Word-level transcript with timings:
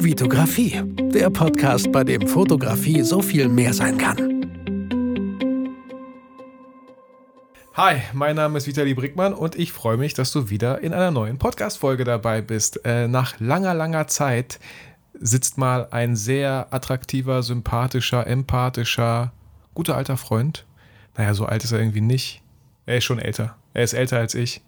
Vitografie, 0.00 0.80
der 1.12 1.28
Podcast, 1.28 1.90
bei 1.90 2.04
dem 2.04 2.28
Fotografie 2.28 3.02
so 3.02 3.20
viel 3.20 3.48
mehr 3.48 3.74
sein 3.74 3.98
kann. 3.98 4.16
Hi, 7.74 7.96
mein 8.12 8.36
Name 8.36 8.58
ist 8.58 8.68
Vitali 8.68 8.94
Brickmann 8.94 9.34
und 9.34 9.56
ich 9.56 9.72
freue 9.72 9.96
mich, 9.96 10.14
dass 10.14 10.30
du 10.30 10.50
wieder 10.50 10.80
in 10.82 10.94
einer 10.94 11.10
neuen 11.10 11.38
Podcast-Folge 11.38 12.04
dabei 12.04 12.42
bist. 12.42 12.84
Äh, 12.84 13.08
nach 13.08 13.40
langer, 13.40 13.74
langer 13.74 14.06
Zeit 14.06 14.60
sitzt 15.14 15.58
mal 15.58 15.88
ein 15.90 16.14
sehr 16.14 16.68
attraktiver, 16.70 17.42
sympathischer, 17.42 18.24
empathischer, 18.24 19.32
guter 19.74 19.96
alter 19.96 20.16
Freund. 20.16 20.64
Naja, 21.16 21.34
so 21.34 21.44
alt 21.44 21.64
ist 21.64 21.72
er 21.72 21.80
irgendwie 21.80 22.02
nicht. 22.02 22.40
Er 22.86 22.98
ist 22.98 23.04
schon 23.04 23.18
älter. 23.18 23.56
Er 23.74 23.82
ist 23.82 23.94
älter 23.94 24.18
als 24.18 24.36
ich. 24.36 24.60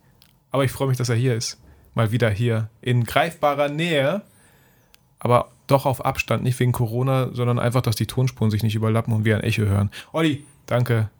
Aber 0.51 0.65
ich 0.65 0.73
freue 0.73 0.89
mich, 0.89 0.99
dass 0.99 1.09
er 1.09 1.15
hier 1.15 1.37
ist. 1.37 1.61
Mal 1.95 2.11
wieder 2.11 2.31
hier 2.31 2.69
in 2.83 3.05
greifbarer 3.05 3.69
Nähe. 3.69 4.23
Aber 5.21 5.51
doch 5.67 5.87
auf 5.87 6.05
Abstand, 6.05 6.43
nicht 6.43 6.59
wegen 6.59 6.73
Corona, 6.73 7.31
sondern 7.33 7.59
einfach, 7.59 7.83
dass 7.83 7.97
die 7.97 8.07
Tonspuren 8.07 8.51
sich 8.51 8.63
nicht 8.63 8.75
überlappen 8.75 9.15
und 9.15 9.25
wir 9.25 9.37
ein 9.37 9.43
Echo 9.43 9.63
hören. 9.63 9.91
Olli, 10.13 10.45
danke, 10.67 11.11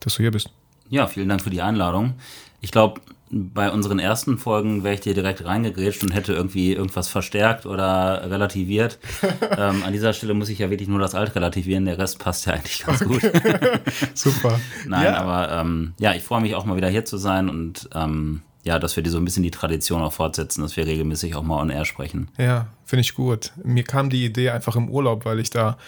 dass 0.00 0.14
du 0.14 0.22
hier 0.22 0.30
bist. 0.30 0.50
Ja, 0.88 1.06
vielen 1.06 1.28
Dank 1.28 1.42
für 1.42 1.50
die 1.50 1.60
Einladung. 1.60 2.14
Ich 2.60 2.70
glaube, 2.70 3.00
bei 3.30 3.70
unseren 3.70 3.98
ersten 3.98 4.38
Folgen 4.38 4.84
wäre 4.84 4.94
ich 4.94 5.00
dir 5.00 5.14
direkt 5.14 5.44
reingegrätscht 5.44 6.02
und 6.02 6.14
hätte 6.14 6.32
irgendwie 6.32 6.72
irgendwas 6.72 7.08
verstärkt 7.08 7.66
oder 7.66 8.30
relativiert. 8.30 8.98
ähm, 9.56 9.82
an 9.82 9.92
dieser 9.92 10.12
Stelle 10.12 10.34
muss 10.34 10.48
ich 10.48 10.58
ja 10.60 10.70
wirklich 10.70 10.88
nur 10.88 10.98
das 10.98 11.14
Alt 11.14 11.34
relativieren, 11.34 11.84
der 11.84 11.98
Rest 11.98 12.18
passt 12.18 12.46
ja 12.46 12.54
eigentlich 12.54 12.84
ganz 12.84 13.04
gut. 13.04 13.20
Super. 14.14 14.58
Nein, 14.86 15.04
ja. 15.04 15.16
aber 15.18 15.52
ähm, 15.52 15.92
ja, 15.98 16.14
ich 16.14 16.22
freue 16.22 16.40
mich 16.40 16.54
auch 16.54 16.64
mal 16.64 16.76
wieder 16.76 16.88
hier 16.88 17.04
zu 17.04 17.18
sein 17.18 17.50
und 17.50 17.90
ähm, 17.94 18.42
ja, 18.68 18.78
dass 18.78 18.96
wir 18.96 19.02
die 19.02 19.08
so 19.08 19.16
ein 19.16 19.24
bisschen 19.24 19.42
die 19.42 19.50
Tradition 19.50 20.02
auch 20.02 20.12
fortsetzen, 20.12 20.60
dass 20.60 20.76
wir 20.76 20.86
regelmäßig 20.86 21.34
auch 21.34 21.42
mal 21.42 21.58
on 21.58 21.70
air 21.70 21.86
sprechen. 21.86 22.28
Ja, 22.36 22.66
finde 22.84 23.00
ich 23.00 23.14
gut. 23.14 23.52
Mir 23.64 23.82
kam 23.82 24.10
die 24.10 24.26
Idee 24.26 24.50
einfach 24.50 24.76
im 24.76 24.90
Urlaub, 24.90 25.24
weil 25.24 25.40
ich 25.40 25.48
da. 25.48 25.78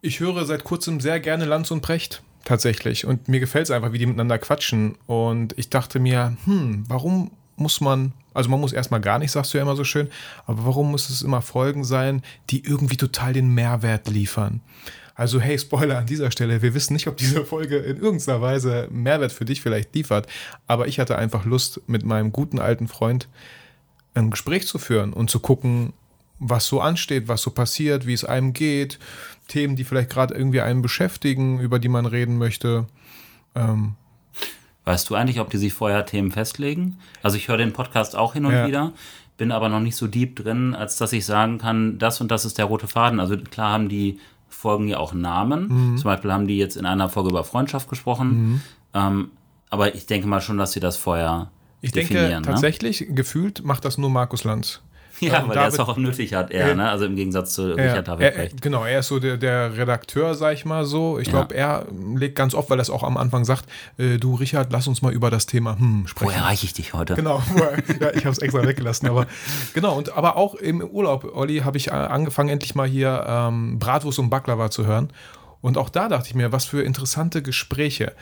Ich 0.00 0.20
höre 0.20 0.44
seit 0.44 0.62
kurzem 0.62 1.00
sehr 1.00 1.18
gerne 1.18 1.44
Lanz 1.44 1.72
und 1.72 1.80
Precht 1.80 2.22
tatsächlich. 2.44 3.04
Und 3.04 3.26
mir 3.26 3.40
gefällt 3.40 3.64
es 3.64 3.72
einfach, 3.72 3.92
wie 3.92 3.98
die 3.98 4.06
miteinander 4.06 4.38
quatschen. 4.38 4.94
Und 5.06 5.58
ich 5.58 5.70
dachte 5.70 5.98
mir, 5.98 6.36
hm, 6.44 6.84
warum 6.86 7.32
muss 7.56 7.80
man, 7.80 8.12
also 8.32 8.48
man 8.48 8.60
muss 8.60 8.72
erstmal 8.72 9.00
gar 9.00 9.18
nicht, 9.18 9.32
sagst 9.32 9.52
du 9.52 9.58
ja 9.58 9.62
immer 9.62 9.74
so 9.74 9.82
schön, 9.82 10.08
aber 10.46 10.64
warum 10.64 10.92
muss 10.92 11.10
es 11.10 11.22
immer 11.22 11.42
Folgen 11.42 11.82
sein, 11.82 12.22
die 12.50 12.64
irgendwie 12.64 12.96
total 12.96 13.32
den 13.32 13.48
Mehrwert 13.48 14.08
liefern? 14.08 14.60
Also, 15.14 15.40
hey, 15.40 15.58
Spoiler 15.58 15.98
an 15.98 16.06
dieser 16.06 16.30
Stelle. 16.30 16.62
Wir 16.62 16.74
wissen 16.74 16.94
nicht, 16.94 17.06
ob 17.06 17.16
diese 17.16 17.44
Folge 17.44 17.76
in 17.76 17.98
irgendeiner 17.98 18.40
Weise 18.40 18.88
Mehrwert 18.90 19.32
für 19.32 19.44
dich 19.44 19.60
vielleicht 19.60 19.94
liefert. 19.94 20.26
Aber 20.66 20.88
ich 20.88 20.98
hatte 20.98 21.16
einfach 21.16 21.44
Lust, 21.44 21.80
mit 21.86 22.04
meinem 22.04 22.32
guten 22.32 22.58
alten 22.58 22.88
Freund 22.88 23.28
ein 24.14 24.30
Gespräch 24.30 24.66
zu 24.66 24.78
führen 24.78 25.12
und 25.12 25.30
zu 25.30 25.40
gucken, 25.40 25.92
was 26.38 26.66
so 26.66 26.80
ansteht, 26.80 27.28
was 27.28 27.42
so 27.42 27.50
passiert, 27.50 28.06
wie 28.06 28.12
es 28.12 28.24
einem 28.24 28.52
geht, 28.52 28.98
Themen, 29.48 29.76
die 29.76 29.84
vielleicht 29.84 30.10
gerade 30.10 30.34
irgendwie 30.34 30.60
einen 30.60 30.82
beschäftigen, 30.82 31.60
über 31.60 31.78
die 31.78 31.88
man 31.88 32.06
reden 32.06 32.36
möchte. 32.36 32.86
Ähm, 33.54 33.94
weißt 34.84 35.08
du 35.08 35.14
eigentlich, 35.14 35.40
ob 35.40 35.50
die 35.50 35.58
sich 35.58 35.72
vorher 35.72 36.04
Themen 36.04 36.32
festlegen? 36.32 36.98
Also 37.22 37.36
ich 37.36 37.48
höre 37.48 37.58
den 37.58 37.72
Podcast 37.72 38.16
auch 38.16 38.32
hin 38.32 38.44
und 38.44 38.52
ja. 38.52 38.66
wieder, 38.66 38.92
bin 39.36 39.52
aber 39.52 39.68
noch 39.68 39.80
nicht 39.80 39.96
so 39.96 40.08
deep 40.08 40.36
drin, 40.36 40.74
als 40.74 40.96
dass 40.96 41.12
ich 41.12 41.24
sagen 41.24 41.58
kann, 41.58 41.98
das 41.98 42.20
und 42.20 42.30
das 42.30 42.44
ist 42.44 42.58
der 42.58 42.64
rote 42.64 42.88
Faden. 42.88 43.20
Also 43.20 43.36
klar 43.36 43.72
haben 43.72 43.88
die 43.88 44.18
Folgen 44.62 44.86
ja 44.86 44.98
auch 44.98 45.12
Namen. 45.12 45.92
Mhm. 45.92 45.96
Zum 45.98 46.04
Beispiel 46.04 46.32
haben 46.32 46.46
die 46.46 46.56
jetzt 46.56 46.76
in 46.76 46.86
einer 46.86 47.08
Folge 47.08 47.30
über 47.30 47.42
Freundschaft 47.42 47.88
gesprochen. 47.88 48.28
Mhm. 48.28 48.60
Ähm, 48.94 49.30
aber 49.70 49.94
ich 49.94 50.06
denke 50.06 50.28
mal 50.28 50.40
schon, 50.40 50.56
dass 50.56 50.72
sie 50.72 50.80
das 50.80 50.96
vorher 50.96 51.50
ich 51.80 51.90
definieren. 51.90 52.26
Ich 52.26 52.30
denke 52.30 52.46
ne? 52.46 52.54
tatsächlich, 52.54 53.06
gefühlt 53.10 53.64
macht 53.64 53.84
das 53.84 53.98
nur 53.98 54.08
Markus 54.08 54.44
Lanz. 54.44 54.80
Ja, 55.22 55.46
weil 55.46 55.56
er 55.56 55.68
es 55.68 55.78
auch 55.78 55.96
nötig 55.96 56.34
hat, 56.34 56.50
er, 56.50 56.70
äh, 56.70 56.74
ne? 56.74 56.90
Also 56.90 57.04
im 57.04 57.16
Gegensatz 57.16 57.54
zu 57.54 57.72
Richard 57.74 58.08
David 58.08 58.34
er, 58.34 58.48
Genau, 58.60 58.84
er 58.84 59.00
ist 59.00 59.08
so 59.08 59.18
der, 59.18 59.36
der 59.36 59.76
Redakteur, 59.76 60.34
sag 60.34 60.54
ich 60.54 60.64
mal 60.64 60.84
so. 60.84 61.18
Ich 61.18 61.28
glaube, 61.28 61.54
ja. 61.54 61.78
er 61.78 61.86
legt 62.16 62.36
ganz 62.36 62.54
oft, 62.54 62.70
weil 62.70 62.78
er 62.78 62.82
es 62.82 62.90
auch 62.90 63.02
am 63.02 63.16
Anfang 63.16 63.44
sagt, 63.44 63.66
äh, 63.98 64.18
du 64.18 64.34
Richard, 64.34 64.72
lass 64.72 64.88
uns 64.88 65.02
mal 65.02 65.12
über 65.12 65.30
das 65.30 65.46
Thema 65.46 65.78
hm, 65.78 66.06
sprechen. 66.06 66.32
Wo 66.32 66.34
erreiche 66.34 66.66
ich 66.66 66.72
dich 66.72 66.92
heute? 66.92 67.14
Genau, 67.14 67.42
ja, 68.00 68.10
ich 68.14 68.24
habe 68.24 68.30
es 68.30 68.38
extra 68.38 68.66
weggelassen, 68.66 69.08
aber 69.08 69.26
genau, 69.74 69.96
und 69.96 70.16
aber 70.16 70.36
auch 70.36 70.54
im 70.54 70.82
Urlaub, 70.82 71.24
Olli, 71.34 71.58
habe 71.60 71.76
ich 71.76 71.92
angefangen, 71.92 72.48
endlich 72.48 72.74
mal 72.74 72.88
hier 72.88 73.24
ähm, 73.26 73.78
Bratwurst 73.78 74.18
und 74.18 74.30
Baklava 74.30 74.70
zu 74.70 74.86
hören. 74.86 75.12
Und 75.60 75.78
auch 75.78 75.88
da 75.88 76.08
dachte 76.08 76.28
ich 76.28 76.34
mir, 76.34 76.52
was 76.52 76.64
für 76.64 76.82
interessante 76.82 77.40
Gespräche. 77.40 78.12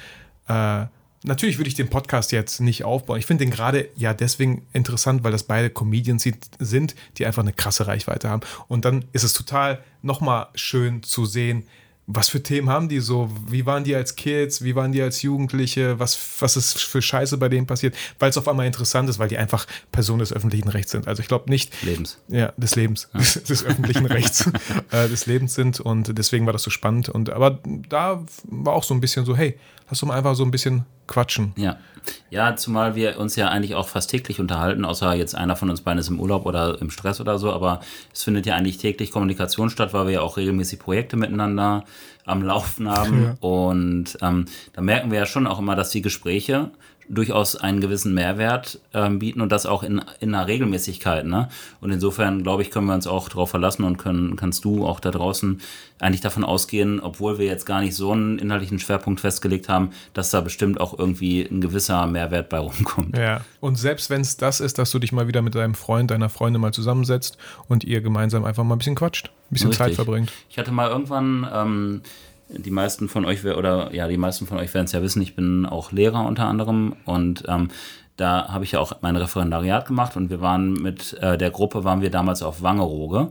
Äh, 0.47 0.87
Natürlich 1.23 1.59
würde 1.59 1.69
ich 1.69 1.75
den 1.75 1.91
Podcast 1.91 2.33
jetzt 2.33 2.61
nicht 2.61 2.85
aufbauen. 2.85 3.19
Ich 3.19 3.27
finde 3.27 3.45
den 3.45 3.51
gerade 3.51 3.91
ja 3.95 4.15
deswegen 4.15 4.67
interessant, 4.73 5.23
weil 5.23 5.33
das 5.33 5.43
beide 5.43 5.69
Comedians 5.69 6.27
sind, 6.59 6.95
die 7.19 7.27
einfach 7.27 7.43
eine 7.43 7.53
krasse 7.53 7.87
Reichweite 7.87 8.31
haben. 8.31 8.41
Und 8.69 8.87
dann 8.87 9.05
ist 9.13 9.25
es 9.25 9.35
total 9.35 9.85
nochmal 10.01 10.49
schön 10.55 11.03
zu 11.03 11.27
sehen, 11.27 11.65
was 12.13 12.29
für 12.29 12.43
Themen 12.43 12.69
haben 12.69 12.89
die 12.89 13.01
so? 13.01 13.31
Wie 13.49 13.67
waren 13.67 13.85
die 13.85 13.95
als 13.95 14.17
Kids? 14.17 14.63
Wie 14.63 14.75
waren 14.75 14.93
die 14.93 15.01
als 15.01 15.23
Jugendliche? 15.23 15.99
Was, 15.99 16.19
was 16.41 16.57
ist 16.57 16.79
für 16.79 17.01
Scheiße 17.01 17.39
bei 17.39 17.49
denen 17.49 17.67
passiert? 17.67 17.95
Weil 18.19 18.31
es 18.31 18.37
auf 18.37 18.49
einmal 18.49 18.67
interessant 18.67 19.09
ist, 19.09 19.19
weil 19.19 19.29
die 19.29 19.39
einfach 19.39 19.67
Personen 19.93 20.19
des 20.19 20.33
öffentlichen 20.33 20.69
Rechts 20.69 20.91
sind. 20.91 21.07
Also 21.07 21.23
ich 21.23 21.29
glaube 21.29 21.49
nicht. 21.49 21.83
Lebens. 21.83 22.19
Ja, 22.29 22.53
des 22.57 22.75
Lebens. 22.75 23.09
Ja. 23.15 23.21
Des, 23.21 23.43
des, 23.45 23.65
öffentlichen 23.65 24.07
Rechts. 24.07 24.51
äh, 24.91 25.09
des 25.09 25.27
Lebens 25.27 25.55
sind. 25.55 25.79
Und 25.81 26.19
deswegen 26.19 26.47
war 26.47 26.53
das 26.53 26.65
so 26.65 26.71
spannend. 26.71 27.09
Und 27.09 27.31
aber 27.31 27.61
da 27.89 28.25
war 28.45 28.73
auch 28.75 28.85
so 28.85 28.93
ein 28.95 29.01
bisschen 29.01 29.25
so, 29.25 29.37
hey, 29.37 29.59
lass 29.89 30.01
doch 30.01 30.09
mal 30.09 30.17
einfach 30.17 30.35
so 30.35 30.45
ein 30.45 30.51
bisschen 30.51 30.87
quatschen. 31.07 31.53
Ja. 31.57 31.79
Ja, 32.31 32.57
zumal 32.57 32.95
wir 32.95 33.19
uns 33.19 33.37
ja 33.37 33.49
eigentlich 33.49 33.75
auch 33.75 33.89
fast 33.89 34.11
täglich 34.11 34.41
unterhalten, 34.41 34.85
außer 34.85 35.15
jetzt 35.15 35.35
einer 35.35 35.57
von 35.57 35.71
uns 35.71 35.81
beiden 35.81 35.99
ist 35.99 36.09
im 36.09 36.21
Urlaub 36.21 36.47
oder 36.47 36.81
im 36.81 36.91
Stress 36.91 37.21
oder 37.21 37.39
so, 37.39 37.53
aber 37.53 37.81
es 38.13 38.23
findet 38.23 38.47
ja 38.47 38.55
eigentlich 38.55 38.79
täglich 38.79 39.11
Kommunikation 39.11 39.71
statt, 39.71 39.93
weil 39.93 40.07
wir 40.07 40.13
ja 40.15 40.21
auch 40.21 40.37
regelmäßig 40.37 40.79
Projekte 40.79 41.17
miteinander 41.17 41.85
am 42.25 42.43
Laufen 42.43 42.89
haben. 42.89 43.25
Ja. 43.25 43.37
Und 43.41 44.19
ähm, 44.23 44.45
da 44.73 44.81
merken 44.81 45.11
wir 45.11 45.19
ja 45.19 45.27
schon 45.27 45.47
auch 45.47 45.59
immer, 45.59 45.75
dass 45.75 45.91
die 45.91 46.03
Gespräche 46.03 46.71
durchaus 47.11 47.57
einen 47.57 47.81
gewissen 47.81 48.15
Mehrwert 48.15 48.79
ähm, 48.95 49.19
bieten 49.19 49.41
und 49.41 49.51
das 49.51 49.67
auch 49.67 49.83
in, 49.83 50.01
in 50.21 50.35
einer 50.35 50.47
Regelmäßigkeit. 50.47 51.27
Ne? 51.27 51.49
Und 51.81 51.91
insofern, 51.91 52.43
glaube 52.43 52.63
ich, 52.63 52.71
können 52.71 52.87
wir 52.87 52.95
uns 52.95 53.07
auch 53.07 53.29
darauf 53.29 53.51
verlassen 53.51 53.85
und 53.85 53.99
können, 53.99 54.37
kannst 54.37 54.65
du 54.65 54.87
auch 54.87 55.01
da 55.01 55.11
draußen 55.11 55.61
eigentlich 55.99 56.21
davon 56.21 56.45
ausgehen, 56.45 57.01
obwohl 57.01 57.39
wir 57.39 57.47
jetzt 57.47 57.67
gar 57.67 57.81
nicht 57.81 57.95
so 57.95 58.13
einen 58.13 58.39
inhaltlichen 58.39 58.79
Schwerpunkt 58.79 59.21
festgelegt 59.21 59.69
haben, 59.69 59.91
dass 60.15 60.31
da 60.31 60.41
bestimmt 60.41 60.81
auch 60.81 60.99
irgendwie 60.99 61.43
ein 61.43 61.61
gewisser 61.61 62.07
Mehrwert 62.07 62.49
bei 62.49 62.59
rumkommt. 62.59 63.17
Ja, 63.17 63.43
und 63.61 63.77
selbst 63.77 64.09
wenn 64.09 64.21
es 64.21 64.37
das 64.37 64.61
ist, 64.61 64.79
dass 64.79 64.91
du 64.93 64.99
dich 64.99 65.13
mal 65.13 65.27
wieder 65.27 65.43
mit 65.43 65.55
deinem 65.55 65.75
Freund, 65.75 66.11
deiner 66.11 66.29
Freundin 66.29 66.63
mal 66.63 66.73
zusammensetzt 66.73 67.37
und 67.69 67.85
ihr 67.85 68.01
gemeinsam 68.01 68.45
einfach 68.45 68.65
mal 68.65 68.77
ein 68.77 68.79
bisschen 68.79 68.95
quatscht, 68.95 69.27
ein 69.27 69.33
bisschen 69.51 69.71
Richtig. 69.71 69.87
Zeit 69.87 69.95
verbringt. 69.97 70.33
Ich 70.49 70.59
hatte 70.59 70.71
mal 70.71 70.89
irgendwann 70.89 71.47
ähm, 71.53 72.03
die 72.57 72.71
meisten 72.71 73.09
von 73.09 73.25
euch 73.25 73.45
oder 73.45 73.95
ja, 73.95 74.09
die 74.09 74.17
meisten 74.17 74.47
von 74.47 74.59
euch 74.59 74.73
werden 74.75 74.87
es 74.87 74.93
ja 74.93 75.03
wissen, 75.03 75.23
ich 75.23 75.35
bin 75.35 75.67
auch 75.67 75.93
Lehrer 75.93 76.27
unter 76.27 76.47
anderem 76.47 76.95
und 77.05 77.45
ähm, 77.49 77.69
da 78.17 78.49
habe 78.49 78.65
ich 78.65 78.73
ja 78.73 78.81
auch 78.81 78.93
mein 79.01 79.17
Referendariat 79.17 79.87
gemacht 79.87 80.17
und 80.17 80.31
wir 80.31 80.41
waren 80.41 80.75
mit 80.75 81.15
äh, 81.21 81.39
der 81.39 81.51
Gruppe 81.51 81.85
waren 81.85 82.03
wir 82.03 82.11
damals 82.11 82.43
auf 82.43 82.63
Wangerooge 82.63 83.31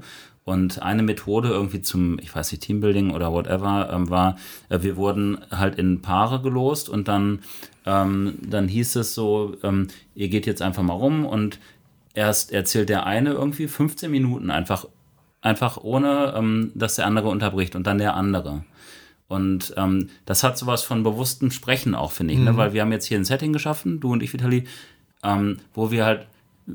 und 0.50 0.82
eine 0.82 1.04
Methode 1.04 1.50
irgendwie 1.50 1.82
zum, 1.82 2.18
ich 2.20 2.36
weiß 2.36 2.52
nicht, 2.52 2.64
Teambuilding 2.64 3.12
oder 3.12 3.32
whatever, 3.32 3.90
ähm, 3.94 4.10
war, 4.10 4.36
äh, 4.70 4.82
wir 4.82 4.98
wurden 4.98 5.38
halt 5.52 5.78
in 5.78 6.02
Paare 6.02 6.42
gelost 6.42 6.90
und 6.90 7.08
dann, 7.08 7.40
ähm, 7.86 8.40
dann 8.42 8.68
hieß 8.68 8.96
es 8.96 9.14
so, 9.14 9.56
ähm, 9.62 9.90
ihr 10.16 10.30
geht 10.30 10.48
jetzt 10.48 10.64
einfach 10.64 10.82
mal 10.82 10.94
rum 10.94 11.26
und 11.26 11.60
erst 12.16 12.52
erzählt 12.52 12.90
der 12.90 13.06
eine 13.06 13.34
irgendwie 13.34 13.68
15 13.68 14.10
Minuten 14.10 14.50
einfach, 14.50 14.86
einfach 15.42 15.78
ohne, 15.78 16.34
ähm, 16.36 16.72
dass 16.74 16.96
der 16.96 17.06
andere 17.06 17.30
unterbricht 17.30 17.76
und 17.76 17.86
dann 17.86 18.00
der 18.00 18.16
andere. 18.16 18.64
Und 19.30 19.74
ähm, 19.78 20.10
das 20.26 20.44
hat 20.44 20.58
sowas 20.58 20.84
von 20.84 21.04
bewusstem 21.04 21.52
Sprechen 21.52 21.96
auch, 21.96 22.12
finde 22.12 22.34
ich, 22.34 22.40
ne? 22.40 22.52
mhm. 22.52 22.58
ne? 22.58 22.62
weil 22.62 22.74
wir 22.74 22.82
haben 22.82 22.92
jetzt 22.92 23.06
hier 23.06 23.18
ein 23.18 23.26
Setting 23.26 23.54
geschaffen, 23.54 24.02
du 24.02 24.12
und 24.12 24.22
ich, 24.22 24.34
Vitali, 24.34 24.66
ähm, 25.24 25.60
wo 25.74 25.92
wir 25.92 26.04
halt 26.04 26.28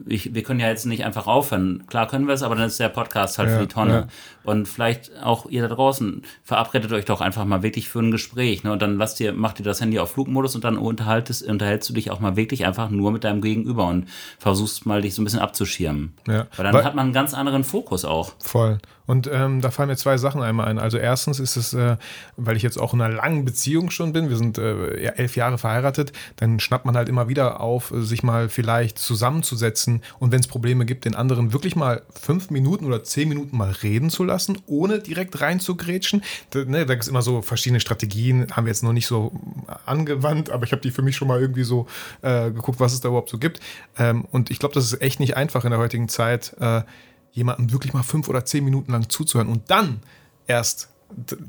ich, 0.06 0.34
wir 0.34 0.42
können 0.42 0.60
ja 0.60 0.68
jetzt 0.68 0.86
nicht 0.86 1.04
einfach 1.04 1.26
aufhören. 1.26 1.84
Klar 1.86 2.08
können 2.08 2.26
wir 2.26 2.34
es, 2.34 2.42
aber 2.42 2.54
dann 2.54 2.66
ist 2.66 2.80
der 2.80 2.88
Podcast 2.88 3.38
halt 3.38 3.50
ja, 3.50 3.56
für 3.56 3.62
die 3.62 3.72
Tonne. 3.72 3.92
Ja. 3.92 4.06
Und 4.42 4.66
vielleicht 4.66 5.12
auch 5.22 5.46
ihr 5.46 5.62
da 5.62 5.74
draußen, 5.74 6.22
verabredet 6.42 6.92
euch 6.92 7.04
doch 7.04 7.20
einfach 7.20 7.44
mal 7.44 7.62
wirklich 7.62 7.88
für 7.88 8.00
ein 8.00 8.10
Gespräch. 8.10 8.64
Ne? 8.64 8.72
Und 8.72 8.82
dann 8.82 8.98
lasst 8.98 9.20
ihr, 9.20 9.32
macht 9.32 9.60
ihr 9.60 9.64
das 9.64 9.80
Handy 9.80 9.98
auf 9.98 10.12
Flugmodus 10.12 10.54
und 10.54 10.64
dann 10.64 10.76
unterhaltest, 10.76 11.46
unterhältst 11.46 11.88
du 11.88 11.94
dich 11.94 12.10
auch 12.10 12.20
mal 12.20 12.36
wirklich 12.36 12.66
einfach 12.66 12.90
nur 12.90 13.12
mit 13.12 13.24
deinem 13.24 13.40
Gegenüber 13.40 13.86
und 13.86 14.08
versuchst 14.38 14.86
mal 14.86 15.02
dich 15.02 15.14
so 15.14 15.22
ein 15.22 15.24
bisschen 15.24 15.40
abzuschirmen. 15.40 16.14
Ja. 16.26 16.46
Weil 16.56 16.64
dann 16.64 16.74
Weil, 16.74 16.84
hat 16.84 16.94
man 16.94 17.06
einen 17.06 17.14
ganz 17.14 17.34
anderen 17.34 17.64
Fokus 17.64 18.04
auch. 18.04 18.32
Voll. 18.40 18.78
Und 19.06 19.28
ähm, 19.30 19.60
da 19.60 19.70
fallen 19.70 19.88
mir 19.88 19.96
zwei 19.96 20.16
Sachen 20.16 20.42
einmal 20.42 20.66
ein. 20.66 20.78
Also 20.78 20.96
erstens 20.98 21.38
ist 21.38 21.56
es, 21.56 21.74
äh, 21.74 21.96
weil 22.36 22.56
ich 22.56 22.62
jetzt 22.62 22.78
auch 22.78 22.94
in 22.94 23.02
einer 23.02 23.14
langen 23.14 23.44
Beziehung 23.44 23.90
schon 23.90 24.12
bin, 24.12 24.30
wir 24.30 24.36
sind 24.36 24.56
äh, 24.58 24.96
elf 24.96 25.36
Jahre 25.36 25.58
verheiratet, 25.58 26.12
dann 26.36 26.58
schnappt 26.58 26.86
man 26.86 26.96
halt 26.96 27.08
immer 27.08 27.28
wieder 27.28 27.60
auf, 27.60 27.92
sich 27.94 28.22
mal 28.22 28.48
vielleicht 28.48 28.98
zusammenzusetzen 28.98 30.02
und 30.18 30.32
wenn 30.32 30.40
es 30.40 30.46
Probleme 30.46 30.86
gibt, 30.86 31.04
den 31.04 31.14
anderen 31.14 31.52
wirklich 31.52 31.76
mal 31.76 32.02
fünf 32.18 32.50
Minuten 32.50 32.86
oder 32.86 33.04
zehn 33.04 33.28
Minuten 33.28 33.56
mal 33.56 33.70
reden 33.70 34.08
zu 34.08 34.24
lassen, 34.24 34.58
ohne 34.66 35.00
direkt 35.00 35.40
reinzugrätschen. 35.40 36.22
Da, 36.50 36.64
ne, 36.64 36.86
da 36.86 36.94
gibt 36.94 37.02
es 37.02 37.08
immer 37.08 37.22
so 37.22 37.42
verschiedene 37.42 37.80
Strategien, 37.80 38.46
haben 38.52 38.64
wir 38.64 38.70
jetzt 38.70 38.82
noch 38.82 38.92
nicht 38.92 39.06
so 39.06 39.32
angewandt, 39.84 40.50
aber 40.50 40.64
ich 40.64 40.72
habe 40.72 40.82
die 40.82 40.90
für 40.90 41.02
mich 41.02 41.16
schon 41.16 41.28
mal 41.28 41.40
irgendwie 41.40 41.64
so 41.64 41.86
äh, 42.22 42.50
geguckt, 42.50 42.80
was 42.80 42.94
es 42.94 43.00
da 43.00 43.08
überhaupt 43.08 43.30
so 43.30 43.38
gibt. 43.38 43.60
Ähm, 43.98 44.24
und 44.30 44.50
ich 44.50 44.58
glaube, 44.58 44.74
das 44.74 44.84
ist 44.84 45.02
echt 45.02 45.20
nicht 45.20 45.36
einfach 45.36 45.64
in 45.64 45.70
der 45.70 45.78
heutigen 45.78 46.08
Zeit. 46.08 46.56
Jemandem 47.34 47.72
wirklich 47.72 47.92
mal 47.92 48.02
fünf 48.02 48.28
oder 48.28 48.44
zehn 48.44 48.64
Minuten 48.64 48.92
lang 48.92 49.08
zuzuhören 49.08 49.48
und 49.48 49.70
dann 49.70 50.00
erst 50.46 50.88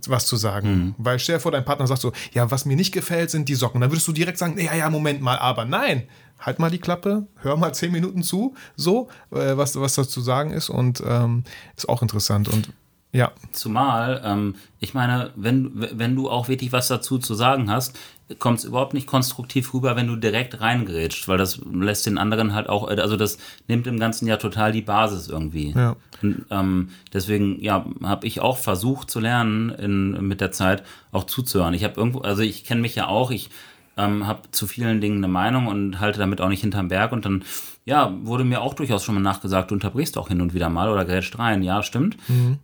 was 0.07 0.25
zu 0.25 0.35
sagen. 0.35 0.69
Mhm. 0.69 0.95
Weil 0.97 1.19
stell 1.19 1.37
dir 1.37 1.39
vor, 1.39 1.51
dein 1.51 1.65
Partner 1.65 1.87
sagt 1.87 2.01
so, 2.01 2.11
ja, 2.33 2.51
was 2.51 2.65
mir 2.65 2.75
nicht 2.75 2.91
gefällt, 2.91 3.31
sind 3.31 3.49
die 3.49 3.55
Socken. 3.55 3.81
Dann 3.81 3.91
würdest 3.91 4.07
du 4.07 4.11
direkt 4.11 4.37
sagen, 4.37 4.59
ja, 4.59 4.75
ja, 4.75 4.89
Moment 4.89 5.21
mal, 5.21 5.37
aber 5.37 5.65
nein, 5.65 6.03
halt 6.39 6.59
mal 6.59 6.69
die 6.69 6.79
Klappe, 6.79 7.27
hör 7.37 7.57
mal 7.57 7.73
zehn 7.73 7.91
Minuten 7.91 8.21
zu, 8.23 8.55
so, 8.75 9.07
äh, 9.31 9.57
was, 9.57 9.79
was 9.79 9.95
da 9.95 10.07
zu 10.07 10.21
sagen 10.21 10.51
ist 10.51 10.69
und 10.69 11.01
ähm, 11.05 11.43
ist 11.75 11.89
auch 11.89 12.01
interessant 12.01 12.49
und 12.49 12.69
ja, 13.11 13.31
Zumal, 13.53 14.21
ähm, 14.25 14.55
ich 14.81 14.93
meine, 14.93 15.31
wenn, 15.37 15.71
wenn 15.97 16.17
du 16.17 16.29
auch 16.29 16.49
wirklich 16.49 16.73
was 16.73 16.89
dazu 16.89 17.17
zu 17.17 17.33
sagen 17.33 17.71
hast, 17.71 17.97
kommt 18.39 18.59
es 18.59 18.65
überhaupt 18.65 18.93
nicht 18.93 19.05
konstruktiv 19.05 19.73
rüber, 19.73 19.95
wenn 19.95 20.07
du 20.07 20.15
direkt 20.15 20.59
reingrätscht, 20.59 21.27
weil 21.27 21.37
das 21.37 21.61
lässt 21.71 22.07
den 22.07 22.17
anderen 22.17 22.53
halt 22.53 22.67
auch, 22.69 22.87
also 22.87 23.17
das 23.17 23.37
nimmt 23.67 23.85
im 23.85 23.99
Ganzen 23.99 24.27
ja 24.27 24.37
total 24.37 24.71
die 24.71 24.81
Basis 24.81 25.27
irgendwie. 25.27 25.73
Ja. 25.75 25.95
Und, 26.23 26.45
ähm, 26.49 26.89
deswegen, 27.13 27.61
ja, 27.61 27.85
habe 28.03 28.25
ich 28.25 28.39
auch 28.39 28.57
versucht 28.57 29.11
zu 29.11 29.19
lernen 29.19 29.69
in, 29.69 30.27
mit 30.27 30.41
der 30.41 30.51
Zeit 30.51 30.83
auch 31.11 31.25
zuzuhören. 31.25 31.75
Ich 31.75 31.83
habe 31.83 31.99
irgendwo, 31.99 32.19
also 32.19 32.41
ich 32.41 32.63
kenne 32.63 32.81
mich 32.81 32.95
ja 32.95 33.07
auch, 33.07 33.29
ich 33.29 33.49
ähm, 33.95 34.25
habe 34.25 34.49
zu 34.51 34.65
vielen 34.65 35.01
Dingen 35.01 35.17
eine 35.17 35.27
Meinung 35.27 35.67
und 35.67 35.99
halte 35.99 36.19
damit 36.19 36.41
auch 36.41 36.49
nicht 36.49 36.61
hinterm 36.61 36.87
Berg 36.87 37.11
und 37.11 37.25
dann, 37.25 37.43
ja, 37.87 38.11
wurde 38.23 38.43
mir 38.43 38.61
auch 38.61 38.73
durchaus 38.73 39.03
schon 39.03 39.13
mal 39.13 39.21
nachgesagt, 39.21 39.69
du 39.69 39.75
unterbrichst 39.75 40.17
auch 40.17 40.29
hin 40.29 40.41
und 40.41 40.55
wieder 40.55 40.69
mal 40.69 40.89
oder 40.89 41.05
grätscht 41.05 41.37
rein. 41.37 41.61
Ja, 41.61 41.83
stimmt. 41.83 42.17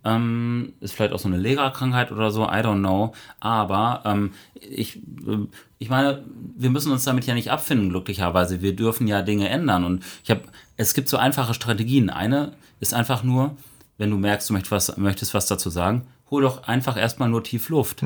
Ähm, 0.04 0.72
ist 0.80 0.94
vielleicht 0.94 1.12
auch 1.12 1.18
so 1.20 1.28
eine 1.28 1.36
Lehrerkrankheit 1.36 2.10
oder 2.10 2.32
so, 2.32 2.42
I 2.44 2.56
don't 2.56 2.80
know. 2.80 3.12
Aber 3.38 4.02
ähm, 4.04 4.32
ich, 4.54 4.96
äh, 4.96 5.46
ich 5.78 5.88
meine, 5.88 6.24
wir 6.56 6.70
müssen 6.70 6.90
uns 6.90 7.04
damit 7.04 7.24
ja 7.26 7.34
nicht 7.34 7.52
abfinden, 7.52 7.90
glücklicherweise. 7.90 8.62
Wir 8.62 8.74
dürfen 8.74 9.06
ja 9.06 9.22
Dinge 9.22 9.48
ändern. 9.48 9.84
Und 9.84 10.04
ich 10.24 10.30
habe, 10.30 10.42
es 10.76 10.92
gibt 10.92 11.08
so 11.08 11.18
einfache 11.18 11.54
Strategien. 11.54 12.10
Eine 12.10 12.52
ist 12.80 12.92
einfach 12.92 13.22
nur, 13.22 13.56
wenn 13.98 14.10
du 14.10 14.16
merkst, 14.16 14.50
du 14.50 14.54
möchtest 14.54 14.72
was, 14.72 14.96
möchtest 14.96 15.34
was 15.34 15.46
dazu 15.46 15.70
sagen, 15.70 16.02
hol 16.32 16.42
doch 16.42 16.66
einfach 16.66 16.96
erstmal 16.96 17.28
nur 17.28 17.44
tief 17.44 17.68
Luft. 17.68 18.02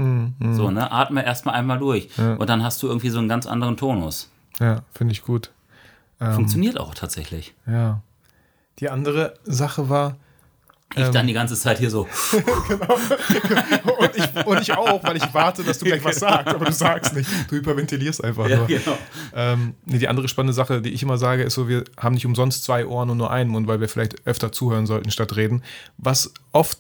So, 0.55 0.71
ne? 0.71 0.93
Atme 0.93 1.25
erstmal 1.25 1.55
einmal 1.55 1.79
durch. 1.79 2.11
Und 2.19 2.51
dann 2.51 2.63
hast 2.63 2.83
du 2.83 2.89
irgendwie 2.89 3.09
so 3.09 3.21
einen 3.21 3.29
ganz 3.29 3.47
anderen 3.47 3.79
Tonus. 3.79 4.31
ja, 4.61 4.83
finde 4.93 5.13
ich 5.13 5.23
gut. 5.23 5.51
Funktioniert 6.19 6.79
auch 6.81 6.95
tatsächlich. 6.95 7.55
Ja. 7.67 8.03
Die 8.79 8.89
andere 8.91 9.35
Sache 9.45 9.89
war, 9.89 10.17
Ich 10.95 11.03
Ähm. 11.03 11.13
dann 11.13 11.27
die 11.27 11.33
ganze 11.33 11.57
Zeit 11.57 11.79
hier 11.79 11.91
so, 11.91 12.07
und 13.99 14.17
ich, 14.17 14.47
und 14.47 14.61
ich 14.63 14.73
auch, 14.73 15.03
weil 15.03 15.17
ich 15.17 15.35
warte, 15.35 15.65
dass 15.65 15.79
du 15.79 15.85
gleich 15.85 16.05
was 16.05 16.21
sagst, 16.21 16.55
aber 16.55 16.65
du 16.67 16.73
sagst 16.73 17.15
nicht. 17.15 17.29
Du 17.51 17.57
hyperventilierst 17.57 18.23
einfach 18.23 18.49
ja, 18.49 18.59
nur. 18.59 18.67
genau. 18.67 18.97
Ähm, 19.35 19.75
nee, 19.85 19.99
die 19.99 20.09
andere 20.09 20.29
spannende 20.29 20.53
Sache, 20.53 20.81
die 20.83 20.91
ich 20.91 21.03
immer 21.03 21.19
sage, 21.19 21.43
ist 21.43 21.55
so, 21.55 21.69
wir 21.69 21.85
haben 21.99 22.15
nicht 22.15 22.25
umsonst 22.27 22.65
zwei 22.65 22.87
Ohren 22.87 23.11
und 23.11 23.19
nur 23.19 23.31
einen 23.31 23.51
Mund, 23.51 23.67
weil 23.67 23.81
wir 23.81 23.89
vielleicht 23.89 24.27
öfter 24.27 24.53
zuhören 24.53 24.87
sollten 24.87 25.11
statt 25.11 25.35
reden. 25.37 25.63
Was 25.99 26.33
oft 26.53 26.79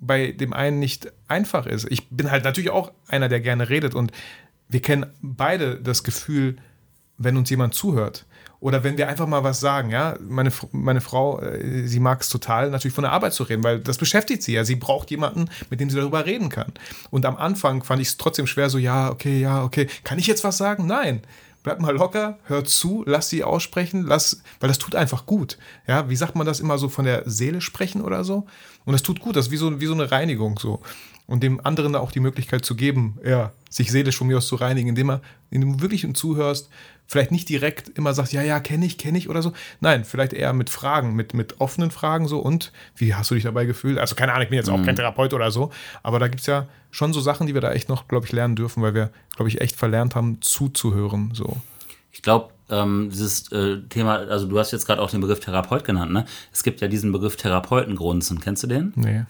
bei 0.00 0.32
dem 0.32 0.52
einen 0.52 0.80
nicht 0.80 1.12
einfach 1.28 1.66
ist. 1.66 1.86
Ich 1.90 2.08
bin 2.10 2.30
halt 2.30 2.44
natürlich 2.44 2.70
auch 2.70 2.90
einer, 3.08 3.28
der 3.28 3.40
gerne 3.40 3.68
redet 3.70 3.94
und 3.94 4.10
wir 4.68 4.82
kennen 4.82 5.06
beide 5.22 5.76
das 5.80 6.02
Gefühl, 6.02 6.56
wenn 7.16 7.36
uns 7.36 7.48
jemand 7.48 7.74
zuhört. 7.74 8.26
Oder 8.64 8.82
wenn 8.82 8.96
wir 8.96 9.10
einfach 9.10 9.26
mal 9.26 9.44
was 9.44 9.60
sagen, 9.60 9.90
ja. 9.90 10.16
Meine, 10.26 10.50
meine 10.72 11.02
Frau, 11.02 11.38
äh, 11.38 11.86
sie 11.86 12.00
mag 12.00 12.22
es 12.22 12.30
total, 12.30 12.70
natürlich 12.70 12.94
von 12.94 13.02
der 13.04 13.12
Arbeit 13.12 13.34
zu 13.34 13.42
reden, 13.42 13.62
weil 13.62 13.78
das 13.78 13.98
beschäftigt 13.98 14.42
sie 14.42 14.54
ja. 14.54 14.64
Sie 14.64 14.74
braucht 14.74 15.10
jemanden, 15.10 15.50
mit 15.68 15.80
dem 15.80 15.90
sie 15.90 15.98
darüber 15.98 16.24
reden 16.24 16.48
kann. 16.48 16.72
Und 17.10 17.26
am 17.26 17.36
Anfang 17.36 17.84
fand 17.84 18.00
ich 18.00 18.08
es 18.08 18.16
trotzdem 18.16 18.46
schwer, 18.46 18.70
so, 18.70 18.78
ja, 18.78 19.10
okay, 19.10 19.38
ja, 19.38 19.62
okay. 19.62 19.86
Kann 20.02 20.18
ich 20.18 20.26
jetzt 20.26 20.44
was 20.44 20.56
sagen? 20.56 20.86
Nein. 20.86 21.20
Bleib 21.62 21.78
mal 21.78 21.94
locker, 21.94 22.38
hör 22.44 22.64
zu, 22.64 23.04
lass 23.06 23.28
sie 23.28 23.44
aussprechen, 23.44 24.02
lass, 24.06 24.42
weil 24.60 24.68
das 24.68 24.78
tut 24.78 24.94
einfach 24.94 25.26
gut. 25.26 25.58
Ja, 25.86 26.08
wie 26.08 26.16
sagt 26.16 26.34
man 26.34 26.46
das 26.46 26.60
immer 26.60 26.78
so 26.78 26.88
von 26.88 27.04
der 27.04 27.22
Seele 27.26 27.60
sprechen 27.60 28.00
oder 28.00 28.24
so? 28.24 28.46
Und 28.86 28.94
das 28.94 29.02
tut 29.02 29.20
gut, 29.20 29.36
das 29.36 29.46
ist 29.46 29.52
wie 29.52 29.58
so, 29.58 29.78
wie 29.78 29.86
so 29.86 29.92
eine 29.92 30.10
Reinigung 30.10 30.58
so. 30.58 30.80
Und 31.26 31.42
dem 31.42 31.64
anderen 31.64 31.94
da 31.94 32.00
auch 32.00 32.12
die 32.12 32.20
Möglichkeit 32.20 32.66
zu 32.66 32.76
geben, 32.76 33.18
ja, 33.24 33.52
sich 33.70 33.90
seelisch 33.90 34.18
von 34.18 34.26
mir 34.26 34.36
aus 34.36 34.46
zu 34.46 34.56
reinigen, 34.56 34.90
indem, 34.90 35.10
er, 35.10 35.20
indem 35.50 35.78
du 35.78 35.80
wirklich 35.82 36.04
ihm 36.04 36.14
zuhörst, 36.14 36.68
vielleicht 37.06 37.32
nicht 37.32 37.48
direkt 37.48 37.88
immer 37.90 38.12
sagst, 38.12 38.32
ja, 38.32 38.42
ja, 38.42 38.60
kenne 38.60 38.84
ich, 38.84 38.98
kenne 38.98 39.16
ich 39.16 39.28
oder 39.28 39.40
so. 39.40 39.52
Nein, 39.80 40.04
vielleicht 40.04 40.32
eher 40.32 40.52
mit 40.52 40.70
Fragen, 40.70 41.14
mit, 41.14 41.32
mit 41.32 41.60
offenen 41.60 41.90
Fragen 41.90 42.28
so 42.28 42.40
und 42.40 42.72
wie 42.96 43.14
hast 43.14 43.30
du 43.30 43.34
dich 43.34 43.44
dabei 43.44 43.64
gefühlt? 43.64 43.98
Also 43.98 44.14
keine 44.14 44.32
Ahnung, 44.32 44.44
ich 44.44 44.50
bin 44.50 44.58
jetzt 44.58 44.68
auch 44.68 44.82
kein 44.82 44.96
Therapeut 44.96 45.32
oder 45.32 45.50
so, 45.50 45.70
aber 46.02 46.18
da 46.18 46.28
gibt 46.28 46.40
es 46.40 46.46
ja 46.46 46.66
schon 46.90 47.12
so 47.12 47.20
Sachen, 47.20 47.46
die 47.46 47.54
wir 47.54 47.60
da 47.60 47.72
echt 47.72 47.88
noch, 47.88 48.06
glaube 48.06 48.26
ich, 48.26 48.32
lernen 48.32 48.56
dürfen, 48.56 48.82
weil 48.82 48.94
wir, 48.94 49.10
glaube 49.34 49.48
ich, 49.48 49.60
echt 49.60 49.76
verlernt 49.76 50.14
haben, 50.14 50.40
zuzuhören. 50.40 51.30
So. 51.34 51.56
Ich 52.12 52.22
glaube, 52.22 52.50
ähm, 52.70 53.08
dieses 53.10 53.50
äh, 53.52 53.80
Thema, 53.88 54.16
also 54.16 54.46
du 54.46 54.58
hast 54.58 54.70
jetzt 54.72 54.86
gerade 54.86 55.02
auch 55.02 55.10
den 55.10 55.20
Begriff 55.20 55.40
Therapeut 55.40 55.84
genannt, 55.84 56.12
ne? 56.12 56.24
Es 56.52 56.62
gibt 56.62 56.80
ja 56.80 56.88
diesen 56.88 57.12
Begriff 57.12 57.36
Therapeutengrunzen. 57.36 58.40
Kennst 58.40 58.62
du 58.62 58.66
den? 58.68 58.92
Nee. 58.94 59.24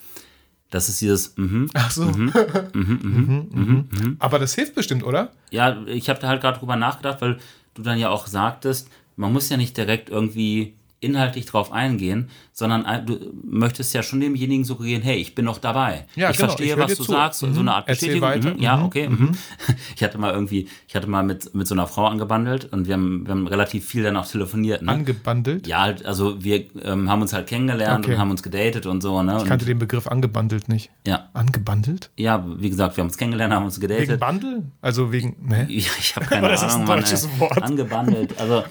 Das 0.71 0.89
ist 0.89 1.01
dieses, 1.01 1.37
mhm. 1.37 1.71
Ach 1.75 1.91
so. 1.91 2.05
Mhm, 2.75 3.49
mhm. 3.53 4.17
Aber 4.19 4.39
das 4.39 4.55
hilft 4.55 4.75
bestimmt, 4.75 5.05
oder? 5.05 5.33
Ja, 5.51 5.85
ich 5.87 6.09
habe 6.09 6.19
da 6.21 6.29
halt 6.29 6.41
gerade 6.41 6.59
drüber 6.59 6.77
nachgedacht, 6.77 7.21
weil 7.21 7.39
du 7.75 7.83
dann 7.83 7.99
ja 7.99 8.11
auch 8.11 8.27
sagtest, 8.27 8.89
man 9.17 9.33
muss 9.33 9.49
ja 9.49 9.57
nicht 9.57 9.77
direkt 9.77 10.11
irgendwie 10.11 10.75
inhaltlich 11.05 11.47
drauf 11.47 11.71
eingehen, 11.73 12.31
sondern 12.53 12.85
ein- 12.87 13.07
du 13.07 13.19
möchtest 13.45 13.93
ja 13.95 14.03
schon 14.03 14.21
demjenigen 14.21 14.65
suggerieren, 14.65 15.03
hey, 15.03 15.17
ich 15.17 15.35
bin 15.35 15.45
noch 15.45 15.59
dabei. 15.59 16.07
Ja, 16.17 16.31
ich 16.31 16.37
genau, 16.37 16.49
verstehe, 16.49 16.73
ich 16.75 16.79
was 16.79 16.97
du 16.97 17.05
zu. 17.05 17.13
sagst, 17.13 17.41
so 17.41 17.47
Mhm. 17.47 17.59
eine 17.59 17.75
Art 17.75 17.89
Erzähl 17.89 18.19
Bestätigung. 18.21 18.57
Mhm. 18.57 18.63
Ja, 18.63 18.77
Mhm. 18.77 18.85
okay. 18.85 19.09
mhm. 19.09 19.33
Ich 19.97 20.03
hatte 20.03 20.19
mal 20.19 20.33
irgendwie, 20.33 20.69
ich 20.89 20.95
hatte 20.97 21.07
mal 21.09 21.23
mit, 21.23 21.55
mit 21.55 21.67
so 21.67 21.75
einer 21.75 21.87
Frau 21.87 22.07
angebandelt 22.07 22.73
und 22.73 22.87
wir 22.87 22.95
haben, 22.95 23.27
wir 23.27 23.31
haben 23.33 23.47
relativ 23.47 23.85
viel 23.87 24.03
dann 24.03 24.17
auch 24.17 24.27
telefoniert. 24.27 24.83
Ne? 24.83 24.91
Angebandelt. 24.93 25.67
Ja, 25.67 25.83
halt, 25.83 26.05
also 26.07 26.43
wir 26.43 26.65
ähm, 26.85 27.09
haben 27.11 27.23
uns 27.23 27.33
halt 27.33 27.47
kennengelernt 27.47 28.05
Okay. 28.05 28.15
und 28.15 28.21
haben 28.21 28.31
uns 28.31 28.43
gedatet 28.43 28.87
und 28.87 29.03
so. 29.03 29.23
Ne? 29.23 29.35
Ich 29.37 29.43
Und, 29.43 29.49
kannte 29.49 29.65
den 29.65 29.79
Begriff 29.79 30.07
angebandelt 30.09 30.69
nicht. 30.69 30.91
ja, 31.07 31.29
Angebandelt? 31.35 32.11
ja, 32.17 32.45
wie 32.59 32.71
gesagt, 32.71 32.97
wir 32.97 33.03
haben 33.03 33.09
uns 33.09 33.17
kennengelernt, 33.19 33.53
haben 33.53 33.65
uns 33.65 33.81
Wegen 33.81 33.89
gedatet. 33.89 34.21
Bundle? 34.21 34.63
Also 34.81 35.13
wegen, 35.13 35.37
ne? 35.47 35.67
Ja, 35.71 35.91
ich 35.99 36.17
habe 36.17 36.27
keine 36.27 36.49
Das 36.55 36.63
ist 36.63 36.69
ein 36.69 36.71
Ahnung, 36.75 36.87
Mann, 36.87 36.99
deutsches 37.01 37.25
ey. 37.27 37.41
Wort. 37.41 37.63
Angebandelt. 37.63 38.39
Also 38.41 38.65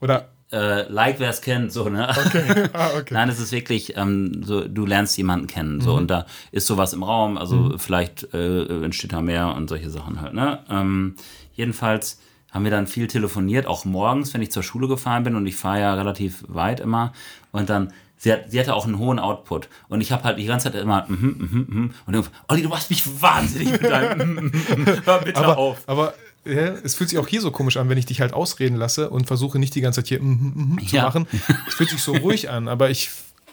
Oder, 0.00 0.28
äh, 0.52 0.82
like 0.90 1.20
wer 1.20 1.30
es 1.30 1.40
kennt, 1.42 1.72
so, 1.72 1.88
ne? 1.88 2.08
ah, 2.08 2.90
okay. 2.96 3.10
Nein, 3.10 3.28
es 3.28 3.38
ist 3.38 3.52
wirklich, 3.52 3.96
ähm, 3.96 4.42
so, 4.44 4.66
du 4.66 4.84
lernst 4.86 5.16
jemanden 5.16 5.46
kennen, 5.46 5.76
Mhm. 5.76 5.80
so, 5.80 5.94
und 5.94 6.10
da 6.10 6.26
ist 6.52 6.66
sowas 6.66 6.92
im 6.92 7.02
Raum, 7.02 7.38
also 7.38 7.74
vielleicht 7.78 8.34
äh, 8.34 8.82
entsteht 8.84 9.12
da 9.12 9.20
mehr 9.20 9.54
und 9.54 9.68
solche 9.68 9.90
Sachen 9.90 10.20
halt, 10.20 10.34
ne? 10.34 10.58
Ähm, 10.68 11.14
jedenfalls 11.54 12.20
haben 12.50 12.64
wir 12.64 12.70
dann 12.72 12.88
viel 12.88 13.06
telefoniert, 13.06 13.66
auch 13.66 13.84
morgens, 13.84 14.34
wenn 14.34 14.42
ich 14.42 14.50
zur 14.50 14.64
Schule 14.64 14.88
gefahren 14.88 15.22
bin 15.22 15.36
und 15.36 15.46
ich 15.46 15.54
fahre 15.56 15.80
ja 15.80 15.94
relativ 15.94 16.44
weit 16.48 16.80
immer 16.80 17.12
und 17.52 17.70
dann 17.70 17.92
Sie, 18.22 18.30
hat, 18.30 18.50
sie 18.50 18.60
hatte 18.60 18.74
auch 18.74 18.84
einen 18.84 18.98
hohen 18.98 19.18
Output. 19.18 19.70
Und 19.88 20.02
ich 20.02 20.12
habe 20.12 20.24
halt 20.24 20.38
die 20.38 20.44
ganze 20.44 20.70
Zeit 20.70 20.82
immer, 20.82 21.06
mhm, 21.08 21.36
mhm, 21.38 21.66
mhm. 21.66 21.90
Und 22.04 22.12
irgendwann, 22.12 22.34
Olli, 22.48 22.60
du 22.60 22.68
machst 22.68 22.90
mich 22.90 23.22
wahnsinnig 23.22 23.72
mit 23.72 23.82
deinem, 23.84 24.18
mhm, 24.28 24.34
mhm, 24.44 24.52
mhm. 24.76 25.06
hör 25.06 25.20
bitte 25.20 25.38
aber, 25.40 25.56
auf. 25.56 25.78
aber 25.86 26.12
ja, 26.44 26.74
es 26.84 26.94
fühlt 26.94 27.10
sich 27.10 27.18
auch 27.18 27.28
hier 27.28 27.40
so 27.40 27.50
komisch 27.50 27.76
an, 27.76 27.88
wenn 27.88 27.98
ich 27.98 28.06
dich 28.06 28.20
halt 28.20 28.32
ausreden 28.32 28.76
lasse 28.76 29.10
und 29.10 29.26
versuche 29.26 29.58
nicht 29.58 29.74
die 29.74 29.80
ganze 29.80 30.00
Zeit 30.02 30.08
hier 30.08 30.22
mhm, 30.22 30.76
mhm, 30.78 30.86
zu 30.86 30.96
Ja. 30.96 31.02
machen. 31.04 31.26
Es 31.68 31.74
fühlt 31.74 31.90
sich 31.90 32.00
so 32.02 32.12
ruhig 32.16 32.48
an, 32.50 32.68
aber 32.68 32.90
ich 32.90 33.10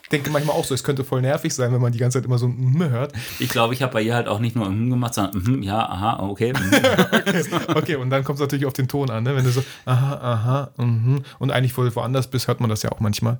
denke 0.10 0.30
manchmal 0.30 0.56
auch 0.56 0.64
so, 0.66 0.74
es 0.74 0.84
könnte 0.84 1.04
voll 1.04 1.22
nervig 1.22 1.54
sein, 1.54 1.74
wenn 1.74 1.82
man 1.82 1.92
die 1.92 1.98
ganze 2.00 2.18
Zeit 2.18 2.26
immer 2.26 2.38
so 2.38 2.48
ein 2.48 2.56
mhm 2.58 2.90
hört. 2.90 3.14
Ich 3.40 3.50
glaube, 3.50 3.74
ich 3.74 3.82
habe 3.82 3.94
bei 3.94 4.02
ihr 4.02 4.16
halt 4.16 4.28
auch 4.28 4.40
nicht 4.40 4.56
nur 4.56 4.70
mhm 4.70 4.90
gemacht, 4.90 5.14
sondern 5.14 5.42
mhm, 5.42 5.64
ja, 5.64 5.78
aha, 5.80 6.20
okay. 6.28 6.54
mhm. 6.54 6.72
Okay, 7.76 7.96
und 7.96 8.10
dann 8.10 8.24
kommt 8.24 8.38
es 8.38 8.42
natürlich 8.42 8.66
auf 8.66 8.74
den 8.74 8.88
Ton 8.88 9.10
an, 9.10 9.24
ne? 9.24 9.36
wenn 9.36 9.44
du 9.44 9.52
so 9.52 9.64
aha, 9.86 10.14
aha, 10.16 10.72
mhm 10.78 11.24
und 11.40 11.52
eigentlich 11.52 11.74
voll 11.74 11.94
woanders 11.96 12.28
bist, 12.28 12.48
hört 12.48 12.60
man 12.60 12.70
das 12.70 12.84
ja 12.84 12.92
auch 12.92 13.00
manchmal. 13.00 13.40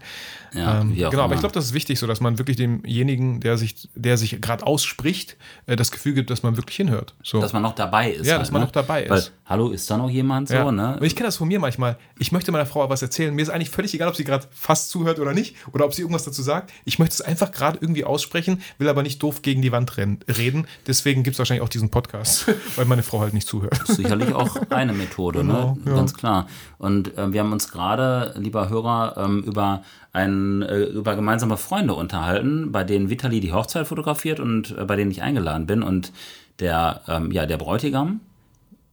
Ja, 0.54 0.82
Ähm, 0.82 0.92
auch 1.06 1.10
genau, 1.10 1.24
aber 1.24 1.34
ich 1.36 1.40
glaube, 1.40 1.54
das 1.54 1.66
ist 1.66 1.74
wichtig, 1.74 2.00
so 2.00 2.08
dass 2.08 2.22
man 2.22 2.38
wirklich 2.38 2.58
demjenigen, 2.58 3.40
der 3.40 3.58
sich, 3.58 3.90
der 3.96 4.18
sich 4.18 4.42
gerade 4.42 4.66
ausspricht, 4.66 5.38
äh, 5.66 5.76
das 5.76 5.92
Gefühl 5.92 6.14
gibt, 6.14 6.30
dass 6.30 6.44
man 6.44 6.58
wirklich 6.58 6.78
hinhört. 6.78 7.16
So. 7.24 7.40
dass 7.42 7.54
man 7.54 7.62
noch 7.62 7.76
dabei 7.76 8.12
ist. 8.12 8.26
Ja, 8.26 8.34
halt, 8.34 8.42
dass 8.42 8.52
man 8.52 8.62
ne? 8.62 8.66
noch 8.68 8.72
dabei 8.72 9.04
ist. 9.04 9.10
Weil, 9.10 9.24
hallo, 9.46 9.70
ist 9.70 9.90
da 9.90 9.98
noch 9.98 10.10
jemand 10.10 10.50
so, 10.50 10.56
Ja. 10.56 10.72
ne? 10.72 10.98
Und 11.00 11.06
ich 11.06 11.16
kenne 11.16 11.28
das 11.28 11.38
von 11.38 11.48
mir 11.48 11.60
manchmal. 11.60 11.98
Ich 12.20 12.32
möchte 12.32 12.52
meiner 12.52 12.66
Frau 12.66 12.88
was 12.90 13.02
erzählen. 13.02 13.34
Mir 13.34 13.42
ist 13.42 13.50
eigentlich 13.50 13.70
völlig 13.70 13.94
egal, 13.94 14.08
ob 14.10 14.16
sie 14.16 14.24
gerade 14.24 14.48
fast 14.52 14.90
zuhört 14.90 15.20
oder 15.20 15.34
nicht. 15.34 15.56
Oder 15.74 15.86
ob 15.86 15.94
sie 15.94 16.02
irgendwas 16.02 16.24
dazu 16.24 16.42
sagt. 16.42 16.57
Ich 16.86 17.00
möchte 17.00 17.14
es 17.14 17.22
einfach 17.22 17.52
gerade 17.52 17.78
irgendwie 17.82 18.04
aussprechen, 18.04 18.62
will 18.78 18.90
aber 18.90 19.04
nicht 19.04 19.22
doof 19.24 19.42
gegen 19.42 19.62
die 19.62 19.72
Wand 19.72 19.98
reden. 19.98 20.68
Deswegen 20.86 21.24
gibt 21.24 21.36
es 21.36 21.40
wahrscheinlich 21.40 21.64
auch 21.64 21.70
diesen 21.70 21.90
Podcast, 21.90 22.48
weil 22.76 22.86
meine 22.86 23.04
Frau 23.04 23.22
halt 23.22 23.34
nicht 23.34 23.48
zuhört. 23.48 23.80
Sicherlich 23.88 24.34
auch 24.34 24.58
eine 24.70 24.94
Methode, 24.94 25.40
Genau, 25.40 25.76
ne? 25.76 25.92
ja. 25.92 25.96
Ganz 25.96 26.14
klar. 26.14 26.48
Und 26.78 27.18
äh, 27.18 27.32
wir 27.32 27.40
haben 27.42 27.52
uns 27.52 27.72
gerade, 27.72 28.34
lieber 28.38 28.70
Hörer, 28.70 29.16
ähm, 29.18 29.44
über 29.44 29.84
ein, 30.14 30.62
äh, 30.62 30.84
über 30.84 31.16
gemeinsame 31.16 31.58
Freunde 31.58 31.94
unterhalten, 31.94 32.72
bei 32.72 32.84
denen 32.84 33.10
Vitali 33.10 33.40
die 33.40 33.54
Hochzeit 33.54 33.88
fotografiert 33.88 34.40
und 34.40 34.76
äh, 34.78 34.86
bei 34.86 34.96
denen 34.96 35.12
ich 35.12 35.22
eingeladen 35.22 35.68
bin. 35.68 35.84
Und 35.84 36.12
der, 36.60 37.02
ähm, 37.08 37.32
ja, 37.32 37.46
der 37.46 37.58
Bräutigam, 37.58 38.22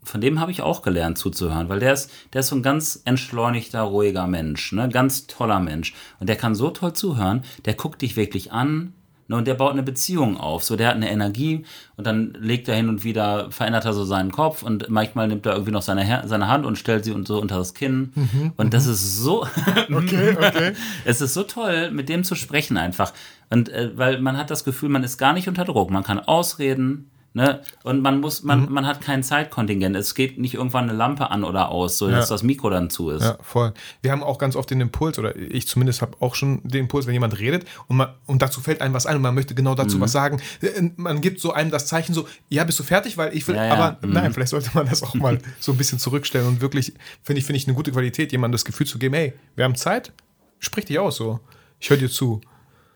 von 0.05 0.21
dem 0.21 0.41
habe 0.41 0.51
ich 0.51 0.63
auch 0.63 0.83
gelernt 0.83 1.19
zuzuhören, 1.19 1.69
weil 1.69 1.81
der 1.81 1.93
ist, 1.93 2.11
der 2.33 2.41
ist 2.41 2.49
so 2.49 2.57
ein 2.57 2.63
ganz 2.63 3.03
entschleunigter, 3.05 3.83
ruhiger 3.83 4.27
Mensch, 4.27 4.73
ne? 4.73 4.89
Ganz 4.89 5.27
toller 5.27 5.61
Mensch. 5.61 5.95
Und 6.21 6.29
der 6.29 6.37
kann 6.37 6.55
so 6.55 6.71
toll 6.71 6.93
zuhören, 6.93 7.43
der 7.65 7.75
guckt 7.75 8.03
dich 8.03 8.17
wirklich 8.17 8.53
an, 8.53 8.93
Ne, 9.27 9.37
und 9.37 9.47
der 9.47 9.55
baut 9.55 9.73
eine 9.73 9.83
Beziehung 9.83 10.37
auf. 10.37 10.65
So, 10.65 10.77
der 10.77 10.89
hat 10.89 10.97
eine 10.97 11.11
Energie 11.11 11.65
und 11.97 12.07
dann 12.07 12.37
legt 12.39 12.69
er 12.69 12.75
hin 12.75 12.91
und 12.91 13.05
wieder, 13.05 13.51
verändert 13.51 13.87
er 13.87 13.95
so 13.95 14.05
seinen 14.05 14.31
Kopf 14.31 14.63
und 14.63 14.91
manchmal 14.91 15.29
nimmt 15.29 15.47
er 15.47 15.53
irgendwie 15.53 15.73
noch 15.73 15.81
seine, 15.81 16.25
seine 16.27 16.49
Hand 16.49 16.67
und 16.67 16.77
stellt 16.77 17.05
sie 17.05 17.13
und 17.13 17.27
so 17.27 17.41
unter 17.41 17.57
das 17.57 17.73
Kinn. 17.73 18.13
Mhm, 18.15 18.53
und 18.57 18.75
das 18.75 18.87
ist 18.87 19.19
so. 19.19 19.47
okay, 19.93 20.37
okay. 20.37 20.73
es 21.07 21.23
ist 21.23 21.33
so 21.33 21.43
toll, 21.43 21.91
mit 21.91 22.11
dem 22.11 22.23
zu 22.23 22.35
sprechen 22.35 22.77
einfach. 22.77 23.15
Und 23.49 23.71
äh, 23.71 23.97
weil 23.97 24.21
man 24.21 24.37
hat 24.37 24.51
das 24.51 24.63
Gefühl, 24.63 24.91
man 24.91 25.05
ist 25.05 25.17
gar 25.17 25.33
nicht 25.33 25.49
unter 25.49 25.65
Druck. 25.65 25.91
Man 25.91 26.03
kann 26.03 26.21
ausreden, 26.21 27.11
Ne? 27.37 27.63
Und 27.83 28.01
man 28.01 28.21
muss, 28.21 28.45
man, 28.45 28.67
mhm. 28.67 28.73
man 28.73 28.87
hat 28.87 29.01
kein 29.01 29.25
Zeitkontingent. 29.25 29.97
Es 29.97 30.15
geht 30.15 30.39
nicht 30.39 30.55
irgendwann 30.55 30.85
eine 30.85 30.97
Lampe 30.97 31.33
an 31.33 31.43
oder 31.43 31.69
aus, 31.69 31.99
so 31.99 32.09
dass 32.09 32.29
ja. 32.29 32.35
das 32.35 32.45
Mikro 32.45 32.71
dann 32.71 32.91
zu 32.91 33.11
ist. 33.11 33.25
Ja, 33.25 33.37
voll. 33.43 33.75
Wir 34.03 34.13
haben 34.13 34.23
auch 34.23 34.39
ganz 34.39 34.55
oft 34.55 34.71
den 34.71 34.81
Impuls, 34.81 35.19
oder 35.19 35.35
ich 35.35 35.67
zumindest 35.67 36.01
habe 36.01 36.17
auch 36.21 36.37
schon 36.37 36.61
den 36.63 36.83
Impuls, 36.83 37.09
wenn 37.09 37.13
jemand 37.13 37.37
redet 37.41 37.67
und, 37.89 37.97
man, 37.97 38.11
und 38.27 38.41
dazu 38.41 38.61
fällt 38.61 38.81
einem 38.81 38.95
was 38.95 39.07
ein 39.07 39.17
und 39.17 39.23
man 39.23 39.35
möchte 39.35 39.57
genau 39.57 39.75
dazu 39.75 39.97
mhm. 39.97 40.03
was 40.03 40.13
sagen. 40.13 40.41
Äh, 40.63 40.91
man 40.95 41.21
gibt 41.21 41.41
so 41.41 41.53
einem 41.53 41.73
das 41.73 41.87
Zeichen 41.87 42.15
so, 42.15 42.29
ja, 42.51 42.63
bist 42.63 42.79
du 42.79 42.85
fertig? 42.85 43.17
Weil 43.17 43.37
ich 43.37 43.49
will, 43.49 43.57
ja. 43.57 43.73
aber 43.73 44.07
mhm. 44.07 44.13
nein, 44.13 44.33
vielleicht 44.33 44.51
sollte 44.51 44.71
man 44.73 44.89
das 44.89 45.03
auch 45.03 45.15
mal 45.15 45.41
so 45.59 45.73
ein 45.73 45.79
bisschen 45.79 45.99
zurückstellen 45.99 46.47
und 46.47 46.61
wirklich, 46.61 46.93
finde 47.25 47.41
ich, 47.41 47.47
finde 47.47 47.57
ich 47.57 47.67
eine 47.67 47.75
gute 47.75 47.91
Qualität, 47.91 48.31
jemandem 48.31 48.53
das 48.53 48.65
Gefühl 48.65 48.87
zu 48.87 49.01
geben, 49.01 49.17
hey, 49.17 49.33
wir 49.57 49.65
haben 49.65 49.75
Zeit, 49.75 50.13
sprich 50.61 50.85
dich 50.85 51.01
aus 51.01 51.17
so. 51.17 51.41
Ich 51.81 51.91
höre 51.91 51.97
dir 51.97 52.09
zu. 52.09 52.41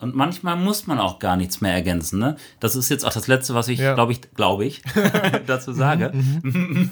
Und 0.01 0.15
manchmal 0.15 0.57
muss 0.57 0.87
man 0.87 0.99
auch 0.99 1.19
gar 1.19 1.37
nichts 1.37 1.61
mehr 1.61 1.73
ergänzen. 1.73 2.19
Ne? 2.21 2.37
Das 2.61 2.77
ist 2.77 2.89
jetzt 2.89 3.05
auch 3.05 3.13
das 3.13 3.27
Letzte, 3.27 3.55
was 3.55 3.69
ich, 3.69 3.81
ja. 3.81 3.95
glaube 3.95 4.13
ich, 4.13 4.21
glaube 4.35 4.65
ich, 4.65 4.83
dazu 5.47 5.73
sage. 5.73 6.13
Mhm. 6.15 6.91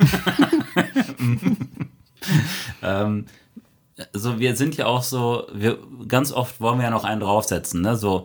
ähm, 2.83 3.27
so, 4.13 4.39
wir 4.39 4.57
sind 4.57 4.77
ja 4.77 4.87
auch 4.87 5.03
so, 5.03 5.47
wir, 5.55 5.79
ganz 6.09 6.33
oft 6.33 6.61
wollen 6.61 6.79
wir 6.79 6.85
ja 6.85 6.91
noch 6.91 7.05
einen 7.05 7.21
draufsetzen, 7.21 7.81
ne? 7.81 7.97
So 7.97 8.25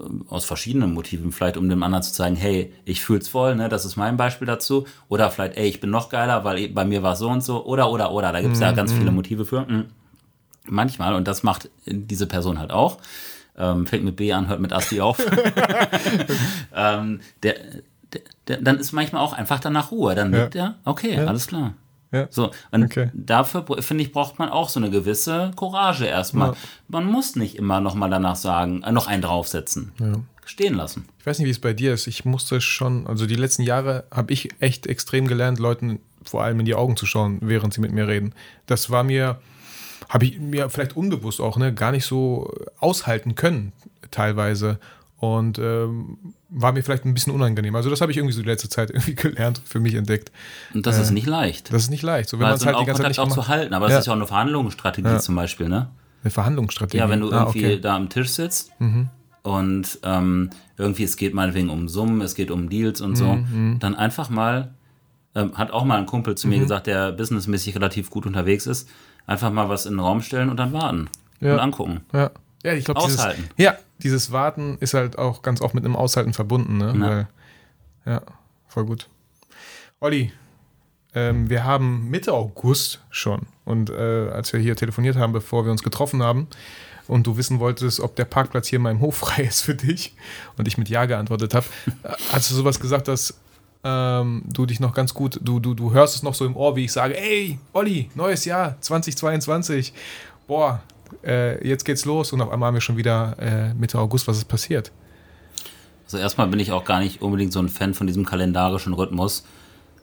ähm, 0.00 0.24
aus 0.28 0.44
verschiedenen 0.44 0.92
Motiven, 0.92 1.30
vielleicht 1.30 1.56
um 1.56 1.68
dem 1.68 1.82
anderen 1.84 2.02
zu 2.02 2.12
zeigen, 2.12 2.34
hey, 2.34 2.72
ich 2.84 3.00
fühl's 3.00 3.28
voll, 3.28 3.54
ne? 3.54 3.68
Das 3.68 3.84
ist 3.84 3.96
mein 3.96 4.16
Beispiel 4.16 4.46
dazu. 4.46 4.84
Oder 5.08 5.30
vielleicht, 5.30 5.56
ey, 5.56 5.68
ich 5.68 5.78
bin 5.78 5.90
noch 5.90 6.08
geiler, 6.08 6.42
weil 6.42 6.68
bei 6.70 6.84
mir 6.84 7.04
war 7.04 7.12
es 7.12 7.20
so 7.20 7.28
und 7.28 7.42
so. 7.42 7.64
Oder, 7.64 7.90
oder, 7.92 8.10
oder. 8.10 8.32
Da 8.32 8.40
gibt 8.40 8.54
es 8.54 8.58
mhm. 8.58 8.64
ja 8.64 8.72
ganz 8.72 8.92
viele 8.92 9.12
Motive 9.12 9.44
für. 9.44 9.60
Mhm. 9.60 9.86
Manchmal, 10.66 11.14
und 11.14 11.28
das 11.28 11.44
macht 11.44 11.70
diese 11.86 12.26
Person 12.26 12.58
halt 12.58 12.72
auch 12.72 12.98
ähm, 13.58 13.86
fängt 13.86 14.04
mit 14.04 14.16
B 14.16 14.32
an, 14.32 14.48
hört 14.48 14.60
mit 14.60 14.72
Asti 14.72 15.00
auf. 15.00 15.18
ähm, 16.74 17.20
der, 17.42 17.56
der, 18.46 18.60
dann 18.60 18.78
ist 18.78 18.92
manchmal 18.92 19.22
auch 19.22 19.32
einfach 19.32 19.60
danach 19.60 19.90
Ruhe. 19.90 20.14
Dann 20.14 20.32
ja. 20.32 20.48
er, 20.54 20.74
okay, 20.84 21.16
ja. 21.16 21.26
alles 21.26 21.46
klar. 21.46 21.74
Ja. 22.10 22.26
So, 22.30 22.52
und 22.70 22.84
okay. 22.84 23.10
dafür, 23.12 23.66
finde 23.80 24.02
ich, 24.02 24.12
braucht 24.12 24.38
man 24.38 24.48
auch 24.48 24.70
so 24.70 24.80
eine 24.80 24.90
gewisse 24.90 25.50
Courage 25.56 26.06
erstmal. 26.06 26.50
Ja. 26.50 26.56
Man 26.88 27.04
muss 27.04 27.36
nicht 27.36 27.56
immer 27.56 27.80
nochmal 27.80 28.08
danach 28.08 28.36
sagen, 28.36 28.82
äh, 28.82 28.92
noch 28.92 29.08
einen 29.08 29.22
draufsetzen. 29.22 29.92
Ja. 29.98 30.12
Stehen 30.46 30.74
lassen. 30.74 31.06
Ich 31.18 31.26
weiß 31.26 31.38
nicht, 31.38 31.46
wie 31.46 31.50
es 31.50 31.58
bei 31.58 31.74
dir 31.74 31.92
ist. 31.92 32.06
Ich 32.06 32.24
musste 32.24 32.62
schon, 32.62 33.06
also 33.06 33.26
die 33.26 33.36
letzten 33.36 33.62
Jahre 33.62 34.04
habe 34.10 34.32
ich 34.32 34.48
echt 34.60 34.86
extrem 34.86 35.28
gelernt, 35.28 35.58
Leuten 35.58 36.00
vor 36.22 36.42
allem 36.42 36.58
in 36.60 36.64
die 36.64 36.74
Augen 36.74 36.96
zu 36.96 37.04
schauen, 37.04 37.38
während 37.42 37.74
sie 37.74 37.82
mit 37.82 37.92
mir 37.92 38.08
reden. 38.08 38.34
Das 38.64 38.88
war 38.88 39.04
mir, 39.04 39.40
habe 40.08 40.24
ich 40.24 40.38
mir 40.38 40.70
vielleicht 40.70 40.96
unbewusst 40.96 41.40
auch 41.40 41.56
ne, 41.56 41.74
gar 41.74 41.92
nicht 41.92 42.06
so 42.06 42.52
aushalten 42.78 43.34
können, 43.34 43.72
teilweise. 44.10 44.78
Und 45.18 45.58
ähm, 45.58 46.16
war 46.48 46.72
mir 46.72 46.82
vielleicht 46.82 47.04
ein 47.04 47.12
bisschen 47.12 47.32
unangenehm. 47.32 47.74
Also 47.74 47.90
das 47.90 48.00
habe 48.00 48.12
ich 48.12 48.18
irgendwie 48.18 48.34
so 48.34 48.40
die 48.40 48.48
letzte 48.48 48.68
Zeit 48.68 48.90
irgendwie 48.94 49.14
gelernt, 49.14 49.60
für 49.64 49.80
mich 49.80 49.94
entdeckt. 49.94 50.30
Und 50.72 50.86
das 50.86 50.98
äh, 50.98 51.02
ist 51.02 51.10
nicht 51.10 51.26
leicht. 51.26 51.72
Das 51.72 51.82
ist 51.82 51.90
nicht 51.90 52.02
leicht. 52.02 52.28
So, 52.28 52.38
wenn 52.38 52.46
man 52.46 52.54
es 52.54 52.64
halt 52.64 52.78
die 52.80 52.84
ganze 52.84 53.02
Zeit 53.02 53.10
nicht 53.10 53.18
auch 53.18 53.28
zu 53.28 53.48
halten. 53.48 53.74
Aber 53.74 53.86
ja. 53.88 53.94
das 53.94 54.00
ist 54.00 54.06
ja 54.06 54.12
auch 54.12 54.16
eine 54.16 54.26
Verhandlungsstrategie 54.26 55.08
ja. 55.08 55.18
zum 55.18 55.34
Beispiel, 55.34 55.68
ne? 55.68 55.88
Eine 56.22 56.30
Verhandlungsstrategie. 56.30 56.98
Ja, 56.98 57.08
wenn 57.08 57.20
du 57.20 57.30
ah, 57.30 57.40
irgendwie 57.40 57.66
okay. 57.66 57.80
da 57.80 57.96
am 57.96 58.08
Tisch 58.08 58.30
sitzt 58.30 58.72
mhm. 58.80 59.08
und 59.42 59.98
ähm, 60.02 60.50
irgendwie 60.76 61.04
es 61.04 61.16
geht 61.16 61.34
meinetwegen 61.34 61.68
um 61.68 61.88
Summen, 61.88 62.20
es 62.20 62.34
geht 62.34 62.50
um 62.50 62.68
Deals 62.68 63.00
und 63.00 63.16
so, 63.16 63.34
mhm. 63.34 63.78
dann 63.78 63.94
einfach 63.94 64.30
mal, 64.30 64.74
ähm, 65.34 65.56
hat 65.56 65.70
auch 65.70 65.84
mal 65.84 65.98
ein 65.98 66.06
Kumpel 66.06 66.36
zu 66.36 66.46
mhm. 66.46 66.54
mir 66.54 66.58
gesagt, 66.60 66.86
der 66.86 67.12
businessmäßig 67.12 67.74
relativ 67.74 68.10
gut 68.10 68.26
unterwegs 68.26 68.66
ist, 68.66 68.88
einfach 69.28 69.52
mal 69.52 69.68
was 69.68 69.86
in 69.86 69.92
den 69.92 70.00
Raum 70.00 70.22
stellen 70.22 70.50
und 70.50 70.56
dann 70.56 70.72
warten 70.72 71.08
ja. 71.40 71.54
und 71.54 71.60
angucken. 71.60 72.00
Ja. 72.12 72.32
Ja, 72.64 72.72
ich 72.72 72.84
glaube, 72.84 73.00
Aushalten. 73.00 73.48
Dieses, 73.56 73.64
ja, 73.64 73.78
dieses 73.98 74.32
Warten 74.32 74.78
ist 74.80 74.94
halt 74.94 75.16
auch 75.16 75.42
ganz 75.42 75.60
oft 75.60 75.74
mit 75.74 75.84
einem 75.84 75.94
Aushalten 75.94 76.32
verbunden. 76.32 76.78
Ne? 76.78 76.86
Ja. 76.86 77.00
Weil, 77.00 77.28
ja, 78.04 78.22
voll 78.66 78.84
gut. 78.84 79.08
Olli, 80.00 80.32
ähm, 81.14 81.48
wir 81.48 81.64
haben 81.64 82.10
Mitte 82.10 82.32
August 82.32 83.00
schon. 83.10 83.42
Und 83.64 83.90
äh, 83.90 84.28
als 84.30 84.52
wir 84.52 84.58
hier 84.58 84.74
telefoniert 84.74 85.16
haben, 85.16 85.32
bevor 85.32 85.64
wir 85.64 85.70
uns 85.70 85.84
getroffen 85.84 86.22
haben, 86.22 86.48
und 87.06 87.26
du 87.26 87.36
wissen 87.38 87.58
wolltest, 87.58 88.00
ob 88.00 88.16
der 88.16 88.26
Parkplatz 88.26 88.66
hier 88.66 88.78
in 88.78 88.82
meinem 88.82 89.00
Hof 89.00 89.16
frei 89.18 89.42
ist 89.42 89.62
für 89.62 89.74
dich, 89.74 90.14
und 90.56 90.66
ich 90.66 90.78
mit 90.78 90.88
Ja 90.88 91.06
geantwortet 91.06 91.54
habe, 91.54 91.66
äh, 92.02 92.12
hast 92.32 92.50
du 92.50 92.54
sowas 92.54 92.80
gesagt, 92.80 93.06
dass 93.06 93.38
ähm, 93.84 94.42
du 94.46 94.66
dich 94.66 94.80
noch 94.80 94.92
ganz 94.92 95.14
gut, 95.14 95.38
du, 95.42 95.60
du, 95.60 95.74
du 95.74 95.92
hörst 95.92 96.16
es 96.16 96.22
noch 96.22 96.34
so 96.34 96.44
im 96.44 96.56
Ohr, 96.56 96.76
wie 96.76 96.84
ich 96.84 96.92
sage, 96.92 97.16
ey, 97.16 97.58
Olli, 97.72 98.10
neues 98.14 98.44
Jahr, 98.44 98.80
2022, 98.80 99.92
boah, 100.46 100.82
äh, 101.24 101.66
jetzt 101.66 101.84
geht's 101.84 102.04
los 102.04 102.32
und 102.32 102.40
auf 102.40 102.50
einmal 102.50 102.68
haben 102.68 102.74
wir 102.74 102.80
schon 102.80 102.96
wieder 102.96 103.36
äh, 103.38 103.74
Mitte 103.74 103.98
August, 103.98 104.26
was 104.26 104.38
ist 104.38 104.46
passiert? 104.46 104.92
Also 106.04 106.18
erstmal 106.18 106.48
bin 106.48 106.58
ich 106.58 106.72
auch 106.72 106.84
gar 106.84 107.00
nicht 107.00 107.22
unbedingt 107.22 107.52
so 107.52 107.60
ein 107.60 107.68
Fan 107.68 107.94
von 107.94 108.06
diesem 108.06 108.24
kalendarischen 108.24 108.94
Rhythmus, 108.94 109.44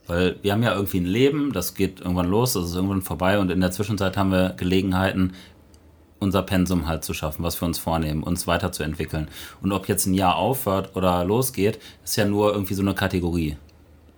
weil 0.07 0.37
wir 0.41 0.51
haben 0.51 0.63
ja 0.63 0.73
irgendwie 0.73 0.99
ein 0.99 1.05
Leben, 1.05 1.51
das 1.51 1.73
geht 1.73 1.99
irgendwann 1.99 2.29
los, 2.29 2.53
das 2.53 2.65
ist 2.65 2.75
irgendwann 2.75 3.01
vorbei 3.01 3.39
und 3.39 3.51
in 3.51 3.59
der 3.59 3.71
Zwischenzeit 3.71 4.15
haben 4.15 4.31
wir 4.31 4.53
Gelegenheiten, 4.55 5.33
unser 6.19 6.43
Pensum 6.43 6.87
halt 6.87 7.03
zu 7.03 7.13
schaffen, 7.13 7.43
was 7.43 7.59
wir 7.61 7.65
uns 7.65 7.77
vornehmen, 7.77 8.23
uns 8.23 8.47
weiterzuentwickeln. 8.47 9.27
Und 9.61 9.71
ob 9.71 9.87
jetzt 9.87 10.05
ein 10.05 10.13
Jahr 10.13 10.35
aufhört 10.35 10.95
oder 10.95 11.25
losgeht, 11.25 11.79
ist 12.03 12.15
ja 12.15 12.25
nur 12.25 12.53
irgendwie 12.53 12.73
so 12.73 12.81
eine 12.81 12.93
Kategorie. 12.93 13.57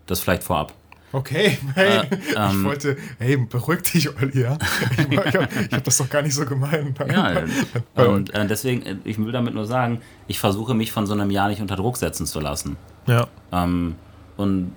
Das 0.07 0.19
vielleicht 0.19 0.43
vorab. 0.43 0.73
Okay, 1.13 1.57
hey, 1.75 1.99
äh, 1.99 2.07
ähm, 2.35 2.59
ich 2.59 2.63
wollte, 2.65 2.97
hey, 3.17 3.37
beruhig 3.37 3.81
dich, 3.83 4.09
Olli, 4.17 4.41
ja? 4.41 4.57
Ich, 4.91 5.09
ich 5.09 5.17
habe 5.17 5.47
hab 5.71 5.83
das 5.83 5.97
doch 5.97 6.09
gar 6.09 6.21
nicht 6.21 6.35
so 6.35 6.45
gemeint. 6.45 6.97
Ja, 7.07 7.43
und 8.03 8.33
äh, 8.33 8.45
deswegen, 8.45 8.81
äh, 8.85 8.97
ich 9.05 9.17
will 9.17 9.31
damit 9.31 9.53
nur 9.53 9.65
sagen, 9.65 10.01
ich 10.27 10.39
versuche 10.39 10.73
mich 10.73 10.91
von 10.91 11.07
so 11.07 11.13
einem 11.13 11.31
Jahr 11.31 11.47
nicht 11.47 11.61
unter 11.61 11.77
Druck 11.77 11.97
setzen 11.97 12.25
zu 12.25 12.39
lassen. 12.39 12.75
Ja. 13.07 13.27
Ähm, 13.53 13.95
und 14.35 14.73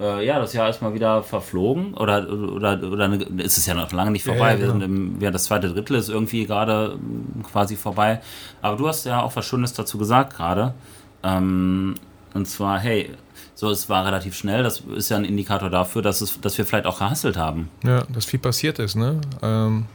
äh, 0.00 0.24
ja, 0.26 0.38
das 0.38 0.54
Jahr 0.54 0.70
ist 0.70 0.80
mal 0.80 0.94
wieder 0.94 1.22
verflogen 1.22 1.94
oder, 1.94 2.28
oder, 2.28 2.82
oder 2.82 3.04
eine, 3.04 3.22
ist 3.42 3.58
es 3.58 3.66
ja 3.66 3.74
noch 3.74 3.92
lange 3.92 4.10
nicht 4.10 4.24
vorbei. 4.24 4.54
Ja, 4.54 4.58
ja, 4.58 4.66
genau. 4.66 4.74
Wir 4.74 4.80
sind 4.80 4.82
im, 4.82 5.20
ja, 5.20 5.30
das 5.30 5.44
zweite 5.44 5.68
Drittel 5.68 5.96
ist 5.96 6.08
irgendwie 6.08 6.46
gerade 6.46 6.94
ähm, 6.94 7.42
quasi 7.42 7.76
vorbei. 7.76 8.20
Aber 8.62 8.76
du 8.76 8.88
hast 8.88 9.04
ja 9.04 9.22
auch 9.22 9.36
was 9.36 9.44
Schönes 9.44 9.74
dazu 9.74 9.98
gesagt 9.98 10.34
gerade. 10.34 10.74
Ähm, 11.22 11.94
und 12.32 12.48
zwar, 12.48 12.80
hey, 12.80 13.10
so, 13.54 13.70
es 13.70 13.88
war 13.88 14.04
relativ 14.04 14.34
schnell. 14.34 14.62
Das 14.62 14.80
ist 14.80 15.10
ja 15.10 15.16
ein 15.16 15.24
Indikator 15.24 15.70
dafür, 15.70 16.02
dass, 16.02 16.20
es, 16.20 16.40
dass 16.40 16.58
wir 16.58 16.66
vielleicht 16.66 16.86
auch 16.86 16.98
gehasselt 16.98 17.36
haben. 17.36 17.70
Ja, 17.84 18.02
dass 18.12 18.24
viel 18.24 18.40
passiert 18.40 18.78
ist, 18.78 18.96
ne? 18.96 19.20
Ähm, 19.42 19.86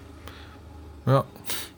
ja. 1.05 1.23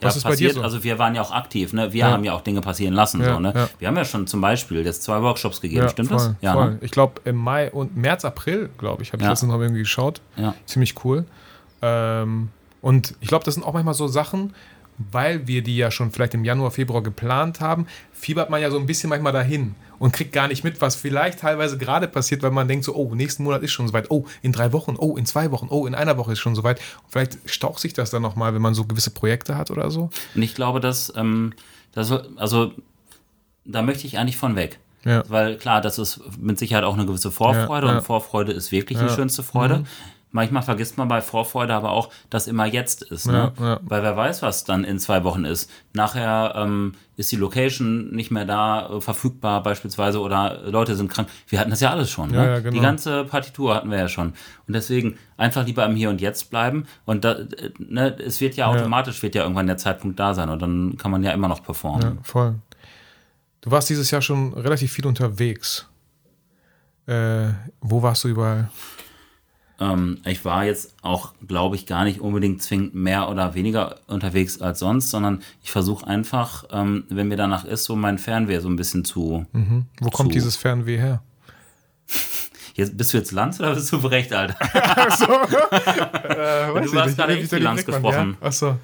Was 0.02 0.16
ja, 0.16 0.18
ist 0.18 0.24
passiert, 0.24 0.24
bei 0.24 0.36
dir 0.36 0.54
so? 0.54 0.62
Also 0.62 0.84
wir 0.84 1.00
waren 1.00 1.16
ja 1.16 1.22
auch 1.22 1.32
aktiv, 1.32 1.74
ne? 1.74 1.94
Wir 1.94 2.02
ja. 2.02 2.12
haben 2.12 2.24
ja 2.24 2.34
auch 2.34 2.42
Dinge 2.42 2.62
passieren 2.62 2.94
lassen. 2.94 3.22
Ja, 3.22 3.34
so, 3.34 3.40
ne? 3.40 3.70
Wir 3.80 3.88
haben 3.88 3.98
ja 3.98 4.06
schon 4.06 4.28
zum 4.28 4.42
Beispiel 4.42 4.86
jetzt 4.86 5.04
zwei 5.04 5.22
Workshops 5.22 5.62
gegeben, 5.62 5.88
stimmt 5.90 6.10
voll, 6.10 6.18
das? 6.18 6.36
Ja, 6.42 6.54
voll. 6.54 6.72
Ne? 6.72 6.78
Ich 6.82 6.92
glaube 6.92 7.22
im 7.24 7.38
Mai 7.38 7.72
und 7.72 7.96
März, 7.96 8.26
April, 8.26 8.70
glaube 8.78 9.04
ich, 9.04 9.14
habe 9.14 9.24
ich 9.24 9.30
letztens 9.30 9.52
noch 9.52 9.60
irgendwie 9.60 9.82
geschaut. 9.82 10.22
Ja. 10.36 10.54
Ziemlich 10.66 11.04
cool. 11.04 11.26
Ähm, 11.82 12.50
und 12.82 13.16
ich 13.22 13.28
glaube, 13.28 13.46
das 13.46 13.56
sind 13.56 13.64
auch 13.64 13.74
manchmal 13.74 13.94
so 13.94 14.08
Sachen, 14.08 14.54
weil 15.12 15.48
wir 15.48 15.64
die 15.64 15.78
ja 15.78 15.92
schon 15.92 16.12
vielleicht 16.12 16.34
im 16.34 16.44
Januar, 16.44 16.72
Februar 16.72 17.04
geplant 17.04 17.60
haben, 17.60 17.88
fiebert 18.12 18.50
man 18.50 18.62
ja 18.62 18.70
so 18.70 18.78
ein 18.78 18.86
bisschen 18.86 19.10
manchmal 19.10 19.34
dahin 19.34 19.76
und 20.00 20.14
kriegt 20.14 20.34
gar 20.34 20.48
nicht 20.48 20.64
mit, 20.64 20.82
was 20.82 20.96
vielleicht 20.96 21.40
teilweise 21.40 21.78
gerade 21.78 22.08
passiert, 22.08 22.42
weil 22.42 22.52
man 22.52 22.68
denkt 22.68 22.86
so, 22.86 22.96
oh, 22.96 23.14
nächsten 23.14 23.44
Monat 23.44 23.62
ist 23.62 23.72
schon 23.72 23.88
soweit, 23.88 24.10
oh, 24.10 24.26
in 24.42 24.52
drei 24.52 24.74
Wochen, 24.74 24.96
oh, 24.98 25.16
in 25.16 25.26
zwei 25.26 25.52
Wochen, 25.52 25.68
oh, 25.70 25.86
in 25.86 25.94
einer 25.96 26.18
Woche 26.18 26.34
ist 26.34 26.40
schon 26.40 26.56
soweit. 26.56 26.80
Und 27.04 27.12
vielleicht 27.12 27.38
staucht 27.46 27.80
sich 27.80 27.94
das 27.94 28.10
dann 28.10 28.22
nochmal, 28.22 28.54
wenn 28.54 28.62
man 28.62 28.74
so 28.74 28.86
gewisse 28.86 29.12
Projekte 29.12 29.56
hat 29.58 29.72
oder 29.72 29.92
so. 29.92 30.10
Und 30.34 30.42
ich 30.42 30.56
glaube, 30.56 30.80
dass, 30.80 31.14
ähm, 31.16 31.54
dass 31.94 32.12
also 32.12 32.74
da 33.66 33.82
möchte 33.82 34.08
ich 34.08 34.18
eigentlich 34.18 34.38
von 34.38 34.56
weg. 34.56 34.80
Ja. 35.04 35.24
Weil 35.28 35.58
klar, 35.58 35.82
das 35.82 35.98
ist 35.98 36.20
mit 36.40 36.60
Sicherheit 36.60 36.84
auch 36.84 36.94
eine 36.94 37.06
gewisse 37.06 37.32
Vorfreude 37.32 37.88
ja, 37.88 37.94
ja. 37.94 38.00
und 38.00 38.06
Vorfreude 38.06 38.52
ist 38.52 38.72
wirklich 38.72 39.00
die 39.00 39.10
schönste 39.10 39.44
Freude. 39.44 39.80
Mhm 39.80 39.86
manchmal 40.32 40.64
vergisst 40.64 40.98
man 40.98 41.08
bei 41.08 41.22
Vorfreude 41.22 41.74
aber 41.74 41.92
auch, 41.92 42.10
dass 42.30 42.48
immer 42.48 42.66
jetzt 42.66 43.04
ist. 43.04 43.28
Ne? 43.28 43.52
Ja, 43.60 43.66
ja. 43.66 43.80
Weil 43.84 44.04
wer 44.04 44.16
weiß, 44.18 44.42
was 44.42 44.64
dann 44.64 44.84
in 44.84 45.00
zwei 45.00 45.24
Wochen 45.24 45.46
ist. 45.46 45.70
Nachher 45.94 46.54
ähm, 46.56 46.94
ist 47.18 47.32
die 47.32 47.36
Location 47.36 48.12
nicht 48.12 48.32
mehr 48.32 48.46
da, 48.46 48.90
äh, 48.90 49.02
verfügbar 49.02 49.62
beispielsweise 49.64 50.20
oder 50.20 50.62
Leute 50.66 50.96
sind 50.96 51.10
krank. 51.10 51.28
Wir 51.48 51.60
hatten 51.60 51.70
das 51.70 51.82
ja 51.82 51.92
alles 51.92 52.10
schon. 52.10 52.34
Ja, 52.34 52.46
ne? 52.46 52.62
genau. 52.62 52.74
Die 52.74 52.82
ganze 52.82 53.26
Partitur 53.26 53.76
hatten 53.76 53.92
wir 53.92 53.98
ja 53.98 54.08
schon. 54.08 54.34
Und 54.68 54.74
deswegen 54.74 55.18
einfach 55.38 55.66
lieber 55.66 55.86
im 55.86 55.96
Hier 55.96 56.10
und 56.10 56.22
Jetzt 56.22 56.50
bleiben. 56.50 56.86
Und 57.06 57.24
da, 57.26 57.34
äh, 57.34 57.72
ne, 57.78 58.16
es 58.20 58.42
wird 58.42 58.56
ja 58.56 58.68
automatisch, 58.68 59.22
wird 59.22 59.36
ja 59.36 59.44
irgendwann 59.44 59.68
der 59.68 59.78
Zeitpunkt 59.78 60.20
da 60.20 60.34
sein 60.34 60.50
und 60.50 60.62
dann 60.62 60.98
kann 60.98 61.12
man 61.12 61.24
ja 61.24 61.32
immer 61.32 61.48
noch 61.48 61.64
performen. 61.64 62.20
Voll. 62.24 62.56
Du 63.62 63.70
warst 63.70 63.90
dieses 63.90 64.10
Jahr 64.10 64.22
schon 64.22 64.54
relativ 64.54 64.92
viel 64.92 65.06
unterwegs. 65.06 65.88
Äh, 67.06 67.50
wo 67.80 68.02
warst 68.02 68.24
du 68.24 68.30
überall? 68.30 68.70
Ähm, 69.82 70.20
ich 70.26 70.46
war 70.46 70.64
jetzt 70.64 70.94
auch, 71.02 71.34
glaube 71.46 71.76
ich, 71.76 71.86
gar 71.88 72.04
nicht 72.06 72.22
unbedingt 72.22 72.62
zwingend 72.62 72.96
mehr 72.96 73.28
oder 73.30 73.56
weniger 73.56 73.98
unterwegs 74.08 74.62
als 74.62 74.80
sonst, 74.80 75.10
sondern 75.10 75.42
ich 75.64 75.72
versuche 75.72 76.08
einfach, 76.08 76.64
ähm, 76.72 77.04
wenn 77.10 77.28
mir 77.28 77.36
danach 77.36 77.66
ist, 77.66 77.84
so 77.84 77.96
mein 77.98 78.18
Fernweh 78.20 78.60
so 78.60 78.70
ein 78.70 78.76
bisschen 78.78 79.04
zu. 79.04 79.46
Mhm. 79.52 79.88
Wo 80.00 80.10
kommt 80.12 80.30
zu- 80.30 80.34
dieses 80.36 80.56
Fernweh 80.56 80.98
her? 80.98 81.22
Jetzt, 82.76 82.96
bist 82.98 83.14
du 83.14 83.18
jetzt 83.18 83.32
Lanz 83.34 83.60
oder 83.60 83.74
bist 83.76 83.92
du 83.92 84.02
Brecht, 84.02 84.32
Alter? 84.32 84.56
Achso. 84.98 85.26
äh, 85.32 86.82
Du 86.86 87.00
hast 87.00 87.18
gerade 87.18 87.34
nicht. 87.34 87.44
echt 87.44 87.52
Wie 87.52 87.58
Lanz 87.58 87.86
gesprochen. 87.86 88.38
Ja? 88.40 88.48
Achso. 88.48 88.78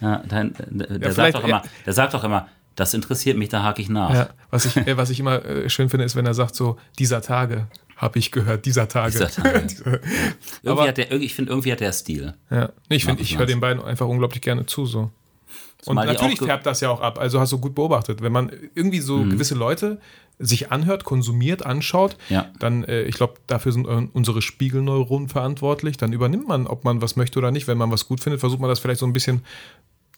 Ja, 0.00 0.22
dein, 0.28 0.54
der, 0.70 0.98
der, 0.98 1.12
sagt 1.12 1.14
vielleicht- 1.14 1.36
doch 1.36 1.44
immer, 1.44 1.62
der 1.86 1.92
sagt 1.92 2.14
doch 2.14 2.24
immer, 2.24 2.48
das 2.74 2.94
interessiert 2.94 3.36
mich, 3.36 3.48
da 3.48 3.62
hake 3.62 3.80
ich 3.82 3.88
nach. 3.88 4.12
Ja. 4.12 4.28
Was, 4.50 4.64
ich, 4.64 4.76
äh, 4.76 4.96
was 4.96 5.10
ich 5.10 5.20
immer 5.20 5.44
äh, 5.44 5.68
schön 5.70 5.88
finde, 5.88 6.04
ist, 6.04 6.16
wenn 6.16 6.26
er 6.26 6.34
sagt 6.34 6.54
so, 6.56 6.78
dieser 6.98 7.22
Tage, 7.22 7.66
habe 7.98 8.18
ich 8.18 8.30
gehört, 8.32 8.64
dieser 8.64 8.88
Tage. 8.88 9.12
Dieser 9.12 9.28
Tage. 9.30 9.66
Irgendwie 9.84 10.00
Aber- 10.66 10.88
hat 10.88 10.96
der, 10.96 11.12
ich 11.12 11.34
finde, 11.34 11.50
irgendwie 11.52 11.70
hat 11.72 11.80
der 11.80 11.92
Stil. 11.92 12.34
ja. 12.50 12.70
Ich 12.88 13.04
finde, 13.04 13.22
ich 13.22 13.36
höre 13.38 13.46
den 13.46 13.60
beiden 13.60 13.82
einfach 13.82 14.06
unglaublich 14.08 14.40
gerne 14.40 14.64
zu. 14.66 14.86
So. 14.86 15.00
Und 15.00 15.12
Zumal 15.82 16.06
natürlich 16.06 16.38
färbt 16.38 16.64
das 16.66 16.80
ja 16.80 16.88
auch 16.90 17.00
ab. 17.00 17.18
Also 17.18 17.38
hast 17.40 17.52
du 17.52 17.58
gut 17.58 17.74
beobachtet. 17.74 18.22
Wenn 18.22 18.32
man 18.32 18.50
irgendwie 18.74 19.00
so 19.00 19.18
Mhm. 19.18 19.30
gewisse 19.30 19.54
Leute 19.54 20.00
sich 20.40 20.70
anhört, 20.72 21.02
konsumiert, 21.04 21.66
anschaut, 21.66 22.16
Ja. 22.28 22.50
dann, 22.60 22.84
äh, 22.84 23.02
ich 23.02 23.16
glaube, 23.16 23.34
dafür 23.48 23.72
sind 23.72 23.86
äh, 23.86 24.08
unsere 24.12 24.40
Spiegelneuronen 24.42 25.28
verantwortlich. 25.28 25.96
Dann 25.96 26.12
übernimmt 26.12 26.46
man, 26.48 26.66
ob 26.68 26.84
man 26.84 27.02
was 27.02 27.16
möchte 27.16 27.38
oder 27.40 27.50
nicht. 27.50 27.66
Wenn 27.66 27.78
man 27.78 27.90
was 27.90 28.06
gut 28.06 28.20
findet, 28.20 28.38
versucht 28.40 28.60
man 28.60 28.70
das 28.70 28.78
vielleicht 28.78 29.00
so 29.00 29.06
ein 29.06 29.12
bisschen 29.12 29.42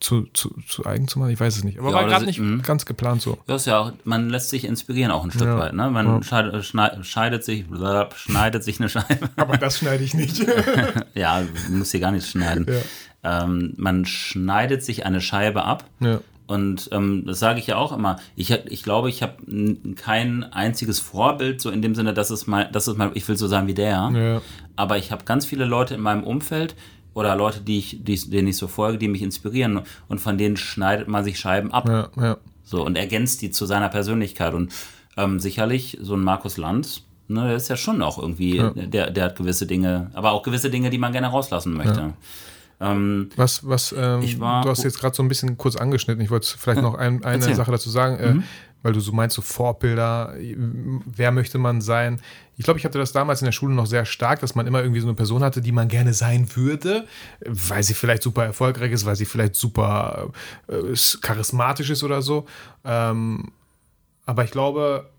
zu, 0.01 0.23
zu, 0.33 0.55
zu 0.67 0.87
eigen 0.87 1.07
zu 1.09 1.19
machen. 1.19 1.31
Ich 1.31 1.39
weiß 1.41 1.57
es 1.59 1.65
nicht. 1.65 1.79
Aber 1.79 1.89
Ja, 1.91 1.95
war 1.97 2.07
gerade 2.07 2.25
nicht 2.25 2.39
mhm. 2.41 2.63
ganz 2.63 2.87
geplant 2.87 3.21
so. 3.23 3.39
Das 3.47 3.63
ist 3.63 3.67
ja 3.67 3.79
auch, 3.79 3.93
man 4.05 4.31
lässt 4.31 4.49
sich 4.51 4.65
inspirieren 4.65 5.11
auch 5.13 5.25
ein 5.25 5.31
Stück 5.31 5.47
Ja. 5.47 5.59
weit. 5.59 5.75
Ne? 5.75 5.91
Man 5.91 6.23
scheidet, 6.23 6.65
schneid- 6.65 7.05
scheidet 7.05 7.45
sich, 7.45 7.67
blablabla, 7.67 8.17
schneidet 8.17 8.65
sich 8.65 8.81
eine 8.81 8.89
Scheibe. 8.89 9.29
Aber 9.37 9.57
das 9.59 9.79
schneide 9.79 10.03
ich 10.03 10.15
nicht. 10.15 10.39
ja, 11.15 11.43
du 11.43 11.73
musst 11.73 11.91
hier 11.93 12.01
gar 12.01 12.13
nichts 12.13 12.31
schneiden. 12.31 12.67
Ähm, 13.23 13.75
man 13.77 14.07
schneidet 14.07 14.83
sich 14.83 15.05
eine 15.05 15.21
Scheibe 15.21 15.65
ab. 15.65 15.85
ja. 16.01 16.21
Und 16.47 16.89
ähm, 16.91 17.23
das 17.29 17.39
sage 17.39 17.61
ich 17.61 17.69
ja 17.69 17.77
auch 17.77 17.93
immer. 17.93 18.17
Ich, 18.35 18.51
ich 18.51 18.83
glaube, 18.83 19.09
ich 19.09 19.23
habe 19.23 19.37
kein 19.95 20.43
einziges 20.53 20.99
Vorbild, 20.99 21.61
so 21.61 21.71
in 21.71 21.81
dem 21.81 21.95
Sinne, 21.95 22.13
dass 22.13 22.31
es 22.31 22.49
mal, 22.49 22.69
das 22.73 22.89
ist 22.89 22.99
mal, 22.99 23.13
ich 23.15 23.29
will 23.29 23.37
so 23.37 23.47
sein 23.47 23.69
wie 23.69 23.75
der. 23.75 24.11
Ja. 24.13 24.43
Aber 24.75 24.99
ich 24.99 25.13
habe 25.13 25.25
ganz 25.25 25.47
viele 25.47 25.65
Leute 25.65 25.95
in 25.95 26.01
meinem 26.01 26.25
Umfeld 26.25 26.75
oder 27.15 27.35
Leute, 27.37 27.61
die 27.61 27.79
ich, 27.79 28.05
die, 28.05 28.17
denen 28.31 28.49
ich 28.49 28.57
so 28.57 28.69
folge, 28.69 28.99
die 28.99 29.09
mich 29.09 29.23
inspirieren. 29.23 29.81
Und 30.09 30.21
von 30.21 30.39
denen 30.39 30.57
schneidet 30.57 31.09
man 31.09 31.25
sich 31.25 31.39
Scheiben 31.39 31.73
ab. 31.73 31.89
Ja, 31.89 32.09
ja. 32.17 32.37
So, 32.65 32.85
und 32.85 32.97
ergänzt 32.97 33.43
die 33.43 33.51
zu 33.51 33.67
seiner 33.67 33.89
Persönlichkeit. 33.89 34.55
Und 34.55 34.73
ähm, 35.17 35.41
sicherlich, 35.41 35.99
so 36.01 36.15
ein 36.15 36.23
Markus 36.23 36.57
Lanz, 36.57 37.03
ne, 37.29 37.47
der 37.49 37.57
ist 37.57 37.69
ja 37.69 37.77
schon 37.77 38.01
auch 38.01 38.19
irgendwie, 38.19 38.63
der, 38.75 39.11
der 39.11 39.25
hat 39.25 39.37
gewisse 39.37 39.67
Dinge, 39.67 40.11
aber 40.15 40.33
auch 40.33 40.43
gewisse 40.45 40.71
Dinge, 40.71 40.91
die 40.91 40.99
man 40.99 41.13
gerne 41.13 41.27
rauslassen 41.29 41.73
möchte. 41.75 42.15
Ähm, 42.83 43.29
Was, 43.37 43.69
was, 43.69 43.93
ähm, 43.97 44.23
war- 44.41 44.63
du 44.63 44.71
hast 44.71 44.85
jetzt 44.85 44.99
gerade 44.99 45.15
so 45.15 45.23
ein 45.23 45.29
bisschen 45.29 45.59
kurz 45.59 45.77
angeschnitten. 45.77 46.25
Ich 46.25 46.31
wollte 46.31 46.47
vielleicht 46.57 46.81
noch 46.81 46.95
ein, 46.95 47.23
eine 47.25 47.35
Erzähl. 47.43 47.55
Sache 47.55 47.71
dazu 47.73 47.91
sagen, 47.91 48.17
äh, 48.19 48.43
weil 48.83 48.93
du 48.93 49.01
so 49.01 49.13
meinst, 49.13 49.37
so 49.37 49.43
Vorbilder, 49.43 50.35
wer 50.37 51.33
möchte 51.33 51.59
man 51.59 51.81
sein? 51.81 52.21
Ich 52.57 52.65
glaube, 52.65 52.79
ich 52.79 52.85
hatte 52.85 52.99
das 52.99 53.13
damals 53.13 53.41
in 53.41 53.47
der 53.47 53.53
Schule 53.53 53.75
noch 53.75 53.87
sehr 53.87 54.05
stark, 54.05 54.41
dass 54.41 54.55
man 54.55 54.67
immer 54.67 54.83
irgendwie 54.83 55.01
so 55.01 55.07
eine 55.07 55.15
Person 55.15 55.43
hatte, 55.43 55.61
die 55.61 55.73
man 55.73 55.89
gerne 55.89 56.15
sein 56.15 56.55
würde, 56.57 57.07
weil 57.45 57.83
sie 57.83 57.95
vielleicht 57.95 58.23
super 58.23 58.45
erfolgreich 58.45 58.93
ist, 58.93 59.07
weil 59.07 59.17
sie 59.17 59.25
vielleicht 59.25 59.55
super 59.55 60.31
äh, 60.69 60.95
charismatisch 61.21 61.91
ist 61.91 62.03
oder 62.03 62.23
so. 62.23 62.47
Ähm, 62.85 63.53
aber 64.27 64.45
ich 64.45 64.51
glaube, 64.51 65.11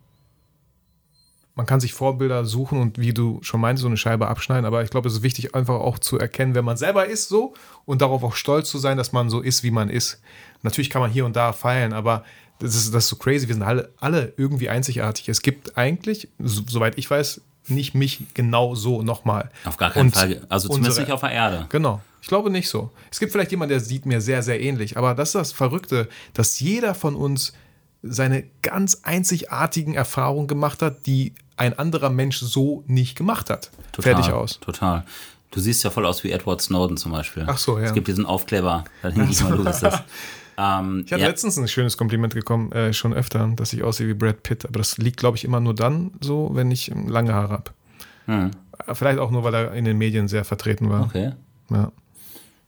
man 1.55 1.65
kann 1.65 1.79
sich 1.79 1.93
Vorbilder 1.93 2.45
suchen 2.45 2.79
und 2.79 2.97
wie 2.97 3.13
du 3.13 3.39
schon 3.41 3.59
meintest, 3.59 3.81
so 3.81 3.87
eine 3.87 3.97
Scheibe 3.97 4.27
abschneiden. 4.27 4.65
Aber 4.65 4.83
ich 4.83 4.89
glaube, 4.89 5.09
es 5.09 5.15
ist 5.15 5.23
wichtig, 5.23 5.53
einfach 5.53 5.75
auch 5.75 5.99
zu 5.99 6.17
erkennen, 6.17 6.55
wer 6.55 6.61
man 6.61 6.77
selber 6.77 7.05
ist, 7.05 7.29
so 7.29 7.53
und 7.85 8.01
darauf 8.01 8.23
auch 8.23 8.35
stolz 8.35 8.69
zu 8.69 8.77
sein, 8.77 8.97
dass 8.97 9.11
man 9.11 9.29
so 9.29 9.41
ist, 9.41 9.63
wie 9.63 9.71
man 9.71 9.89
ist. 9.89 10.21
Natürlich 10.63 10.89
kann 10.89 11.01
man 11.01 11.11
hier 11.11 11.25
und 11.25 11.35
da 11.35 11.53
feilen, 11.53 11.93
aber 11.93 12.23
das 12.61 12.75
ist, 12.75 12.93
das 12.93 13.03
ist 13.03 13.09
so 13.09 13.15
crazy. 13.17 13.47
Wir 13.47 13.55
sind 13.55 13.63
alle, 13.63 13.89
alle 13.99 14.33
irgendwie 14.37 14.69
einzigartig. 14.69 15.27
Es 15.29 15.41
gibt 15.41 15.77
eigentlich, 15.77 16.27
so, 16.39 16.61
soweit 16.67 16.97
ich 16.97 17.09
weiß, 17.09 17.41
nicht 17.67 17.93
mich 17.93 18.23
genau 18.33 18.75
so 18.75 19.01
nochmal. 19.03 19.49
auf 19.65 19.77
gar 19.77 19.91
keinen 19.91 20.07
Und 20.07 20.15
Fall. 20.15 20.45
Also 20.49 20.67
zumindest 20.69 20.91
unsere- 20.97 21.05
nicht 21.05 21.13
auf 21.13 21.21
der 21.21 21.31
Erde. 21.31 21.65
Genau. 21.69 22.01
Ich 22.21 22.27
glaube 22.27 22.49
nicht 22.49 22.69
so. 22.69 22.91
Es 23.11 23.19
gibt 23.19 23.31
vielleicht 23.31 23.51
jemanden, 23.51 23.71
der 23.71 23.79
sieht 23.79 24.05
mir 24.05 24.21
sehr, 24.21 24.43
sehr 24.43 24.61
ähnlich. 24.61 24.95
Aber 24.97 25.15
das 25.15 25.29
ist 25.29 25.35
das 25.35 25.51
Verrückte, 25.51 26.07
dass 26.33 26.59
jeder 26.59 26.93
von 26.95 27.15
uns 27.15 27.53
seine 28.03 28.43
ganz 28.61 29.01
einzigartigen 29.03 29.93
Erfahrungen 29.93 30.47
gemacht 30.47 30.81
hat, 30.81 31.05
die 31.05 31.33
ein 31.57 31.77
anderer 31.77 32.09
Mensch 32.09 32.39
so 32.39 32.83
nicht 32.87 33.15
gemacht 33.15 33.49
hat. 33.49 33.69
Total, 33.91 34.13
Fertig 34.15 34.33
aus. 34.33 34.59
Total. 34.59 35.05
Du 35.51 35.59
siehst 35.59 35.83
ja 35.83 35.89
voll 35.91 36.05
aus 36.05 36.23
wie 36.23 36.31
Edward 36.31 36.61
Snowden 36.61 36.97
zum 36.97 37.11
Beispiel. 37.11 37.43
Ach 37.47 37.57
so, 37.57 37.77
ja. 37.77 37.85
Es 37.85 37.93
gibt 37.93 38.07
diesen 38.07 38.25
Aufkleber, 38.25 38.85
da 39.03 39.09
denke 39.11 39.31
ich 39.31 39.43
mal, 39.43 39.55
du 39.57 39.63
bist 39.63 39.83
das. 39.83 40.01
Ähm, 40.57 41.03
Ich 41.05 41.11
hatte 41.11 41.21
ja, 41.21 41.27
letztens 41.29 41.57
ein 41.57 41.67
schönes 41.67 41.97
Kompliment 41.97 42.33
bekommen, 42.33 42.71
äh, 42.71 42.93
schon 42.93 43.13
öfter, 43.13 43.47
dass 43.55 43.73
ich 43.73 43.83
aussehe 43.83 44.07
wie 44.07 44.13
Brad 44.13 44.43
Pitt. 44.43 44.65
Aber 44.65 44.77
das 44.79 44.97
liegt, 44.97 45.17
glaube 45.17 45.37
ich, 45.37 45.43
immer 45.45 45.59
nur 45.59 45.73
dann 45.75 46.11
so, 46.21 46.51
wenn 46.53 46.69
ich 46.71 46.91
ähm, 46.91 47.07
lange 47.07 47.33
Haare 47.33 47.49
habe. 47.53 47.71
Hm. 48.25 48.51
Vielleicht 48.93 49.19
auch 49.19 49.31
nur, 49.31 49.43
weil 49.43 49.53
er 49.53 49.73
in 49.73 49.85
den 49.85 49.97
Medien 49.97 50.27
sehr 50.27 50.43
vertreten 50.45 50.89
war. 50.89 51.03
okay. 51.03 51.31
Ja. 51.69 51.91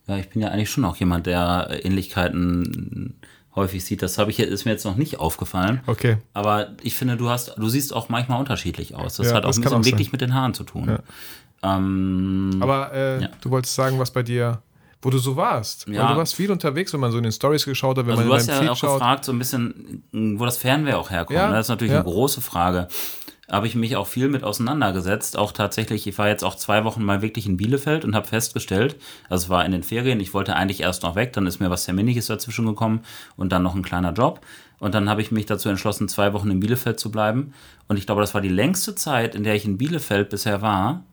Ja, 0.08 0.18
ich 0.18 0.30
bin 0.30 0.42
ja 0.42 0.50
eigentlich 0.50 0.70
schon 0.70 0.84
auch 0.84 0.98
jemand, 0.98 1.28
der 1.28 1.68
äh, 1.70 1.78
Ähnlichkeiten 1.80 3.16
häufig 3.56 3.86
sieht. 3.86 4.02
Das 4.02 4.18
habe 4.18 4.32
ich 4.32 4.40
ist 4.40 4.66
mir 4.66 4.72
jetzt 4.72 4.84
noch 4.84 4.96
nicht 4.98 5.20
aufgefallen. 5.20 5.80
Okay. 5.86 6.18
Aber 6.34 6.70
ich 6.82 6.96
finde, 6.96 7.16
du 7.18 7.30
hast, 7.30 7.54
du 7.58 7.70
siehst 7.70 7.94
auch 7.94 8.10
manchmal 8.10 8.40
unterschiedlich 8.40 8.96
aus. 8.96 9.16
Das 9.18 9.28
Ja, 9.30 9.36
hat 9.36 9.44
auch 9.46 9.50
das 9.50 9.58
ein 9.58 9.62
bisschen 9.64 9.86
wirklich 9.86 10.12
mit 10.12 10.22
den 10.22 10.34
Haaren 10.34 10.54
zu 10.54 10.64
tun. 10.64 10.90
Ja. 10.90 11.78
Ähm, 11.78 12.58
Aber 12.60 12.92
äh, 12.94 13.22
Ja. 13.22 13.30
du 13.42 13.50
wolltest 13.52 13.76
sagen, 13.76 13.98
was 14.00 14.12
bei 14.12 14.24
dir, 14.24 14.62
wo 15.04 15.10
du 15.10 15.18
so 15.18 15.36
warst. 15.36 15.88
Ja. 15.88 16.04
Weil 16.04 16.14
du 16.14 16.20
warst 16.20 16.34
viel 16.34 16.50
unterwegs, 16.52 16.94
wenn 16.94 17.00
man 17.02 17.12
so 17.12 17.18
in 17.18 17.24
den 17.24 17.32
Stories 17.32 17.66
geschaut 17.66 17.98
hat, 17.98 18.06
wenn 18.06 18.12
also 18.12 18.22
man 18.22 18.30
du 18.30 18.34
in 18.34 18.40
hast 18.40 18.48
deinem 18.48 18.56
ja 18.56 18.62
Feed 18.62 18.70
auch 18.72 18.78
schaut. 18.78 19.00
gefragt, 19.00 19.26
so 19.26 19.34
ein 19.34 19.40
bisschen, 19.40 20.04
wo 20.12 20.46
das 20.46 20.58
Fernweh 20.58 20.94
auch 20.94 21.12
herkommt. 21.12 21.38
Ja, 21.38 21.50
ne? 21.50 21.56
Das 21.56 21.66
ist 21.66 21.70
natürlich 21.70 21.92
ja. 21.92 22.00
eine 22.00 22.10
große 22.10 22.42
Frage. 22.42 22.88
Habe 23.52 23.68
ich 23.68 23.76
mich 23.76 23.98
auch 23.98 24.08
viel 24.08 24.30
mit 24.30 24.44
auseinandergesetzt. 24.44 25.38
Auch 25.38 25.52
tatsächlich, 25.52 26.08
ich 26.08 26.18
war 26.18 26.30
jetzt 26.30 26.44
auch 26.44 26.56
zwei 26.56 26.86
Wochen 26.86 27.04
mal 27.04 27.22
wirklich 27.22 27.46
in 27.46 27.58
Bielefeld 27.58 28.06
und 28.06 28.16
habe 28.16 28.26
festgestellt, 28.26 28.96
also 29.30 29.44
es 29.44 29.50
war 29.50 29.66
in 29.66 29.74
den 29.74 29.84
Ferien, 29.84 30.22
ich 30.22 30.34
wollte 30.34 30.56
eigentlich 30.56 30.80
erst 30.80 31.04
noch 31.04 31.16
weg, 31.16 31.34
dann 31.34 31.46
ist 31.46 31.60
mir 31.60 31.70
was 31.70 31.84
Terminiges 31.84 32.28
dazwischen 32.28 32.66
gekommen 32.66 33.02
und 33.36 33.52
dann 33.52 33.62
noch 33.62 33.76
ein 33.76 33.84
kleiner 33.84 34.14
Job. 34.14 34.40
Und 34.80 34.96
dann 34.96 35.10
habe 35.10 35.22
ich 35.22 35.32
mich 35.32 35.46
dazu 35.46 35.70
entschlossen, 35.70 36.08
zwei 36.08 36.34
Wochen 36.34 36.50
in 36.52 36.62
Bielefeld 36.62 37.00
zu 37.00 37.12
bleiben. 37.12 37.54
Und 37.88 37.98
ich 37.98 38.06
glaube, 38.06 38.22
das 38.22 38.34
war 38.34 38.42
die 38.42 38.50
längste 38.50 38.96
Zeit, 38.96 39.36
in 39.36 39.44
der 39.44 39.56
ich 39.56 39.66
in 39.66 39.78
Bielefeld 39.78 40.30
bisher 40.30 40.62
war, 40.62 41.04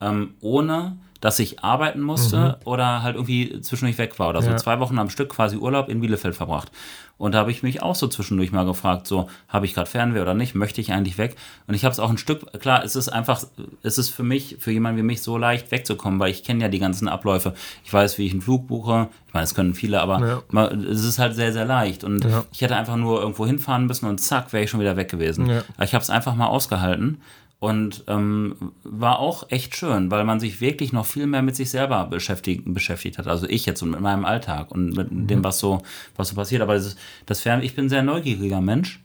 ähm, 0.00 0.34
ohne 0.40 0.98
dass 1.20 1.38
ich 1.40 1.64
arbeiten 1.64 2.00
musste 2.00 2.58
oder 2.64 3.02
halt 3.02 3.16
irgendwie 3.16 3.60
zwischendurch 3.60 3.98
weg 3.98 4.18
war 4.18 4.28
oder 4.28 4.40
so 4.42 4.50
Ja. 4.50 4.56
zwei 4.56 4.78
Wochen 4.78 4.98
am 4.98 5.10
Stück 5.10 5.30
quasi 5.30 5.56
Urlaub 5.56 5.88
in 5.88 6.00
Bielefeld 6.00 6.36
verbracht. 6.36 6.70
Und 7.16 7.32
da 7.34 7.38
habe 7.40 7.50
ich 7.50 7.64
mich 7.64 7.82
auch 7.82 7.96
so 7.96 8.06
zwischendurch 8.06 8.52
mal 8.52 8.64
gefragt, 8.64 9.08
so 9.08 9.28
habe 9.48 9.66
ich 9.66 9.74
gerade 9.74 9.90
Fernweh 9.90 10.20
oder 10.20 10.34
nicht, 10.34 10.54
möchte 10.54 10.80
ich 10.80 10.92
eigentlich 10.92 11.18
weg? 11.18 11.34
Und 11.66 11.74
ich 11.74 11.84
habe 11.84 11.92
es 11.92 11.98
auch 11.98 12.10
ein 12.10 12.18
Stück, 12.18 12.60
klar, 12.60 12.84
es 12.84 12.94
ist 12.94 13.08
einfach, 13.08 13.42
es 13.82 13.98
ist 13.98 14.10
für 14.10 14.22
mich, 14.22 14.58
für 14.60 14.70
jemanden 14.70 14.98
wie 15.00 15.02
mich 15.02 15.20
so 15.22 15.36
leicht 15.36 15.72
wegzukommen, 15.72 16.20
weil 16.20 16.30
ich 16.30 16.44
kenne 16.44 16.62
ja 16.62 16.68
die 16.68 16.78
ganzen 16.78 17.08
Abläufe. 17.08 17.54
Ich 17.84 17.92
weiß, 17.92 18.18
wie 18.18 18.26
ich 18.26 18.30
einen 18.32 18.40
Flug 18.40 18.68
buche. 18.68 19.08
Ich 19.26 19.34
meine, 19.34 19.42
das 19.42 19.56
können 19.56 19.74
viele, 19.74 20.00
aber 20.00 20.42
Ja. 20.54 20.66
es 20.68 21.04
ist 21.04 21.18
halt 21.18 21.34
sehr, 21.34 21.52
sehr 21.52 21.64
leicht. 21.64 22.04
Und 22.04 22.24
Ja. 22.24 22.44
ich 22.52 22.60
hätte 22.60 22.76
einfach 22.76 22.94
nur 22.96 23.20
irgendwo 23.20 23.44
hinfahren 23.44 23.86
müssen 23.86 24.06
und 24.06 24.20
zack, 24.20 24.52
wäre 24.52 24.62
ich 24.62 24.70
schon 24.70 24.78
wieder 24.78 24.96
weg 24.96 25.10
gewesen. 25.10 25.50
Ich 25.82 25.94
habe 25.94 26.02
es 26.02 26.10
einfach 26.10 26.36
mal 26.36 26.46
ausgehalten 26.46 27.20
und 27.60 28.04
ähm, 28.06 28.54
war 28.84 29.18
auch 29.18 29.50
echt 29.50 29.74
schön, 29.76 30.10
weil 30.12 30.24
man 30.24 30.38
sich 30.38 30.60
wirklich 30.60 30.92
noch 30.92 31.06
viel 31.06 31.26
mehr 31.26 31.42
mit 31.42 31.56
sich 31.56 31.70
selber 31.70 32.04
beschäftigt, 32.06 32.62
beschäftigt 32.66 33.18
hat. 33.18 33.26
Also 33.26 33.48
ich 33.48 33.66
jetzt 33.66 33.82
und 33.82 33.90
mit 33.90 34.00
meinem 34.00 34.24
Alltag 34.24 34.70
und 34.70 34.90
mit 34.96 35.10
Mhm. 35.10 35.26
dem, 35.26 35.44
was 35.44 35.58
so, 35.58 35.82
was 36.16 36.28
so 36.28 36.34
passiert. 36.36 36.62
Aber 36.62 36.74
das, 36.74 36.86
ist, 36.86 36.98
das 37.26 37.40
Fern, 37.40 37.62
ich 37.62 37.74
bin 37.74 37.86
ein 37.86 37.88
sehr 37.88 38.02
neugieriger 38.04 38.60
Mensch 38.60 39.02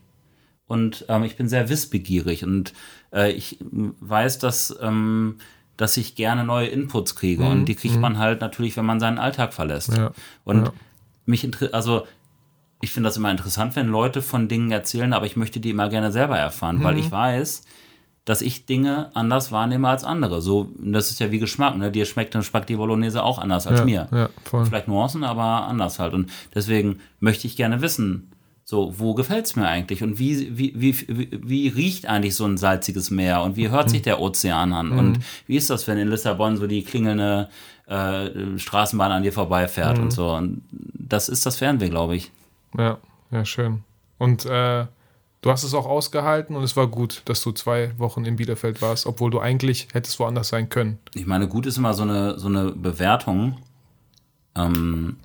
und 0.66 1.04
ähm, 1.08 1.24
ich 1.24 1.36
bin 1.36 1.48
sehr 1.48 1.68
wissbegierig 1.68 2.44
und 2.44 2.72
äh, 3.12 3.32
ich 3.32 3.58
weiß, 3.60 4.38
dass, 4.38 4.76
ähm, 4.80 5.38
dass 5.76 5.96
ich 5.96 6.14
gerne 6.14 6.44
neue 6.44 6.68
Inputs 6.68 7.16
kriege 7.16 7.42
und 7.44 7.64
die 7.66 7.74
kriegt 7.74 7.98
man 8.00 8.18
halt 8.18 8.40
natürlich, 8.40 8.76
wenn 8.76 8.86
man 8.86 9.00
seinen 9.00 9.18
Alltag 9.18 9.52
verlässt. 9.52 9.90
Mhm. 9.90 9.96
Ja. 9.96 10.12
Und 10.44 10.66
Ja. 10.66 10.72
mich 11.26 11.42
interessiert, 11.42 11.74
also 11.74 12.06
ich 12.80 12.92
finde 12.92 13.08
das 13.08 13.16
immer 13.16 13.32
interessant, 13.32 13.74
wenn 13.74 13.88
Leute 13.88 14.22
von 14.22 14.46
Dingen 14.46 14.70
erzählen, 14.70 15.12
aber 15.12 15.26
ich 15.26 15.34
möchte 15.36 15.58
die 15.58 15.70
immer 15.70 15.88
gerne 15.88 16.12
selber 16.12 16.38
erfahren, 16.38 16.78
Mhm. 16.78 16.82
weil 16.84 16.98
ich 16.98 17.10
weiß, 17.10 17.64
dass 18.24 18.40
ich 18.40 18.64
Dinge 18.66 19.10
anders 19.14 19.52
wahrnehme 19.52 19.88
als 19.88 20.02
andere. 20.04 20.40
So, 20.40 20.70
das 20.78 21.10
ist 21.10 21.20
ja 21.20 21.30
wie 21.30 21.38
Geschmack, 21.38 21.76
ne? 21.76 21.90
Dir 21.90 22.06
schmeckt 22.06 22.34
eine 22.34 22.42
Spaghetti 22.44 22.76
Bolognese 22.76 23.22
auch 23.22 23.38
anders 23.38 23.66
als 23.66 23.80
Ja, 23.80 23.84
mir. 23.84 24.08
ja, 24.12 24.28
voll. 24.44 24.64
Vielleicht 24.64 24.88
Nuancen, 24.88 25.24
aber 25.24 25.66
anders 25.66 25.98
halt. 25.98 26.14
Und 26.14 26.30
deswegen 26.54 27.00
möchte 27.20 27.46
ich 27.46 27.56
gerne 27.56 27.82
wissen, 27.82 28.30
so, 28.66 28.94
wo 28.98 29.12
gefällt 29.12 29.44
es 29.44 29.56
mir 29.56 29.68
eigentlich? 29.68 30.02
Und 30.02 30.18
wie, 30.18 30.56
wie, 30.56 30.72
wie, 30.74 30.96
wie, 31.06 31.28
wie 31.44 31.68
riecht 31.68 32.06
eigentlich 32.06 32.34
so 32.34 32.46
ein 32.46 32.56
salziges 32.56 33.10
Meer? 33.10 33.42
Und 33.42 33.56
wie 33.56 33.68
hört 33.68 33.90
sich 33.90 34.00
der 34.00 34.20
Ozean 34.20 34.72
an? 34.72 34.92
Und 34.92 35.18
wie 35.46 35.56
ist 35.56 35.68
das, 35.68 35.86
wenn 35.86 35.98
in 35.98 36.08
Lissabon 36.08 36.56
so 36.56 36.66
die 36.66 36.82
klingelnde 36.82 37.50
äh, 37.86 38.58
Straßenbahn 38.58 39.12
an 39.12 39.22
dir 39.22 39.34
vorbeifährt 39.34 39.98
und 39.98 40.12
so? 40.12 40.30
Und 40.32 40.62
das 40.72 41.28
ist 41.28 41.44
das 41.44 41.56
Fernweh, 41.56 41.90
glaube 41.90 42.16
ich. 42.16 42.32
Ja, 42.78 42.96
ja, 43.30 43.44
schön. 43.44 43.84
Und 44.16 44.46
äh, 44.46 44.86
Du 45.44 45.50
hast 45.50 45.62
es 45.62 45.74
auch 45.74 45.84
ausgehalten 45.84 46.56
und 46.56 46.62
es 46.62 46.74
war 46.74 46.86
gut, 46.86 47.20
dass 47.26 47.42
du 47.42 47.52
zwei 47.52 47.92
Wochen 47.98 48.24
in 48.24 48.36
Bielefeld 48.36 48.80
warst, 48.80 49.04
obwohl 49.04 49.30
du 49.30 49.40
eigentlich 49.40 49.88
hättest 49.92 50.18
woanders 50.18 50.48
sein 50.48 50.70
können. 50.70 50.98
Ich 51.12 51.26
meine, 51.26 51.48
gut 51.48 51.66
ist 51.66 51.76
immer 51.76 51.92
so 51.92 52.02
eine, 52.02 52.38
so 52.38 52.48
eine 52.48 52.70
Bewertung. 52.70 53.58
Ähm, 54.56 55.16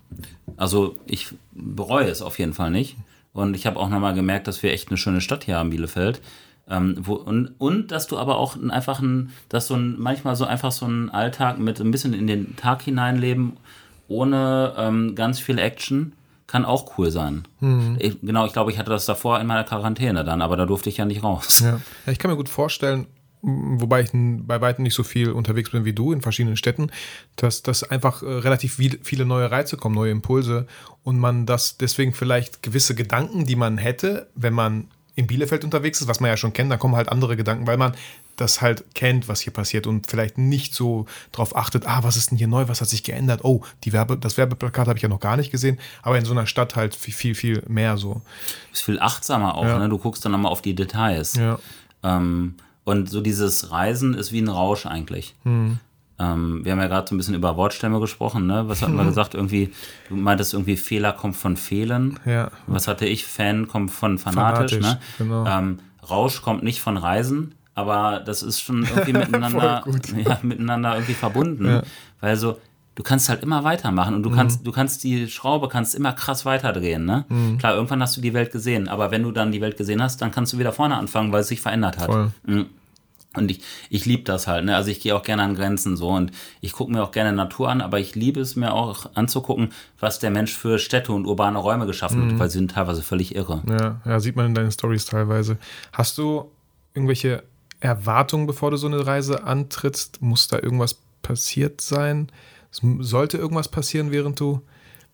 also 0.57 0.97
ich 1.05 1.29
bereue 1.53 2.09
es 2.09 2.21
auf 2.21 2.37
jeden 2.37 2.51
Fall 2.51 2.69
nicht. 2.69 2.97
Und 3.31 3.55
ich 3.55 3.65
habe 3.65 3.79
auch 3.79 3.87
nochmal 3.87 4.13
gemerkt, 4.13 4.47
dass 4.49 4.61
wir 4.61 4.73
echt 4.73 4.89
eine 4.89 4.97
schöne 4.97 5.21
Stadt 5.21 5.45
hier 5.45 5.55
haben, 5.55 5.69
Bielefeld. 5.69 6.19
Ähm, 6.69 6.97
wo, 6.99 7.13
und, 7.13 7.53
und 7.57 7.91
dass 7.93 8.07
du 8.07 8.17
aber 8.17 8.39
auch 8.39 8.57
einfach 8.61 8.99
ein, 8.99 9.31
dass 9.47 9.67
so 9.67 9.75
ein, 9.75 9.97
manchmal 9.97 10.35
so 10.35 10.43
einfach 10.43 10.73
so 10.73 10.85
ein 10.85 11.09
Alltag 11.11 11.59
mit 11.59 11.79
ein 11.79 11.91
bisschen 11.91 12.13
in 12.13 12.27
den 12.27 12.57
Tag 12.57 12.81
hineinleben, 12.81 13.55
ohne 14.09 14.73
ähm, 14.77 15.15
ganz 15.15 15.39
viel 15.39 15.59
Action, 15.59 16.11
kann 16.49 16.65
auch 16.65 16.97
cool 16.97 17.11
sein. 17.11 17.47
Mhm. 17.59 17.97
Ich, 17.99 18.19
genau, 18.21 18.45
ich 18.45 18.53
glaube, 18.53 18.71
ich 18.71 18.79
hatte 18.79 18.89
das 18.89 19.05
davor 19.05 19.39
in 19.39 19.47
meiner 19.47 19.63
Quarantäne 19.63 20.23
dann, 20.23 20.41
aber 20.41 20.57
da 20.57 20.65
durfte 20.65 20.89
ich 20.89 20.97
ja 20.97 21.05
nicht 21.05 21.23
raus. 21.23 21.59
Ja, 21.59 21.79
ja 22.05 22.11
ich 22.11 22.17
kann 22.17 22.31
mir 22.31 22.37
gut 22.37 22.49
vorstellen, 22.49 23.05
wobei 23.41 24.01
ich 24.01 24.09
bei 24.13 24.59
weitem 24.59 24.83
nicht 24.83 24.95
so 24.95 25.03
viel 25.03 25.31
unterwegs 25.31 25.69
bin 25.69 25.85
wie 25.85 25.93
du 25.93 26.11
in 26.11 26.21
verschiedenen 26.21 26.57
Städten, 26.57 26.91
dass, 27.35 27.61
dass 27.61 27.83
einfach 27.83 28.23
äh, 28.23 28.25
relativ 28.25 28.75
viel, 28.75 28.99
viele 29.03 29.25
neue 29.25 29.51
Reize 29.51 29.77
kommen, 29.77 29.95
neue 29.95 30.11
Impulse 30.11 30.65
und 31.03 31.19
man 31.19 31.45
das 31.45 31.77
deswegen 31.77 32.13
vielleicht 32.13 32.63
gewisse 32.63 32.95
Gedanken, 32.95 33.45
die 33.45 33.55
man 33.55 33.77
hätte, 33.77 34.27
wenn 34.33 34.53
man 34.53 34.87
in 35.15 35.27
Bielefeld 35.27 35.63
unterwegs 35.63 36.01
ist, 36.01 36.07
was 36.07 36.19
man 36.19 36.29
ja 36.29 36.37
schon 36.37 36.53
kennt, 36.53 36.71
da 36.71 36.77
kommen 36.77 36.95
halt 36.95 37.09
andere 37.09 37.37
Gedanken, 37.37 37.67
weil 37.67 37.77
man 37.77 37.93
das 38.41 38.61
halt 38.61 38.83
kennt, 38.95 39.27
was 39.27 39.41
hier 39.41 39.53
passiert 39.53 39.87
und 39.87 40.07
vielleicht 40.09 40.37
nicht 40.37 40.73
so 40.73 41.05
drauf 41.31 41.55
achtet, 41.55 41.85
ah, 41.87 41.99
was 42.03 42.17
ist 42.17 42.31
denn 42.31 42.37
hier 42.37 42.47
neu, 42.47 42.67
was 42.67 42.81
hat 42.81 42.87
sich 42.89 43.03
geändert? 43.03 43.41
Oh, 43.43 43.61
die 43.83 43.93
Werbe, 43.93 44.17
das 44.17 44.37
Werbeplakat 44.37 44.87
habe 44.87 44.97
ich 44.97 45.03
ja 45.03 45.09
noch 45.09 45.19
gar 45.19 45.37
nicht 45.37 45.51
gesehen, 45.51 45.79
aber 46.01 46.17
in 46.17 46.25
so 46.25 46.31
einer 46.31 46.45
Stadt 46.47 46.75
halt 46.75 46.95
viel, 46.95 47.13
viel, 47.13 47.35
viel 47.35 47.63
mehr 47.67 47.97
so. 47.97 48.21
Ist 48.73 48.83
viel 48.83 48.99
achtsamer 48.99 49.55
auch, 49.55 49.65
Ja. 49.65 49.79
ne? 49.79 49.89
Du 49.89 49.97
guckst 49.97 50.23
dann 50.25 50.31
nochmal 50.31 50.51
auf 50.51 50.61
die 50.61 50.75
Details. 50.75 51.35
Ja. 51.35 51.59
Ähm, 52.03 52.55
und 52.83 53.09
so 53.09 53.21
dieses 53.21 53.71
Reisen 53.71 54.13
ist 54.13 54.31
wie 54.31 54.41
ein 54.41 54.47
Rausch 54.47 54.85
eigentlich. 54.85 55.35
Hm. 55.43 55.79
Ähm, 56.21 56.65
wir 56.65 56.71
haben 56.73 56.79
ja 56.79 56.87
gerade 56.87 57.07
so 57.07 57.15
ein 57.15 57.17
bisschen 57.17 57.35
über 57.35 57.55
Wortstämme 57.55 57.99
gesprochen, 57.99 58.45
ne? 58.47 58.67
Was 58.67 58.81
hatten 58.81 58.95
wir 58.95 59.05
gesagt? 59.05 59.35
Irgendwie, 59.35 59.71
du 60.09 60.15
meintest 60.15 60.53
irgendwie 60.53 60.75
Fehler 60.75 61.13
kommt 61.13 61.37
von 61.37 61.55
Fehlen. 61.55 62.19
Ja. 62.25 62.51
Was 62.67 62.87
hatte 62.87 63.05
ich? 63.05 63.25
Fan 63.25 63.67
kommt 63.67 63.91
von 63.91 64.17
fanatisch, 64.17 64.73
Fanatisch, 64.79 64.79
ne? 64.81 64.99
genau. 65.17 65.45
Ähm, 65.45 65.79
Rausch 66.09 66.41
kommt 66.41 66.63
nicht 66.63 66.81
von 66.81 66.97
Reisen, 66.97 67.53
aber 67.79 68.19
das 68.19 68.43
ist 68.43 68.59
schon 68.61 68.83
irgendwie 68.89 69.13
miteinander, 69.13 69.83
ja, 70.17 70.39
miteinander 70.43 70.93
irgendwie 70.95 71.13
verbunden. 71.13 71.65
Ja. 71.65 71.77
Mhm. 71.79 71.83
Weil 72.21 72.35
so, 72.35 72.57
du 72.95 73.03
kannst 73.03 73.29
halt 73.29 73.43
immer 73.43 73.63
weitermachen 73.63 74.13
und 74.15 74.23
du 74.23 74.29
kannst, 74.31 74.67
du 74.67 74.71
kannst 74.71 75.03
die 75.03 75.27
Schraube 75.29 75.69
kannst 75.69 75.95
immer 75.95 76.11
krass 76.13 76.45
weiterdrehen, 76.45 77.05
ne? 77.05 77.25
Mhm. 77.29 77.57
Klar, 77.57 77.75
irgendwann 77.75 78.01
hast 78.01 78.17
du 78.17 78.21
die 78.21 78.33
Welt 78.33 78.51
gesehen, 78.51 78.87
aber 78.89 79.09
wenn 79.11 79.23
du 79.23 79.31
dann 79.31 79.51
die 79.51 79.61
Welt 79.61 79.77
gesehen 79.77 80.01
hast, 80.03 80.21
dann 80.21 80.31
kannst 80.31 80.51
du 80.53 80.57
wieder 80.59 80.73
vorne 80.73 80.97
anfangen, 80.97 81.31
weil 81.31 81.41
es 81.41 81.47
sich 81.47 81.61
verändert 81.61 81.97
hat. 81.97 82.09
Mhm. 82.45 82.65
Und 83.35 83.51
ich, 83.51 83.61
ich 83.91 84.07
liebe 84.07 84.23
das 84.23 84.47
halt, 84.47 84.65
ne? 84.65 84.75
Also 84.75 84.89
ich 84.89 84.99
gehe 84.99 85.15
auch 85.15 85.21
gerne 85.21 85.43
an 85.43 85.53
Grenzen 85.53 85.95
so 85.95 86.09
und 86.09 86.31
ich 86.61 86.73
gucke 86.73 86.91
mir 86.91 87.03
auch 87.03 87.11
gerne 87.11 87.31
Natur 87.31 87.69
an, 87.69 87.79
aber 87.79 87.99
ich 87.99 88.15
liebe 88.15 88.41
es 88.41 88.55
mir 88.55 88.73
auch 88.73 89.05
anzugucken, 89.13 89.71
was 89.99 90.17
der 90.17 90.31
Mensch 90.31 90.51
für 90.51 90.79
Städte 90.79 91.13
und 91.13 91.25
urbane 91.27 91.59
Räume 91.59 91.85
geschaffen 91.85 92.25
Mhm. 92.25 92.31
hat, 92.33 92.39
weil 92.39 92.49
sie 92.49 92.57
sind 92.57 92.71
teilweise 92.71 93.03
völlig 93.03 93.35
irre. 93.35 93.61
Ja, 93.69 94.01
ja, 94.03 94.19
sieht 94.19 94.35
man 94.35 94.47
in 94.47 94.55
deinen 94.55 94.71
Stories 94.71 95.05
teilweise. 95.05 95.57
Hast 95.93 96.17
du 96.17 96.51
irgendwelche 96.95 97.43
Erwartungen, 97.79 98.47
bevor 98.47 98.71
du 98.71 98.77
so 98.77 98.87
eine 98.87 99.05
Reise 99.05 99.43
antrittst? 99.43 100.21
Muss 100.21 100.47
da 100.47 100.59
irgendwas 100.59 100.97
passiert 101.21 101.81
sein? 101.81 102.31
Sollte 102.71 103.37
irgendwas 103.37 103.67
passieren, 103.67 104.11
während 104.11 104.39
du. 104.39 104.61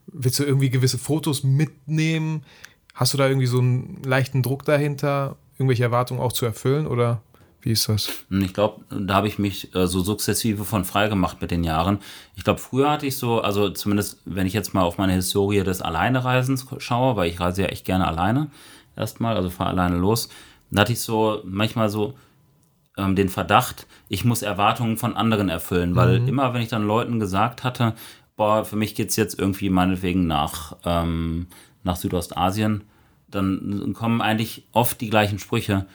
Willst 0.06 0.38
du 0.38 0.44
irgendwie 0.44 0.70
gewisse 0.70 0.98
Fotos 0.98 1.42
mitnehmen? 1.42 2.44
Hast 2.94 3.12
du 3.12 3.18
da 3.18 3.28
irgendwie 3.28 3.46
so 3.46 3.58
einen 3.58 4.02
leichten 4.04 4.42
Druck 4.42 4.64
dahinter, 4.64 5.36
irgendwelche 5.58 5.82
Erwartungen 5.82 6.20
auch 6.20 6.32
zu 6.32 6.46
erfüllen? 6.46 6.86
Oder 6.86 7.22
wie 7.60 7.72
ist 7.72 7.88
das? 7.88 8.08
Und 8.30 8.42
ich 8.42 8.54
glaube, 8.54 8.84
da 8.90 9.14
habe 9.14 9.26
ich 9.26 9.38
mich 9.40 9.74
äh, 9.74 9.88
so 9.88 10.00
sukzessive 10.00 10.64
von 10.64 10.84
frei 10.84 11.08
gemacht 11.08 11.40
mit 11.40 11.50
den 11.50 11.64
Jahren. 11.64 11.98
Ich 12.36 12.44
glaube, 12.44 12.60
früher 12.60 12.90
hatte 12.90 13.06
ich 13.06 13.16
so, 13.16 13.40
also 13.40 13.70
zumindest 13.70 14.20
wenn 14.24 14.46
ich 14.46 14.52
jetzt 14.52 14.72
mal 14.72 14.82
auf 14.82 14.98
meine 14.98 15.14
Historie 15.14 15.64
des 15.64 15.82
Alleinereisens 15.82 16.66
schaue, 16.78 17.16
weil 17.16 17.28
ich 17.28 17.40
reise 17.40 17.62
ja 17.62 17.68
echt 17.68 17.84
gerne 17.84 18.06
alleine 18.06 18.50
erstmal, 18.96 19.36
also 19.36 19.50
fahre 19.50 19.70
alleine 19.70 19.96
los, 19.96 20.28
da 20.70 20.82
hatte 20.82 20.92
ich 20.92 21.00
so 21.00 21.42
manchmal 21.44 21.88
so 21.88 22.14
ähm, 22.96 23.16
den 23.16 23.28
Verdacht, 23.28 23.86
ich 24.08 24.24
muss 24.24 24.42
Erwartungen 24.42 24.96
von 24.96 25.16
anderen 25.16 25.48
erfüllen, 25.48 25.94
weil 25.96 26.16
immer, 26.28 26.54
wenn 26.54 26.62
ich 26.62 26.68
dann 26.68 26.86
Leuten 26.86 27.18
gesagt 27.20 27.64
hatte, 27.64 27.94
boah, 28.36 28.64
für 28.64 28.76
mich 28.76 28.94
geht 28.94 29.10
es 29.10 29.16
jetzt 29.16 29.38
irgendwie 29.38 29.70
meinetwegen 29.70 30.26
nach, 30.26 30.76
ähm, 30.84 31.46
nach 31.84 31.96
Südostasien, 31.96 32.84
dann 33.30 33.92
kommen 33.94 34.20
eigentlich 34.20 34.64
oft 34.72 35.00
die 35.00 35.10
gleichen 35.10 35.38
Sprüche. 35.38 35.86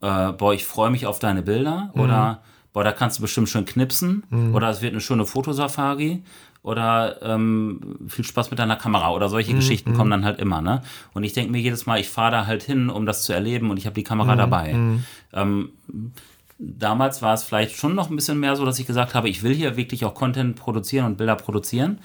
Äh, 0.00 0.32
boah, 0.32 0.54
ich 0.54 0.64
freue 0.64 0.90
mich 0.90 1.06
auf 1.06 1.18
deine 1.18 1.42
Bilder 1.42 1.90
oder 1.94 2.42
boah, 2.72 2.84
da 2.84 2.92
kannst 2.92 3.18
du 3.18 3.22
bestimmt 3.22 3.48
schön 3.48 3.64
knipsen 3.64 4.22
oder 4.54 4.70
es 4.70 4.80
wird 4.80 4.92
eine 4.92 5.00
schöne 5.00 5.26
Fotosafari 5.26 6.22
oder 6.62 7.20
ähm, 7.22 7.80
viel 8.08 8.24
Spaß 8.24 8.50
mit 8.50 8.58
deiner 8.58 8.76
Kamera 8.76 9.10
oder 9.12 9.28
solche 9.28 9.52
Geschichten 9.56 9.90
kommen 9.96 10.10
dann 10.10 10.24
halt 10.24 10.38
immer, 10.38 10.60
ne? 10.60 10.82
Und 11.14 11.24
ich 11.24 11.32
denke 11.32 11.50
mir 11.52 11.58
jedes 11.60 11.86
Mal, 11.86 11.98
ich 12.00 12.08
fahre 12.08 12.30
da 12.32 12.46
halt 12.46 12.62
hin, 12.62 12.90
um 12.90 13.06
das 13.06 13.24
zu 13.24 13.32
erleben 13.32 13.70
und 13.70 13.76
ich 13.78 13.86
habe 13.86 13.94
die 13.94 14.04
Kamera 14.04 14.36
dabei. 14.36 14.72
Ähm, 15.32 15.70
damals 16.60 17.22
war 17.22 17.34
es 17.34 17.42
vielleicht 17.42 17.76
schon 17.76 17.94
noch 17.94 18.10
ein 18.10 18.16
bisschen 18.16 18.38
mehr 18.38 18.54
so, 18.54 18.64
dass 18.64 18.78
ich 18.78 18.86
gesagt 18.86 19.14
habe, 19.14 19.28
ich 19.28 19.42
will 19.42 19.54
hier 19.54 19.76
wirklich 19.76 20.04
auch 20.04 20.14
Content 20.14 20.56
produzieren 20.56 21.06
und 21.06 21.16
Bilder 21.16 21.36
produzieren. 21.36 21.98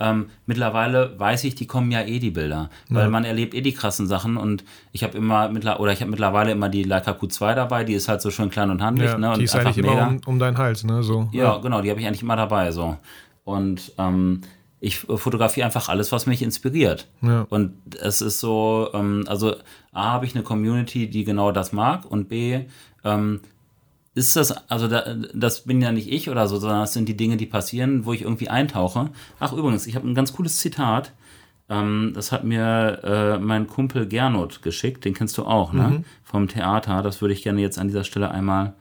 Ähm, 0.00 0.30
mittlerweile 0.46 1.18
weiß 1.18 1.44
ich, 1.44 1.54
die 1.54 1.66
kommen 1.66 1.90
ja 1.92 2.00
eh 2.00 2.18
die 2.18 2.30
Bilder, 2.30 2.70
weil 2.88 3.10
man 3.10 3.24
erlebt 3.24 3.52
eh 3.54 3.60
die 3.60 3.74
krassen 3.74 4.06
Sachen 4.06 4.38
und 4.38 4.64
ich 4.92 5.04
habe 5.04 5.18
immer 5.18 5.50
mittler 5.50 5.78
oder 5.78 5.92
ich 5.92 6.00
habe 6.00 6.10
mittlerweile 6.10 6.52
immer 6.52 6.70
die 6.70 6.84
Leica 6.84 7.10
Q2 7.10 7.54
dabei, 7.54 7.84
die 7.84 7.92
ist 7.92 8.08
halt 8.08 8.22
so 8.22 8.30
schön 8.30 8.48
klein 8.48 8.70
und 8.70 8.82
handlich, 8.82 9.10
Ja, 9.10 9.18
ne? 9.18 9.32
Und 9.32 9.38
die 9.40 9.44
ist 9.44 9.54
eigentlich 9.54 9.76
immer 9.76 10.08
um, 10.08 10.20
um 10.24 10.38
deinen 10.38 10.56
Hals, 10.56 10.84
ne? 10.84 11.02
So. 11.02 11.28
ja, 11.32 11.58
genau, 11.58 11.82
die 11.82 11.90
habe 11.90 12.00
ich 12.00 12.06
eigentlich 12.06 12.22
immer 12.22 12.36
dabei 12.36 12.72
so. 12.72 12.96
Und 13.44 13.92
ähm, 13.98 14.40
ich 14.80 14.96
fotografiere 14.96 15.66
einfach 15.66 15.90
alles, 15.90 16.10
was 16.12 16.24
mich 16.24 16.40
inspiriert. 16.40 17.06
Ja. 17.20 17.46
Und 17.50 17.74
es 18.00 18.22
ist 18.22 18.40
so, 18.40 18.88
ähm, 18.94 19.24
also 19.28 19.54
A, 19.92 20.12
habe 20.12 20.24
ich 20.24 20.34
eine 20.34 20.42
Community, 20.42 21.10
die 21.10 21.24
genau 21.24 21.52
das 21.52 21.72
mag 21.72 22.10
und 22.10 22.30
B, 22.30 22.60
ähm, 23.04 23.40
ist 24.20 24.36
das, 24.36 24.52
also 24.70 24.86
da, 24.88 25.14
das 25.34 25.62
bin 25.64 25.80
ja 25.80 25.92
nicht 25.92 26.10
ich 26.10 26.28
oder 26.30 26.46
so, 26.48 26.58
sondern 26.58 26.80
das 26.80 26.92
sind 26.92 27.08
die 27.08 27.16
Dinge, 27.16 27.36
die 27.36 27.46
passieren, 27.46 28.04
wo 28.04 28.12
ich 28.12 28.22
irgendwie 28.22 28.48
eintauche. 28.48 29.10
Ach, 29.38 29.52
übrigens, 29.52 29.86
ich 29.86 29.96
habe 29.96 30.08
ein 30.08 30.14
ganz 30.14 30.32
cooles 30.32 30.56
Zitat. 30.58 31.12
Ähm, 31.68 32.12
das 32.14 32.32
hat 32.32 32.44
mir 32.44 33.00
äh, 33.04 33.38
mein 33.38 33.66
Kumpel 33.66 34.06
Gernot 34.06 34.62
geschickt, 34.62 35.04
den 35.04 35.14
kennst 35.14 35.36
du 35.38 35.44
auch, 35.44 35.72
ne? 35.72 36.04
Vom 36.24 36.48
Theater. 36.48 37.02
Das 37.02 37.20
würde 37.20 37.34
ich 37.34 37.42
gerne 37.42 37.60
jetzt 37.60 37.78
an 37.78 37.88
dieser 37.88 38.04
Stelle 38.04 38.30
einmal 38.30 38.74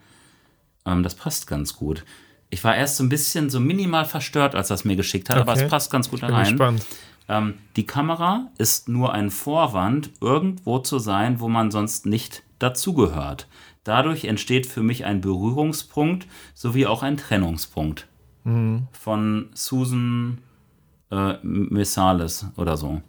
ähm, 0.86 1.04
das 1.04 1.15
passt 1.15 1.47
ganz 1.47 1.75
gut. 1.75 2.04
Ich 2.49 2.63
war 2.63 2.75
erst 2.75 2.97
so 2.97 3.04
ein 3.04 3.10
bisschen 3.10 3.49
so 3.49 3.60
minimal 3.60 4.06
verstört, 4.06 4.56
als 4.56 4.69
das 4.69 4.86
mir 4.86 4.95
geschickt 4.95 5.30
hat, 5.30 5.38
aber 5.38 5.52
Okay. 5.54 5.65
es 5.65 5.69
passt 5.69 5.91
ganz 5.91 6.10
gut 6.10 6.23
da 6.23 6.28
Bin 6.28 6.36
rein. 6.36 6.45
gespannt. 6.45 6.86
Ähm, 7.28 7.54
die 7.75 7.86
Kamera 7.86 8.47
ist 8.58 8.89
nur 8.89 9.13
ein 9.13 9.30
Vorwand, 9.30 10.10
irgendwo 10.19 10.80
zu 10.80 10.97
sein, 10.97 11.39
wo 11.39 11.47
man 11.47 11.69
sonst 11.69 12.06
nicht 12.08 12.41
dazugehört. 12.58 13.47
Dadurch 13.84 14.26
entsteht 14.26 14.65
für 14.68 14.84
mich 14.84 15.06
ein 15.06 15.22
Berührungspunkt 15.22 16.28
sowie 16.54 16.86
auch 16.86 17.02
ein 17.04 17.18
Trennungspunkt. 17.18 18.08
Von 18.92 19.50
Susan 19.54 20.39
äh, 21.12 21.34
Messales 21.44 22.46
oder 22.56 22.78
so. 22.78 23.02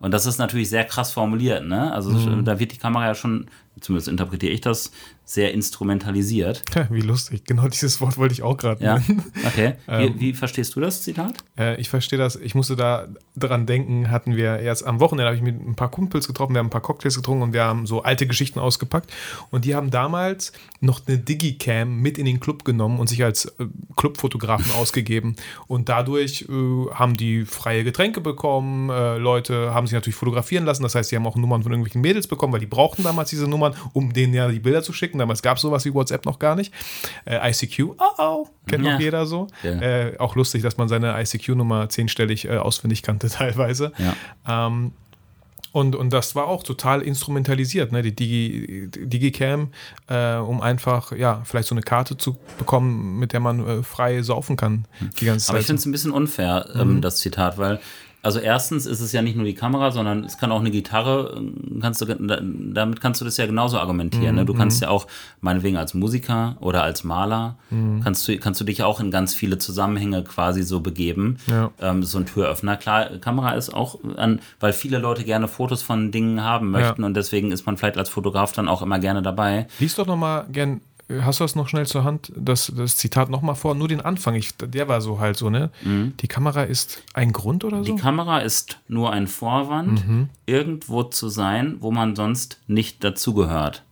Und 0.00 0.12
das 0.12 0.26
ist 0.26 0.38
natürlich 0.38 0.68
sehr 0.68 0.84
krass 0.84 1.12
formuliert, 1.12 1.66
ne? 1.66 1.92
Also 1.92 2.10
da 2.42 2.58
wird 2.60 2.72
die 2.72 2.76
Kamera 2.78 3.06
ja 3.06 3.14
schon, 3.14 3.46
zumindest 3.80 4.08
interpretiere 4.08 4.52
ich 4.52 4.60
das, 4.60 4.92
sehr 5.30 5.54
instrumentalisiert. 5.54 6.64
Wie 6.90 7.02
lustig. 7.02 7.44
Genau 7.44 7.68
dieses 7.68 8.00
Wort 8.00 8.18
wollte 8.18 8.34
ich 8.34 8.42
auch 8.42 8.56
gerade 8.56 8.82
Ja, 8.82 8.98
nennen. 8.98 9.22
okay. 9.46 9.74
Ähm. 9.86 10.14
Wie, 10.16 10.20
wie 10.20 10.32
verstehst 10.32 10.74
du 10.74 10.80
das 10.80 11.02
Zitat? 11.02 11.34
Äh, 11.56 11.80
ich 11.80 11.88
verstehe 11.88 12.18
das. 12.18 12.34
Ich 12.34 12.56
musste 12.56 12.74
da 12.74 13.06
dran 13.36 13.64
denken, 13.64 14.10
hatten 14.10 14.34
wir 14.34 14.60
jetzt 14.60 14.84
am 14.84 14.98
Wochenende, 14.98 15.26
habe 15.26 15.36
ich 15.36 15.42
mit 15.42 15.54
ein 15.64 15.76
paar 15.76 15.88
Kumpels 15.90 16.26
getroffen, 16.26 16.54
wir 16.54 16.58
haben 16.58 16.66
ein 16.66 16.70
paar 16.70 16.80
Cocktails 16.80 17.14
getrunken 17.14 17.44
und 17.44 17.52
wir 17.52 17.62
haben 17.62 17.86
so 17.86 18.02
alte 18.02 18.26
Geschichten 18.26 18.58
ausgepackt. 18.58 19.12
Und 19.50 19.64
die 19.64 19.76
haben 19.76 19.90
damals 19.92 20.52
noch 20.80 21.00
eine 21.06 21.18
Digicam 21.18 21.98
mit 22.00 22.18
in 22.18 22.24
den 22.26 22.40
Club 22.40 22.64
genommen 22.64 22.98
und 22.98 23.08
sich 23.08 23.22
als 23.22 23.44
äh, 23.44 23.66
Clubfotografen 23.96 24.72
ausgegeben. 24.80 25.36
Und 25.68 25.88
dadurch 25.88 26.46
äh, 26.48 26.90
haben 26.92 27.16
die 27.16 27.44
freie 27.44 27.84
Getränke 27.84 28.20
bekommen. 28.20 28.90
Äh, 28.90 29.18
Leute 29.18 29.72
haben 29.72 29.86
sich 29.86 29.94
natürlich 29.94 30.16
fotografieren 30.16 30.64
lassen. 30.64 30.82
Das 30.82 30.96
heißt, 30.96 31.12
die 31.12 31.16
haben 31.16 31.26
auch 31.26 31.36
Nummern 31.36 31.62
von 31.62 31.70
irgendwelchen 31.70 32.00
Mädels 32.00 32.26
bekommen, 32.26 32.52
weil 32.52 32.60
die 32.60 32.66
brauchten 32.66 33.04
damals 33.04 33.30
diese 33.30 33.46
Nummern, 33.46 33.74
um 33.92 34.12
denen 34.12 34.34
ja 34.34 34.48
die 34.48 34.58
Bilder 34.58 34.82
zu 34.82 34.92
schicken. 34.92 35.19
Damals 35.20 35.42
gab 35.42 35.56
es 35.58 35.62
sowas 35.62 35.84
wie 35.84 35.94
WhatsApp 35.94 36.24
noch 36.26 36.38
gar 36.40 36.56
nicht. 36.56 36.72
Äh, 37.24 37.48
ICQ, 37.50 37.90
oh 37.98 38.04
oh, 38.18 38.48
kennt 38.66 38.84
Ja. 38.84 38.94
noch 38.94 39.00
jeder 39.00 39.26
so. 39.26 39.46
Ja. 39.62 39.70
Äh, 39.80 40.18
auch 40.18 40.34
lustig, 40.34 40.62
dass 40.62 40.76
man 40.76 40.88
seine 40.88 41.20
ICQ-Nummer 41.22 41.88
zehnstellig 41.88 42.46
äh, 42.46 42.56
auswendig 42.56 43.02
kannte 43.02 43.28
teilweise. 43.30 43.92
Ja. 43.98 44.66
Ähm, 44.66 44.92
und, 45.72 45.94
und 45.94 46.12
das 46.12 46.34
war 46.34 46.48
auch 46.48 46.64
total 46.64 47.00
instrumentalisiert, 47.00 47.92
ne? 47.92 48.02
die 48.02 48.12
Digi, 48.16 48.88
Digicam, 48.90 49.68
äh, 50.08 50.34
um 50.34 50.60
einfach, 50.60 51.12
ja, 51.12 51.42
vielleicht 51.44 51.68
so 51.68 51.76
eine 51.76 51.82
Karte 51.82 52.16
zu 52.16 52.36
bekommen, 52.58 53.20
mit 53.20 53.32
der 53.32 53.38
man 53.38 53.64
äh, 53.64 53.82
frei 53.84 54.20
saufen 54.22 54.56
kann 54.56 54.86
die 55.20 55.26
ganze 55.26 55.48
Aber 55.50 55.60
ich 55.60 55.66
Zeit. 55.66 55.66
finde 55.68 55.78
es 55.80 55.86
ein 55.86 55.92
bisschen 55.92 56.10
unfair, 56.10 56.66
ähm, 56.74 56.96
Mhm. 56.96 57.00
das 57.02 57.18
Zitat, 57.18 57.56
weil 57.56 57.78
also 58.22 58.38
erstens 58.38 58.86
ist 58.86 59.00
es 59.00 59.12
ja 59.12 59.22
nicht 59.22 59.36
nur 59.36 59.46
die 59.46 59.54
Kamera, 59.54 59.90
sondern 59.90 60.24
es 60.24 60.38
kann 60.38 60.52
auch 60.52 60.60
eine 60.60 60.70
Gitarre, 60.70 61.42
kannst 61.80 62.00
du, 62.00 62.06
damit 62.06 63.00
kannst 63.00 63.20
du 63.20 63.24
das 63.24 63.36
ja 63.36 63.46
genauso 63.46 63.78
argumentieren. 63.78 64.36
Ne? 64.36 64.44
Du 64.44 64.54
kannst 64.54 64.82
ja 64.82 64.88
auch, 64.88 65.06
meinetwegen 65.40 65.76
als 65.76 65.94
Musiker 65.94 66.56
oder 66.60 66.82
als 66.82 67.04
Maler, 67.04 67.56
kannst, 68.02 68.28
du, 68.28 68.36
kannst 68.38 68.60
du 68.60 68.64
dich 68.64 68.82
auch 68.82 69.00
in 69.00 69.10
ganz 69.10 69.34
viele 69.34 69.58
Zusammenhänge 69.58 70.22
quasi 70.24 70.62
so 70.62 70.80
begeben. 70.80 71.38
Ja. 71.46 71.70
Ähm, 71.80 72.02
so 72.02 72.18
ein 72.18 72.26
Türöffner. 72.26 72.76
Klar, 72.76 73.18
Kamera 73.18 73.52
ist 73.52 73.72
auch 73.72 73.98
an, 74.16 74.40
weil 74.58 74.72
viele 74.72 74.98
Leute 74.98 75.24
gerne 75.24 75.48
Fotos 75.48 75.82
von 75.82 76.10
Dingen 76.10 76.42
haben 76.42 76.70
möchten 76.70 77.04
und 77.04 77.14
deswegen 77.14 77.52
ist 77.52 77.66
man 77.66 77.76
vielleicht 77.76 77.96
als 77.96 78.10
Fotograf 78.10 78.52
dann 78.52 78.68
auch 78.68 78.82
immer 78.82 78.98
gerne 78.98 79.22
dabei. 79.22 79.66
Lies 79.78 79.94
doch 79.94 80.06
nochmal 80.06 80.46
gern, 80.50 80.76
äh, 80.76 80.80
hast 81.22 81.40
du 81.40 81.44
das 81.44 81.56
noch 81.56 81.68
schnell 81.68 81.86
zur 81.86 82.04
Hand, 82.04 82.32
das, 82.36 82.72
das 82.76 82.96
Zitat 82.96 83.30
nochmal 83.30 83.54
vor, 83.54 83.74
nur 83.74 83.88
den 83.88 84.00
Anfang, 84.00 84.34
ich, 84.34 84.56
der 84.56 84.88
war 84.88 85.00
so 85.00 85.18
halt 85.20 85.36
so, 85.36 85.50
ne? 85.50 85.70
Die 86.20 86.28
Kamera 86.28 86.62
ist 86.62 87.02
ein 87.14 87.32
Grund 87.32 87.64
oder 87.64 87.78
so? 87.78 87.84
Die 87.84 88.00
Kamera 88.00 88.38
ist 88.38 88.78
nur 88.88 89.12
ein 89.12 89.26
Vorwand, 89.26 90.04
irgendwo 90.46 91.02
zu 91.04 91.28
sein, 91.28 91.76
wo 91.80 91.90
man 91.90 92.16
sonst 92.16 92.60
nicht 92.66 93.02
dazugehört. 93.04 93.84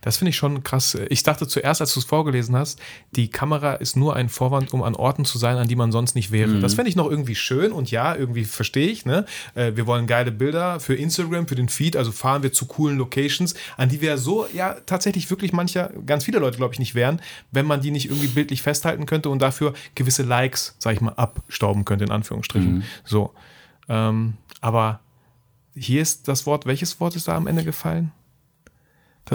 Das 0.00 0.16
finde 0.16 0.30
ich 0.30 0.36
schon 0.36 0.62
krass. 0.62 0.96
Ich 1.08 1.22
dachte 1.22 1.46
zuerst, 1.46 1.80
als 1.80 1.94
du 1.94 2.00
es 2.00 2.06
vorgelesen 2.06 2.56
hast, 2.56 2.80
die 3.12 3.28
Kamera 3.28 3.74
ist 3.74 3.96
nur 3.96 4.16
ein 4.16 4.28
Vorwand, 4.28 4.72
um 4.72 4.82
an 4.82 4.94
Orten 4.94 5.24
zu 5.24 5.38
sein, 5.38 5.56
an 5.56 5.68
die 5.68 5.76
man 5.76 5.92
sonst 5.92 6.14
nicht 6.14 6.30
wäre. 6.32 6.60
Das 6.60 6.74
fände 6.74 6.88
ich 6.88 6.96
noch 6.96 7.10
irgendwie 7.10 7.34
schön 7.34 7.72
und 7.72 7.90
ja, 7.90 8.14
irgendwie 8.14 8.44
verstehe 8.44 8.88
ich. 8.88 9.04
Ne? 9.04 9.24
Äh, 9.54 9.72
Wir 9.76 9.86
wollen 9.86 10.06
geile 10.06 10.32
Bilder 10.32 10.80
für 10.80 10.94
Instagram, 10.94 11.48
für 11.48 11.54
den 11.54 11.68
Feed, 11.68 11.96
also 11.96 12.12
fahren 12.12 12.42
wir 12.42 12.52
zu 12.52 12.66
coolen 12.66 12.98
Locations, 12.98 13.54
an 13.76 13.88
die 13.88 14.00
wir 14.00 14.18
so, 14.18 14.46
ja, 14.52 14.74
tatsächlich 14.86 15.30
wirklich 15.30 15.52
mancher, 15.52 15.90
ganz 16.04 16.24
viele 16.24 16.38
Leute, 16.38 16.56
glaube 16.56 16.74
ich, 16.74 16.78
nicht 16.78 16.94
wären, 16.94 17.20
wenn 17.52 17.66
man 17.66 17.80
die 17.80 17.90
nicht 17.90 18.06
irgendwie 18.06 18.28
bildlich 18.28 18.62
festhalten 18.62 19.06
könnte 19.06 19.30
und 19.30 19.40
dafür 19.40 19.74
gewisse 19.94 20.22
Likes, 20.22 20.74
sag 20.78 20.94
ich 20.94 21.00
mal, 21.00 21.12
abstauben 21.12 21.84
könnte, 21.84 22.04
in 22.04 22.10
Anführungsstrichen. 22.10 22.84
So. 23.04 23.32
Ähm, 23.88 24.34
aber 24.60 25.00
hier 25.74 26.02
ist 26.02 26.28
das 26.28 26.46
Wort, 26.46 26.66
welches 26.66 26.98
Wort 27.00 27.16
ist 27.16 27.28
da 27.28 27.36
am 27.36 27.46
Ende 27.46 27.64
gefallen? 27.64 28.12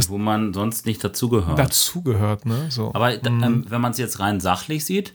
Wo 0.10 0.18
man 0.18 0.54
sonst 0.54 0.86
nicht 0.86 1.04
dazugehört. 1.04 1.60
Dazugehört, 1.60 2.46
ne? 2.46 2.68
So. 2.70 2.92
Aber 2.94 3.16
da- 3.18 3.30
ähm, 3.30 3.66
wenn 3.68 3.82
man 3.82 3.92
es 3.92 3.98
jetzt 3.98 4.20
rein 4.22 4.40
sachlich 4.40 4.86
sieht, 4.86 5.14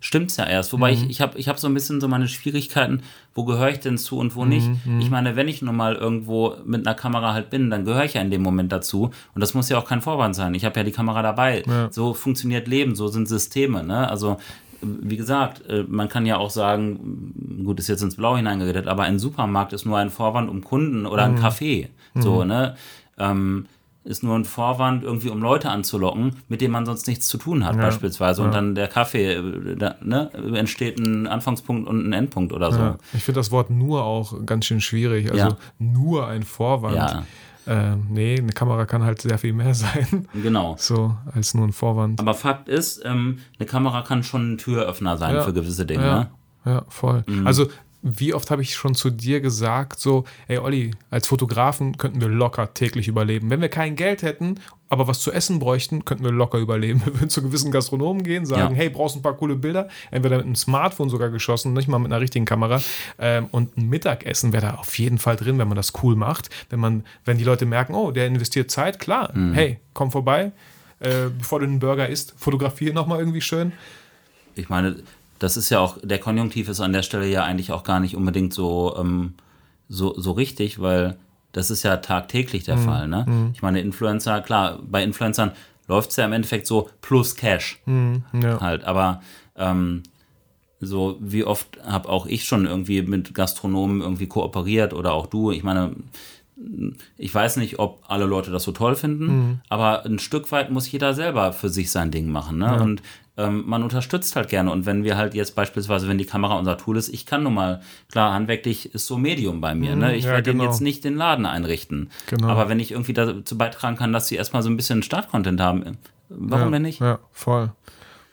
stimmt's 0.00 0.36
ja 0.36 0.44
erst. 0.46 0.72
Wobei 0.72 0.92
ich, 0.92 1.08
ich 1.10 1.20
habe 1.20 1.38
ich 1.38 1.48
hab 1.48 1.58
so 1.60 1.68
ein 1.68 1.74
bisschen 1.74 2.00
so 2.00 2.08
meine 2.08 2.26
Schwierigkeiten, 2.26 3.02
wo 3.34 3.44
gehöre 3.44 3.70
ich 3.70 3.78
denn 3.80 3.98
zu 3.98 4.18
und 4.18 4.34
wo 4.34 4.44
nicht. 4.44 4.68
Ich 5.00 5.10
meine, 5.10 5.36
wenn 5.36 5.46
ich 5.46 5.62
nun 5.62 5.76
mal 5.76 5.94
irgendwo 5.94 6.54
mit 6.64 6.86
einer 6.86 6.96
Kamera 6.96 7.34
halt 7.34 7.50
bin, 7.50 7.70
dann 7.70 7.84
gehöre 7.84 8.04
ich 8.04 8.14
ja 8.14 8.20
in 8.20 8.30
dem 8.32 8.42
Moment 8.42 8.72
dazu. 8.72 9.10
Und 9.34 9.40
das 9.40 9.54
muss 9.54 9.68
ja 9.68 9.78
auch 9.78 9.84
kein 9.86 10.02
Vorwand 10.02 10.34
sein. 10.34 10.54
Ich 10.54 10.64
habe 10.64 10.76
ja 10.76 10.82
die 10.84 10.92
Kamera 10.92 11.22
dabei. 11.22 11.62
So 11.92 12.12
funktioniert 12.12 12.66
Leben, 12.66 12.96
so 12.96 13.06
sind 13.08 13.28
Systeme. 13.28 13.84
Ne? 13.84 14.08
Also 14.08 14.38
wie 14.82 15.16
gesagt, 15.16 15.64
äh, 15.68 15.84
man 15.88 16.08
kann 16.08 16.26
ja 16.26 16.36
auch 16.36 16.50
sagen, 16.50 17.62
gut, 17.64 17.78
ist 17.78 17.88
jetzt 17.88 18.02
ins 18.02 18.16
Blau 18.16 18.36
hineingeredet, 18.36 18.86
aber 18.88 19.04
ein 19.04 19.18
Supermarkt 19.18 19.72
ist 19.72 19.86
nur 19.86 19.98
ein 19.98 20.10
Vorwand, 20.10 20.50
um 20.50 20.62
Kunden 20.64 21.06
oder 21.06 21.24
ein 21.24 21.38
Café, 21.38 21.88
so, 22.18 22.44
ne? 22.44 22.76
Ähm, 23.18 23.66
ist 24.06 24.22
nur 24.22 24.34
ein 24.36 24.44
Vorwand, 24.44 25.02
irgendwie 25.02 25.28
um 25.30 25.42
Leute 25.42 25.68
anzulocken, 25.68 26.36
mit 26.48 26.60
denen 26.60 26.72
man 26.72 26.86
sonst 26.86 27.06
nichts 27.08 27.26
zu 27.26 27.38
tun 27.38 27.64
hat, 27.66 27.76
beispielsweise. 27.76 28.42
Und 28.42 28.54
dann 28.54 28.74
der 28.74 28.88
Kaffee, 28.88 29.34
äh, 29.34 29.76
da, 29.76 29.96
ne, 30.02 30.30
entsteht 30.54 30.98
ein 30.98 31.26
Anfangspunkt 31.26 31.88
und 31.88 32.08
ein 32.08 32.12
Endpunkt 32.12 32.52
oder 32.52 32.70
so. 32.72 32.78
Ja, 32.78 32.98
ich 33.12 33.24
finde 33.24 33.40
das 33.40 33.50
Wort 33.50 33.68
nur 33.70 34.04
auch 34.04 34.46
ganz 34.46 34.66
schön 34.66 34.80
schwierig. 34.80 35.26
Also 35.32 35.48
Ja. 35.48 35.56
nur 35.78 36.26
ein 36.28 36.44
Vorwand. 36.44 36.94
Ja. 36.96 37.24
Ähm, 37.68 38.06
nee, 38.10 38.36
eine 38.38 38.52
Kamera 38.52 38.86
kann 38.86 39.02
halt 39.02 39.20
sehr 39.20 39.38
viel 39.38 39.52
mehr 39.52 39.74
sein, 39.74 40.28
Genau. 40.40 40.76
so 40.78 41.16
als 41.34 41.52
nur 41.54 41.66
ein 41.66 41.72
Vorwand. 41.72 42.20
Aber 42.20 42.34
Fakt 42.34 42.68
ist, 42.68 43.02
ähm, 43.04 43.38
eine 43.58 43.66
Kamera 43.66 44.02
kann 44.02 44.22
schon 44.22 44.52
ein 44.52 44.58
Türöffner 44.58 45.16
sein 45.16 45.34
Ja. 45.34 45.42
für 45.42 45.52
gewisse 45.52 45.84
Dinge. 45.84 46.04
Ja, 46.06 46.18
ne? 46.20 46.28
ja 46.64 46.82
voll. 46.88 47.24
Also 47.44 47.66
wie 48.08 48.32
oft 48.34 48.50
habe 48.50 48.62
ich 48.62 48.74
schon 48.74 48.94
zu 48.94 49.10
dir 49.10 49.40
gesagt, 49.40 49.98
so, 50.00 50.24
ey 50.48 50.58
Olli, 50.58 50.92
als 51.10 51.26
Fotografen 51.26 51.98
könnten 51.98 52.20
wir 52.20 52.28
locker 52.28 52.72
täglich 52.72 53.08
überleben. 53.08 53.50
Wenn 53.50 53.60
wir 53.60 53.68
kein 53.68 53.96
Geld 53.96 54.22
hätten, 54.22 54.60
aber 54.88 55.08
was 55.08 55.18
zu 55.20 55.32
essen 55.32 55.58
bräuchten, 55.58 56.04
könnten 56.04 56.22
wir 56.24 56.30
locker 56.30 56.58
überleben. 56.58 57.02
Wir 57.04 57.14
würden 57.14 57.28
zu 57.30 57.42
gewissen 57.42 57.72
Gastronomen 57.72 58.22
gehen, 58.22 58.46
sagen, 58.46 58.74
Ja. 58.74 58.76
hey, 58.80 58.88
brauchst 58.88 59.16
du 59.16 59.18
ein 59.18 59.22
paar 59.22 59.34
coole 59.36 59.56
Bilder? 59.56 59.88
Entweder 60.12 60.36
mit 60.36 60.46
einem 60.46 60.54
Smartphone 60.54 61.10
sogar 61.10 61.30
geschossen, 61.30 61.72
nicht 61.72 61.88
mal 61.88 61.98
mit 61.98 62.12
einer 62.12 62.20
richtigen 62.20 62.44
Kamera. 62.44 62.80
Ähm, 63.18 63.46
und 63.50 63.76
ein 63.76 63.88
Mittagessen 63.88 64.52
wäre 64.52 64.66
da 64.66 64.74
auf 64.74 64.96
jeden 64.98 65.18
Fall 65.18 65.34
drin, 65.36 65.58
wenn 65.58 65.66
man 65.66 65.76
das 65.76 65.92
cool 66.04 66.14
macht. 66.14 66.50
Wenn 66.70 66.78
man, 66.78 67.04
wenn 67.24 67.36
die 67.36 67.44
Leute 67.44 67.66
merken, 67.66 67.94
oh, 67.94 68.12
der 68.12 68.28
investiert 68.28 68.70
Zeit, 68.70 69.00
klar, 69.00 69.32
hey, 69.54 69.80
komm 69.92 70.12
vorbei. 70.12 70.52
Äh, 71.00 71.30
bevor 71.36 71.58
du 71.58 71.66
einen 71.66 71.80
Burger 71.80 72.08
isst, 72.08 72.34
fotografiere 72.38 72.94
nochmal 72.94 73.18
irgendwie 73.18 73.40
schön. 73.40 73.72
ich 74.54 74.68
meine, 74.68 74.96
das 75.38 75.56
ist 75.56 75.70
ja 75.70 75.80
auch, 75.80 75.98
der 76.02 76.18
Konjunktiv 76.18 76.68
ist 76.68 76.80
an 76.80 76.92
der 76.92 77.02
Stelle 77.02 77.26
ja 77.28 77.44
eigentlich 77.44 77.72
auch 77.72 77.84
gar 77.84 78.00
nicht 78.00 78.16
unbedingt 78.16 78.52
so, 78.54 78.96
ähm, 78.98 79.34
so, 79.88 80.18
so 80.18 80.32
richtig, 80.32 80.80
weil 80.80 81.16
das 81.52 81.70
ist 81.70 81.82
ja 81.82 81.96
tagtäglich 81.98 82.64
der 82.64 82.76
Fall. 82.78 83.08
Ne? 83.08 83.50
Ich 83.54 83.62
meine, 83.62 83.80
Influencer, 83.80 84.40
klar, 84.42 84.78
bei 84.82 85.02
Influencern 85.02 85.52
läuft 85.88 86.10
es 86.10 86.16
ja 86.16 86.24
im 86.26 86.32
Endeffekt 86.32 86.66
so 86.66 86.90
plus 87.00 87.34
Cash 87.36 87.80
Ja. 87.86 88.60
halt, 88.60 88.84
aber 88.84 89.22
ähm, 89.56 90.02
so 90.80 91.16
wie 91.20 91.44
oft 91.44 91.78
habe 91.84 92.08
auch 92.10 92.26
ich 92.26 92.44
schon 92.44 92.66
irgendwie 92.66 93.00
mit 93.02 93.34
Gastronomen 93.34 94.02
irgendwie 94.02 94.26
kooperiert 94.26 94.92
oder 94.92 95.12
auch 95.14 95.26
du. 95.26 95.50
Ich 95.50 95.62
meine, 95.62 95.96
ich 97.16 97.34
weiß 97.34 97.56
nicht, 97.58 97.78
ob 97.78 98.02
alle 98.08 98.24
Leute 98.26 98.50
das 98.50 98.64
so 98.64 98.72
toll 98.72 98.94
finden, 98.94 99.26
Mhm. 99.26 99.60
aber 99.68 100.04
ein 100.04 100.18
Stück 100.18 100.50
weit 100.52 100.70
muss 100.70 100.90
jeder 100.90 101.14
selber 101.14 101.52
für 101.52 101.68
sich 101.68 101.90
sein 101.90 102.10
Ding 102.10 102.28
machen. 102.30 102.58
Ne? 102.58 102.80
Und 102.82 103.02
ähm, 103.38 103.64
man 103.66 103.82
unterstützt 103.82 104.34
halt 104.36 104.48
gerne. 104.48 104.70
Und 104.72 104.86
wenn 104.86 105.04
wir 105.04 105.16
halt 105.16 105.34
jetzt 105.34 105.54
beispielsweise, 105.54 106.08
wenn 106.08 106.18
die 106.18 106.24
Kamera 106.24 106.54
unser 106.58 106.78
Tool 106.78 106.96
ist, 106.96 107.08
ich 107.08 107.26
kann 107.26 107.42
nun 107.42 107.54
mal, 107.54 107.82
klar, 108.10 108.32
handwerklich 108.32 108.94
ist 108.94 109.06
so 109.06 109.18
Medium 109.18 109.60
bei 109.60 109.74
mir. 109.74 109.94
Ne? 109.96 110.16
Ich 110.16 110.24
Mhm. 110.24 110.28
ja, 110.28 110.34
werde 110.36 110.52
genau. 110.52 110.64
jetzt 110.64 110.80
nicht 110.80 111.04
den 111.04 111.16
Laden 111.16 111.44
einrichten. 111.46 112.10
Genau. 112.28 112.48
Aber 112.48 112.68
wenn 112.68 112.80
ich 112.80 112.92
irgendwie 112.92 113.12
dazu 113.12 113.58
beitragen 113.58 113.96
kann, 113.96 114.12
dass 114.12 114.28
sie 114.28 114.36
erstmal 114.36 114.62
so 114.62 114.70
ein 114.70 114.76
bisschen 114.76 115.02
Startcontent 115.02 115.60
haben, 115.60 115.98
warum 116.28 116.66
ja, 116.68 116.70
denn 116.70 116.82
nicht? 116.82 117.00
Ja, 117.00 117.18
voll. 117.32 117.72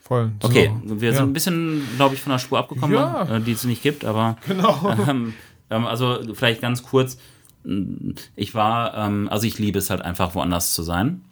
Voll. 0.02 0.32
Okay, 0.42 0.72
So. 0.86 1.00
wir 1.02 1.12
ja. 1.12 1.16
sind 1.18 1.30
ein 1.30 1.34
bisschen, 1.34 1.82
glaube 1.96 2.16
ich, 2.16 2.22
von 2.22 2.32
der 2.32 2.40
Spur 2.40 2.60
abgekommen, 2.60 2.96
Ja. 2.96 3.24
äh, 3.38 3.42
die 3.42 3.54
es 3.54 3.64
nicht 3.64 3.82
gibt, 3.84 4.04
aber 4.06 4.36
Genau. 4.48 4.94
ähm, 5.08 5.34
ähm, 5.70 5.86
also 5.86 6.20
vielleicht 6.34 6.62
ganz 6.62 6.84
kurz. 6.84 7.18
mh, 7.64 8.16
Ich 8.36 8.54
war, 8.54 8.94
ähm, 8.98 9.28
also 9.32 9.48
ich 9.48 9.58
liebe 9.60 9.80
es 9.80 9.90
halt 9.90 10.02
einfach 10.02 10.36
woanders 10.36 10.74
zu 10.74 10.84
sein. 10.84 11.24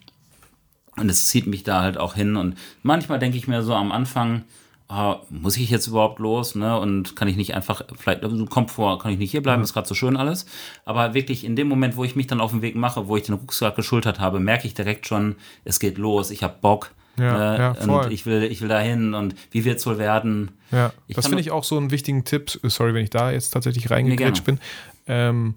Und 1.01 1.09
es 1.09 1.27
zieht 1.27 1.47
mich 1.47 1.63
da 1.63 1.81
halt 1.81 1.97
auch 1.97 2.15
hin. 2.15 2.37
Und 2.37 2.55
manchmal 2.83 3.19
denke 3.19 3.37
ich 3.37 3.47
mir 3.47 3.63
so 3.63 3.73
am 3.73 3.91
Anfang, 3.91 4.43
ah, 4.87 5.17
muss 5.29 5.57
ich 5.57 5.69
jetzt 5.69 5.87
überhaupt 5.87 6.19
los? 6.19 6.53
Ne? 6.55 6.79
Und 6.79 7.15
kann 7.15 7.27
ich 7.27 7.35
nicht 7.35 7.55
einfach, 7.55 7.81
vielleicht, 7.97 8.23
also 8.23 8.45
Komfort, 8.45 8.99
kann 8.99 9.11
ich 9.11 9.17
nicht 9.17 9.31
hier 9.31 9.41
bleiben, 9.41 9.63
ist 9.63 9.73
gerade 9.73 9.87
so 9.87 9.95
schön 9.95 10.15
alles. 10.15 10.45
Aber 10.85 11.13
wirklich 11.13 11.43
in 11.43 11.55
dem 11.55 11.67
Moment, 11.67 11.95
wo 11.95 12.03
ich 12.03 12.15
mich 12.15 12.27
dann 12.27 12.39
auf 12.39 12.51
den 12.51 12.61
Weg 12.61 12.75
mache, 12.75 13.07
wo 13.07 13.17
ich 13.17 13.23
den 13.23 13.35
Rucksack 13.35 13.75
geschultert 13.75 14.19
habe, 14.19 14.39
merke 14.39 14.67
ich 14.67 14.73
direkt 14.73 15.07
schon, 15.07 15.35
es 15.65 15.79
geht 15.79 15.97
los, 15.97 16.29
ich 16.29 16.43
habe 16.43 16.55
Bock. 16.61 16.91
Ja, 17.17 17.55
äh, 17.55 17.59
ja, 17.59 17.71
und 17.71 18.11
ich 18.11 18.25
will, 18.25 18.43
ich 18.43 18.61
will 18.61 18.69
dahin 18.69 19.13
und 19.13 19.35
wie 19.51 19.65
wird 19.65 19.79
es 19.79 19.85
wohl 19.85 19.97
werden? 19.97 20.51
Ja, 20.71 20.93
das 21.09 21.27
finde 21.27 21.41
ich 21.41 21.51
auch 21.51 21.65
so 21.65 21.77
einen 21.77 21.91
wichtigen 21.91 22.23
Tipp. 22.23 22.51
Sorry, 22.63 22.93
wenn 22.93 23.03
ich 23.03 23.09
da 23.09 23.31
jetzt 23.31 23.49
tatsächlich 23.49 23.85
Nee, 23.85 23.95
reingegrätscht 23.95 24.45
bin. 24.45 24.59
Ähm, 25.07 25.55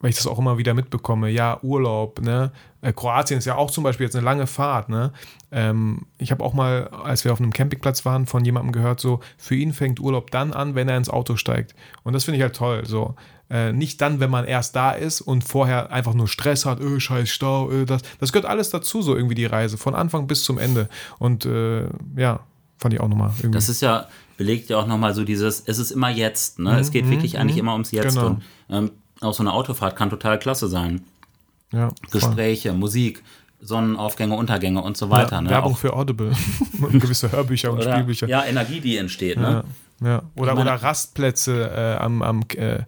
weil 0.00 0.10
ich 0.10 0.16
das 0.16 0.26
auch 0.26 0.38
immer 0.38 0.58
wieder 0.58 0.74
mitbekomme. 0.74 1.30
Ja, 1.30 1.58
Urlaub, 1.62 2.20
ne? 2.20 2.52
Äh, 2.82 2.92
Kroatien 2.92 3.38
ist 3.38 3.46
ja 3.46 3.56
auch 3.56 3.70
zum 3.70 3.84
Beispiel 3.84 4.04
jetzt 4.04 4.16
eine 4.16 4.24
lange 4.24 4.46
Fahrt, 4.46 4.88
ne? 4.88 5.12
Ähm, 5.50 6.06
ich 6.18 6.30
habe 6.30 6.44
auch 6.44 6.52
mal, 6.52 6.88
als 6.88 7.24
wir 7.24 7.32
auf 7.32 7.40
einem 7.40 7.52
Campingplatz 7.52 8.04
waren, 8.04 8.26
von 8.26 8.44
jemandem 8.44 8.72
gehört, 8.72 9.00
so, 9.00 9.20
für 9.38 9.54
ihn 9.54 9.72
fängt 9.72 10.00
Urlaub 10.00 10.30
dann 10.30 10.52
an, 10.52 10.74
wenn 10.74 10.88
er 10.88 10.96
ins 10.96 11.08
Auto 11.08 11.36
steigt. 11.36 11.74
Und 12.02 12.12
das 12.12 12.24
finde 12.24 12.36
ich 12.36 12.42
halt 12.42 12.56
toll. 12.56 12.84
So. 12.84 13.14
Äh, 13.48 13.72
nicht 13.72 14.00
dann, 14.00 14.20
wenn 14.20 14.30
man 14.30 14.44
erst 14.44 14.74
da 14.74 14.90
ist 14.90 15.20
und 15.20 15.44
vorher 15.44 15.92
einfach 15.92 16.14
nur 16.14 16.28
Stress 16.28 16.66
hat, 16.66 16.80
öh, 16.80 16.98
scheiß 16.98 17.30
Stau, 17.30 17.70
öh, 17.70 17.84
das. 17.84 18.02
Das 18.18 18.32
gehört 18.32 18.48
alles 18.48 18.70
dazu, 18.70 19.02
so 19.02 19.14
irgendwie 19.14 19.36
die 19.36 19.46
Reise, 19.46 19.78
von 19.78 19.94
Anfang 19.94 20.26
bis 20.26 20.44
zum 20.44 20.58
Ende. 20.58 20.88
Und 21.18 21.46
äh, 21.46 21.86
ja, 22.16 22.40
fand 22.76 22.92
ich 22.92 23.00
auch 23.00 23.08
nochmal 23.08 23.30
irgendwie. 23.38 23.52
Das 23.52 23.68
ist 23.68 23.82
ja, 23.82 24.08
belegt 24.36 24.68
ja 24.68 24.78
auch 24.78 24.86
nochmal 24.86 25.14
so 25.14 25.24
dieses, 25.24 25.62
es 25.64 25.78
ist 25.78 25.92
immer 25.92 26.10
jetzt, 26.10 26.58
ne? 26.58 26.78
Es 26.78 26.90
geht 26.90 27.08
wirklich 27.08 27.38
eigentlich 27.38 27.56
immer 27.56 27.72
ums 27.72 27.92
Jetzt. 27.92 28.14
Genau. 28.14 28.26
Und 28.26 28.42
ähm, 28.68 28.90
auch 29.20 29.34
so 29.34 29.42
eine 29.42 29.52
Autofahrt 29.52 29.96
kann 29.96 30.10
total 30.10 30.38
klasse 30.38 30.68
sein. 30.68 31.02
ja, 31.72 31.88
voll. 31.88 31.94
Gespräche, 32.10 32.72
Musik, 32.72 33.22
Sonnenaufgänge, 33.60 34.34
Untergänge 34.34 34.82
und 34.82 34.96
so 34.96 35.10
weiter. 35.10 35.36
Ja, 35.36 35.40
ne? 35.40 35.50
Werbung 35.50 35.72
Auch, 35.72 35.78
für 35.78 35.92
Audible. 35.94 36.32
und 36.80 36.92
gewisse 37.00 37.32
Hörbücher 37.32 37.72
und 37.72 37.80
oder, 37.80 37.92
Spielbücher. 37.94 38.28
ja, 38.28 38.44
Energie, 38.44 38.80
die 38.80 38.96
entsteht, 38.96 39.38
ne? 39.38 39.64
ja. 40.02 40.22
Oder, 40.36 40.54
meine- 40.54 40.70
oder 40.72 40.82
Rastplätze 40.82 41.70
äh, 41.70 42.02
am, 42.02 42.22
am 42.22 42.44
äh, 42.56 42.80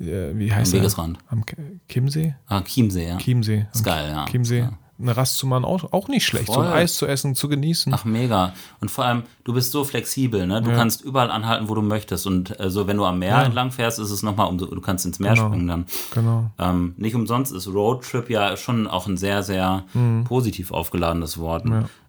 äh, 0.00 0.36
wie 0.36 0.52
heißt 0.52 0.72
Am? 0.74 0.80
Wegesrand. 0.80 1.18
Am 1.28 1.44
Chiemsee? 1.88 2.34
Ah, 2.46 2.62
Chiemsee, 2.62 3.08
ja. 3.08 3.18
Chiemsee. 3.18 3.66
Ist 3.72 3.84
geil, 3.84 4.10
ja. 4.10 4.24
Chiemsee. 4.26 4.58
Ja. 4.60 4.72
Eine 5.02 5.16
Rast 5.16 5.36
zu 5.36 5.46
machen, 5.46 5.64
auch, 5.64 5.92
auch 5.92 6.08
nicht 6.08 6.24
schlecht. 6.24 6.46
So 6.46 6.54
Voll. 6.54 6.66
ein 6.66 6.72
Eis 6.72 6.94
zu 6.94 7.06
essen, 7.06 7.34
zu 7.34 7.48
genießen. 7.48 7.92
Ach, 7.92 8.04
mega. 8.04 8.52
Und 8.80 8.90
vor 8.90 9.04
allem, 9.04 9.24
du 9.44 9.52
bist 9.52 9.72
so 9.72 9.84
flexibel, 9.84 10.46
ne? 10.46 10.62
Du 10.62 10.70
kannst 10.70 11.02
überall 11.02 11.30
anhalten, 11.30 11.68
wo 11.68 11.74
du 11.74 11.82
möchtest. 11.82 12.26
Und 12.26 12.58
äh, 12.60 12.70
so, 12.70 12.86
wenn 12.86 12.96
du 12.96 13.04
am 13.04 13.18
Meer 13.18 13.42
entlang 13.42 13.72
fährst, 13.72 13.98
ist 13.98 14.10
es 14.10 14.22
nochmal, 14.22 14.48
um, 14.48 14.58
du 14.58 14.80
kannst 14.80 15.04
ins 15.04 15.18
Meer 15.18 15.34
Genau. 15.34 15.46
springen 15.48 15.66
dann. 15.68 15.86
Genau. 16.14 16.50
Ähm, 16.58 16.94
nicht 16.96 17.14
umsonst 17.14 17.52
ist 17.52 17.66
Roadtrip 17.68 18.30
ja 18.30 18.56
schon 18.56 18.86
auch 18.86 19.06
ein 19.06 19.16
sehr, 19.16 19.42
sehr 19.42 19.84
positiv 20.24 20.70
aufgeladenes 20.70 21.38
Wort. 21.38 21.64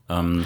Ähm, 0.10 0.46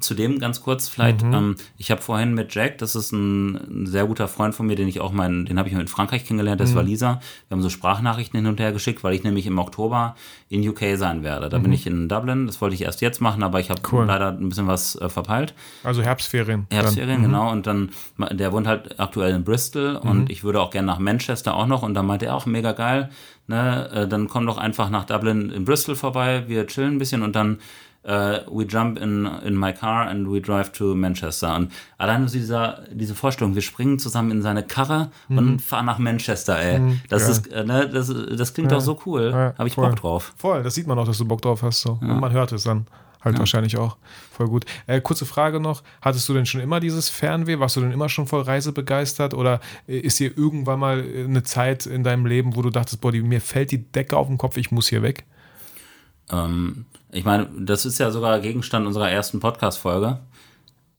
zudem 0.00 0.40
ganz 0.40 0.60
kurz 0.62 0.88
vielleicht, 0.88 1.22
Mhm. 1.22 1.32
ähm, 1.34 1.56
ich 1.78 1.92
habe 1.92 2.02
vorhin 2.02 2.34
mit 2.34 2.52
Jack, 2.54 2.78
das 2.78 2.96
ist 2.96 3.12
ein, 3.12 3.54
ein 3.54 3.86
sehr 3.86 4.04
guter 4.04 4.26
Freund 4.26 4.52
von 4.54 4.66
mir, 4.66 4.74
den 4.74 4.88
ich 4.88 5.00
auch 5.00 5.12
mein, 5.12 5.44
den 5.46 5.58
habe 5.58 5.68
ich 5.68 5.74
in 5.76 5.86
Frankreich 5.86 6.24
kennengelernt, 6.26 6.60
Mhm. 6.60 6.64
das 6.64 6.74
war 6.74 6.82
Lisa. 6.82 7.20
Wir 7.48 7.54
haben 7.54 7.62
so 7.62 7.68
Sprachnachrichten 7.68 8.36
hin 8.40 8.48
und 8.48 8.58
her 8.58 8.72
geschickt, 8.72 9.04
weil 9.04 9.14
ich 9.14 9.22
nämlich 9.22 9.46
im 9.46 9.58
Oktober 9.58 10.16
in 10.48 10.68
UK 10.68 10.96
sein 10.96 11.22
werde. 11.22 11.48
Da 11.48 11.58
bin 11.58 11.72
ich 11.72 11.86
in 11.86 12.08
Dublin, 12.08 12.46
das 12.46 12.60
wollte 12.60 12.74
ich 12.74 12.82
erst 12.82 13.00
jetzt 13.00 13.20
machen, 13.20 13.42
aber 13.44 13.60
ich 13.60 13.70
habe 13.70 13.80
Mhm. 13.80 13.86
Cool. 13.96 14.04
leider 14.06 14.28
ein 14.32 14.48
bisschen 14.48 14.66
was 14.66 14.96
äh, 14.96 15.08
verpeilt. 15.08 15.54
Also 15.84 16.02
Herbstferien. 16.02 16.66
Herbstferien, 16.70 17.22
genau. 17.22 17.50
Und 17.52 17.66
dann, 17.68 17.90
der 18.32 18.52
wohnt 18.52 18.66
halt 18.66 18.98
aktuell 18.98 19.34
in 19.34 19.44
Bristol 19.44 20.00
Mhm. 20.02 20.10
und 20.10 20.30
ich 20.30 20.42
würde 20.42 20.60
auch 20.60 20.70
gerne 20.70 20.86
nach 20.86 20.98
Manchester 20.98 21.54
auch 21.54 21.66
noch. 21.68 21.82
Und 21.84 21.94
dann 21.94 22.06
meinte 22.06 22.26
er 22.26 22.34
auch, 22.34 22.46
mega 22.46 22.72
geil, 22.72 23.10
ne, 23.46 23.88
äh, 23.92 24.08
dann 24.08 24.26
komm 24.28 24.46
doch 24.46 24.58
einfach 24.58 24.90
nach 24.90 25.04
Dublin 25.04 25.50
in 25.50 25.64
Bristol 25.64 25.94
vorbei, 25.94 26.44
wir 26.48 26.66
chillen 26.66 26.94
ein 26.96 26.98
bisschen 26.98 27.22
und 27.22 27.36
dann 27.36 27.58
äh, 28.06 28.40
we 28.50 28.64
jump 28.64 28.98
in, 28.98 29.26
in 29.44 29.54
my 29.58 29.72
car 29.72 30.06
and 30.06 30.30
we 30.30 30.40
drive 30.40 30.70
to 30.72 30.94
Manchester. 30.94 31.54
Und 31.56 31.72
allein 31.98 32.26
dieser, 32.26 32.84
diese 32.92 33.14
Vorstellung, 33.14 33.54
wir 33.54 33.62
springen 33.62 33.98
zusammen 33.98 34.30
in 34.30 34.42
seine 34.42 34.62
Karre 34.62 35.10
Mhm. 35.28 35.38
und 35.38 35.62
fahren 35.62 35.86
nach 35.86 35.98
Manchester, 35.98 36.58
ey. 36.58 37.00
das, 37.08 37.28
ist, 37.28 37.48
äh, 37.52 37.64
ne, 37.64 37.88
das, 37.88 38.12
das 38.36 38.54
klingt 38.54 38.70
doch 38.72 38.80
so 38.80 38.98
cool. 39.06 39.30
Ja, 39.32 39.54
Habe 39.58 39.68
ich 39.68 39.74
voll. 39.74 39.88
Bock 39.88 39.96
drauf. 40.00 40.32
Voll, 40.36 40.62
das 40.62 40.74
sieht 40.74 40.86
man 40.86 40.98
auch, 40.98 41.06
dass 41.06 41.18
du 41.18 41.24
Bock 41.26 41.42
drauf 41.42 41.62
hast. 41.62 41.80
So. 41.82 41.98
Und 42.00 42.20
man 42.20 42.32
hört 42.32 42.52
es 42.52 42.62
dann 42.62 42.86
halt 43.24 43.38
wahrscheinlich 43.40 43.76
auch. 43.76 43.96
Voll 44.30 44.46
gut. 44.46 44.66
Äh, 44.86 45.00
kurze 45.00 45.26
Frage 45.26 45.58
noch: 45.58 45.82
Hattest 46.00 46.28
du 46.28 46.34
denn 46.34 46.46
schon 46.46 46.60
immer 46.60 46.78
dieses 46.78 47.08
Fernweh? 47.08 47.58
Warst 47.58 47.74
du 47.74 47.80
denn 47.80 47.90
immer 47.90 48.08
schon 48.08 48.28
voll 48.28 48.42
reisebegeistert? 48.42 49.34
Oder 49.34 49.58
äh, 49.88 49.98
ist 49.98 50.20
dir 50.20 50.36
irgendwann 50.38 50.78
mal 50.78 51.02
eine 51.02 51.42
Zeit 51.42 51.86
in 51.86 52.04
deinem 52.04 52.24
Leben, 52.26 52.54
wo 52.54 52.62
du 52.62 52.70
dachtest, 52.70 53.00
boah, 53.00 53.10
die, 53.10 53.22
mir 53.22 53.40
fällt 53.40 53.72
die 53.72 53.82
Decke 53.90 54.16
auf 54.16 54.28
den 54.28 54.38
Kopf, 54.38 54.56
ich 54.56 54.70
muss 54.70 54.86
hier 54.88 55.02
weg? 55.02 55.24
Ähm, 56.30 56.86
ich 57.16 57.24
meine, 57.24 57.48
das 57.58 57.86
ist 57.86 57.98
ja 57.98 58.10
sogar 58.10 58.38
Gegenstand 58.40 58.86
unserer 58.86 59.10
ersten 59.10 59.40
Podcast-Folge, 59.40 60.18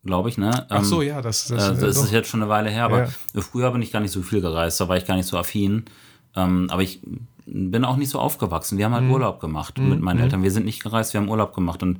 glaube 0.03 0.29
ich, 0.29 0.37
ne? 0.37 0.65
Ach 0.69 0.83
so, 0.83 1.01
Ähm, 1.01 1.07
ja, 1.09 1.21
das, 1.21 1.49
Äh, 1.51 1.55
das, 1.55 1.67
das 1.67 1.81
äh, 1.83 1.87
ist 1.89 1.97
doch. 2.03 2.11
jetzt 2.11 2.29
schon 2.29 2.41
eine 2.41 2.49
Weile 2.49 2.69
her, 2.69 2.85
aber 2.85 3.05
Ja. 3.33 3.41
früher 3.41 3.71
bin 3.71 3.81
ich 3.81 3.91
gar 3.91 3.99
nicht 3.99 4.11
so 4.11 4.21
viel 4.21 4.41
gereist, 4.41 4.79
da 4.79 4.87
war 4.87 4.97
ich 4.97 5.05
gar 5.05 5.15
nicht 5.15 5.27
so 5.27 5.37
affin. 5.37 5.85
Ähm, 6.35 6.67
aber 6.71 6.81
ich 6.81 6.99
bin 7.47 7.85
auch 7.85 7.95
nicht 7.97 8.09
so 8.09 8.19
aufgewachsen. 8.19 8.77
Wir 8.77 8.85
haben 8.85 8.93
halt 8.93 9.05
Mhm. 9.05 9.11
Urlaub 9.11 9.39
gemacht 9.39 9.77
mit 9.79 10.01
meinen 10.01 10.19
Eltern. 10.19 10.43
Wir 10.43 10.51
sind 10.51 10.65
nicht 10.65 10.83
gereist, 10.83 11.13
wir 11.13 11.21
haben 11.21 11.29
Urlaub 11.29 11.53
gemacht. 11.53 11.81
Und 11.81 11.99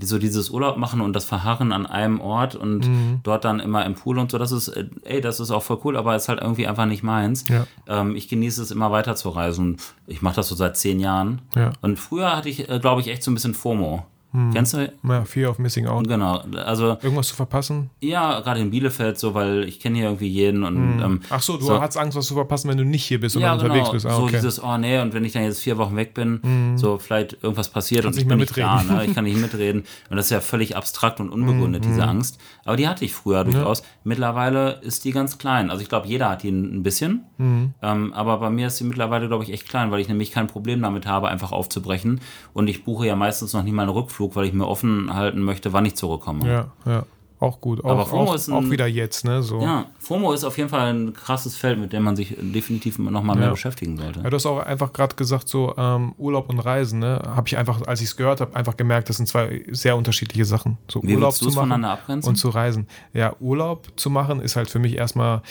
so 0.00 0.18
dieses 0.18 0.50
Urlaub 0.50 0.76
machen 0.76 1.00
und 1.00 1.12
das 1.12 1.24
Verharren 1.24 1.72
an 1.72 1.84
einem 1.86 2.20
Ort 2.20 2.54
und 2.54 2.86
Mhm. 2.88 3.20
dort 3.24 3.44
dann 3.44 3.58
immer 3.58 3.84
im 3.84 3.94
Pool 3.94 4.18
und 4.18 4.30
so, 4.30 4.38
das 4.38 4.52
ist, 4.52 4.68
äh, 4.68 4.86
ey, 5.04 5.20
das 5.20 5.40
ist 5.40 5.50
auch 5.50 5.62
voll 5.62 5.78
cool, 5.84 5.96
aber 5.96 6.14
ist 6.14 6.28
halt 6.28 6.40
irgendwie 6.40 6.66
einfach 6.68 6.86
nicht 6.86 7.02
meins. 7.02 7.44
Ja. 7.48 7.66
Ähm, 7.88 8.14
ich 8.14 8.28
genieße 8.28 8.62
es 8.62 8.70
immer 8.70 8.92
weiter 8.92 9.16
zu 9.16 9.28
reisen. 9.30 9.76
Ich 10.06 10.22
mache 10.22 10.36
das 10.36 10.48
so 10.48 10.54
seit 10.54 10.76
zehn 10.76 11.00
Jahren. 11.00 11.40
Ja. 11.56 11.72
Und 11.80 11.98
früher 11.98 12.36
hatte 12.36 12.48
ich, 12.48 12.68
äh, 12.68 12.78
glaube 12.78 13.00
ich, 13.00 13.08
echt 13.08 13.22
so 13.24 13.30
ein 13.30 13.34
bisschen 13.34 13.54
FOMO. 13.54 14.04
Mhm. 14.32 14.52
Kennst 14.52 14.74
du? 14.74 14.92
ja, 15.04 15.24
Fear 15.24 15.50
of 15.50 15.58
Missing 15.58 15.86
Out. 15.86 16.06
Genau. 16.06 16.42
Also 16.64 16.98
Irgendwas 17.02 17.28
zu 17.28 17.34
verpassen? 17.36 17.90
ja, 18.00 18.40
gerade 18.40 18.60
in 18.60 18.70
Bielefeld 18.70 19.18
so, 19.18 19.32
weil 19.34 19.64
ich 19.64 19.80
kenne 19.80 19.96
hier 19.96 20.04
irgendwie 20.06 20.28
jeden 20.28 20.64
und 20.64 20.76
ähm, 20.76 20.98
Mhm. 21.12 21.20
Ach 21.30 21.40
so, 21.40 21.56
du 21.56 21.64
So. 21.64 21.80
hast 21.80 21.96
Angst, 21.96 22.16
was 22.16 22.26
zu 22.26 22.34
verpassen, 22.34 22.68
wenn 22.68 22.76
du 22.76 22.84
nicht 22.84 23.04
hier 23.04 23.20
bist 23.20 23.36
und 23.36 23.42
ja, 23.42 23.56
dann 23.56 23.60
unterwegs 23.60 23.84
genau. 23.86 23.92
bist. 23.92 24.06
Ah, 24.06 24.10
So 24.10 24.22
okay. 24.24 24.32
Mhm. 24.32 24.36
dieses, 24.36 24.62
oh 24.62 24.76
nee, 24.76 25.00
und 25.00 25.14
wenn 25.14 25.24
ich 25.24 25.32
dann 25.32 25.44
jetzt 25.44 25.60
vier 25.62 25.78
Wochen 25.78 25.96
weg 25.96 26.12
bin, 26.14 26.76
so 26.76 26.98
vielleicht 26.98 27.42
irgendwas 27.42 27.68
passiert 27.70 28.04
Kannst 28.04 28.18
und 28.18 28.22
ich 28.22 28.28
bin 28.28 28.36
mehr 28.36 28.44
nicht 28.46 28.56
da, 28.58 28.76
mitreden. 28.76 28.96
ne? 28.96 29.04
ich 29.06 29.14
kann 29.14 29.24
nicht 29.24 29.40
mitreden. 29.40 29.84
Und 30.10 30.16
das 30.16 30.26
ist 30.26 30.30
ja 30.30 30.40
völlig 30.40 30.76
abstrakt 30.76 31.20
und 31.20 31.30
unbegründet, 31.30 31.84
Mhm. 31.84 31.88
diese 31.88 32.04
Angst. 32.04 32.38
Aber 32.64 32.76
die 32.76 32.86
hatte 32.86 33.04
ich 33.04 33.14
früher 33.14 33.44
durchaus. 33.44 33.82
Mittlerweile 34.04 34.80
ist 34.82 35.04
die 35.04 35.12
ganz 35.12 35.38
klein. 35.38 35.70
Also 35.70 35.82
ich 35.82 35.88
glaube, 35.88 36.06
jeder 36.08 36.28
hat 36.30 36.42
die 36.42 36.48
ein 36.50 36.82
bisschen. 36.82 37.24
Mhm. 37.38 37.74
Ähm, 37.82 38.12
aber 38.12 38.38
bei 38.38 38.50
mir 38.50 38.66
ist 38.66 38.78
sie 38.78 38.84
mittlerweile, 38.84 39.28
glaube 39.28 39.44
ich, 39.44 39.52
echt 39.52 39.68
klein, 39.68 39.90
weil 39.90 40.00
ich 40.00 40.08
nämlich 40.08 40.32
kein 40.32 40.48
Problem 40.48 40.82
damit 40.82 41.06
habe, 41.06 41.28
einfach 41.28 41.52
aufzubrechen. 41.52 42.20
Und 42.52 42.68
ich 42.68 42.84
buche 42.84 43.06
ja 43.06 43.16
meistens 43.16 43.52
noch 43.52 43.62
nie 43.62 43.72
mal 43.72 43.82
einen 43.82 43.92
Rückflug, 43.92 44.17
weil 44.36 44.46
ich 44.46 44.52
mir 44.52 44.66
offen 44.66 45.14
halten 45.14 45.40
möchte, 45.40 45.72
wann 45.72 45.84
ich 45.86 45.96
zurückkomme. 45.96 46.48
ja, 46.48 46.66
ja. 46.84 47.04
Auch 47.40 47.60
gut. 47.60 47.84
Auch, 47.84 47.90
Aber 47.90 48.06
FOMO 48.06 48.22
auch, 48.30 48.34
ist 48.34 48.48
ein- 48.48 48.54
auch 48.54 48.70
wieder 48.70 48.86
jetzt, 48.88 49.24
ne? 49.24 49.42
So. 49.44 49.60
Ja, 49.60 49.86
FOMO 50.00 50.32
ist 50.32 50.42
auf 50.42 50.58
jeden 50.58 50.70
Fall 50.70 50.92
ein 50.92 51.12
krasses 51.12 51.56
Feld, 51.56 51.78
mit 51.78 51.92
dem 51.92 52.02
man 52.02 52.16
sich 52.16 52.34
definitiv 52.36 52.98
noch 52.98 53.22
mal 53.22 53.34
mehr 53.36 53.44
Ja. 53.46 53.50
beschäftigen 53.52 53.96
sollte. 53.96 54.20
Ja, 54.22 54.30
du 54.30 54.34
hast 54.34 54.46
auch 54.46 54.58
einfach 54.58 54.92
gerade 54.92 55.14
gesagt, 55.14 55.48
so 55.48 55.72
ähm, 55.76 56.14
Urlaub 56.18 56.48
und 56.48 56.58
Reisen, 56.58 56.98
ne? 56.98 57.22
Habe 57.36 57.46
ich 57.46 57.56
einfach, 57.56 57.80
als 57.86 58.00
ich 58.00 58.06
es 58.08 58.16
gehört 58.16 58.40
habe, 58.40 58.56
einfach 58.56 58.76
gemerkt, 58.76 59.08
das 59.08 59.18
sind 59.18 59.26
zwei 59.26 59.62
sehr 59.70 59.96
unterschiedliche 59.96 60.44
Sachen. 60.44 60.78
So 60.90 61.00
Wie 61.04 61.14
Urlaub 61.14 61.32
zu 61.34 61.46
es 61.48 61.54
machen 61.54 61.68
voneinander 61.68 61.90
abgrenzen? 61.92 62.28
und 62.28 62.34
zu 62.36 62.48
reisen. 62.48 62.88
Ja, 63.12 63.36
Urlaub 63.38 63.86
zu 63.96 64.10
machen 64.10 64.40
ist 64.40 64.56
halt 64.56 64.68
für 64.68 64.80
mich 64.80 64.96
erstmal 64.96 65.42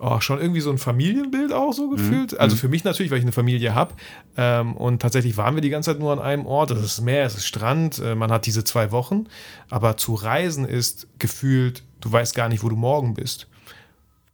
oh, 0.00 0.18
schon 0.20 0.40
irgendwie 0.40 0.60
so 0.60 0.70
ein 0.70 0.78
Familienbild 0.78 1.52
auch 1.52 1.68
Mhm. 1.68 1.72
so 1.74 1.90
gefühlt. 1.90 2.38
Also 2.40 2.56
für 2.56 2.68
mich 2.68 2.82
natürlich, 2.82 3.12
weil 3.12 3.18
ich 3.18 3.24
eine 3.24 3.32
Familie 3.32 3.72
habe. 3.74 3.94
Ähm, 4.36 4.74
und 4.76 5.00
tatsächlich 5.00 5.36
waren 5.36 5.54
wir 5.54 5.62
die 5.62 5.70
ganze 5.70 5.92
Zeit 5.92 6.00
nur 6.00 6.12
an 6.12 6.18
einem 6.18 6.44
Ort. 6.46 6.70
Das 6.72 6.80
ist 6.82 7.00
Meer, 7.02 7.24
es 7.24 7.36
ist 7.36 7.46
Strand, 7.46 8.00
äh, 8.00 8.14
man 8.16 8.32
hat 8.32 8.46
diese 8.46 8.64
zwei 8.64 8.90
Wochen. 8.90 9.26
Aber 9.70 9.96
zu 9.96 10.14
reisen 10.14 10.64
ist 10.64 11.06
gefühlt, 11.20 11.35
du 11.42 12.12
weißt 12.12 12.34
gar 12.34 12.48
nicht, 12.48 12.62
wo 12.62 12.68
du 12.68 12.76
morgen 12.76 13.14
bist 13.14 13.46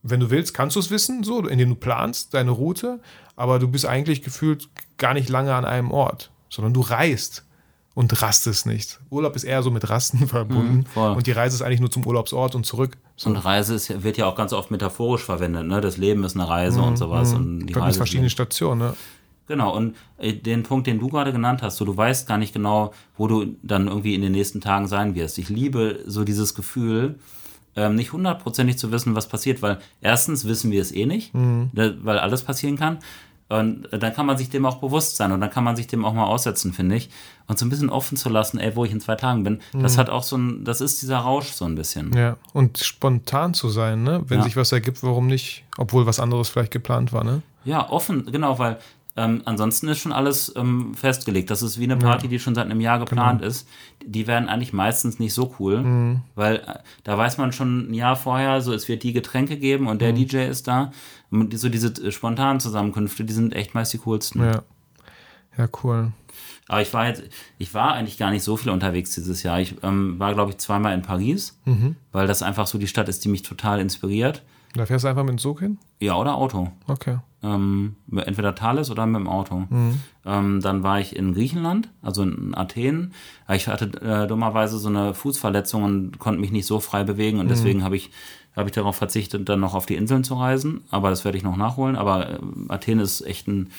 wenn 0.05 0.19
du 0.19 0.31
willst, 0.31 0.53
kannst 0.53 0.75
du 0.75 0.81
es 0.81 0.91
wissen, 0.91 1.23
so, 1.23 1.47
indem 1.47 1.69
du 1.69 1.75
planst 1.77 2.35
deine 2.35 2.51
Route, 2.51 2.99
aber 3.37 3.61
du 3.61 3.69
bist 3.69 3.87
eigentlich 3.87 4.23
gefühlt 4.23 4.69
gar 4.99 5.15
nicht 5.15 5.29
lange 5.29 5.55
an 5.55 5.65
einem 5.65 5.93
Ort, 5.93 6.33
sondern 6.49 6.75
du 6.75 6.81
reist 6.81 7.45
und 7.95 8.21
rastest 8.21 8.67
nicht. 8.67 8.99
Urlaub 9.11 9.37
ist 9.37 9.45
eher 9.45 9.63
so 9.63 9.71
mit 9.71 9.89
Rasten 9.89 10.27
verbunden 10.27 10.87
voll. 10.87 11.15
und 11.15 11.29
die 11.29 11.31
Reise 11.31 11.55
ist 11.55 11.63
eigentlich 11.63 11.79
nur 11.79 11.91
zum 11.93 12.05
Urlaubsort 12.05 12.57
und 12.57 12.67
zurück. 12.67 12.97
So, 13.17 13.31
Und 13.31 13.37
Reise 13.37 13.77
ist, 13.77 14.03
wird 14.03 14.17
ja 14.17 14.27
auch 14.27 14.35
ganz 14.35 14.53
oft 14.53 14.73
metaphorisch 14.73 15.23
verwendet, 15.23 15.67
ne? 15.67 15.81
Das 15.81 15.99
Leben 15.99 16.25
ist 16.25 16.35
eine 16.35 16.49
Reise 16.49 16.83
und 16.83 16.97
sowas. 16.97 17.33
Und 17.33 17.67
die 17.67 17.73
Mhm, 17.75 17.81
Reise 17.81 17.99
verschiedene 17.99 18.29
Stationen. 18.31 18.81
Ne? 18.81 18.95
Genau, 19.53 19.77
und 19.77 19.97
äh, 20.17 20.33
den 20.33 20.63
Punkt, 20.63 20.87
den 20.87 20.99
du 20.99 21.09
gerade 21.09 21.31
genannt 21.31 21.61
hast, 21.61 21.77
so 21.77 21.85
du 21.85 21.95
weißt 21.95 22.27
gar 22.27 22.39
nicht 22.39 22.55
genau, 22.55 22.93
wo 23.19 23.27
du 23.29 23.55
dann 23.63 23.87
irgendwie 23.87 24.15
in 24.15 24.23
den 24.23 24.33
nächsten 24.33 24.63
Tagen 24.63 24.89
sein 24.89 25.15
wirst. 25.15 25.37
Ich 25.37 25.51
liebe 25.51 26.01
so 26.07 26.25
dieses 26.25 26.55
Gefühl, 26.55 27.19
ähm, 27.77 27.95
nicht 27.95 28.15
hundertprozentig 28.15 28.79
zu 28.79 28.91
wissen, 28.93 29.15
was 29.15 29.29
passiert, 29.29 29.61
weil 29.61 29.79
erstens 30.01 30.47
wissen 30.47 30.71
wir 30.71 30.81
es 30.81 30.91
eh 30.91 31.05
nicht, 31.05 31.35
Mhm. 31.35 31.69
da, 31.75 31.91
weil 32.03 32.19
alles 32.19 32.43
passieren 32.45 32.79
kann. 32.79 32.99
Und 33.51 33.93
äh, 33.93 33.99
dann 33.99 34.15
kann 34.15 34.25
man 34.25 34.39
sich 34.39 34.49
dem 34.49 34.65
auch 34.65 34.77
bewusst 34.77 35.17
sein 35.19 35.31
und 35.33 35.43
dann 35.43 35.51
kann 35.51 35.65
man 35.65 35.77
sich 35.77 35.87
dem 35.87 36.07
auch 36.07 36.15
mal 36.15 36.25
aussetzen, 36.25 36.73
finde 36.73 36.97
ich. 36.97 37.11
Und 37.49 37.59
so 37.59 37.67
ein 37.67 37.69
bisschen 37.69 37.91
offen 37.91 38.17
zu 38.17 38.31
lassen, 38.31 38.59
ey, 38.59 38.75
wo 38.75 38.87
ich 38.87 38.93
in 38.93 39.01
zwei 39.03 39.17
Tagen 39.17 39.45
bin, 39.45 39.61
das 39.75 39.99
hat 39.99 40.09
auch 40.09 40.23
so 40.23 40.39
ein, 40.39 40.65
das 40.65 40.81
ist 40.81 41.03
dieser 41.03 41.19
Rausch 41.19 41.49
so 41.53 41.67
ein 41.67 41.75
bisschen. 41.75 42.07
Mhm. 42.09 42.17
Ja, 42.17 42.37
und 42.55 42.79
spontan 42.79 43.53
zu 43.53 43.69
sein, 43.69 44.03
ne? 44.03 44.23
wenn 44.29 44.39
Ja. 44.39 44.45
sich 44.45 44.57
was 44.57 44.73
ergibt, 44.73 45.03
warum 45.03 45.27
nicht, 45.27 45.65
obwohl 45.77 46.07
was 46.07 46.19
anderes 46.21 46.49
vielleicht 46.49 46.73
geplant 46.73 47.13
war. 47.13 47.25
Ne? 47.25 47.43
Ja, 47.67 47.91
offen, 47.91 48.25
genau, 48.33 48.59
weil 48.59 48.79
ähm, 49.17 49.43
ansonsten 49.45 49.89
ist 49.89 49.99
schon 49.99 50.13
alles 50.13 50.53
ähm, 50.57 50.95
festgelegt. 50.95 51.51
Das 51.51 51.63
ist 51.63 51.79
wie 51.79 51.85
eine 51.85 51.97
Party, 51.99 52.29
die 52.29 52.39
schon 52.39 52.55
seit 52.55 52.65
einem 52.67 52.81
Jahr 52.81 52.99
geplant 52.99 53.41
Genau. 53.41 53.51
ist. 53.51 53.69
Die 54.05 54.27
werden 54.27 54.49
eigentlich 54.49 54.73
meistens 54.73 55.19
nicht 55.19 55.35
so 55.35 55.55
cool, 55.59 55.83
Mhm. 55.83 56.21
weil 56.35 56.57
äh, 56.57 56.79
da 57.05 57.19
weiß 57.19 57.37
man 57.39 57.53
schon 57.53 57.91
ein 57.91 57.95
Jahr 57.95 58.17
vorher, 58.17 58.61
so 58.63 58.73
es 58.73 58.89
wird 58.89 59.03
die 59.03 59.13
Getränke 59.13 59.57
geben 59.59 59.87
und 59.87 59.97
Mhm. 59.97 59.99
der 59.99 60.13
DJ 60.13 60.37
ist 60.49 60.67
da. 60.67 60.93
Und 61.31 61.59
so 61.59 61.69
diese 61.69 61.89
äh, 61.89 62.11
spontanen 62.11 62.61
Zusammenkünfte, 62.61 63.25
die 63.25 63.33
sind 63.35 63.55
echt 63.55 63.75
meist 63.75 63.93
die 63.93 63.99
coolsten. 63.99 64.43
Ja. 64.43 64.63
ja, 65.59 65.69
cool. 65.85 66.13
Aber 66.69 66.81
ich 66.81 66.95
war 66.95 67.07
jetzt, 67.07 67.23
ich 67.59 67.75
war 67.75 67.93
eigentlich 67.93 68.17
gar 68.17 68.31
nicht 68.31 68.43
so 68.45 68.57
viel 68.57 68.71
unterwegs 68.71 69.15
dieses 69.15 69.43
Jahr. 69.43 69.61
Ich 69.61 69.75
ähm, 69.83 70.19
war, 70.19 70.33
glaube 70.33 70.53
ich, 70.53 70.59
zweimal 70.59 70.95
in 70.95 71.03
Paris, 71.03 71.59
Mhm. 71.67 71.97
weil 72.13 72.27
das 72.27 72.43
einfach 72.43 72.67
so 72.67 72.79
die 72.79 72.87
Stadt 72.87 73.09
ist, 73.11 73.25
die 73.25 73.29
mich 73.29 73.43
total 73.43 73.79
inspiriert. 73.81 74.43
Da 74.75 74.87
fährst 74.87 75.05
du 75.05 75.09
einfach 75.09 75.23
mit 75.25 75.33
dem 75.33 75.39
Zug 75.39 75.61
hin? 75.61 75.77
Ja, 76.01 76.15
oder 76.17 76.35
Auto. 76.37 76.73
Okay. 76.87 77.19
Ähm, 77.43 77.97
entweder 78.15 78.55
Thales 78.55 78.91
oder 78.91 79.07
mit 79.07 79.21
dem 79.21 79.29
Auto. 79.29 79.65
Ähm, 80.25 80.61
dann 80.61 80.83
war 80.83 81.01
ich 81.01 81.17
in 81.17 81.35
Griechenland, 81.35 81.89
also 82.01 82.23
in 82.23 82.55
Athen. 82.55 83.13
Ich 83.53 83.67
hatte 83.69 83.87
äh, 84.01 84.27
dummerweise 84.27 84.79
so 84.79 84.89
eine 84.89 85.15
Fußverletzung 85.15 85.83
und 85.83 86.19
konnte 86.19 86.41
mich 86.41 86.53
nicht 86.53 86.67
so 86.67 86.79
frei 86.81 87.05
bewegen 87.05 87.41
und 87.41 87.49
deswegen 87.51 87.83
habe 87.85 87.97
ich, 87.97 88.11
hab 88.55 88.67
ich 88.67 88.73
darauf 88.73 88.97
verzichtet, 88.97 89.49
dann 89.49 89.61
noch 89.61 89.75
auf 89.75 89.87
die 89.87 89.97
Inseln 89.97 90.23
zu 90.25 90.35
reisen. 90.35 90.83
Aber 90.91 91.11
das 91.11 91.25
werde 91.25 91.37
ich 91.37 91.45
noch 91.45 91.57
nachholen. 91.57 91.97
Aber 91.97 92.31
äh, 92.31 92.39
Athen 92.69 93.01
ist 93.01 93.23
echt 93.23 93.49
ein 93.49 93.71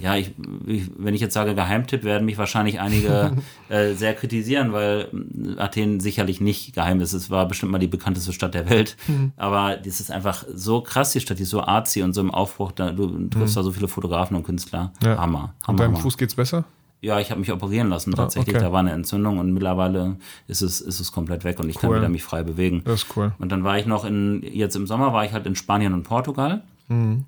ja, 0.00 0.16
ich, 0.16 0.32
ich, 0.66 0.90
wenn 0.98 1.14
ich 1.14 1.20
jetzt 1.20 1.34
sage 1.34 1.54
Geheimtipp, 1.54 2.02
werden 2.04 2.24
mich 2.24 2.36
wahrscheinlich 2.38 2.80
einige 2.80 3.32
äh, 3.68 3.94
sehr 3.94 4.14
kritisieren, 4.14 4.72
weil 4.72 5.08
mh, 5.12 5.60
Athen 5.62 6.00
sicherlich 6.00 6.40
nicht 6.40 6.74
geheim 6.74 7.00
ist. 7.00 7.12
Es 7.12 7.30
war 7.30 7.46
bestimmt 7.46 7.72
mal 7.72 7.78
die 7.78 7.86
bekannteste 7.86 8.32
Stadt 8.32 8.54
der 8.54 8.68
Welt. 8.68 8.96
Aber 9.36 9.76
das 9.76 10.00
ist 10.00 10.10
einfach 10.10 10.44
so 10.52 10.80
krass, 10.80 11.12
die 11.12 11.20
Stadt, 11.20 11.38
die 11.38 11.44
ist 11.44 11.50
so 11.50 11.62
artsy 11.62 12.02
und 12.02 12.12
so 12.12 12.20
im 12.20 12.30
Aufbruch. 12.32 12.72
Da, 12.72 12.90
du 12.90 13.28
triffst 13.28 13.56
da 13.56 13.62
so 13.62 13.70
viele 13.72 13.88
Fotografen 13.88 14.36
und 14.36 14.42
Künstler. 14.44 14.92
Ja. 15.02 15.16
Hammer. 15.18 15.54
Und 15.62 15.68
Hammer, 15.68 15.78
deinem 15.78 15.92
Hammer. 15.92 16.02
Fuß 16.02 16.18
geht's 16.18 16.34
besser? 16.34 16.64
Ja, 17.00 17.20
ich 17.20 17.30
habe 17.30 17.38
mich 17.40 17.52
operieren 17.52 17.90
lassen 17.90 18.12
tatsächlich. 18.12 18.54
okay. 18.56 18.64
Da 18.64 18.72
war 18.72 18.80
eine 18.80 18.92
Entzündung 18.92 19.36
und 19.38 19.52
mittlerweile 19.52 20.16
ist 20.48 20.62
es, 20.62 20.80
ist 20.80 21.00
es 21.00 21.12
komplett 21.12 21.44
weg 21.44 21.60
und 21.60 21.68
ich 21.68 21.76
kann 21.76 21.90
Cool. 21.90 21.98
wieder 21.98 22.08
mich 22.08 22.22
frei 22.22 22.42
bewegen. 22.42 22.80
Das 22.86 23.02
ist 23.02 23.14
cool. 23.16 23.32
Und 23.38 23.52
dann 23.52 23.62
war 23.62 23.78
ich 23.78 23.84
noch 23.84 24.06
in, 24.06 24.42
jetzt 24.42 24.74
im 24.74 24.86
Sommer 24.86 25.12
war 25.12 25.22
ich 25.24 25.32
halt 25.34 25.44
in 25.46 25.54
Spanien 25.54 25.92
und 25.92 26.04
Portugal. 26.04 26.62
Mhm. 26.88 27.26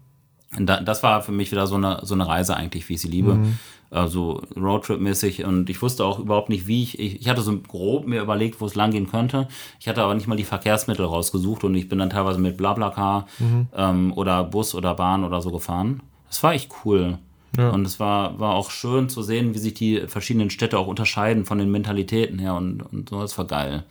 Das 0.58 1.02
war 1.02 1.22
für 1.22 1.32
mich 1.32 1.50
wieder 1.52 1.66
so 1.66 1.74
eine, 1.74 2.00
so 2.02 2.14
eine 2.14 2.26
Reise 2.26 2.56
eigentlich, 2.56 2.88
wie 2.88 2.94
ich 2.94 3.00
sie 3.00 3.08
liebe. 3.08 3.34
Mhm. 3.34 3.58
Also 3.90 4.42
Roadtrip-mäßig. 4.56 5.44
Und 5.44 5.70
ich 5.70 5.80
wusste 5.82 6.04
auch 6.04 6.18
überhaupt 6.18 6.48
nicht, 6.48 6.66
wie 6.66 6.82
ich, 6.82 6.98
ich, 6.98 7.20
ich 7.20 7.28
hatte 7.28 7.42
so 7.42 7.56
grob 7.58 8.06
mir 8.06 8.20
überlegt, 8.22 8.60
wo 8.60 8.66
es 8.66 8.74
lang 8.74 8.90
gehen 8.90 9.08
könnte. 9.10 9.48
Ich 9.80 9.88
hatte 9.88 10.02
aber 10.02 10.14
nicht 10.14 10.26
mal 10.26 10.36
die 10.36 10.44
Verkehrsmittel 10.44 11.04
rausgesucht 11.06 11.64
und 11.64 11.74
ich 11.74 11.88
bin 11.88 11.98
dann 11.98 12.10
teilweise 12.10 12.38
mit 12.40 12.56
Blablacar 12.56 13.26
Mhm. 13.38 13.66
ähm, 13.74 14.12
oder 14.14 14.44
Bus 14.44 14.74
oder 14.74 14.94
Bahn 14.94 15.24
oder 15.24 15.40
so 15.40 15.50
gefahren. 15.50 16.00
Das 16.28 16.42
war 16.42 16.54
echt 16.54 16.70
cool. 16.84 17.18
Ja. 17.56 17.70
Und 17.70 17.86
es 17.86 18.00
war, 18.00 18.38
war 18.40 18.54
auch 18.54 18.70
schön 18.70 19.08
zu 19.08 19.22
sehen, 19.22 19.54
wie 19.54 19.58
sich 19.58 19.74
die 19.74 20.00
verschiedenen 20.08 20.50
Städte 20.50 20.78
auch 20.78 20.86
unterscheiden 20.88 21.44
von 21.44 21.58
den 21.58 21.70
Mentalitäten 21.70 22.38
her 22.38 22.54
und, 22.54 22.82
und 22.82 23.08
so. 23.08 23.20
Das 23.20 23.36
war 23.38 23.46
geil. 23.46 23.84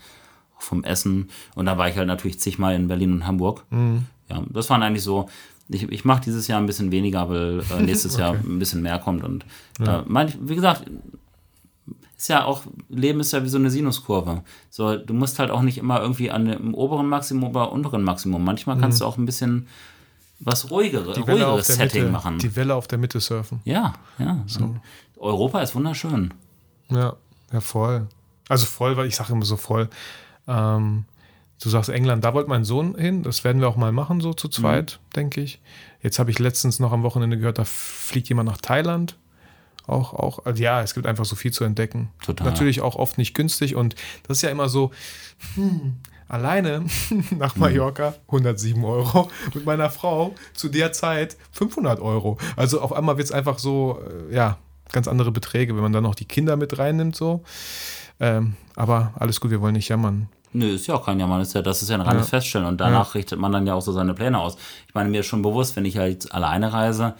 Auch 0.58 0.62
vom 0.62 0.84
Essen. 0.84 1.30
Und 1.56 1.66
da 1.66 1.78
war 1.78 1.90
ich 1.90 1.98
halt 1.98 2.08
natürlich 2.08 2.40
zigmal 2.40 2.76
in 2.76 2.88
Berlin 2.88 3.12
und 3.14 3.28
Hamburg. 3.28 3.64
Mhm. 3.70 4.06
Ja, 4.30 4.44
das 4.50 4.70
waren 4.70 4.84
eigentlich 4.84 5.04
so. 5.04 5.28
Ich, 5.68 5.84
ich 5.84 6.06
mache 6.06 6.22
dieses 6.22 6.48
Jahr 6.48 6.60
ein 6.60 6.66
bisschen 6.66 6.92
weniger, 6.92 7.30
weil 7.30 7.62
äh, 7.72 7.82
nächstes 7.82 8.14
okay. 8.16 8.22
Jahr 8.22 8.34
ein 8.34 8.60
bisschen 8.60 8.82
mehr 8.82 9.00
kommt. 9.00 9.24
Und 9.24 9.46
ja. 9.80 10.00
äh, 10.00 10.04
mein, 10.06 10.34
wie 10.42 10.56
gesagt, 10.56 10.84
ist 12.18 12.30
ja 12.30 12.46
auch, 12.46 12.62
Leben 12.90 13.20
ist 13.20 13.34
ja 13.34 13.44
wie 13.44 13.50
so 13.50 13.58
eine 13.58 13.70
Sinuskurve. 13.70 14.44
So, 14.70 14.96
du 14.96 15.14
musst 15.14 15.40
halt 15.40 15.52
auch 15.52 15.62
nicht 15.62 15.78
immer 15.78 16.02
irgendwie 16.02 16.32
an 16.32 16.46
dem 16.46 16.74
oberen 16.74 17.08
Maximum 17.08 17.50
oder 17.50 17.72
unteren 17.72 18.04
Maximum. 18.04 18.44
Manchmal 18.44 18.78
kannst 18.78 19.00
mhm. 19.00 19.04
du 19.04 19.08
auch 19.08 19.18
ein 19.18 19.26
bisschen 19.26 19.68
was 20.40 20.70
ruhigere, 20.70 21.18
ruhigeres 21.18 21.68
Setting 21.68 22.04
Mitte, 22.04 22.12
machen. 22.12 22.40
Die 22.40 22.56
Welle 22.56 22.76
auf 22.76 22.88
der 22.88 22.98
Mitte 22.98 23.20
surfen. 23.20 23.62
Ja, 23.64 23.94
ja. 24.20 24.44
So. 24.48 24.76
Europa 25.18 25.62
ist 25.62 25.76
wunderschön. 25.76 26.34
Ja, 26.90 27.16
ja, 27.52 27.60
voll. 27.62 28.08
Also 28.50 28.66
voll, 28.66 28.96
weil 28.98 29.08
ich 29.08 29.16
sage 29.16 29.34
immer 29.34 29.46
so 29.46 29.58
voll. 29.58 29.90
Ähm, 30.48 31.06
du 31.62 31.70
sagst 31.70 31.90
England, 31.90 32.24
da 32.24 32.34
wollte 32.34 32.50
mein 32.50 32.64
Sohn 32.64 32.96
hin. 32.96 33.24
Das 33.24 33.44
werden 33.44 33.62
wir 33.62 33.68
auch 33.68 33.78
mal 33.78 33.92
machen, 33.92 34.22
so 34.22 34.34
zu 34.34 34.50
zweit, 34.50 35.00
mhm. 35.02 35.14
denke 35.14 35.42
ich. 35.42 35.62
Jetzt 36.02 36.20
habe 36.20 36.32
ich 36.32 36.40
letztens 36.40 36.80
noch 36.80 36.92
am 36.92 37.04
Wochenende 37.04 37.38
gehört, 37.38 37.58
da 37.58 37.66
fliegt 37.66 38.30
jemand 38.30 38.50
nach 38.50 38.58
Thailand 38.58 39.18
auch, 39.88 40.14
auch, 40.14 40.46
also 40.46 40.62
ja, 40.62 40.82
es 40.82 40.94
gibt 40.94 41.06
einfach 41.06 41.26
so 41.26 41.36
viel 41.36 41.52
zu 41.52 41.64
entdecken. 41.64 42.10
Total. 42.24 42.48
Natürlich 42.48 42.82
auch 42.82 42.96
oft 42.96 43.18
nicht 43.18 43.34
günstig 43.34 43.76
und 43.76 43.96
das 44.28 44.38
ist 44.38 44.42
ja 44.42 44.50
immer 44.50 44.70
so, 44.70 44.92
hm, 45.56 45.98
alleine 46.28 46.86
nach 47.38 47.54
hm. 47.54 47.62
Mallorca 47.62 48.16
107 48.28 48.84
Euro, 48.84 49.30
mit 49.54 49.66
meiner 49.66 49.90
Frau 49.90 50.34
zu 50.54 50.70
der 50.70 50.92
Zeit 50.92 51.38
500 51.52 52.00
Euro. 52.00 52.38
Also 52.56 52.82
auf 52.82 52.94
einmal 52.94 53.18
wird 53.18 53.26
es 53.26 53.32
einfach 53.32 53.60
so, 53.60 54.00
äh, 54.30 54.36
ja, 54.36 54.58
ganz 54.92 55.08
andere 55.08 55.32
Beträge, 55.32 55.76
wenn 55.76 55.84
man 55.84 55.94
dann 55.94 56.04
noch 56.04 56.16
die 56.16 56.26
Kinder 56.26 56.58
mit 56.58 56.78
reinnimmt, 56.78 57.16
so. 57.16 57.44
Ähm, 58.20 58.56
aber 58.76 59.14
alles 59.16 59.42
gut, 59.42 59.52
wir 59.52 59.62
wollen 59.62 59.74
nicht 59.74 59.90
jammern. 59.90 60.30
Nö, 60.56 60.68
ist 60.68 60.88
ja 60.88 60.96
auch 60.96 61.06
kein 61.06 61.20
Jammern, 61.20 61.42
ist 61.42 61.54
ja, 61.54 61.62
das 61.62 61.82
ist 61.82 61.90
ja 61.90 61.96
ein 61.96 62.02
reines 62.02 62.28
ja. 62.28 62.38
Feststellen 62.38 62.68
und 62.68 62.80
danach 62.80 63.08
ja. 63.08 63.12
richtet 63.14 63.40
man 63.40 63.52
dann 63.52 63.68
ja 63.68 63.74
auch 63.74 63.82
so 63.82 63.92
seine 63.92 64.14
Pläne 64.14 64.40
aus. 64.40 64.58
Ich 64.88 64.94
meine, 64.94 65.10
mir 65.10 65.20
ist 65.20 65.26
schon 65.28 65.42
bewusst, 65.42 65.76
wenn 65.76 65.86
ich 65.86 65.98
halt 65.98 66.32
alleine 66.32 66.72
reise, 66.72 67.16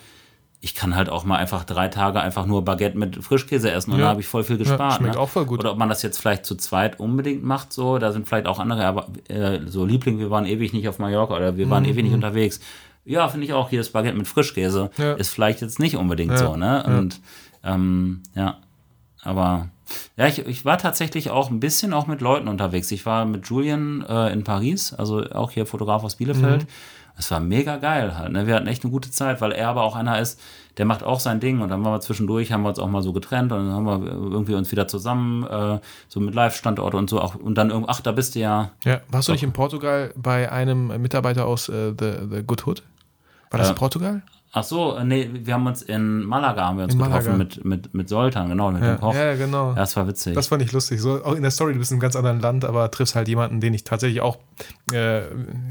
ich 0.62 0.74
kann 0.74 0.96
halt 0.96 1.10
auch 1.10 1.26
mal 1.26 1.38
einfach 1.38 1.64
drei 1.64 1.90
Tage 1.90 2.20
einfach 2.22 2.46
nur 2.46 2.66
Baguette 2.66 2.98
mit 2.98 3.24
Frischkäse 3.24 3.70
essen 3.72 3.92
und 3.92 4.00
ja. 4.00 4.06
da 4.06 4.10
habe 4.12 4.22
ich 4.22 4.28
voll 4.28 4.44
viel 4.44 4.58
gespart. 4.58 4.96
Schmeckt 4.96 5.16
ne? 5.16 5.22
auch 5.22 5.30
voll 5.30 5.46
gut. 5.46 5.60
Oder 5.60 5.74
ob 5.74 5.78
man 5.78 5.90
das 5.90 6.02
jetzt 6.02 6.18
vielleicht 6.18 6.46
zu 6.46 6.56
zweit 6.56 7.00
unbedingt 7.00 7.44
macht, 7.44 7.72
so, 7.72 8.00
da 8.00 8.12
sind 8.12 8.28
vielleicht 8.28 8.48
auch 8.48 8.58
andere, 8.58 8.86
aber 8.86 9.08
äh, 9.28 9.60
so 9.68 9.86
Liebling, 9.86 10.18
wir 10.18 10.32
waren 10.32 10.46
ewig 10.46 10.74
nicht 10.74 10.88
auf 10.88 10.98
Mallorca 10.98 11.36
oder 11.36 11.58
wir 11.58 11.70
waren 11.70 11.84
mhm. 11.84 11.90
ewig 11.90 12.06
nicht 12.06 12.14
unterwegs. 12.14 12.62
Ja, 13.04 13.28
finde 13.28 13.46
ich 13.46 13.54
auch, 13.54 13.70
hier 13.70 13.80
das 13.80 13.90
Baguette 13.90 14.18
mit 14.18 14.28
Frischkäse 14.28 14.90
ist 15.18 15.30
vielleicht 15.30 15.62
jetzt 15.62 15.78
nicht 15.78 15.98
unbedingt 15.98 16.36
so, 16.38 16.56
ne? 16.56 16.84
Und 16.88 17.22
ähm, 17.64 18.24
ja, 18.34 18.58
aber 19.22 19.70
ja, 20.18 20.28
ich, 20.28 20.40
ich 20.46 20.66
war 20.66 20.78
tatsächlich 20.78 21.30
auch 21.30 21.50
ein 21.50 21.60
bisschen 21.60 21.94
auch 21.94 22.08
mit 22.08 22.22
Leuten 22.22 22.48
unterwegs. 22.48 22.92
Ich 22.92 23.06
war 23.06 23.26
mit 23.26 23.48
Julian 23.48 24.06
äh, 24.08 24.32
in 24.32 24.44
Paris, 24.44 24.94
also 24.94 25.24
auch 25.32 25.52
hier 25.52 25.66
Fotograf 25.66 26.04
aus 26.04 26.16
Bielefeld. 26.16 26.64
Mhm. 26.64 26.68
Es 27.18 27.32
war 27.32 27.40
mega 27.40 27.78
geil 27.78 28.18
halt. 28.18 28.34
Ne? 28.34 28.46
Wir 28.46 28.56
hatten 28.56 28.68
echt 28.68 28.84
eine 28.84 28.92
gute 28.92 29.10
Zeit, 29.10 29.40
weil 29.40 29.54
er 29.54 29.70
aber 29.70 29.84
auch 29.84 29.96
einer 29.96 30.20
ist, 30.20 30.40
der 30.78 30.86
macht 30.86 31.04
auch 31.04 31.22
sein 31.22 31.40
Ding 31.40 31.62
und 31.62 31.70
dann 31.70 31.84
waren 31.84 31.94
wir 31.94 32.02
zwischendurch, 32.02 32.52
haben 32.52 32.64
wir 32.64 32.70
uns 32.70 32.80
auch 32.80 32.90
mal 32.90 33.02
so 33.02 33.14
getrennt 33.14 33.54
und 33.54 33.60
dann 33.60 33.72
haben 33.72 33.86
wir 33.86 34.12
irgendwie 34.12 34.56
uns 34.56 34.72
wieder 34.72 34.88
zusammen, 34.88 35.44
äh, 35.44 35.80
so 36.10 36.20
mit 36.20 36.36
Live-Standort 36.36 36.94
und 36.94 37.10
so 37.10 37.22
auch 37.22 37.36
und 37.36 37.56
dann 37.56 37.70
irgendwie, 37.70 37.90
ach, 37.90 38.02
da 38.02 38.12
bist 38.12 38.36
du 38.36 38.40
ja. 38.40 38.72
Ja, 38.84 39.00
warst 39.08 39.30
du 39.30 39.32
nicht 39.32 39.44
in 39.44 39.54
Portugal 39.54 40.12
bei 40.18 40.52
einem 40.52 40.88
Mitarbeiter 41.02 41.46
aus 41.46 41.70
äh, 41.70 41.94
The, 41.98 42.28
The 42.30 42.44
Good 42.44 42.68
Hood? 42.68 42.84
War 43.52 43.60
das 43.60 43.70
äh, 43.70 43.74
Portugal? 43.74 44.22
Ach 44.58 44.64
so, 44.64 44.98
nee, 45.04 45.30
wir 45.34 45.54
haben 45.54 45.68
uns 45.68 45.82
in 45.82 46.24
Malaga 46.24 46.68
haben 46.68 46.78
wir 46.78 46.86
uns 46.86 46.94
in 46.94 47.00
getroffen 47.02 47.38
mit, 47.38 47.66
mit, 47.66 47.94
mit 47.94 48.08
Soltan, 48.08 48.48
genau, 48.48 48.72
mit 48.72 48.82
ja, 48.82 48.94
dem 48.94 49.02
Koch. 49.02 49.14
Ja, 49.14 49.36
genau. 49.36 49.72
Ja, 49.72 49.76
das 49.76 49.98
war 49.98 50.08
witzig. 50.08 50.34
Das 50.34 50.48
fand 50.48 50.62
ich 50.62 50.72
lustig. 50.72 51.02
So, 51.02 51.22
auch 51.26 51.36
in 51.36 51.42
der 51.42 51.52
Story, 51.52 51.74
du 51.74 51.80
bist 51.80 51.92
in 51.92 51.96
einem 51.96 52.00
ganz 52.00 52.16
anderen 52.16 52.40
Land, 52.40 52.64
aber 52.64 52.90
triffst 52.90 53.16
halt 53.16 53.28
jemanden, 53.28 53.60
den 53.60 53.74
ich 53.74 53.84
tatsächlich 53.84 54.22
auch 54.22 54.38
äh, 54.94 55.24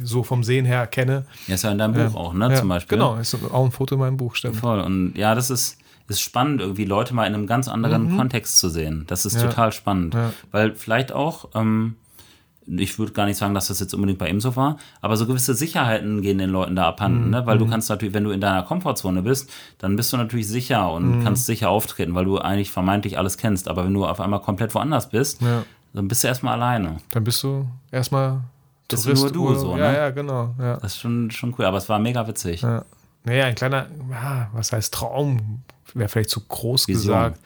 so 0.02 0.22
vom 0.22 0.44
Sehen 0.44 0.66
her 0.66 0.86
kenne. 0.86 1.24
Ja, 1.46 1.54
ist 1.54 1.64
ja 1.64 1.72
in 1.72 1.78
deinem 1.78 1.94
Buch 1.94 2.14
auch, 2.14 2.34
ne, 2.34 2.54
zum 2.56 2.68
Beispiel. 2.68 2.98
Genau, 2.98 3.16
ist 3.16 3.34
auch 3.50 3.64
ein 3.64 3.72
Foto 3.72 3.94
in 3.94 4.00
meinem 4.02 4.18
Buch, 4.18 4.34
stimmt. 4.34 4.56
Voll. 4.56 4.80
Und 4.80 5.14
ja, 5.16 5.34
das 5.34 5.48
ist, 5.48 5.78
ist 6.08 6.20
spannend, 6.20 6.60
irgendwie 6.60 6.84
Leute 6.84 7.14
mal 7.14 7.26
in 7.26 7.32
einem 7.32 7.46
ganz 7.46 7.68
anderen 7.68 8.12
mhm. 8.12 8.18
Kontext 8.18 8.58
zu 8.58 8.68
sehen. 8.68 9.04
Das 9.06 9.24
ist 9.24 9.40
total 9.40 9.72
spannend. 9.72 10.14
Weil 10.50 10.74
vielleicht 10.74 11.10
auch, 11.10 11.48
ähm, 11.54 11.96
ich 12.66 12.98
würde 12.98 13.12
gar 13.12 13.26
nicht 13.26 13.36
sagen, 13.36 13.54
dass 13.54 13.68
das 13.68 13.80
jetzt 13.80 13.94
unbedingt 13.94 14.18
bei 14.18 14.28
ihm 14.28 14.40
so 14.40 14.56
war, 14.56 14.78
aber 15.00 15.16
so 15.16 15.26
gewisse 15.26 15.54
Sicherheiten 15.54 16.22
gehen 16.22 16.38
den 16.38 16.50
Leuten 16.50 16.76
da 16.76 16.88
abhanden, 16.88 17.26
mhm. 17.26 17.30
ne? 17.30 17.46
weil 17.46 17.58
du 17.58 17.66
mhm. 17.66 17.70
kannst 17.70 17.90
natürlich, 17.90 18.14
wenn 18.14 18.24
du 18.24 18.30
in 18.30 18.40
deiner 18.40 18.62
Komfortzone 18.62 19.22
bist, 19.22 19.50
dann 19.78 19.96
bist 19.96 20.12
du 20.12 20.16
natürlich 20.16 20.48
sicher 20.48 20.90
und 20.92 21.18
mhm. 21.18 21.24
kannst 21.24 21.46
sicher 21.46 21.70
auftreten, 21.70 22.14
weil 22.14 22.24
du 22.24 22.38
eigentlich 22.38 22.70
vermeintlich 22.70 23.18
alles 23.18 23.36
kennst. 23.36 23.68
Aber 23.68 23.84
wenn 23.84 23.94
du 23.94 24.06
auf 24.06 24.20
einmal 24.20 24.40
komplett 24.40 24.74
woanders 24.74 25.10
bist, 25.10 25.42
ja. 25.42 25.64
dann 25.92 26.08
bist 26.08 26.24
du 26.24 26.28
erstmal 26.28 26.54
alleine. 26.54 26.98
Dann 27.12 27.24
bist 27.24 27.42
du 27.42 27.66
erstmal 27.90 28.40
bist 28.88 29.04
Tourist, 29.04 29.22
nur 29.22 29.32
du 29.32 29.44
Urlaub. 29.44 29.60
so, 29.60 29.76
ne? 29.76 29.82
Ja, 29.82 29.92
ja, 29.92 30.10
genau. 30.10 30.54
Ja. 30.58 30.76
Das 30.76 30.94
ist 30.94 31.00
schon, 31.00 31.30
schon 31.30 31.54
cool, 31.58 31.64
aber 31.64 31.78
es 31.78 31.88
war 31.88 31.98
mega 31.98 32.26
witzig. 32.26 32.62
Ja. 32.62 32.84
Naja, 33.24 33.46
ein 33.46 33.54
kleiner, 33.54 33.86
was 34.52 34.72
heißt 34.72 34.92
Traum, 34.92 35.62
wäre 35.94 36.08
vielleicht 36.08 36.30
zu 36.30 36.40
groß 36.40 36.88
Vision. 36.88 37.14
gesagt. 37.14 37.40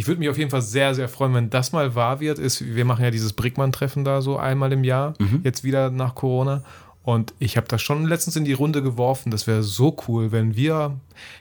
Ich 0.00 0.06
würde 0.06 0.18
mich 0.18 0.30
auf 0.30 0.38
jeden 0.38 0.48
Fall 0.48 0.62
sehr, 0.62 0.94
sehr 0.94 1.10
freuen, 1.10 1.34
wenn 1.34 1.50
das 1.50 1.72
mal 1.72 1.94
wahr 1.94 2.20
wird. 2.20 2.38
Ist, 2.38 2.64
wir 2.64 2.86
machen 2.86 3.04
ja 3.04 3.10
dieses 3.10 3.34
Brickmann-Treffen 3.34 4.02
da 4.02 4.22
so 4.22 4.38
einmal 4.38 4.72
im 4.72 4.82
Jahr, 4.82 5.12
mhm. 5.18 5.42
jetzt 5.44 5.62
wieder 5.62 5.90
nach 5.90 6.14
Corona. 6.14 6.64
Und 7.02 7.34
ich 7.38 7.58
habe 7.58 7.68
das 7.68 7.82
schon 7.82 8.06
letztens 8.06 8.34
in 8.36 8.46
die 8.46 8.54
Runde 8.54 8.82
geworfen. 8.82 9.30
Das 9.30 9.46
wäre 9.46 9.62
so 9.62 9.94
cool, 10.08 10.32
wenn 10.32 10.56
wir 10.56 10.98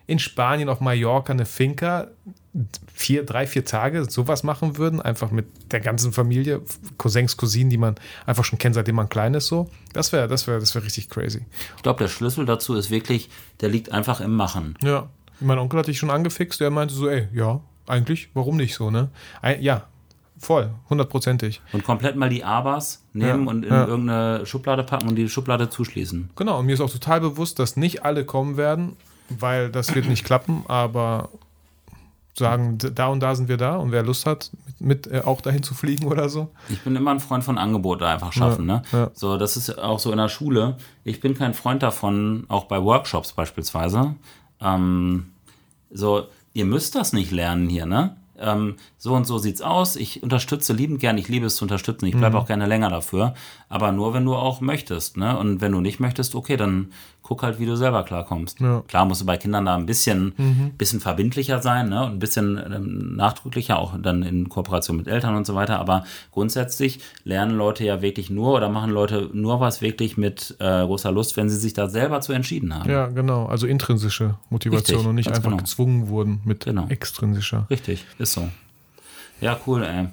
in 0.07 0.20
Spanien 0.20 0.68
auf 0.68 0.82
Mallorca 0.82 1.32
eine 1.32 1.45
Finca 1.45 2.07
vier, 2.93 3.26
drei, 3.26 3.47
vier 3.47 3.64
Tage 3.64 4.03
sowas 4.10 4.43
machen 4.43 4.78
würden, 4.78 5.01
einfach 5.01 5.32
mit 5.32 5.45
der 5.72 5.80
ganzen 5.80 6.12
Familie, 6.12 6.62
Cousins, 6.97 7.38
Cousinen, 7.38 7.70
die 7.70 7.78
man 7.78 7.95
einfach 8.26 8.43
schon 8.43 8.60
kennt, 8.60 8.76
seitdem 8.76 8.95
man 8.95 9.07
klein 9.07 9.36
ist, 9.36 9.47
so. 9.47 9.70
Das 9.93 10.12
wäre, 10.12 10.28
das 10.28 10.47
wäre, 10.47 10.60
das 10.60 10.76
wäre 10.76 10.84
richtig 10.84 11.10
crazy. 11.10 11.45
Ich 11.78 11.84
glaube, 11.84 11.99
der 11.99 12.10
Schlüssel 12.10 12.45
dazu 12.45 12.76
ist 12.76 12.91
wirklich, 12.91 13.30
der 13.62 13.70
liegt 13.70 13.93
einfach 13.93 14.20
im 14.20 14.36
Machen. 14.36 14.76
Ja. 14.84 15.07
Mein 15.39 15.60
Onkel 15.60 15.80
hat 15.80 15.88
dich 15.88 15.97
schon 15.97 16.10
angefixt, 16.10 16.60
der 16.60 16.70
meinte 16.72 16.93
so, 16.93 17.07
ey, 17.07 17.30
ja, 17.34 17.62
eigentlich, 17.89 18.29
warum 18.33 18.57
nicht 18.57 18.75
so, 18.75 18.91
ne? 18.91 19.09
Ein, 19.41 19.61
ja, 19.61 19.83
voll, 20.37 20.71
hundertprozentig. 20.89 21.61
Und 21.73 21.83
komplett 21.83 22.15
mal 22.15 22.29
die 22.29 22.43
Abas 22.43 23.03
nehmen 23.13 23.45
ja, 23.45 23.51
und 23.51 23.65
in 23.65 23.71
ja. 23.71 23.85
irgendeine 23.85 24.45
Schublade 24.45 24.83
packen 24.83 25.07
und 25.07 25.15
die 25.15 25.29
Schublade 25.29 25.69
zuschließen. 25.69 26.29
Genau, 26.35 26.59
und 26.59 26.65
mir 26.65 26.73
ist 26.73 26.81
auch 26.81 26.91
total 26.91 27.21
bewusst, 27.21 27.59
dass 27.59 27.75
nicht 27.77 28.05
alle 28.05 28.25
kommen 28.25 28.57
werden, 28.57 28.95
weil 29.29 29.69
das 29.69 29.93
wird 29.93 30.07
nicht 30.07 30.25
klappen, 30.25 30.63
aber 30.67 31.29
sagen, 32.39 32.77
da 32.77 33.07
und 33.07 33.19
da 33.19 33.35
sind 33.35 33.49
wir 33.49 33.57
da 33.57 33.75
und 33.75 33.91
wer 33.91 34.01
Lust 34.01 34.25
hat, 34.25 34.49
mit, 34.79 35.05
mit 35.05 35.13
äh, 35.13 35.21
auch 35.21 35.41
dahin 35.41 35.61
zu 35.61 35.73
fliegen 35.73 36.07
oder 36.07 36.29
so. 36.29 36.49
Ich 36.69 36.81
bin 36.81 36.95
immer 36.95 37.11
ein 37.11 37.19
Freund 37.19 37.43
von 37.43 37.57
Angebote 37.57 38.07
einfach 38.07 38.33
schaffen. 38.33 38.67
Ja, 38.67 38.75
ne? 38.75 38.81
Ja. 38.91 39.11
So, 39.13 39.37
das 39.37 39.57
ist 39.57 39.77
auch 39.77 39.99
so 39.99 40.11
in 40.11 40.17
der 40.17 40.29
Schule. 40.29 40.77
Ich 41.03 41.19
bin 41.19 41.35
kein 41.35 41.53
Freund 41.53 41.83
davon, 41.83 42.45
auch 42.47 42.65
bei 42.65 42.81
Workshops 42.81 43.33
beispielsweise. 43.33 44.15
Ähm, 44.61 45.27
so, 45.91 46.27
ihr 46.53 46.65
müsst 46.65 46.95
das 46.95 47.13
nicht 47.13 47.31
lernen 47.31 47.69
hier, 47.69 47.85
ne? 47.85 48.17
Ähm, 48.41 48.77
so 48.97 49.15
und 49.15 49.25
so 49.25 49.37
sieht's 49.37 49.61
aus. 49.61 49.95
Ich 49.95 50.23
unterstütze 50.23 50.73
liebend 50.73 51.01
gern, 51.01 51.17
ich 51.17 51.27
liebe 51.27 51.45
es 51.45 51.57
zu 51.57 51.65
unterstützen. 51.65 52.05
Ich 52.05 52.15
bleibe 52.15 52.37
mhm. 52.37 52.41
auch 52.41 52.47
gerne 52.47 52.67
länger 52.67 52.89
dafür. 52.89 53.33
Aber 53.67 53.91
nur, 53.91 54.13
wenn 54.13 54.25
du 54.25 54.35
auch 54.35 54.61
möchtest, 54.61 55.17
ne? 55.17 55.37
Und 55.37 55.61
wenn 55.61 55.73
du 55.73 55.81
nicht 55.81 55.99
möchtest, 55.99 56.35
okay, 56.35 56.55
dann 56.55 56.91
guck 57.30 57.43
halt, 57.43 57.59
wie 57.59 57.67
du 57.67 57.77
selber 57.77 58.03
klarkommst. 58.03 58.59
Ja. 58.59 58.82
Klar 58.88 59.05
musst 59.05 59.21
du 59.21 59.25
bei 59.27 59.38
Kindern 59.38 59.63
da 59.63 59.75
ein 59.75 59.86
bisschen, 59.86 60.34
mhm. 60.36 60.71
bisschen 60.80 60.99
verbindlicher 60.99 61.61
sein 61.61 61.89
ne? 61.89 62.05
und 62.05 62.13
ein 62.13 62.19
bisschen 62.19 62.57
ähm, 62.57 63.15
nachdrücklicher, 63.15 63.77
auch 63.77 63.93
dann 64.01 64.23
in 64.23 64.49
Kooperation 64.49 64.97
mit 64.97 65.07
Eltern 65.07 65.36
und 65.36 65.45
so 65.45 65.53
weiter. 65.53 65.80
Aber 65.80 66.05
grundsätzlich 66.32 67.01
lernen 67.23 67.55
Leute 67.55 67.86
ja 67.86 68.01
wirklich 68.01 68.32
nur 68.32 68.55
oder 68.55 68.67
machen 68.67 68.89
Leute 68.89 69.30
nur 69.32 69.59
was 69.59 69.80
wirklich 69.80 70.17
mit 70.17 70.55
äh, 70.59 70.84
großer 70.84 71.11
Lust, 71.11 71.38
wenn 71.38 71.51
sie 71.51 71.57
sich 71.57 71.73
da 71.73 71.88
selber 71.88 72.19
zu 72.21 72.34
entschieden 72.34 72.73
haben. 72.73 72.89
Ja, 72.89 73.05
genau. 73.05 73.45
Also 73.45 73.67
intrinsische 73.67 74.39
Motivation 74.49 74.97
Richtig, 74.97 75.09
und 75.09 75.15
nicht 75.15 75.30
einfach 75.30 75.43
genau. 75.43 75.57
gezwungen 75.57 76.07
wurden 76.07 76.41
mit 76.45 76.65
genau. 76.65 76.88
extrinsischer. 76.89 77.67
Richtig, 77.69 78.07
ist 78.17 78.34
so. 78.34 78.49
Ja, 79.39 79.59
cool, 79.67 79.84
ey. 79.84 80.07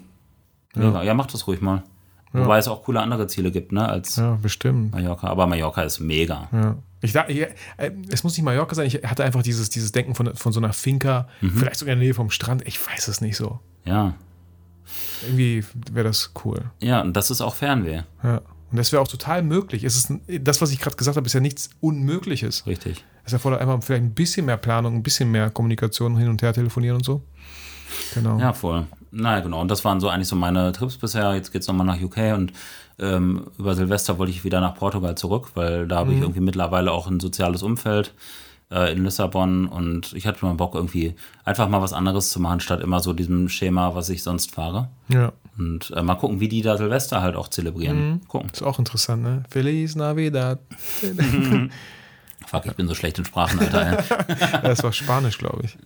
Ja. 0.76 1.02
ja, 1.02 1.14
mach 1.14 1.26
das 1.26 1.46
ruhig 1.46 1.62
mal. 1.62 1.82
Ja. 2.32 2.44
Wobei 2.44 2.58
es 2.58 2.68
auch 2.68 2.82
coole 2.82 3.00
andere 3.00 3.26
Ziele 3.26 3.50
gibt, 3.50 3.72
ne, 3.72 3.88
als 3.88 4.16
ja, 4.16 4.38
bestimmt. 4.42 4.92
Mallorca. 4.92 5.28
Aber 5.28 5.46
Mallorca 5.46 5.82
ist 5.82 6.00
mega. 6.00 6.48
Ja. 6.52 6.76
Ich 7.00 7.12
dachte, 7.12 7.32
äh, 7.32 7.90
es 8.10 8.24
muss 8.24 8.36
nicht 8.36 8.44
Mallorca 8.44 8.74
sein, 8.74 8.86
ich 8.86 8.96
hatte 9.04 9.24
einfach 9.24 9.42
dieses, 9.42 9.70
dieses 9.70 9.92
Denken 9.92 10.14
von, 10.14 10.34
von 10.34 10.52
so 10.52 10.60
einer 10.60 10.72
Finca, 10.72 11.28
mhm. 11.40 11.50
vielleicht 11.50 11.76
sogar 11.76 11.92
in 11.92 12.00
der 12.00 12.06
Nähe 12.06 12.14
vom 12.14 12.30
Strand, 12.30 12.66
ich 12.66 12.84
weiß 12.84 13.08
es 13.08 13.20
nicht 13.20 13.36
so. 13.36 13.60
Ja. 13.84 14.14
Irgendwie 15.22 15.64
wäre 15.92 16.08
das 16.08 16.32
cool. 16.44 16.70
Ja, 16.80 17.00
und 17.00 17.16
das 17.16 17.30
ist 17.30 17.40
auch 17.40 17.54
Fernweh. 17.54 18.02
Ja. 18.22 18.42
Und 18.70 18.78
das 18.78 18.92
wäre 18.92 19.00
auch 19.00 19.08
total 19.08 19.42
möglich. 19.42 19.84
Es 19.84 19.96
ist 19.96 20.12
das, 20.40 20.60
was 20.60 20.72
ich 20.72 20.80
gerade 20.80 20.96
gesagt 20.96 21.16
habe, 21.16 21.26
ist 21.26 21.32
ja 21.32 21.40
nichts 21.40 21.70
Unmögliches. 21.80 22.66
Richtig. 22.66 23.04
Es 23.24 23.32
erfordert 23.32 23.60
einfach 23.60 23.82
vielleicht 23.82 24.04
ein 24.04 24.14
bisschen 24.14 24.46
mehr 24.46 24.56
Planung, 24.56 24.96
ein 24.96 25.02
bisschen 25.02 25.30
mehr 25.30 25.50
Kommunikation, 25.50 26.16
hin 26.16 26.28
und 26.28 26.42
her 26.42 26.52
telefonieren 26.52 26.96
und 26.96 27.04
so. 27.04 27.22
Genau. 28.14 28.38
Ja, 28.38 28.52
voll. 28.52 28.86
Naja, 29.16 29.40
genau. 29.40 29.60
Und 29.60 29.70
das 29.70 29.84
waren 29.84 30.00
so 30.00 30.08
eigentlich 30.08 30.28
so 30.28 30.36
meine 30.36 30.72
Trips 30.72 30.96
bisher. 30.98 31.34
Jetzt 31.34 31.52
geht 31.52 31.62
es 31.62 31.68
nochmal 31.68 31.86
nach 31.86 32.00
UK 32.00 32.34
und 32.36 32.52
ähm, 32.98 33.46
über 33.58 33.74
Silvester 33.74 34.18
wollte 34.18 34.32
ich 34.32 34.44
wieder 34.44 34.60
nach 34.60 34.74
Portugal 34.74 35.16
zurück, 35.16 35.52
weil 35.54 35.86
da 35.86 35.96
habe 35.96 36.10
mhm. 36.10 36.16
ich 36.16 36.22
irgendwie 36.22 36.40
mittlerweile 36.40 36.92
auch 36.92 37.06
ein 37.06 37.20
soziales 37.20 37.62
Umfeld. 37.62 38.12
äh, 38.70 38.92
in 38.92 39.04
Lissabon 39.04 39.66
und 39.66 40.12
ich 40.14 40.26
hatte 40.26 40.44
mal 40.44 40.54
Bock, 40.54 40.74
irgendwie 40.74 41.14
einfach 41.44 41.68
mal 41.68 41.80
was 41.80 41.92
anderes 41.92 42.30
zu 42.30 42.40
machen, 42.40 42.60
statt 42.60 42.80
immer 42.80 43.00
so 43.00 43.12
diesem 43.12 43.48
Schema, 43.48 43.94
was 43.94 44.08
ich 44.08 44.22
sonst 44.22 44.54
fahre. 44.54 44.88
Ja. 45.08 45.32
Und 45.58 45.90
äh, 45.92 46.02
mal 46.02 46.16
gucken, 46.16 46.40
wie 46.40 46.48
die 46.48 46.62
da 46.62 46.76
Silvester 46.76 47.22
halt 47.22 47.36
auch 47.36 47.48
zelebrieren. 47.48 48.10
Mhm. 48.10 48.28
Gucken. 48.28 48.50
Ist 48.52 48.62
auch 48.62 48.78
interessant, 48.78 49.22
ne? 49.22 49.44
Feliz 49.48 49.94
Navidad. 49.94 50.58
Fuck, 52.46 52.66
ich 52.66 52.74
bin 52.74 52.86
so 52.88 52.94
schlecht 52.94 53.18
in 53.18 53.24
Sprachen, 53.24 53.58
Alter. 53.58 54.04
Das 54.62 54.82
war 54.82 54.92
Spanisch, 54.92 55.38
glaube 55.38 55.62
ich. 55.64 55.78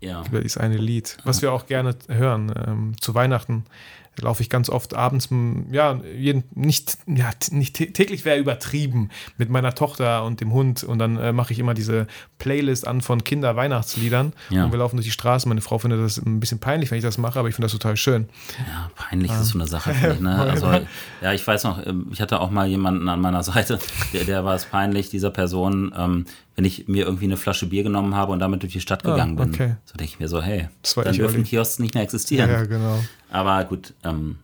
Ja. 0.00 0.24
über 0.26 0.40
dieses 0.40 0.58
eine 0.58 0.76
Lied, 0.76 1.16
was 1.24 1.42
wir 1.42 1.52
auch 1.52 1.66
gerne 1.66 1.96
hören. 2.08 2.52
Ähm, 2.66 2.94
zu 3.00 3.14
Weihnachten 3.14 3.64
laufe 4.20 4.42
ich 4.42 4.48
ganz 4.50 4.68
oft 4.70 4.94
abends, 4.94 5.28
ja, 5.70 6.00
jeden, 6.16 6.44
nicht, 6.54 6.98
ja, 7.06 7.30
nicht 7.50 7.76
tä- 7.76 7.92
täglich 7.92 8.24
wäre 8.24 8.38
übertrieben 8.38 9.10
mit 9.36 9.50
meiner 9.50 9.74
Tochter 9.74 10.24
und 10.24 10.40
dem 10.40 10.52
Hund 10.52 10.84
und 10.84 10.98
dann 10.98 11.16
äh, 11.18 11.32
mache 11.32 11.52
ich 11.52 11.58
immer 11.58 11.74
diese 11.74 12.06
Playlist 12.38 12.86
an 12.86 13.00
von 13.02 13.24
Kinder-Weihnachtsliedern 13.24 14.32
Ja. 14.50 14.64
und 14.64 14.72
wir 14.72 14.78
laufen 14.78 14.96
durch 14.96 15.06
die 15.06 15.12
Straße. 15.12 15.48
Meine 15.48 15.60
Frau 15.60 15.78
findet 15.78 16.00
das 16.00 16.18
ein 16.18 16.40
bisschen 16.40 16.58
peinlich, 16.58 16.90
wenn 16.90 16.98
ich 16.98 17.04
das 17.04 17.18
mache, 17.18 17.38
aber 17.38 17.48
ich 17.48 17.54
finde 17.54 17.66
das 17.66 17.72
total 17.72 17.96
schön. 17.96 18.28
Ja, 18.68 18.90
peinlich 18.94 19.30
ist 19.32 19.48
so 19.48 19.58
eine 19.58 19.66
Sache, 19.68 19.92
finde 19.94 20.14
ich. 20.14 20.20
Ne? 20.20 20.36
Also, 20.56 20.66
ja, 21.20 21.32
ich 21.32 21.46
weiß 21.46 21.64
noch, 21.64 21.84
ähm, 21.86 22.06
ich 22.12 22.20
hatte 22.20 22.40
auch 22.40 22.50
mal 22.50 22.66
jemanden 22.66 23.08
an 23.08 23.20
meiner 23.20 23.42
Seite, 23.42 23.78
der, 24.12 24.24
der 24.24 24.44
war 24.44 24.54
es 24.54 24.64
peinlich, 24.64 25.10
dieser 25.10 25.30
Person, 25.30 25.92
ähm, 25.96 26.24
wenn 26.54 26.64
ich 26.64 26.88
mir 26.88 27.04
irgendwie 27.04 27.24
eine 27.26 27.36
Flasche 27.36 27.66
Bier 27.66 27.82
genommen 27.82 28.14
habe 28.14 28.32
und 28.32 28.38
damit 28.38 28.62
durch 28.62 28.72
die 28.72 28.80
Stadt 28.80 29.02
gegangen 29.04 29.36
bin. 29.36 29.50
Ah, 29.50 29.54
okay. 29.54 29.74
So 29.84 29.94
denke 29.98 30.12
ich 30.14 30.20
mir 30.20 30.28
so, 30.28 30.40
hey, 30.40 30.68
dann 31.04 31.14
dürfen 31.14 31.36
Olli. 31.40 31.44
Kiosks 31.44 31.78
nicht 31.80 31.92
mehr 31.94 32.02
existieren. 32.02 32.48
ja 32.50 32.64
genau. 32.64 32.98
Aber 33.30 33.64
gut, 33.64 33.94
ähm, 34.04 34.36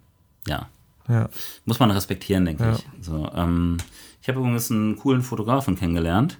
ja, 0.46 0.68
Ja. 1.08 1.28
muss 1.64 1.78
man 1.80 1.90
respektieren, 1.90 2.44
denke 2.44 2.64
Ja. 2.64 2.72
ich. 2.72 2.84
So, 3.00 3.30
ähm, 3.34 3.76
ich 4.20 4.28
habe 4.28 4.38
übrigens 4.40 4.70
einen 4.70 4.96
coolen 4.96 5.22
Fotografen 5.22 5.76
kennengelernt, 5.76 6.38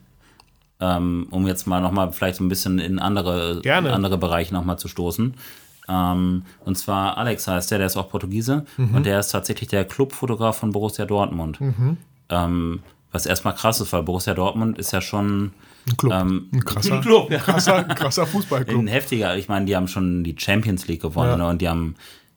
ähm, 0.80 1.26
um 1.30 1.46
jetzt 1.46 1.66
mal 1.66 1.80
nochmal 1.80 2.12
vielleicht 2.12 2.36
so 2.36 2.44
ein 2.44 2.48
bisschen 2.48 2.78
in 2.78 2.98
andere, 2.98 3.60
Gerne. 3.62 3.88
in 3.88 3.94
andere 3.94 4.18
Bereiche 4.18 4.52
nochmal 4.54 4.78
zu 4.78 4.88
stoßen. 4.88 5.34
Ähm, 5.88 6.42
und 6.64 6.78
zwar 6.78 7.16
Alex 7.18 7.46
heißt 7.48 7.70
der, 7.72 7.78
der 7.78 7.86
ist 7.88 7.96
auch 7.96 8.08
Portugiese 8.08 8.64
Mhm. 8.76 8.94
und 8.94 9.06
der 9.06 9.18
ist 9.18 9.28
tatsächlich 9.28 9.68
der 9.68 9.84
Clubfotograf 9.84 10.56
von 10.58 10.70
Borussia 10.72 11.04
Dortmund. 11.06 11.58
Ähm, 12.28 12.80
was 13.10 13.26
erstmal 13.26 13.54
krass 13.54 13.80
ist, 13.80 13.92
weil 13.92 14.02
Borussia 14.04 14.32
Dortmund 14.32 14.78
ist 14.78 14.92
ja 14.92 15.00
schon 15.00 15.52
Ein 15.88 15.96
Club. 15.96 16.12
ähm, 16.12 16.48
ein 16.52 16.64
krasser, 16.64 16.94
ein 16.96 17.00
Club, 17.02 17.30
ja. 17.30 17.38
krasser, 17.38 17.82
krasser 17.84 18.26
Fußballclub. 18.26 18.80
Ein 18.80 18.86
heftiger, 18.86 19.36
ich 19.36 19.48
meine, 19.48 19.66
die 19.66 19.76
haben 19.76 19.88
schon 19.88 20.22
die 20.24 20.36
Champions 20.38 20.86
League 20.86 21.02
gewonnen 21.02 21.30
Ja. 21.30 21.36
ne? 21.36 21.46
und 21.48 21.60
die 21.60 21.68
haben 21.68 21.96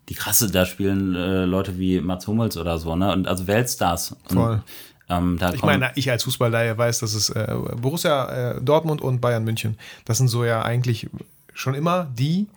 die 0.09 0.13
krasse, 0.13 0.51
da 0.51 0.65
spielen 0.65 1.15
äh, 1.15 1.45
Leute 1.45 1.79
wie 1.79 1.99
Mats 1.99 2.27
Hummels 2.27 2.57
oder 2.57 2.77
so, 2.77 2.95
ne? 2.95 3.11
Und 3.11 3.27
also 3.27 3.47
Weltstars. 3.47 4.15
Und, 4.29 4.37
Voll. 4.37 4.63
ähm, 5.09 5.37
da 5.39 5.53
Ich 5.53 5.63
meine, 5.63 5.91
ich 5.95 6.09
als 6.11 6.23
Fußballlaie 6.23 6.77
weiß, 6.77 6.99
dass 6.99 7.13
es 7.13 7.29
äh, 7.29 7.55
Borussia 7.81 8.53
äh, 8.53 8.61
Dortmund 8.61 9.01
und 9.01 9.19
Bayern 9.19 9.43
München, 9.43 9.77
das 10.05 10.17
sind 10.17 10.27
so 10.27 10.45
ja 10.45 10.61
eigentlich 10.61 11.09
schon 11.53 11.73
immer 11.73 12.07
die 12.17 12.47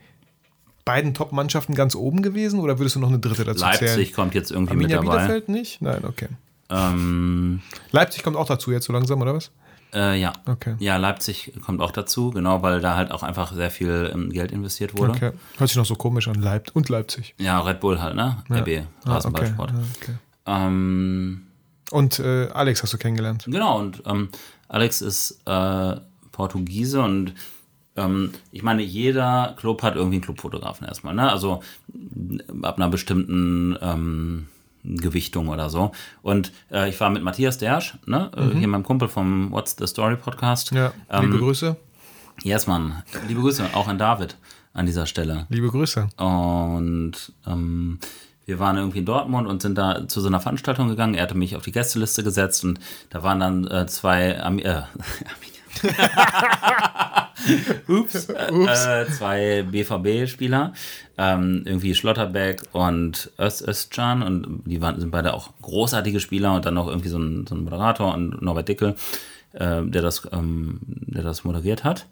beiden 0.85 1.15
Top-Mannschaften 1.15 1.75
ganz 1.75 1.95
oben 1.95 2.23
gewesen 2.23 2.61
oder 2.61 2.79
würdest 2.79 2.97
du 2.97 3.01
noch 3.01 3.09
eine 3.09 3.19
dritte 3.19 3.45
dazu 3.45 3.65
Leipzig 3.65 3.89
zählen? 3.89 4.13
kommt 4.13 4.35
jetzt 4.35 4.51
irgendwie 4.51 4.73
Arminia 4.73 5.01
mit 5.01 5.09
dabei. 5.09 5.19
Bielefeld 5.19 5.49
nicht? 5.49 5.83
Nein, 5.83 6.05
okay. 6.05 6.29
Ähm, 6.71 7.61
Leipzig 7.93 8.23
kommt 8.23 8.37
auch 8.37 8.47
dazu 8.47 8.73
jetzt 8.73 8.87
so 8.87 8.93
langsam, 8.93 9.21
oder 9.21 9.35
was? 9.35 9.51
Äh, 9.95 10.21
ja. 10.21 10.33
Okay. 10.47 10.75
Ja, 10.79 10.97
Leipzig 10.97 11.53
kommt 11.65 11.81
auch 11.81 11.91
dazu, 11.93 12.31
genau, 12.31 12.63
weil 12.63 12.81
da 12.81 12.97
halt 12.97 13.11
auch 13.11 13.23
einfach 13.23 13.53
sehr 13.53 13.71
viel 13.71 14.11
ähm, 14.13 14.31
Geld 14.31 14.53
investiert 14.53 14.97
wurde. 14.99 15.13
Okay. 15.13 15.33
Hört 15.57 15.69
sich 15.71 15.77
noch 15.77 15.87
so 15.87 15.95
komisch 15.95 16.29
an. 16.29 16.35
Leip 16.37 16.71
und 16.75 16.89
Leipzig. 16.89 17.35
Ja, 17.39 17.61
Red 17.61 17.81
Bull 17.81 18.01
halt, 18.01 18.15
ne? 18.17 18.43
Ja. 18.49 18.57
RB, 18.59 18.85
Ah. 19.05 19.13
Rasenballsport. 19.15 19.73
Ah, 19.73 19.83
okay. 20.03 20.15
Ähm, 20.47 21.47
Und 21.91 22.19
äh, 22.21 22.49
Alex 22.49 22.83
hast 22.83 22.93
du 22.93 22.99
kennengelernt. 22.99 23.45
Genau, 23.47 23.79
und 23.79 24.03
ähm, 24.07 24.29
Alex 24.69 25.01
ist 25.01 25.41
äh, 25.47 25.97
Portugiese 26.33 27.01
und 27.03 27.35
ähm, 27.97 28.33
ich 28.53 28.63
meine, 28.63 28.83
jeder 28.83 29.55
Club 29.59 29.83
hat 29.83 29.97
irgendwie 29.97 30.17
einen 30.17 30.23
Clubfotografen 30.25 30.87
erstmal, 30.87 31.15
ne? 31.15 31.31
Also 31.31 31.63
ab 32.63 32.77
einer 32.77 32.89
bestimmten 32.89 33.77
ähm, 33.81 34.47
Gewichtung 34.85 35.49
oder 35.49 35.71
so. 35.71 35.93
Und 36.23 36.53
äh, 36.71 36.89
ich 36.89 36.99
war 37.01 37.11
mit 37.11 37.23
Matthias 37.23 37.59
Dersch, 37.59 37.99
ne? 38.07 38.31
Äh, 38.37 38.57
hier 38.57 38.69
meinem 38.69 38.85
Kumpel 38.85 39.09
vom 39.09 39.51
What's 39.51 39.77
the 39.79 39.87
Story 39.87 40.17
Podcast. 40.17 40.73
Mhm. 40.73 40.79
Ja, 40.79 40.93
Ähm, 41.11 41.25
liebe 41.27 41.39
Grüße. 41.39 41.77
Yes, 42.43 42.67
Mann. 42.67 43.03
Liebe 43.27 43.41
Grüße 43.41 43.65
auch 43.75 43.89
an 43.89 43.99
David 43.99 44.37
an 44.73 44.87
dieser 44.87 45.07
Stelle. 45.07 45.47
Liebe 45.49 45.69
Grüße. 45.69 46.09
Und 46.17 47.33
ähm, 47.47 47.99
wir 48.47 48.59
waren 48.59 48.77
irgendwie 48.77 49.01
in 49.01 49.07
Dortmund 49.07 49.49
und 49.49 49.61
sind 49.61 49.77
da 49.77 50.07
zu 50.09 50.21
so 50.21 50.29
einer 50.29 50.41
Veranstaltung 50.41 50.89
gegangen. 50.89 51.15
Er 51.15 51.25
hatte 51.25 51.37
mich 51.37 51.57
auf 51.57 51.65
die 51.65 51.73
Gästeliste 51.73 52.23
gesetzt 52.23 52.65
und 52.65 52.79
da 53.11 53.23
waren 53.23 53.41
dann 53.41 53.67
äh, 53.67 53.87
zwei 53.87 54.41
Ami 54.41 54.63
äh, 54.63 54.83
Ups. 57.89 58.29
Äh, 58.29 59.07
zwei 59.11 59.63
BVB-Spieler, 59.63 60.73
ähm, 61.17 61.63
irgendwie 61.65 61.95
Schlotterbeck 61.95 62.63
und 62.73 63.31
Öz 63.39 63.63
Özcan 63.63 64.23
und 64.23 64.63
die 64.67 64.81
waren, 64.81 65.01
sind 65.01 65.11
beide 65.11 65.35
auch 65.35 65.51
großartige 65.63 66.21
Spieler 66.21 66.55
und 66.55 66.67
dann 66.67 66.75
noch 66.75 66.89
irgendwie 66.89 67.09
so 67.09 67.19
ein, 67.19 67.47
so 67.47 67.55
ein 67.55 67.65
Moderator 67.65 68.15
und 68.15 68.43
Norbert 68.43 68.69
Dickel, 68.69 68.97
äh, 69.53 69.83
der, 69.83 70.03
das, 70.03 70.29
ähm, 70.33 70.81
der 70.85 71.23
das 71.23 71.45
moderiert 71.45 71.85
hat. 71.85 72.07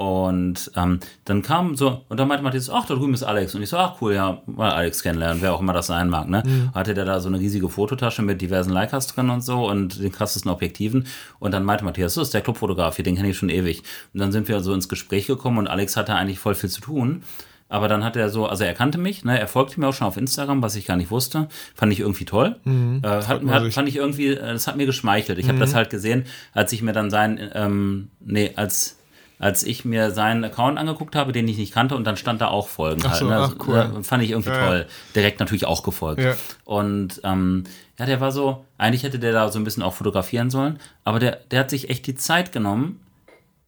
Und 0.00 0.70
ähm, 0.76 0.98
dann 1.26 1.42
kam 1.42 1.76
so, 1.76 2.06
und 2.08 2.18
dann 2.18 2.26
meinte 2.26 2.42
Matthias, 2.42 2.70
ach, 2.70 2.86
da 2.86 2.94
drüben 2.94 3.12
ist 3.12 3.22
Alex. 3.22 3.54
Und 3.54 3.60
ich 3.60 3.68
so, 3.68 3.76
ach 3.76 4.00
cool, 4.00 4.14
ja, 4.14 4.40
mal 4.46 4.70
Alex 4.70 5.02
kennenlernen, 5.02 5.42
wer 5.42 5.52
auch 5.52 5.60
immer 5.60 5.74
das 5.74 5.88
sein 5.88 6.08
mag. 6.08 6.26
Ne? 6.26 6.42
Hatte 6.72 6.94
der 6.94 7.04
da 7.04 7.20
so 7.20 7.28
eine 7.28 7.38
riesige 7.38 7.68
Fototasche 7.68 8.22
mit 8.22 8.40
diversen 8.40 8.70
Leicas 8.70 9.08
drin 9.08 9.28
und 9.28 9.42
so 9.42 9.68
und 9.68 10.02
den 10.02 10.10
krassesten 10.10 10.50
Objektiven. 10.50 11.06
Und 11.38 11.52
dann 11.52 11.64
meinte 11.64 11.84
Matthias, 11.84 12.14
so 12.14 12.22
ist 12.22 12.32
der 12.32 12.40
Clubfotograf, 12.40 12.96
hier, 12.96 13.04
den 13.04 13.14
kenne 13.14 13.28
ich 13.28 13.36
schon 13.36 13.50
ewig. 13.50 13.82
Und 14.14 14.20
dann 14.20 14.32
sind 14.32 14.48
wir 14.48 14.60
so 14.60 14.72
ins 14.72 14.88
Gespräch 14.88 15.26
gekommen 15.26 15.58
und 15.58 15.68
Alex 15.68 15.98
hatte 15.98 16.14
eigentlich 16.14 16.38
voll 16.38 16.54
viel 16.54 16.70
zu 16.70 16.80
tun. 16.80 17.22
Aber 17.68 17.86
dann 17.86 18.02
hat 18.02 18.16
er 18.16 18.30
so, 18.30 18.46
also 18.46 18.64
er 18.64 18.72
kannte 18.72 18.96
mich, 18.96 19.22
ne, 19.26 19.38
er 19.38 19.48
folgte 19.48 19.78
mir 19.78 19.88
auch 19.88 19.92
schon 19.92 20.06
auf 20.06 20.16
Instagram, 20.16 20.62
was 20.62 20.76
ich 20.76 20.86
gar 20.86 20.96
nicht 20.96 21.10
wusste. 21.10 21.48
Fand 21.74 21.92
ich 21.92 22.00
irgendwie 22.00 22.24
toll. 22.24 22.56
Äh, 23.04 23.06
hat, 23.06 23.44
hat, 23.44 23.72
fand 23.74 23.86
ich 23.86 23.96
irgendwie, 23.96 24.28
äh, 24.28 24.54
das 24.54 24.66
hat 24.66 24.78
mir 24.78 24.86
geschmeichelt. 24.86 25.38
Ich 25.38 25.48
habe 25.50 25.58
das 25.58 25.74
halt 25.74 25.90
gesehen, 25.90 26.24
als 26.54 26.72
ich 26.72 26.80
mir 26.80 26.92
dann 26.92 27.10
sein, 27.10 27.50
ähm, 27.52 28.08
nee, 28.18 28.52
als 28.56 28.96
als 29.40 29.64
ich 29.64 29.84
mir 29.84 30.10
seinen 30.12 30.44
Account 30.44 30.78
angeguckt 30.78 31.16
habe, 31.16 31.32
den 31.32 31.48
ich 31.48 31.56
nicht 31.58 31.72
kannte, 31.72 31.96
und 31.96 32.04
dann 32.04 32.16
stand 32.16 32.40
da 32.40 32.48
auch 32.48 32.68
Folgen. 32.68 33.02
Ach 33.04 33.14
so, 33.14 33.28
halt, 33.30 33.40
ne? 33.40 33.56
ach, 33.58 33.66
cool. 33.66 34.00
Äh, 34.00 34.04
Fand 34.04 34.22
ich 34.22 34.30
irgendwie 34.30 34.50
ja. 34.50 34.66
toll. 34.66 34.86
Direkt 35.16 35.40
natürlich 35.40 35.64
auch 35.64 35.82
gefolgt. 35.82 36.22
Ja. 36.22 36.34
Und 36.64 37.20
ähm, 37.24 37.64
ja, 37.98 38.06
der 38.06 38.20
war 38.20 38.32
so, 38.32 38.64
eigentlich 38.78 39.02
hätte 39.02 39.18
der 39.18 39.32
da 39.32 39.48
so 39.48 39.58
ein 39.58 39.64
bisschen 39.64 39.82
auch 39.82 39.94
fotografieren 39.94 40.50
sollen, 40.50 40.78
aber 41.04 41.18
der, 41.18 41.40
der 41.50 41.60
hat 41.60 41.70
sich 41.70 41.90
echt 41.90 42.06
die 42.06 42.14
Zeit 42.14 42.52
genommen, 42.52 43.00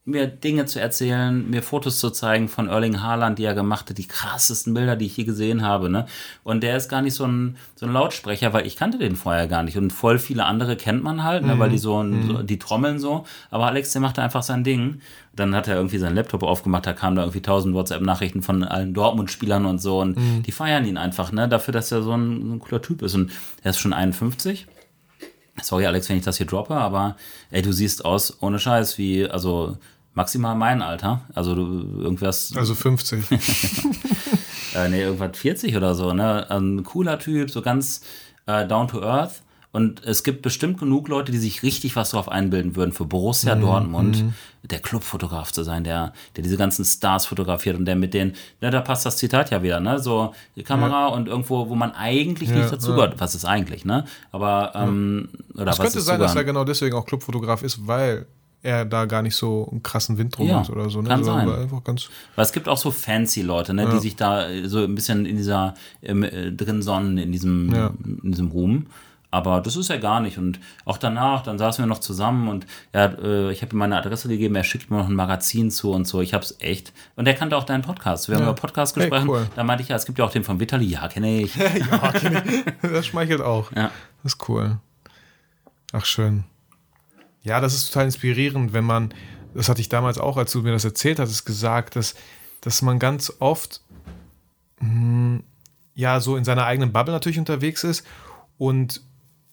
mir 0.05 0.27
Dinge 0.27 0.65
zu 0.65 0.81
erzählen, 0.81 1.49
mir 1.49 1.63
Fotos 1.63 1.99
zu 1.99 2.09
zeigen 2.09 2.49
von 2.49 2.67
Erling 2.67 3.01
Haaland, 3.01 3.39
die 3.39 3.45
er 3.45 3.53
gemacht 3.53 3.89
hat, 3.89 3.97
die 3.97 4.07
krassesten 4.07 4.73
Bilder, 4.73 4.97
die 4.97 5.05
ich 5.05 5.15
je 5.15 5.23
gesehen 5.23 5.61
habe. 5.61 5.89
Ne? 5.89 6.07
Und 6.43 6.61
der 6.61 6.75
ist 6.75 6.89
gar 6.89 7.01
nicht 7.01 7.13
so 7.13 7.25
ein, 7.25 7.55
so 7.75 7.85
ein 7.85 7.93
Lautsprecher, 7.93 8.51
weil 8.51 8.67
ich 8.67 8.75
kannte 8.75 8.97
den 8.97 9.15
vorher 9.15 9.47
gar 9.47 9.63
nicht. 9.63 9.77
Und 9.77 9.93
voll 9.93 10.19
viele 10.19 10.43
andere 10.43 10.75
kennt 10.75 11.03
man 11.03 11.23
halt, 11.23 11.45
ne? 11.45 11.57
weil 11.57 11.69
die 11.69 11.77
so, 11.77 12.03
ein, 12.03 12.27
so, 12.27 12.43
die 12.43 12.59
trommeln 12.59 12.99
so. 12.99 13.25
Aber 13.49 13.67
Alex, 13.67 13.93
der 13.93 14.01
machte 14.01 14.21
einfach 14.21 14.43
sein 14.43 14.65
Ding. 14.65 14.99
Dann 15.35 15.55
hat 15.55 15.69
er 15.69 15.77
irgendwie 15.77 15.97
seinen 15.99 16.15
Laptop 16.15 16.43
aufgemacht, 16.43 16.85
da 16.85 16.93
kamen 16.93 17.15
da 17.15 17.23
irgendwie 17.23 17.41
tausend 17.41 17.73
WhatsApp-Nachrichten 17.73 18.41
von 18.41 18.63
allen 18.63 18.93
Dortmund-Spielern 18.93 19.65
und 19.65 19.81
so. 19.81 20.01
Und 20.01 20.17
die 20.45 20.51
feiern 20.51 20.85
ihn 20.85 20.97
einfach, 20.97 21.31
ne? 21.31 21.47
dafür, 21.47 21.71
dass 21.71 21.91
er 21.93 22.03
so 22.03 22.11
ein, 22.11 22.45
so 22.45 22.53
ein 22.55 22.59
cooler 22.59 22.81
Typ 22.81 23.01
ist. 23.01 23.15
Und 23.15 23.31
er 23.63 23.71
ist 23.71 23.79
schon 23.79 23.93
51. 23.93 24.67
Sorry, 25.61 25.85
Alex, 25.85 26.09
wenn 26.09 26.17
ich 26.17 26.23
das 26.23 26.37
hier 26.37 26.47
droppe, 26.47 26.75
aber 26.75 27.15
ey, 27.51 27.61
du 27.61 27.71
siehst 27.71 28.05
aus 28.05 28.41
ohne 28.41 28.59
Scheiß 28.59 28.97
wie, 28.97 29.27
also 29.27 29.77
maximal 30.13 30.55
mein 30.55 30.81
Alter. 30.81 31.21
Also 31.33 31.55
du 31.55 32.01
irgendwas, 32.01 32.53
Also 32.55 32.75
50. 32.75 33.23
äh, 34.75 34.89
nee, 34.89 35.01
irgendwas 35.03 35.37
40 35.37 35.75
oder 35.77 35.95
so, 35.95 36.13
ne? 36.13 36.49
Ein 36.49 36.83
cooler 36.83 37.19
Typ, 37.19 37.51
so 37.51 37.61
ganz 37.61 38.01
äh, 38.45 38.67
down 38.67 38.87
to 38.87 39.01
earth. 39.01 39.43
Und 39.73 40.05
es 40.05 40.23
gibt 40.23 40.43
bestimmt 40.43 40.79
genug 40.79 41.07
Leute, 41.07 41.31
die 41.31 41.39
sich 41.39 41.63
richtig 41.63 41.95
was 41.95 42.11
drauf 42.11 42.29
einbilden 42.29 42.75
würden, 42.75 42.91
für 42.93 43.05
Borussia 43.05 43.55
Dortmund 43.55 44.23
der 44.61 44.79
Clubfotograf 44.79 45.51
zu 45.51 45.63
sein, 45.63 45.83
der, 45.83 46.13
der 46.35 46.43
diese 46.43 46.57
ganzen 46.57 46.85
Stars 46.85 47.25
fotografiert 47.25 47.75
und 47.77 47.85
der 47.85 47.95
mit 47.95 48.13
denen, 48.13 48.33
ne, 48.61 48.69
da 48.69 48.81
passt 48.81 49.03
das 49.05 49.17
Zitat 49.17 49.49
ja 49.49 49.63
wieder, 49.63 49.79
ne? 49.79 49.97
So 49.99 50.33
die 50.55 50.61
Kamera 50.63 51.07
und 51.07 51.27
irgendwo, 51.27 51.67
wo 51.69 51.75
man 51.75 51.91
eigentlich 51.91 52.49
nicht 52.51 52.71
dazugehört. 52.71 53.19
Was 53.19 53.33
ist 53.33 53.45
eigentlich, 53.45 53.83
ne? 53.83 54.05
Aber, 54.31 54.71
ähm, 54.75 55.29
oder 55.55 55.71
Es 55.71 55.79
was 55.79 55.79
könnte 55.79 56.01
sein, 56.01 56.19
dass 56.19 56.35
er 56.35 56.43
genau 56.43 56.63
deswegen 56.63 56.95
auch 56.95 57.05
Clubfotograf 57.05 57.63
ist, 57.63 57.85
weil 57.87 58.27
er 58.61 58.85
da 58.85 59.05
gar 59.05 59.23
nicht 59.23 59.35
so 59.35 59.67
einen 59.71 59.81
krassen 59.83 60.17
Wind 60.19 60.37
drum 60.37 60.47
Ja, 60.47 60.59
hat 60.59 60.69
oder 60.69 60.89
so. 60.89 61.01
Ne? 61.01 61.09
kann 61.09 61.23
Sondern 61.23 61.49
sein. 61.49 61.61
Einfach 61.63 61.83
ganz, 61.83 62.09
Weil 62.35 62.45
es 62.45 62.53
gibt 62.53 62.69
auch 62.69 62.77
so 62.77 62.91
fancy 62.91 63.41
Leute, 63.41 63.73
ne, 63.73 63.89
die 63.91 63.99
sich 63.99 64.15
da 64.15 64.47
äh, 64.47 64.69
so 64.69 64.83
ein 64.83 64.93
bisschen 64.95 65.25
in 65.25 65.35
dieser 65.35 65.73
äh, 66.01 66.13
drin 66.51 66.81
sonnen, 66.83 67.17
in 67.17 67.31
diesem, 67.31 67.73
Ja. 67.73 67.91
in 68.23 68.31
diesem 68.31 68.51
Ruhm. 68.51 68.85
Aber 69.33 69.61
das 69.61 69.75
ist 69.75 69.89
er 69.89 69.97
gar 69.97 70.19
nicht. 70.19 70.37
Und 70.37 70.59
auch 70.85 70.99
danach, 70.99 71.41
dann 71.41 71.57
saßen 71.57 71.83
wir 71.83 71.87
noch 71.87 71.97
zusammen 71.97 72.47
und 72.49 72.67
er 72.91 73.17
äh, 73.17 73.51
ich 73.51 73.63
habe 73.63 73.75
ihm 73.75 73.79
meine 73.79 73.97
Adresse 73.97 74.27
gegeben, 74.27 74.53
er 74.53 74.63
schickt 74.63 74.91
mir 74.91 74.97
noch 74.97 75.07
ein 75.09 75.15
Magazin 75.15 75.71
zu 75.71 75.91
und 75.91 76.05
so. 76.05 76.21
Ich 76.21 76.35
habe 76.35 76.43
es 76.43 76.55
echt. 76.59 76.93
Und 77.15 77.27
er 77.27 77.33
kannte 77.33 77.57
auch 77.57 77.63
deinen 77.63 77.81
Podcast. 77.81 78.29
Wir 78.29 78.35
haben 78.35 78.43
Ja. 78.43 78.49
über 78.51 78.55
Podcast 78.55 78.95
Hey, 78.95 79.09
gesprochen. 79.09 79.29
cool. 79.29 79.47
Da 79.55 79.63
meinte 79.63 79.81
ich 79.81 79.89
ja, 79.89 79.95
es 79.95 80.05
gibt 80.05 80.19
ja 80.19 80.25
auch 80.25 80.29
den 80.29 80.43
von 80.43 80.59
Vitali. 80.59 80.85
Ja, 80.85 81.07
kenne 81.07 81.41
ich. 81.41 81.55
ja, 81.55 82.11
kenn 82.11 82.43
ich. 82.45 82.91
das 82.91 83.07
schmeichelt 83.07 83.41
auch. 83.41 83.71
Ja. 83.71 83.89
Das 84.21 84.33
ist 84.35 84.49
cool. 84.49 84.77
Ach, 85.93 86.05
schön. 86.05 86.43
Ja, 87.41 87.59
das 87.59 87.73
ist 87.73 87.87
total 87.87 88.05
inspirierend, 88.05 88.71
wenn 88.71 88.85
man 88.85 89.15
das 89.55 89.67
hatte 89.67 89.81
ich 89.81 89.89
damals 89.89 90.19
auch, 90.19 90.37
als 90.37 90.51
du 90.51 90.61
mir 90.61 90.73
das 90.73 90.85
erzählt 90.85 91.17
hattest, 91.17 91.45
gesagt, 91.45 91.95
dass, 91.95 92.13
dass 92.61 92.83
man 92.83 92.99
ganz 92.99 93.33
oft 93.39 93.81
mh, 94.79 94.89
hm, 94.89 95.43
ja 95.95 96.19
so 96.19 96.37
in 96.37 96.43
seiner 96.43 96.65
eigenen 96.65 96.91
Bubble 96.91 97.13
natürlich 97.13 97.39
unterwegs 97.39 97.83
ist 97.83 98.05
und 98.59 99.01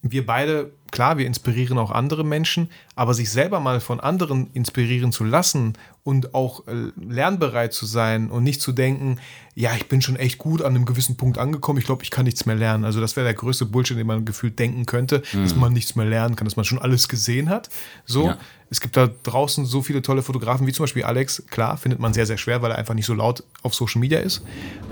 wir 0.02 0.26
beide, 0.26 0.72
klar, 0.90 1.18
wir 1.18 1.26
inspirieren 1.26 1.78
auch 1.78 1.90
andere 1.90 2.24
Menschen, 2.24 2.70
aber 2.94 3.14
sich 3.14 3.30
selber 3.30 3.60
mal 3.60 3.80
von 3.80 4.00
anderen 4.00 4.50
inspirieren 4.52 5.12
zu 5.12 5.24
lassen 5.24 5.74
und 6.02 6.34
auch 6.34 6.66
äh, 6.66 6.92
lernbereit 6.96 7.72
zu 7.72 7.86
sein 7.86 8.30
und 8.30 8.42
nicht 8.42 8.60
zu 8.60 8.72
denken, 8.72 9.18
ja, 9.54 9.74
ich 9.76 9.88
bin 9.88 10.00
schon 10.00 10.16
echt 10.16 10.38
gut 10.38 10.62
an 10.62 10.74
einem 10.74 10.84
gewissen 10.84 11.16
Punkt 11.16 11.38
angekommen, 11.38 11.78
ich 11.78 11.84
glaube, 11.84 12.02
ich 12.02 12.10
kann 12.10 12.24
nichts 12.24 12.46
mehr 12.46 12.56
lernen. 12.56 12.84
Also 12.84 13.00
das 13.00 13.16
wäre 13.16 13.24
der 13.24 13.34
größte 13.34 13.66
Bullshit, 13.66 13.98
den 13.98 14.06
man 14.06 14.24
gefühlt 14.24 14.58
denken 14.58 14.86
könnte, 14.86 15.22
mhm. 15.32 15.42
dass 15.42 15.54
man 15.54 15.72
nichts 15.72 15.94
mehr 15.96 16.06
lernen 16.06 16.36
kann, 16.36 16.46
dass 16.46 16.56
man 16.56 16.64
schon 16.64 16.78
alles 16.78 17.08
gesehen 17.08 17.50
hat. 17.50 17.68
So, 18.06 18.26
ja. 18.26 18.38
es 18.70 18.80
gibt 18.80 18.96
da 18.96 19.08
draußen 19.22 19.66
so 19.66 19.82
viele 19.82 20.02
tolle 20.02 20.22
Fotografen, 20.22 20.66
wie 20.66 20.72
zum 20.72 20.84
Beispiel 20.84 21.04
Alex, 21.04 21.44
klar, 21.50 21.76
findet 21.76 22.00
man 22.00 22.14
sehr, 22.14 22.26
sehr 22.26 22.38
schwer, 22.38 22.62
weil 22.62 22.70
er 22.70 22.78
einfach 22.78 22.94
nicht 22.94 23.06
so 23.06 23.14
laut 23.14 23.44
auf 23.62 23.74
Social 23.74 24.00
Media 24.00 24.20
ist. 24.20 24.42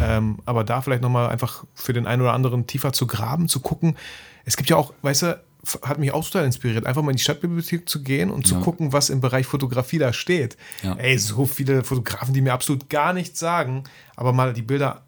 Ähm, 0.01 0.39
aber 0.45 0.65
da 0.65 0.83
vielleicht 0.83 1.03
nochmal 1.03 1.31
einfach 1.31 1.65
für 1.75 1.93
den 1.93 2.07
einen 2.07 2.23
oder 2.23 2.35
anderen 2.35 2.67
tiefer 2.67 2.93
zu 2.93 3.07
graben, 3.07 3.49
zu 3.49 3.61
gucken, 3.61 3.97
es 4.45 4.57
gibt 4.57 4.71
ja 4.71 4.77
auch, 4.77 4.95
weißt 5.03 5.23
du, 5.23 5.41
hat 5.83 5.99
mich 5.99 6.13
auch 6.13 6.25
total 6.25 6.47
inspiriert, 6.47 6.87
einfach 6.87 7.03
mal 7.03 7.11
in 7.11 7.17
die 7.17 7.23
Stadtbibliothek 7.23 7.89
zu 7.89 8.03
gehen 8.03 8.31
und 8.31 8.47
zu 8.47 8.55
ja. 8.55 8.61
gucken, 8.61 8.93
was 8.93 9.11
im 9.11 9.21
Bereich 9.21 9.47
Fotografie 9.47 9.99
da 9.99 10.13
steht. 10.13 10.57
Ja. 10.83 10.95
Ey, 10.95 11.19
so 11.19 11.47
viele 11.47 11.85
Fotografen, 11.85 12.33
die 12.35 12.41
mir 12.41 12.53
absolut 12.53 12.89
gar 12.89 13.13
nichts 13.13 13.39
sagen, 13.39 13.85
aber 14.17 14.33
mal 14.33 14.53
die 14.53 14.63
Bilder 14.63 15.03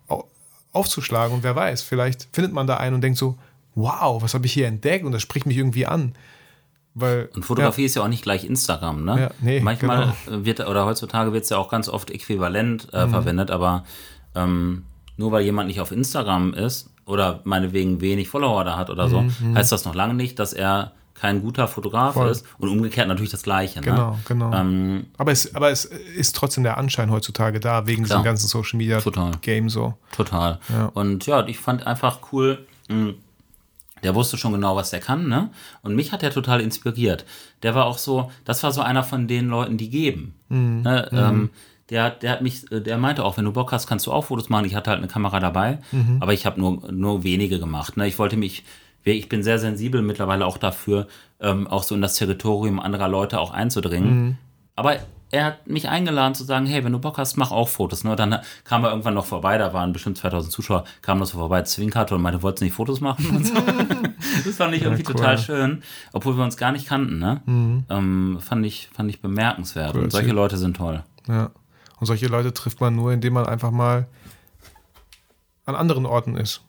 aufzuschlagen 0.72 1.34
und 1.34 1.42
wer 1.42 1.56
weiß, 1.56 1.82
vielleicht 1.82 2.28
findet 2.32 2.52
man 2.52 2.66
da 2.66 2.76
einen 2.76 2.96
und 2.96 3.00
denkt 3.00 3.18
so, 3.18 3.38
wow, 3.74 4.22
was 4.22 4.34
habe 4.34 4.46
ich 4.46 4.52
hier 4.52 4.66
entdeckt 4.66 5.04
und 5.04 5.12
das 5.12 5.22
spricht 5.22 5.46
mich 5.46 5.56
irgendwie 5.56 5.86
an. 5.86 6.14
Weil, 6.94 7.30
und 7.34 7.44
Fotografie 7.44 7.82
ja. 7.82 7.86
ist 7.86 7.94
ja 7.94 8.02
auch 8.02 8.08
nicht 8.08 8.22
gleich 8.22 8.44
Instagram, 8.44 9.04
ne? 9.04 9.20
Ja, 9.20 9.30
nee, 9.40 9.61
Manchmal 9.61 10.12
genau. 10.26 10.44
wird, 10.44 10.61
oder 10.61 10.86
heutzutage 10.86 11.32
wird 11.32 11.44
es 11.44 11.50
ja 11.50 11.56
auch 11.56 11.68
ganz 11.68 11.88
oft 11.88 12.11
äquivalent 12.11 12.88
äh, 12.92 13.06
mhm. 13.06 13.11
verwendet, 13.11 13.50
aber 13.50 13.84
ähm, 14.34 14.84
nur 15.16 15.30
weil 15.32 15.44
jemand 15.44 15.68
nicht 15.68 15.80
auf 15.80 15.92
Instagram 15.92 16.52
ist, 16.52 16.90
oder 17.11 17.40
meinetwegen 17.44 18.00
wenig 18.00 18.28
Follower 18.28 18.64
da 18.64 18.76
hat 18.76 18.90
oder 18.90 19.08
so, 19.08 19.20
mhm, 19.20 19.34
mhm. 19.40 19.54
heißt 19.56 19.72
das 19.72 19.84
noch 19.84 19.94
lange 19.94 20.14
nicht, 20.14 20.38
dass 20.38 20.52
er 20.52 20.92
kein 21.14 21.42
guter 21.42 21.68
Fotograf 21.68 22.14
Voll. 22.14 22.30
ist 22.30 22.46
und 22.58 22.70
umgekehrt 22.70 23.06
natürlich 23.06 23.30
das 23.30 23.42
Gleiche. 23.42 23.80
Ne? 23.80 23.84
Genau, 23.84 24.18
genau. 24.26 24.54
Ähm, 24.54 25.06
aber, 25.18 25.32
es, 25.32 25.54
aber 25.54 25.70
es 25.70 25.84
ist 25.84 26.34
trotzdem 26.34 26.64
der 26.64 26.78
Anschein 26.78 27.11
heutzutage 27.11 27.61
da, 27.61 27.86
wegen 27.86 28.04
klar. 28.04 28.18
diesem 28.18 28.24
ganzen 28.24 28.48
Social 28.48 28.78
Media 28.78 29.00
Total. 29.00 29.32
Game 29.42 29.68
so. 29.68 29.94
Total. 30.16 30.58
Ja. 30.70 30.86
Und 30.86 31.26
ja, 31.26 31.46
ich 31.46 31.58
fand 31.58 31.86
einfach 31.86 32.20
cool, 32.32 32.66
mh, 32.88 33.12
der 34.02 34.14
wusste 34.14 34.38
schon 34.38 34.52
genau, 34.52 34.76
was 34.76 34.94
er 34.94 35.00
kann, 35.00 35.28
ne? 35.28 35.50
Und 35.82 35.94
mich 35.94 36.12
hat 36.12 36.22
er 36.22 36.30
total 36.30 36.62
inspiriert. 36.62 37.26
Der 37.62 37.74
war 37.74 37.84
auch 37.84 37.98
so, 37.98 38.30
das 38.46 38.62
war 38.62 38.72
so 38.72 38.80
einer 38.80 39.04
von 39.04 39.28
den 39.28 39.48
Leuten, 39.48 39.76
die 39.76 39.90
geben. 39.90 40.34
Mhm. 40.48 40.82
Ne? 40.82 41.08
Mhm. 41.12 41.50
Der, 41.91 42.11
der 42.11 42.30
hat 42.30 42.43
mich, 42.43 42.70
äh, 42.72 42.80
der 42.80 42.99
meinte 42.99 43.24
auch, 43.24 43.36
wenn 43.36 43.45
du 43.45 43.53
Bock 43.53 43.72
hast, 43.72 43.86
kannst 43.86 44.07
du 44.07 44.12
auch 44.12 44.26
Fotos 44.26 44.49
machen. 44.49 44.64
Ich 44.64 44.74
hatte 44.74 44.91
halt 44.91 44.99
eine 44.99 45.09
Kamera 45.09 45.41
dabei, 45.41 45.78
mhm. 45.93 46.18
aber 46.20 46.32
ich 46.32 46.47
habe 46.47 46.61
nur, 46.61 46.91
nur 46.93 47.24
wenige 47.24 47.59
gemacht. 47.59 47.97
Ne? 47.97 48.07
Ich 48.07 48.18
wollte 48.18 48.36
mich, 48.36 48.64
ich 49.05 49.28
bin 49.28 49.43
sehr 49.43 49.59
sensibel 49.59 50.03
mittlerweile 50.03 50.47
auch 50.47 50.59
dafür, 50.59 51.09
ähm, 51.41 51.66
auch 51.66 51.82
so 51.82 51.95
in 51.95 52.01
das 52.01 52.14
Territorium 52.14 52.80
anderer 52.80 53.09
Leute 53.09 53.41
auch 53.41 53.51
einzudringen. 53.51 54.24
Mhm. 54.24 54.36
Aber 54.76 54.97
er 55.32 55.45
hat 55.45 55.66
mich 55.68 55.88
eingeladen 55.88 56.34
zu 56.34 56.45
sagen, 56.45 56.66
hey, 56.66 56.84
wenn 56.84 56.93
du 56.93 56.99
Bock 56.99 57.18
hast, 57.18 57.36
mach 57.36 57.53
auch 57.53 57.68
Fotos. 57.68 58.03
Ne? 58.05 58.16
Dann 58.16 58.41
kam 58.64 58.84
er 58.84 58.91
irgendwann 58.91 59.14
noch 59.14 59.26
vorbei, 59.26 59.59
da 59.59 59.72
waren 59.72 59.93
bestimmt 59.93 60.18
2000 60.18 60.53
Zuschauer, 60.53 60.84
kam 61.03 61.18
noch 61.18 61.26
so 61.26 61.38
vorbei, 61.38 61.62
zwinkerte 61.62 62.14
und 62.14 62.22
meinte, 62.22 62.43
wolltest 62.43 62.62
du 62.62 62.64
nicht 62.64 62.74
Fotos 62.74 63.01
machen? 63.01 63.45
So. 63.51 63.55
das 64.45 64.57
fand 64.57 64.74
ich 64.74 64.82
irgendwie 64.82 65.03
ja, 65.03 65.09
cool. 65.09 65.14
total 65.16 65.38
schön, 65.38 65.82
obwohl 66.12 66.36
wir 66.36 66.45
uns 66.45 66.57
gar 66.57 66.72
nicht 66.72 66.86
kannten. 66.86 67.18
Ne? 67.18 67.41
Mhm. 67.47 67.84
Ähm, 67.88 68.38
fand, 68.41 68.66
ich, 68.66 68.88
fand 68.93 69.09
ich 69.09 69.20
bemerkenswert. 69.20 69.95
Cool, 69.95 70.05
und 70.05 70.11
solche 70.12 70.32
Leute 70.32 70.57
sind 70.57 70.76
toll. 70.76 71.03
Ja. 71.26 71.51
Und 72.01 72.07
solche 72.07 72.26
Leute 72.26 72.53
trifft 72.53 72.80
man 72.80 72.96
nur, 72.96 73.12
indem 73.12 73.34
man 73.34 73.46
einfach 73.46 73.70
mal 73.70 74.07
an 75.66 75.74
anderen 75.74 76.07
Orten 76.07 76.36
ist. 76.36 76.62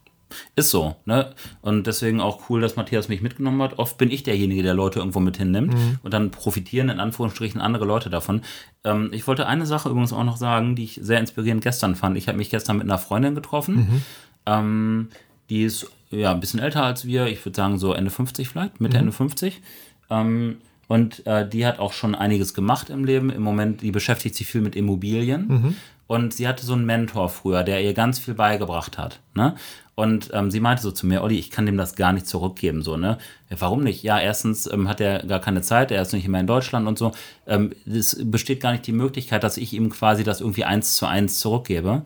Ist 0.55 0.69
so, 0.69 0.95
ne? 1.05 1.34
Und 1.61 1.88
deswegen 1.88 2.21
auch 2.21 2.49
cool, 2.49 2.61
dass 2.61 2.75
Matthias 2.75 3.09
mich 3.09 3.21
mitgenommen 3.21 3.61
hat. 3.61 3.79
Oft 3.79 3.97
bin 3.97 4.11
ich 4.11 4.23
derjenige, 4.23 4.63
der 4.63 4.73
Leute 4.73 4.99
irgendwo 4.99 5.19
mit 5.19 5.38
hinnimmt 5.38 5.73
mhm. 5.73 5.99
und 6.03 6.13
dann 6.13 6.32
profitieren 6.32 6.89
in 6.89 6.99
Anführungsstrichen 6.99 7.59
andere 7.59 7.86
Leute 7.86 8.09
davon. 8.09 8.41
Ähm, 8.84 9.09
ich 9.11 9.27
wollte 9.27 9.47
eine 9.47 9.65
Sache 9.65 9.89
übrigens 9.89 10.13
auch 10.13 10.23
noch 10.23 10.38
sagen, 10.38 10.75
die 10.75 10.86
ich 10.86 10.99
sehr 11.01 11.19
inspirierend 11.19 11.63
gestern 11.63 11.95
fand. 11.95 12.17
Ich 12.17 12.27
habe 12.27 12.38
mich 12.38 12.49
gestern 12.49 12.77
mit 12.77 12.86
einer 12.86 12.97
Freundin 12.97 13.36
getroffen. 13.36 13.75
Mhm. 13.75 14.01
Ähm, 14.45 15.09
die 15.49 15.63
ist 15.63 15.91
ja 16.09 16.32
ein 16.32 16.39
bisschen 16.39 16.59
älter 16.59 16.84
als 16.84 17.05
wir. 17.05 17.27
Ich 17.27 17.43
würde 17.45 17.55
sagen 17.55 17.77
so 17.77 17.93
Ende 17.93 18.11
50 18.11 18.47
vielleicht, 18.47 18.79
Mitte, 18.79 18.97
mhm. 18.97 19.01
Ende 19.01 19.11
50. 19.11 19.61
Ähm, 20.09 20.57
und 20.91 21.25
äh, 21.25 21.47
die 21.47 21.65
hat 21.65 21.79
auch 21.79 21.93
schon 21.93 22.15
einiges 22.15 22.53
gemacht 22.53 22.89
im 22.89 23.05
Leben. 23.05 23.29
Im 23.29 23.43
Moment, 23.43 23.81
die 23.81 23.91
beschäftigt 23.91 24.35
sich 24.35 24.45
viel 24.45 24.59
mit 24.59 24.75
Immobilien. 24.75 25.47
Mhm. 25.47 25.75
Und 26.05 26.33
sie 26.33 26.49
hatte 26.49 26.65
so 26.65 26.73
einen 26.73 26.85
Mentor 26.85 27.29
früher, 27.29 27.63
der 27.63 27.81
ihr 27.81 27.93
ganz 27.93 28.19
viel 28.19 28.33
beigebracht 28.33 28.97
hat. 28.97 29.21
Ne? 29.33 29.55
Und 29.95 30.31
ähm, 30.33 30.51
sie 30.51 30.59
meinte 30.59 30.83
so 30.83 30.91
zu 30.91 31.07
mir, 31.07 31.21
Olli, 31.23 31.39
ich 31.39 31.49
kann 31.49 31.65
dem 31.65 31.77
das 31.77 31.95
gar 31.95 32.11
nicht 32.11 32.27
zurückgeben. 32.27 32.81
So, 32.81 32.97
ne? 32.97 33.19
Ja, 33.49 33.61
warum 33.61 33.85
nicht? 33.85 34.03
Ja, 34.03 34.19
erstens 34.19 34.69
ähm, 34.69 34.89
hat 34.89 34.99
er 34.99 35.25
gar 35.25 35.39
keine 35.39 35.61
Zeit, 35.61 35.91
er 35.91 36.01
ist 36.01 36.11
nicht 36.11 36.25
immer 36.25 36.41
in 36.41 36.47
Deutschland 36.47 36.89
und 36.89 36.97
so. 36.97 37.13
Ähm, 37.47 37.71
es 37.85 38.17
besteht 38.29 38.59
gar 38.59 38.73
nicht 38.73 38.85
die 38.85 38.91
Möglichkeit, 38.91 39.45
dass 39.45 39.55
ich 39.55 39.71
ihm 39.71 39.91
quasi 39.91 40.25
das 40.25 40.41
irgendwie 40.41 40.65
eins 40.65 40.95
zu 40.95 41.05
eins 41.05 41.39
zurückgebe. 41.39 42.01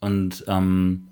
Und 0.00 0.44
ähm, 0.48 1.06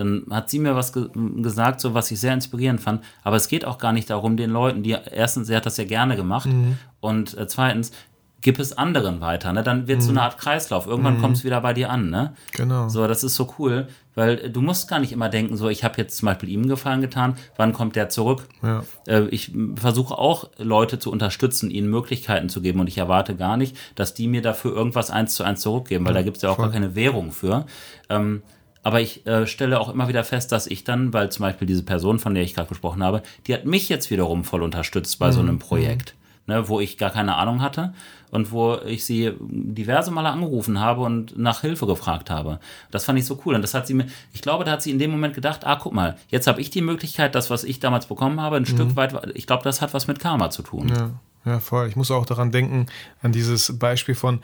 dann 0.00 0.24
hat 0.30 0.48
sie 0.48 0.58
mir 0.58 0.74
was 0.74 0.92
ge 0.92 1.08
gesagt, 1.42 1.80
so 1.80 1.92
was 1.92 2.10
ich 2.10 2.18
sehr 2.18 2.32
inspirierend 2.32 2.80
fand. 2.80 3.04
Aber 3.22 3.36
es 3.36 3.48
geht 3.48 3.64
auch 3.64 3.78
gar 3.78 3.92
nicht 3.92 4.08
darum, 4.08 4.36
den 4.36 4.50
Leuten, 4.50 4.82
die 4.82 4.92
erstens, 4.92 5.48
sie 5.48 5.54
hat 5.54 5.66
das 5.66 5.76
ja 5.76 5.84
gerne 5.84 6.16
gemacht 6.16 6.46
mhm. 6.46 6.78
und 7.00 7.36
äh, 7.36 7.46
zweitens, 7.46 7.92
gib 8.40 8.58
es 8.58 8.76
anderen 8.76 9.20
weiter. 9.20 9.52
Ne? 9.52 9.62
Dann 9.62 9.86
wird 9.86 9.98
es 9.98 10.04
mhm. 10.04 10.08
so 10.08 10.12
eine 10.12 10.22
Art 10.22 10.38
Kreislauf. 10.38 10.86
Irgendwann 10.86 11.18
mhm. 11.18 11.20
kommt 11.20 11.36
es 11.36 11.44
wieder 11.44 11.60
bei 11.60 11.74
dir 11.74 11.90
an. 11.90 12.08
Ne? 12.08 12.32
Genau. 12.52 12.88
So, 12.88 13.06
das 13.06 13.22
ist 13.22 13.36
so 13.36 13.54
cool, 13.58 13.88
weil 14.14 14.50
du 14.50 14.62
musst 14.62 14.88
gar 14.88 15.00
nicht 15.00 15.12
immer 15.12 15.28
denken, 15.28 15.58
so, 15.58 15.68
ich 15.68 15.84
habe 15.84 15.98
jetzt 15.98 16.16
zum 16.16 16.26
Beispiel 16.26 16.48
ihm 16.48 16.66
Gefallen 16.66 17.02
getan, 17.02 17.34
wann 17.58 17.74
kommt 17.74 17.96
der 17.96 18.08
zurück? 18.08 18.48
Ja. 18.62 18.82
Äh, 19.06 19.26
ich 19.28 19.52
versuche 19.76 20.16
auch, 20.16 20.48
Leute 20.56 20.98
zu 20.98 21.12
unterstützen, 21.12 21.70
ihnen 21.70 21.90
Möglichkeiten 21.90 22.48
zu 22.48 22.62
geben 22.62 22.80
und 22.80 22.88
ich 22.88 22.96
erwarte 22.96 23.36
gar 23.36 23.58
nicht, 23.58 23.76
dass 23.94 24.14
die 24.14 24.28
mir 24.28 24.40
dafür 24.40 24.74
irgendwas 24.74 25.10
eins 25.10 25.34
zu 25.34 25.44
eins 25.44 25.60
zurückgeben, 25.60 26.06
weil 26.06 26.14
ja, 26.14 26.20
da 26.20 26.24
gibt 26.24 26.38
es 26.38 26.42
ja 26.42 26.50
auch 26.50 26.56
voll. 26.56 26.66
gar 26.66 26.72
keine 26.72 26.94
Währung 26.94 27.32
für. 27.32 27.66
Ähm, 28.08 28.42
aber 28.82 29.00
ich 29.00 29.26
äh, 29.26 29.46
stelle 29.46 29.80
auch 29.80 29.88
immer 29.88 30.08
wieder 30.08 30.24
fest, 30.24 30.52
dass 30.52 30.66
ich 30.66 30.84
dann, 30.84 31.12
weil 31.12 31.30
zum 31.30 31.44
Beispiel 31.44 31.66
diese 31.66 31.82
Person, 31.82 32.18
von 32.18 32.34
der 32.34 32.42
ich 32.42 32.54
gerade 32.54 32.68
gesprochen 32.68 33.02
habe, 33.02 33.22
die 33.46 33.54
hat 33.54 33.66
mich 33.66 33.88
jetzt 33.88 34.10
wiederum 34.10 34.44
voll 34.44 34.62
unterstützt 34.62 35.18
bei 35.18 35.28
mhm. 35.28 35.32
so 35.32 35.40
einem 35.40 35.58
Projekt, 35.58 36.14
ne, 36.46 36.68
wo 36.68 36.80
ich 36.80 36.96
gar 36.96 37.10
keine 37.10 37.36
Ahnung 37.36 37.60
hatte 37.60 37.92
und 38.30 38.52
wo 38.52 38.78
ich 38.86 39.04
sie 39.04 39.32
diverse 39.40 40.10
Male 40.10 40.30
angerufen 40.30 40.80
habe 40.80 41.02
und 41.02 41.38
nach 41.38 41.60
Hilfe 41.60 41.86
gefragt 41.86 42.30
habe. 42.30 42.58
Das 42.90 43.04
fand 43.04 43.18
ich 43.18 43.26
so 43.26 43.40
cool. 43.44 43.54
Und 43.54 43.62
das 43.62 43.74
hat 43.74 43.86
sie 43.86 43.94
mir, 43.94 44.06
ich 44.32 44.40
glaube, 44.40 44.64
da 44.64 44.72
hat 44.72 44.82
sie 44.82 44.90
in 44.90 44.98
dem 44.98 45.10
Moment 45.10 45.34
gedacht, 45.34 45.66
ah, 45.66 45.76
guck 45.76 45.92
mal, 45.92 46.16
jetzt 46.28 46.46
habe 46.46 46.60
ich 46.60 46.70
die 46.70 46.80
Möglichkeit, 46.80 47.34
das, 47.34 47.50
was 47.50 47.64
ich 47.64 47.80
damals 47.80 48.06
bekommen 48.06 48.40
habe, 48.40 48.56
ein 48.56 48.62
mhm. 48.62 48.66
Stück 48.66 48.96
weit, 48.96 49.14
ich 49.34 49.46
glaube, 49.46 49.64
das 49.64 49.82
hat 49.82 49.92
was 49.94 50.06
mit 50.06 50.20
Karma 50.20 50.50
zu 50.50 50.62
tun. 50.62 50.88
Ja. 50.88 51.10
Ja, 51.44 51.58
voll. 51.58 51.88
Ich 51.88 51.96
muss 51.96 52.10
auch 52.10 52.26
daran 52.26 52.52
denken, 52.52 52.86
an 53.22 53.32
dieses 53.32 53.78
Beispiel 53.78 54.14
von, 54.14 54.40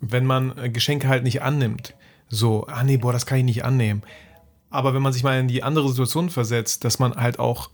wenn 0.00 0.26
man 0.26 0.52
Geschenke 0.72 1.08
halt 1.08 1.24
nicht 1.24 1.42
annimmt, 1.42 1.94
so, 2.28 2.66
ah 2.66 2.82
nee, 2.82 2.96
boah, 2.96 3.12
das 3.12 3.26
kann 3.26 3.38
ich 3.38 3.44
nicht 3.44 3.64
annehmen. 3.64 4.02
Aber 4.70 4.94
wenn 4.94 5.02
man 5.02 5.12
sich 5.12 5.22
mal 5.22 5.38
in 5.38 5.48
die 5.48 5.62
andere 5.62 5.88
Situation 5.88 6.30
versetzt, 6.30 6.84
dass 6.84 6.98
man 6.98 7.14
halt 7.14 7.38
auch 7.38 7.70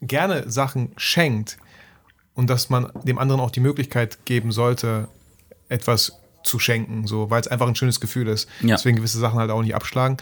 gerne 0.00 0.50
Sachen 0.50 0.92
schenkt 0.96 1.58
und 2.34 2.48
dass 2.48 2.70
man 2.70 2.90
dem 3.04 3.18
anderen 3.18 3.40
auch 3.40 3.50
die 3.50 3.60
Möglichkeit 3.60 4.24
geben 4.24 4.52
sollte, 4.52 5.08
etwas 5.68 6.18
zu 6.42 6.58
schenken, 6.58 7.06
so, 7.06 7.30
weil 7.30 7.40
es 7.40 7.48
einfach 7.48 7.68
ein 7.68 7.74
schönes 7.74 8.00
Gefühl 8.00 8.28
ist. 8.28 8.48
Ja. 8.60 8.76
Deswegen 8.76 8.96
gewisse 8.96 9.18
Sachen 9.18 9.38
halt 9.38 9.50
auch 9.50 9.62
nicht 9.62 9.74
abschlagen. 9.74 10.16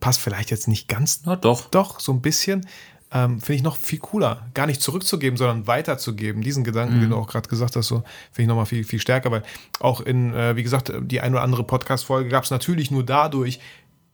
Passt 0.00 0.20
vielleicht 0.20 0.50
jetzt 0.50 0.68
nicht 0.68 0.88
ganz. 0.88 1.22
Na, 1.24 1.36
doch. 1.36 1.70
Doch, 1.70 2.00
so 2.00 2.12
ein 2.12 2.20
bisschen 2.20 2.66
ähm, 3.12 3.40
finde 3.40 3.54
ich 3.54 3.62
noch 3.62 3.76
viel 3.76 3.98
cooler. 3.98 4.46
Gar 4.54 4.66
nicht 4.66 4.80
zurückzugeben, 4.80 5.36
sondern 5.36 5.66
weiterzugeben. 5.66 6.42
Diesen 6.42 6.64
Gedanken, 6.64 6.96
mhm. 6.96 7.00
den 7.00 7.10
du 7.10 7.16
auch 7.16 7.26
gerade 7.26 7.48
gesagt 7.48 7.76
hast, 7.76 7.88
so 7.88 8.04
finde 8.30 8.42
ich 8.42 8.48
nochmal 8.48 8.66
viel, 8.66 8.84
viel 8.84 9.00
stärker, 9.00 9.30
weil 9.30 9.42
auch 9.80 10.00
in, 10.00 10.32
äh, 10.34 10.56
wie 10.56 10.62
gesagt, 10.62 10.92
die 11.00 11.20
ein 11.20 11.32
oder 11.32 11.42
andere 11.42 11.64
Podcast-Folge 11.64 12.28
gab 12.28 12.44
es 12.44 12.50
natürlich 12.50 12.90
nur 12.90 13.04
dadurch, 13.04 13.58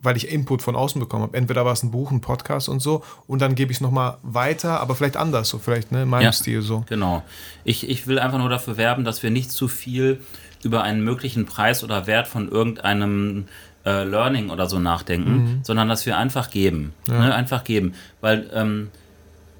weil 0.00 0.16
ich 0.16 0.28
Input 0.28 0.62
von 0.62 0.76
außen 0.76 1.00
bekommen 1.00 1.24
habe. 1.24 1.36
Entweder 1.36 1.64
war 1.64 1.72
es 1.72 1.82
ein 1.82 1.90
Buch, 1.90 2.10
ein 2.10 2.20
Podcast 2.20 2.68
und 2.68 2.80
so, 2.80 3.02
und 3.26 3.40
dann 3.42 3.54
gebe 3.54 3.72
ich 3.72 3.78
es 3.78 3.80
nochmal 3.80 4.16
weiter, 4.22 4.80
aber 4.80 4.94
vielleicht 4.94 5.16
anders, 5.16 5.48
so 5.48 5.58
vielleicht 5.58 5.92
ne, 5.92 6.02
in 6.02 6.08
meinem 6.08 6.24
ja, 6.24 6.32
Stil 6.32 6.62
so. 6.62 6.84
Genau. 6.88 7.22
Ich, 7.64 7.88
ich 7.88 8.06
will 8.06 8.18
einfach 8.18 8.38
nur 8.38 8.48
dafür 8.48 8.76
werben, 8.76 9.04
dass 9.04 9.22
wir 9.22 9.30
nicht 9.30 9.50
zu 9.50 9.68
viel 9.68 10.20
über 10.62 10.82
einen 10.82 11.02
möglichen 11.02 11.46
Preis 11.46 11.84
oder 11.84 12.06
Wert 12.06 12.28
von 12.28 12.50
irgendeinem 12.50 13.46
äh, 13.86 14.04
Learning 14.04 14.50
oder 14.50 14.68
so 14.68 14.78
nachdenken, 14.78 15.32
mhm. 15.32 15.60
sondern 15.62 15.88
dass 15.88 16.04
wir 16.04 16.18
einfach 16.18 16.50
geben. 16.50 16.92
Ja. 17.08 17.18
Ne? 17.18 17.34
Einfach 17.34 17.64
geben. 17.64 17.94
Weil 18.20 18.50
ähm, 18.52 18.90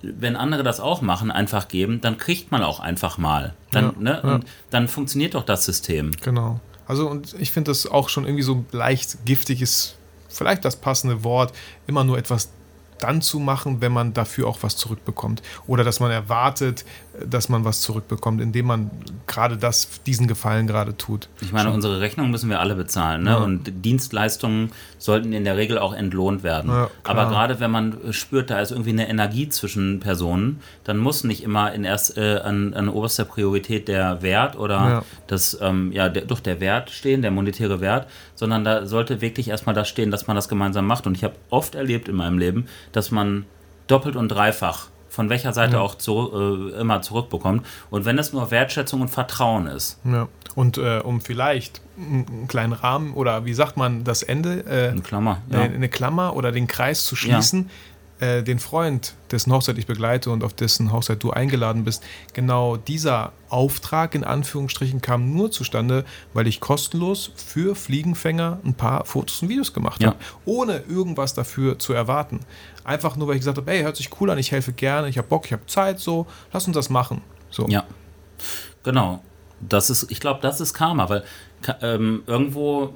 wenn 0.03 0.37
andere 0.37 0.62
das 0.62 0.81
auch 0.81 1.01
machen, 1.01 1.31
einfach 1.31 1.68
geben, 1.68 2.01
dann 2.01 2.18
kriegt 2.18 2.53
man 2.53 2.62
auch 2.62 2.81
einfach 2.81 3.16
mal. 3.16 3.55
Dann, 3.70 3.85
ja, 3.85 3.93
ne? 3.99 4.20
Ja. 4.22 4.35
Und 4.35 4.45
dann 4.70 4.89
funktioniert 4.89 5.35
doch 5.35 5.45
das 5.45 5.64
System. 5.64 6.11
Genau. 6.22 6.61
Also 6.87 7.09
und 7.09 7.35
ich 7.39 7.51
finde 7.51 7.70
das 7.70 7.87
auch 7.87 8.09
schon 8.09 8.24
irgendwie 8.24 8.45
so 8.45 8.64
leicht 8.72 9.24
giftig 9.24 9.62
ist 9.62 9.97
vielleicht 10.37 10.64
das 10.64 10.77
passende 10.77 11.24
Wort, 11.24 11.53
immer 11.87 12.05
nur 12.05 12.18
etwas 12.18 12.51
dann 12.99 13.20
zu 13.20 13.39
machen, 13.39 13.81
wenn 13.81 13.93
man 13.93 14.14
dafür 14.14 14.49
auch 14.49 14.59
was 14.62 14.77
zurückbekommt. 14.77 15.43
Oder 15.66 15.85
dass 15.85 16.01
man 16.01 16.11
erwartet, 16.11 16.85
dass 17.25 17.49
man 17.49 17.64
was 17.64 17.81
zurückbekommt, 17.81 18.41
indem 18.41 18.67
man 18.67 18.91
gerade 19.27 19.57
das, 19.57 19.89
diesen 20.07 20.27
Gefallen 20.27 20.67
gerade 20.67 20.97
tut. 20.97 21.29
Ich 21.41 21.53
meine, 21.53 21.67
Schon. 21.67 21.75
unsere 21.77 22.01
Rechnung 22.01 22.31
müssen 22.31 22.51
wir 22.51 22.61
alle 22.61 22.75
bezahlen. 22.75 23.23
Ne? 23.23 23.31
Ja. 23.31 23.37
Und 23.37 23.85
Dienstleistungen 23.85 24.73
sollten 24.99 25.33
in 25.33 25.45
der 25.45 25.57
Regel 25.57 25.79
auch 25.79 25.93
entlohnt 25.95 26.43
werden. 26.43 26.71
Ja. 26.71 26.91
Aber 27.05 27.29
gerade 27.29 27.61
wenn 27.61 27.71
man 27.71 27.97
spürt, 28.12 28.51
da 28.51 28.61
ist 28.61 28.71
irgendwie 28.71 28.91
eine 28.91 29.09
Energie 29.09 29.49
zwischen 29.49 30.01
Personen, 30.01 30.61
dann 30.85 30.99
muss 30.99 31.25
nicht 31.25 31.43
immer 31.43 31.73
in 31.73 31.85
erst 31.85 32.17
äh, 32.17 32.39
an, 32.39 32.75
an 32.75 32.89
oberster 32.89 33.25
Priorität 33.25 33.89
der 33.89 34.23
Wert 34.23 34.57
oder 34.57 34.77
Ja. 34.77 35.05
das, 35.27 35.59
ähm, 35.61 35.93
ja, 35.93 36.09
der, 36.09 36.25
doch 36.25 36.41
der 36.41 36.61
Wert 36.61 36.91
stehen, 36.91 37.23
der 37.23 37.31
monetäre 37.31 37.81
Wert, 37.81 38.09
sondern 38.35 38.64
da 38.64 38.87
sollte 38.87 39.21
wirklich 39.21 39.49
erstmal 39.49 39.75
das 39.75 39.89
stehen, 39.89 40.11
dass 40.11 40.27
man 40.27 40.37
das 40.37 40.49
gemeinsam 40.49 40.87
macht. 40.87 41.07
Und 41.07 41.17
ich 41.17 41.25
habe 41.25 41.35
oft 41.51 41.75
erlebt 41.75 42.09
in 42.09 42.17
meinem 42.17 42.39
Leben, 42.39 42.67
dass 42.93 43.11
man 43.11 43.47
doppelt 43.87 44.17
und 44.17 44.29
dreifach 44.29 44.89
von 45.17 45.31
welcher 45.31 45.55
Seite 45.55 45.81
auch 45.81 45.95
zu, 45.95 46.31
äh, 46.75 46.81
immer 46.81 47.01
zurückbekommt. 47.01 47.67
Und 47.91 48.05
wenn 48.05 48.19
es 48.19 48.35
nur 48.35 48.51
Wertschätzung 48.51 49.01
und 49.01 49.09
Vertrauen 49.09 49.67
ist, 49.67 49.99
Ja. 50.05 50.29
Und 50.55 50.79
äh, 50.79 51.01
um 51.01 51.21
vielleicht 51.21 51.83
einen 51.99 52.27
einen 52.29 52.49
kleinen 52.49 52.73
Rahmen 52.73 53.12
oder 53.14 53.45
wie 53.45 53.53
sagt 53.55 53.77
man 53.77 54.05
das 54.05 54.23
Ende, 54.23 54.64
äh, 54.67 54.91
eine 54.91 55.01
Klammer. 55.03 55.39
Ja. 55.51 55.61
eine, 55.61 55.75
eine 55.75 55.89
Klammer 55.89 56.37
oder 56.37 56.53
den 56.53 56.67
Kreis 56.67 57.05
zu 57.05 57.17
schließen, 57.17 57.71
äh, 58.21 58.43
den 58.43 58.59
Freund, 58.59 59.14
dessen 59.31 59.53
Hochzeit 59.53 59.77
ich 59.79 59.87
begleite 59.87 60.31
und 60.31 60.43
auf 60.43 60.55
dessen 60.55 60.91
Hochzeit 60.93 61.23
du 61.23 61.31
eingeladen 61.33 61.85
bist, 61.85 62.03
genau 62.33 62.77
dieser 62.77 63.33
Auftrag 63.51 64.14
in 64.14 64.25
Anführungsstrichen 64.25 65.01
kam 65.01 65.35
nur 65.35 65.51
zustande, 65.51 66.05
weil 66.33 66.47
ich 66.47 66.61
kostenlos 66.61 67.31
für 67.37 67.75
Fliegenfänger 67.77 68.59
ein 68.64 68.75
paar 68.75 69.05
Fotos 69.05 69.43
und 69.43 69.49
Videos 69.51 69.73
gemacht 69.73 70.03
Ja. 70.03 70.09
habe, 70.09 70.19
ohne 70.47 70.83
irgendwas 70.89 71.35
dafür 71.35 71.79
zu 71.79 71.93
erwarten. 71.93 72.41
Einfach 72.85 73.17
nur, 73.17 73.29
weil 73.29 73.35
ich 73.35 73.41
gesagt 73.41 73.59
habe, 73.59 73.71
hey, 73.71 73.83
hört 73.83 73.97
sich 73.97 74.11
cool 74.21 74.31
an, 74.31 74.39
ich 74.39 74.51
helfe 74.53 74.73
gerne, 74.73 75.09
ich 75.09 75.19
habe 75.19 75.29
Bock, 75.29 75.45
ich 75.47 75.53
habe 75.53 75.67
Zeit, 75.67 75.99
so, 76.01 76.27
lass 76.53 76.67
uns 76.67 76.75
das 76.75 76.89
machen. 76.89 77.21
So. 77.51 77.67
Ja, 77.69 77.85
genau. 78.83 79.23
Das 79.61 79.89
ist, 79.91 80.11
ich 80.11 80.21
glaube, 80.21 80.41
das 80.43 80.61
ist 80.61 80.75
Karma, 80.75 81.09
weil 81.09 81.25
ähm, 81.81 82.23
irgendwo, 82.27 82.93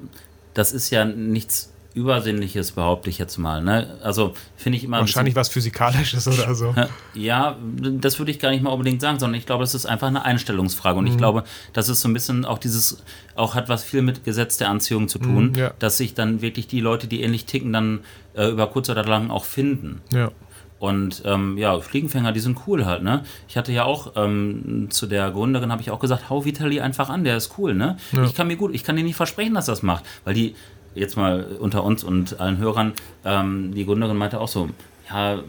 das 0.55 0.73
ist 0.73 0.91
ja 0.91 1.05
nichts 1.05 1.70
Übersinnliches, 1.95 2.72
behaupte 2.72 3.11
ich 3.11 3.18
jetzt 3.18 3.36
mal. 3.38 3.62
Ne? 3.62 3.99
Also 4.03 4.34
finde 4.57 4.78
ich 4.78 4.84
immer 4.84 4.99
ein 4.99 5.01
Wahrscheinlich 5.01 5.34
was 5.34 5.49
Physikalisches 5.49 6.28
oder 6.28 6.55
so. 6.55 6.74
ja, 7.14 7.57
das 7.76 8.18
würde 8.18 8.30
ich 8.30 8.38
gar 8.38 8.51
nicht 8.51 8.62
mal 8.62 8.70
unbedingt 8.70 9.01
sagen, 9.01 9.18
sondern 9.18 9.38
ich 9.38 9.47
glaube, 9.47 9.64
es 9.64 9.74
ist 9.74 9.86
einfach 9.86 10.07
eine 10.07 10.24
Einstellungsfrage. 10.24 10.95
Mhm. 10.95 11.07
Und 11.07 11.07
ich 11.12 11.18
glaube, 11.18 11.45
das 11.72 11.88
ist 11.88 12.01
so 12.01 12.09
ein 12.09 12.12
bisschen 12.12 12.45
auch 12.45 12.59
dieses, 12.59 13.03
auch 13.34 13.55
hat 13.55 13.68
was 13.68 13.82
viel 13.82 14.03
mit 14.03 14.24
Gesetz 14.24 14.57
der 14.57 14.68
Anziehung 14.70 15.09
zu 15.09 15.18
tun, 15.18 15.51
Mhm, 15.51 15.55
ja. 15.55 15.72
dass 15.78 15.97
sich 15.97 16.14
dann 16.14 16.43
wirklich 16.43 16.66
die 16.68 16.80
Leute, 16.80 17.07
die 17.09 17.22
ähnlich 17.22 17.45
ticken, 17.47 17.72
dann 17.72 18.01
äh, 18.34 18.49
über 18.49 18.68
kurz 18.68 18.88
oder 18.88 19.05
lang 19.05 19.30
auch 19.30 19.45
finden. 19.45 20.01
Ja. 20.12 20.30
Und 20.78 21.22
ähm, 21.26 21.59
ja, 21.59 21.78
Fliegenfänger, 21.78 22.32
die 22.32 22.41
sind 22.41 22.57
cool 22.66 22.86
halt, 22.86 23.03
ne? 23.03 23.22
Ich 23.49 23.59
hatte 23.59 23.70
ja 23.70 23.84
auch 23.84 24.12
ähm, 24.16 24.86
zu 24.91 25.07
der 25.07 25.30
Gründerin 25.30 25.70
habe 25.70 25.82
ich 25.82 25.91
auch 25.91 26.01
gesagt, 26.01 26.30
hau 26.30 26.47
Vitali 26.47 26.80
einfach 26.80 27.11
an, 27.11 27.22
der 27.22 27.36
ist 27.36 27.59
cool, 27.59 27.74
ne? 27.74 27.99
Ich 28.24 28.34
kann 28.34 28.47
mir 28.47 28.57
gut, 28.57 28.74
ich 28.74 28.82
kann 28.82 28.97
dir 28.97 29.03
nicht 29.05 29.14
versprechen, 29.16 29.53
dass 29.53 29.66
das 29.66 29.82
macht, 29.82 30.05
weil 30.24 30.32
die 30.32 30.55
jetzt 30.95 31.16
mal 31.16 31.45
unter 31.61 31.84
uns 31.84 32.03
und 32.05 32.41
allen 32.41 32.59
Hörern, 32.59 32.93
ähm, 33.24 33.72
die 33.74 33.84
Gründerin 33.84 34.16
meinte 34.16 34.41
auch 34.41 34.49
so, 34.49 34.68
ja, 35.11 35.41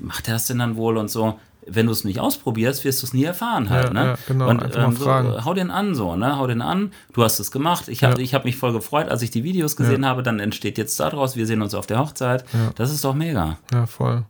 macht 0.00 0.28
er 0.28 0.34
das 0.34 0.46
denn 0.46 0.58
dann 0.58 0.76
wohl 0.76 0.96
und 0.96 1.10
so? 1.10 1.38
Wenn 1.68 1.86
du 1.86 1.92
es 1.92 2.04
nicht 2.04 2.20
ausprobierst, 2.20 2.84
wirst 2.84 3.02
du 3.02 3.06
es 3.06 3.12
nie 3.12 3.24
erfahren 3.24 3.70
halt, 3.70 3.86
Ja, 3.88 3.92
ne? 3.92 4.04
ja, 4.10 4.14
genau, 4.28 4.48
Und 4.50 4.58
mal 4.76 4.92
so, 4.92 5.44
hau 5.44 5.52
den 5.52 5.72
an 5.72 5.96
so, 5.96 6.14
ne? 6.14 6.38
Hau 6.38 6.46
den 6.46 6.62
an. 6.62 6.92
Du 7.12 7.24
hast 7.24 7.40
es 7.40 7.50
gemacht. 7.50 7.88
Ich 7.88 8.04
habe 8.04 8.14
Ja. 8.18 8.20
ich 8.20 8.34
hab 8.34 8.44
mich 8.44 8.56
voll 8.56 8.72
gefreut, 8.72 9.08
als 9.08 9.22
ich 9.22 9.32
die 9.32 9.42
Videos 9.42 9.74
gesehen 9.74 10.06
habe. 10.06 10.22
Dann 10.22 10.38
entsteht 10.38 10.78
jetzt 10.78 11.00
daraus, 11.00 11.34
wir 11.34 11.44
sehen 11.44 11.62
uns 11.62 11.74
auf 11.74 11.86
der 11.86 11.98
Hochzeit. 11.98 12.44
Das 12.76 12.92
ist 12.92 13.04
doch 13.04 13.14
mega. 13.14 13.58
Ja, 13.72 13.86
voll. 13.86 14.22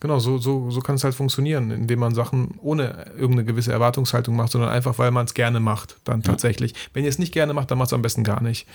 Genau, 0.00 0.18
so, 0.18 0.38
so, 0.38 0.70
so 0.70 0.80
kann 0.80 0.94
es 0.94 1.04
halt 1.04 1.14
funktionieren, 1.14 1.70
indem 1.70 1.98
man 1.98 2.14
Sachen 2.14 2.54
ohne 2.62 3.04
irgendeine 3.18 3.44
gewisse 3.44 3.70
Erwartungshaltung 3.70 4.34
macht, 4.34 4.50
sondern 4.50 4.70
einfach, 4.70 4.98
weil 4.98 5.10
man 5.10 5.26
es 5.26 5.34
gerne 5.34 5.60
macht, 5.60 5.96
dann 6.04 6.22
tatsächlich. 6.22 6.74
Wenn 6.94 7.04
ihr 7.04 7.10
es 7.10 7.18
nicht 7.18 7.32
gerne 7.34 7.52
macht, 7.52 7.70
dann 7.70 7.76
macht 7.76 7.88
es 7.88 7.92
am 7.92 8.00
besten 8.00 8.24
gar 8.24 8.42
nicht. 8.42 8.66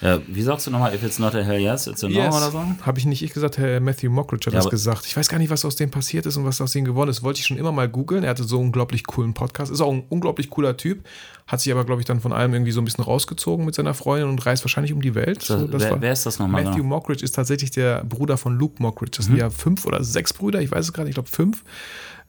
Ja, 0.00 0.18
wie 0.26 0.42
sagst 0.42 0.66
du 0.66 0.72
nochmal, 0.72 0.92
if 0.92 1.04
it's 1.04 1.20
not 1.20 1.36
a 1.36 1.40
hell 1.42 1.60
yes, 1.60 1.86
it's 1.86 2.02
a 2.02 2.08
no 2.08 2.18
oder 2.28 2.50
so? 2.50 2.64
Habe 2.82 2.98
ich 2.98 3.04
nicht 3.06 3.22
ich 3.22 3.32
gesagt, 3.32 3.58
Herr 3.58 3.78
Matthew 3.78 4.10
Mockridge 4.10 4.46
hat 4.46 4.54
Ja, 4.54 4.60
das 4.60 4.70
gesagt. 4.70 5.06
Ich 5.06 5.16
weiß 5.16 5.28
gar 5.28 5.38
nicht, 5.38 5.50
was 5.50 5.64
aus 5.64 5.76
dem 5.76 5.92
passiert 5.92 6.26
ist 6.26 6.36
und 6.36 6.44
was 6.44 6.60
aus 6.60 6.72
dem 6.72 6.84
geworden 6.84 7.10
ist. 7.10 7.22
Wollte 7.22 7.38
ich 7.38 7.46
schon 7.46 7.58
immer 7.58 7.70
mal 7.70 7.88
googeln. 7.88 8.24
Er 8.24 8.30
hatte 8.30 8.42
so 8.42 8.56
einen 8.56 8.66
unglaublich 8.66 9.06
coolen 9.06 9.34
Podcast. 9.34 9.70
Ist 9.70 9.80
auch 9.80 9.92
ein 9.92 10.02
unglaublich 10.08 10.50
cooler 10.50 10.76
Typ. 10.76 11.04
Hat 11.46 11.60
sich 11.60 11.72
aber, 11.72 11.84
glaube 11.84 12.00
ich, 12.00 12.06
dann 12.06 12.20
von 12.20 12.32
allem 12.32 12.54
irgendwie 12.54 12.72
so 12.72 12.80
ein 12.80 12.84
bisschen 12.84 13.04
rausgezogen 13.04 13.64
mit 13.66 13.74
seiner 13.74 13.94
Freundin 13.94 14.28
und 14.28 14.44
reist 14.44 14.64
wahrscheinlich 14.64 14.92
um 14.92 15.02
die 15.02 15.14
Welt. 15.14 15.42
So, 15.42 15.66
das 15.68 15.82
wer, 15.82 15.90
war- 15.92 16.00
wer 16.00 16.12
ist 16.12 16.26
das 16.26 16.38
nochmal? 16.40 16.64
Matthew 16.64 16.78
Genau? 16.78 16.88
Mockridge 16.88 17.22
ist 17.24 17.32
tatsächlich 17.32 17.70
der 17.70 18.02
Bruder 18.04 18.36
von 18.36 18.56
Luke 18.58 18.82
Mockridge. 18.82 19.12
Mhm. 19.12 19.16
Das 19.18 19.26
sind 19.26 19.36
ja 19.36 19.50
fünf 19.50 19.84
oder 19.84 20.02
sechs 20.02 20.32
Brüder, 20.32 20.60
ich 20.60 20.71
weiß 20.72 20.86
es 20.86 20.92
gerade, 20.92 21.08
ich 21.08 21.14
glaube 21.14 21.28
fünf. 21.28 21.62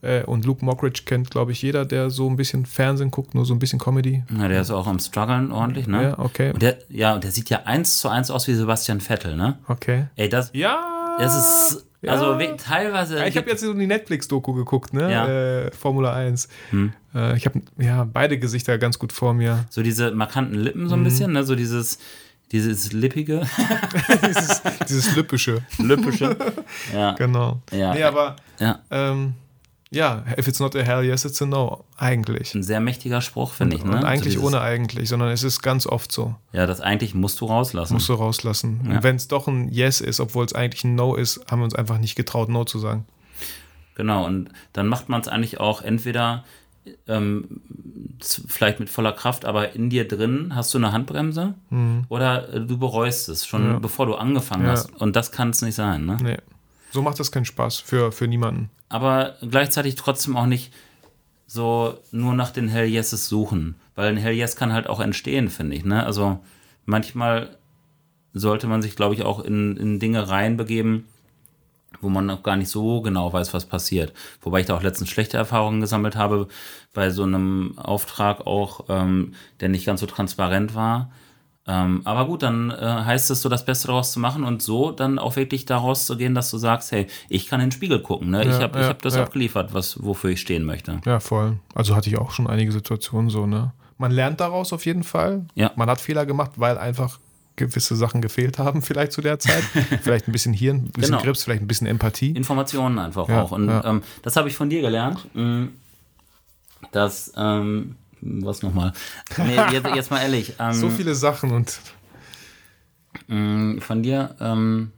Äh, 0.02 0.24
Und 0.24 0.44
Luke 0.46 0.64
Mockridge 0.66 1.04
kennt, 1.06 1.32
glaube 1.32 1.54
ich, 1.54 1.62
jeder, 1.62 1.86
der 1.86 2.10
so 2.10 2.30
ein 2.30 2.36
bisschen 2.36 2.66
Fernsehen 2.66 3.10
guckt, 3.10 3.34
nur 3.36 3.46
so 3.46 3.54
ein 3.54 3.60
bisschen 3.60 3.80
Comedy. 3.80 4.24
Ja, 4.38 4.48
der 4.50 4.60
ist 4.62 4.70
auch 4.72 4.86
am 4.86 5.00
struggeln 5.00 5.52
ordentlich, 5.54 5.88
ne? 5.88 6.04
Ja, 6.04 6.20
okay. 6.20 6.52
Und 6.52 6.62
der, 6.62 6.78
ja, 6.89 7.14
und 7.16 7.24
der 7.24 7.32
sieht 7.32 7.50
ja 7.50 7.62
eins 7.64 7.98
zu 8.00 8.10
eins 8.10 8.30
aus 8.30 8.48
wie 8.50 8.54
Sebastian 8.54 9.00
Vettel, 9.00 9.38
ne? 9.38 9.58
Okay. 9.68 10.08
Ey, 10.18 10.28
das, 10.28 10.52
Ja! 10.54 11.16
das 11.20 11.36
ist, 11.38 11.86
also 12.06 12.34
Ja. 12.34 12.39
we- 12.39 12.58
teilweise. 12.58 13.18
Ja, 13.18 13.28
ich 13.28 13.38
habe 13.38 13.50
jetzt 13.50 13.62
so 13.62 13.74
die 13.74 13.88
Netflix-Doku 13.88 14.52
geguckt, 14.54 14.94
ne? 14.94 15.10
Ja. 15.10 15.28
Äh, 15.28 15.72
Formula 15.72 16.12
1. 16.14 16.50
Hm. 16.72 16.91
Äh, 17.16 17.38
ich 17.38 17.46
habe 17.46 17.62
ja 17.80 18.04
beide 18.12 18.38
Gesichter 18.38 18.78
ganz 18.78 19.00
gut 19.00 19.14
vor 19.14 19.34
mir. 19.34 19.64
so 19.70 19.82
diese 19.84 20.12
markanten 20.12 20.56
Lippen 20.56 20.84
Mhm. 20.84 20.89
so 20.89 20.96
ein 20.96 21.04
bisschen, 21.06 21.32
ne? 21.32 21.46
So 21.46 21.56
dieses, 21.56 21.98
dieses 22.52 22.91
lippige, 22.91 23.48
dieses, 24.28 24.62
dieses 24.88 25.16
Lippische. 25.16 25.64
lippische. 25.80 26.38
ja. 26.94 27.14
Genau. 27.14 27.62
Ja. 27.72 27.94
Nee, 27.94 28.04
aber 28.04 28.36
ja. 28.60 28.80
ähm, 28.91 29.34
ja, 29.94 30.24
if 30.39 30.48
it's 30.48 30.60
not 30.60 30.76
a 30.76 30.82
hell, 30.82 31.04
yes, 31.04 31.24
it's 31.24 31.41
a 31.41 31.46
no. 31.46 31.86
Eigentlich. 31.98 32.56
Ein 32.56 32.64
sehr 32.64 32.80
mächtiger 32.80 33.22
Spruch, 33.22 33.54
finde 33.54 33.76
ich, 33.76 33.84
ne? 33.84 33.98
Und 33.98 34.04
eigentlich 34.04 34.34
so 34.34 34.39
dieses, 34.39 34.44
ohne 34.44 34.62
eigentlich, 34.62 35.08
sondern 35.08 35.30
es 35.30 35.44
ist 35.44 35.62
ganz 35.62 35.86
oft 35.86 36.12
so. 36.12 36.36
Ja, 36.52 36.66
das 36.66 36.82
eigentlich 36.82 37.14
musst 37.14 37.39
du 37.41 37.46
rauslassen. 37.46 37.94
Musst 37.94 38.10
du 38.10 38.14
rauslassen. 38.14 38.82
Ja. 38.86 38.96
Und 38.96 39.04
wenn 39.04 39.16
es 39.18 39.28
doch 39.28 39.48
ein 39.48 39.70
Yes 39.70 40.02
ist, 40.02 40.20
obwohl 40.20 40.46
es 40.46 40.54
eigentlich 40.54 40.84
ein 40.84 40.96
No 40.96 41.16
ist, 41.16 41.41
haben 41.50 41.60
wir 41.60 41.66
uns 41.66 41.76
einfach 41.76 42.00
nicht 42.00 42.16
getraut, 42.16 42.50
No 42.50 42.66
zu 42.66 42.80
sagen. 42.80 43.06
Genau, 43.96 44.26
und 44.26 44.50
dann 44.74 44.88
macht 44.88 45.10
man 45.10 45.22
es 45.22 45.28
eigentlich 45.28 45.60
auch 45.60 45.84
entweder 45.84 46.44
ähm, 47.08 47.62
vielleicht 48.48 48.80
mit 48.80 48.90
voller 48.90 49.12
Kraft, 49.12 49.46
aber 49.46 49.74
in 49.74 49.90
dir 49.90 50.08
drin 50.08 50.54
hast 50.56 50.74
du 50.74 50.78
eine 50.78 50.92
Handbremse 50.92 51.54
oder 52.10 52.54
äh, 52.54 52.62
du 52.62 52.78
bereust 52.78 53.30
es 53.30 53.46
schon, 53.46 53.66
Mhm. 53.68 53.72
Ja. 53.74 53.80
bevor 53.80 54.06
du 54.06 54.16
angefangen 54.16 54.66
Ja. 54.66 54.72
hast. 54.72 54.94
Und 54.94 55.16
das 55.16 55.32
kann 55.32 55.50
es 55.50 55.62
nicht 55.62 55.76
sein. 55.76 56.06
Ne? 56.06 56.18
Nee. 56.22 56.38
So 56.92 57.02
macht 57.02 57.20
das 57.20 57.32
keinen 57.32 57.46
Spaß 57.46 57.80
für, 57.80 58.12
für 58.12 58.28
niemanden. 58.28 58.70
Aber 58.90 59.36
gleichzeitig 59.42 59.96
trotzdem 59.96 60.38
auch 60.38 60.46
nicht 60.46 60.72
so 61.48 61.98
nur 62.12 62.34
nach 62.34 62.52
den 62.52 62.68
Hell 62.68 62.88
Yeses 62.88 63.28
suchen. 63.28 63.76
Weil 63.96 64.10
ein 64.10 64.18
Hell 64.18 64.34
Yes 64.34 64.56
kann 64.56 64.74
halt 64.74 64.88
auch 64.88 65.00
entstehen, 65.00 65.50
finde 65.50 65.76
ich. 65.76 65.86
Ne? 65.86 66.04
Also 66.06 66.40
manchmal 66.86 67.58
sollte 68.34 68.68
man 68.68 68.82
sich, 68.82 68.96
glaube 68.96 69.16
ich, 69.16 69.24
auch 69.24 69.40
in, 69.40 69.78
in 69.78 70.00
Dinge 70.00 70.28
reinbegeben, 70.30 71.06
wo 72.02 72.10
man 72.10 72.26
noch 72.26 72.44
gar 72.44 72.56
nicht 72.56 72.70
so 72.70 73.02
genau 73.02 73.32
weiß, 73.32 73.54
was 73.54 73.66
passiert. 73.66 74.14
Wobei 74.41 74.62
ich 74.62 74.66
da 74.68 74.76
auch 74.76 74.84
letztens 74.84 75.10
schlechte 75.10 75.38
Erfahrungen 75.38 75.82
gesammelt 75.82 76.16
habe 76.16 76.48
bei 76.94 77.10
so 77.10 77.24
einem 77.24 77.78
Auftrag 77.78 78.46
auch, 78.46 78.86
ähm, 78.89 79.34
der 79.60 79.70
nicht 79.70 79.86
ganz 79.86 80.00
so 80.00 80.06
transparent 80.06 80.76
war. 80.76 81.10
Ähm, 81.66 82.02
aber 82.04 82.26
gut, 82.26 82.44
dann 82.44 82.72
äh, 82.72 82.76
heißt 82.76 83.32
es 83.32 83.41
so, 83.41 83.48
das 83.48 83.64
Beste 83.64 83.88
daraus 83.88 84.12
zu 84.12 84.20
machen 84.20 84.44
und 84.44 84.62
so 84.62 84.91
dann 84.91 85.18
auch 85.18 85.38
wirklich 85.38 85.66
daraus 85.66 86.06
zu 86.06 86.18
gehen, 86.18 86.36
dass 86.36 86.52
du 86.52 86.58
sagst, 86.58 86.91
hey, 86.91 87.08
ich 87.30 87.48
kann 87.48 87.62
in 87.62 87.68
den 87.68 87.72
Spiegel 87.72 88.02
gucken, 88.02 88.32
ne? 88.32 88.41
ich 88.41 88.50
Ja, 88.50 88.60
habe 88.64 88.80
ja, 88.80 88.84
ich 88.84 88.89
hab 88.89 89.02
das 89.02 89.16
ja. 89.16 89.24
abgeliefert, 89.24 89.74
was, 89.74 90.04
wofür 90.04 90.32
ich 90.32 90.41
stehen 90.41 90.66
möchte. 90.66 91.00
Ja, 91.06 91.22
voll. 91.22 91.58
Also 91.74 91.96
hatte 91.96 92.10
ich 92.10 92.18
auch 92.18 92.32
schon 92.32 92.48
einige 92.48 92.74
Situationen 92.74 93.30
so, 93.30 93.46
ne? 93.46 93.72
Man 93.98 94.12
lernt 94.12 94.41
daraus 94.41 94.74
auf 94.74 94.86
jeden 94.86 95.04
Fall. 95.04 95.46
Ja. 95.56 95.72
Man 95.78 95.89
hat 95.89 96.02
Fehler 96.02 96.26
gemacht, 96.26 96.52
weil 96.58 96.78
einfach 96.78 97.20
gewisse 97.56 97.95
Sachen 97.95 98.22
gefehlt 98.22 98.58
haben, 98.58 98.82
vielleicht 98.82 99.12
zu 99.12 99.22
der 99.22 99.38
Zeit. 99.39 99.64
vielleicht 100.01 100.28
ein 100.28 100.32
bisschen 100.32 100.54
Hirn, 100.54 100.78
ein 100.78 100.91
bisschen 100.91 101.12
Genau. 101.12 101.24
Grips, 101.24 101.43
vielleicht 101.43 101.62
ein 101.62 101.68
bisschen 101.68 101.88
Empathie. 101.88 102.32
Informationen 102.32 102.97
einfach 102.99 103.28
Ja, 103.30 103.41
auch. 103.43 103.51
Und 103.51 103.68
ja. 103.68 103.84
ähm, 103.86 104.04
das 104.24 104.36
habe 104.36 104.49
ich 104.49 104.56
von 104.56 104.70
dir 104.70 104.82
gelernt. 104.82 105.28
mh, 105.36 105.68
Dass, 106.91 107.32
ähm, 107.38 107.95
was 108.22 108.62
nochmal? 108.62 108.93
Nee, 109.38 109.56
jetzt, 109.72 109.88
jetzt 109.95 110.12
mal 110.12 110.22
ehrlich. 110.22 110.54
Ähm, 110.60 110.74
So 110.74 110.89
viele 110.89 111.14
Sachen 111.16 111.51
und 111.51 111.80
mh, 113.28 113.82
von 113.82 114.01
dir, 114.04 114.36
ähm, 114.39 114.91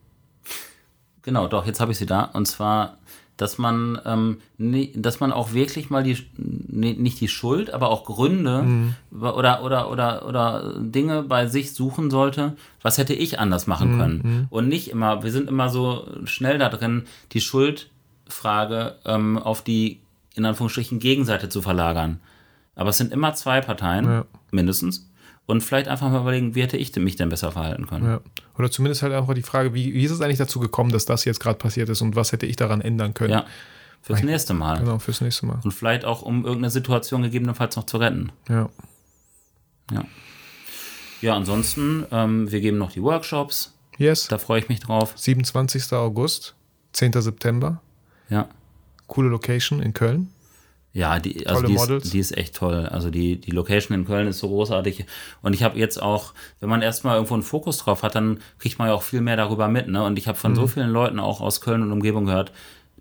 genau, 1.23 1.47
doch, 1.47 1.65
jetzt 1.65 1.79
habe 1.79 1.91
ich 1.91 1.97
sie 1.97 2.05
da. 2.05 2.23
Und 2.23 2.47
zwar, 2.47 2.97
dass 3.37 3.57
man, 3.57 3.99
ähm, 4.05 4.37
nee, 4.57 4.93
dass 4.95 5.19
man 5.19 5.33
auch 5.33 5.51
wirklich 5.53 5.89
mal 5.89 6.03
die, 6.03 6.17
nee, 6.37 6.93
nicht 6.93 7.19
die 7.19 7.27
Schuld, 7.27 7.73
aber 7.73 7.89
auch 7.89 8.05
Gründe 8.05 8.63
Mhm. 8.63 8.95
oder, 9.11 9.61
oder, 9.63 9.91
oder, 9.91 10.25
oder 10.27 10.73
Dinge 10.79 11.23
bei 11.23 11.47
sich 11.47 11.73
suchen 11.73 12.09
sollte, 12.09 12.55
was 12.81 12.97
hätte 12.97 13.13
ich 13.13 13.37
anders 13.39 13.67
machen 13.67 13.95
Mhm. 13.95 13.99
können. 13.99 14.47
Und 14.49 14.67
nicht 14.69 14.89
immer, 14.89 15.23
wir 15.23 15.31
sind 15.31 15.49
immer 15.49 15.69
so 15.69 16.07
schnell 16.23 16.57
da 16.57 16.69
drin, 16.69 17.03
die 17.33 17.41
Schuldfrage 17.41 18.95
ähm, 19.05 19.37
auf 19.37 19.61
die, 19.63 19.99
in 20.35 20.45
Anführungsstrichen, 20.45 20.99
Gegenseite 20.99 21.49
zu 21.49 21.61
verlagern. 21.61 22.19
Aber 22.75 22.89
es 22.89 22.97
sind 22.97 23.11
immer 23.13 23.33
zwei 23.33 23.61
Parteien, 23.61 24.05
Ja. 24.05 24.25
mindestens. 24.51 25.09
Und 25.45 25.61
vielleicht 25.61 25.87
einfach 25.87 26.09
mal 26.09 26.21
überlegen, 26.21 26.55
wie 26.55 26.61
hätte 26.61 26.77
ich 26.77 26.95
mich 26.95 27.15
denn 27.15 27.29
besser 27.29 27.51
verhalten 27.51 27.87
können. 27.87 28.05
Ja. 28.05 28.21
Oder 28.57 28.71
zumindest 28.71 29.03
halt 29.03 29.13
einfach 29.13 29.33
die 29.33 29.43
Frage, 29.43 29.73
wie, 29.73 29.93
wie 29.93 30.03
ist 30.03 30.11
es 30.11 30.21
eigentlich 30.21 30.37
dazu 30.37 30.59
gekommen, 30.59 30.91
dass 30.91 31.05
das 31.05 31.25
jetzt 31.25 31.39
gerade 31.39 31.57
passiert 31.57 31.89
ist 31.89 32.01
und 32.01 32.15
was 32.15 32.31
hätte 32.31 32.45
ich 32.45 32.55
daran 32.55 32.81
ändern 32.81 33.13
können? 33.13 33.33
Ja, 33.33 33.45
fürs 34.01 34.23
nächste 34.23 34.53
Mal. 34.53 34.79
Genau, 34.79 34.99
fürs 34.99 35.21
nächste 35.21 35.45
Mal. 35.45 35.59
Und 35.63 35.71
vielleicht 35.71 36.05
auch, 36.05 36.21
um 36.21 36.45
irgendeine 36.45 36.71
Situation 36.71 37.21
gegebenenfalls 37.21 37.75
noch 37.75 37.85
zu 37.85 37.97
retten. 37.97 38.31
Ja. 38.49 38.69
Ja. 39.91 40.03
Ja, 41.21 41.35
ansonsten, 41.35 42.05
ähm, 42.11 42.51
wir 42.51 42.61
geben 42.61 42.77
noch 42.77 42.91
die 42.91 43.01
Workshops. 43.01 43.73
Yes. 43.97 44.27
Da 44.27 44.37
freue 44.37 44.59
ich 44.59 44.69
mich 44.69 44.79
drauf. 44.79 45.13
27. 45.15 45.93
August, 45.93 46.55
10. 46.93 47.13
September. 47.13 47.81
Ja. 48.29 48.49
Coole 49.07 49.29
Location 49.29 49.81
in 49.81 49.93
Köln. 49.93 50.31
Ja, 50.95 51.19
die, 51.19 51.45
also 51.45 51.63
die, 51.67 51.73
ist, 51.73 52.13
die 52.13 52.19
ist 52.19 52.37
echt 52.37 52.55
toll. 52.55 52.85
Also 52.89 53.09
die, 53.09 53.35
die 53.35 53.51
Location 53.51 53.93
in 53.97 54.05
Köln 54.05 54.27
ist 54.29 54.39
so 54.39 54.47
großartig. 54.47 55.05
Und 55.41 55.53
ich 55.53 55.61
habe 55.61 55.77
jetzt 55.77 56.01
auch, 56.01 56.33
wenn 56.61 56.69
man 56.69 56.81
erstmal 56.81 57.15
irgendwo 57.15 57.33
einen 57.33 57.43
Fokus 57.43 57.79
drauf 57.79 58.01
hat, 58.01 58.15
dann 58.15 58.39
kriegt 58.59 58.79
man 58.79 58.87
ja 58.87 58.93
auch 58.93 59.03
viel 59.03 59.19
mehr 59.19 59.35
darüber 59.35 59.67
mit. 59.67 59.89
Ne? 59.89 60.01
Und 60.01 60.17
ich 60.17 60.29
habe 60.29 60.37
von 60.37 60.51
Mhm. 60.51 60.55
so 60.55 60.67
vielen 60.67 60.89
Leuten 60.91 61.19
auch 61.19 61.41
aus 61.41 61.59
Köln 61.59 61.81
und 61.81 61.91
Umgebung 61.91 62.25
gehört, 62.25 62.53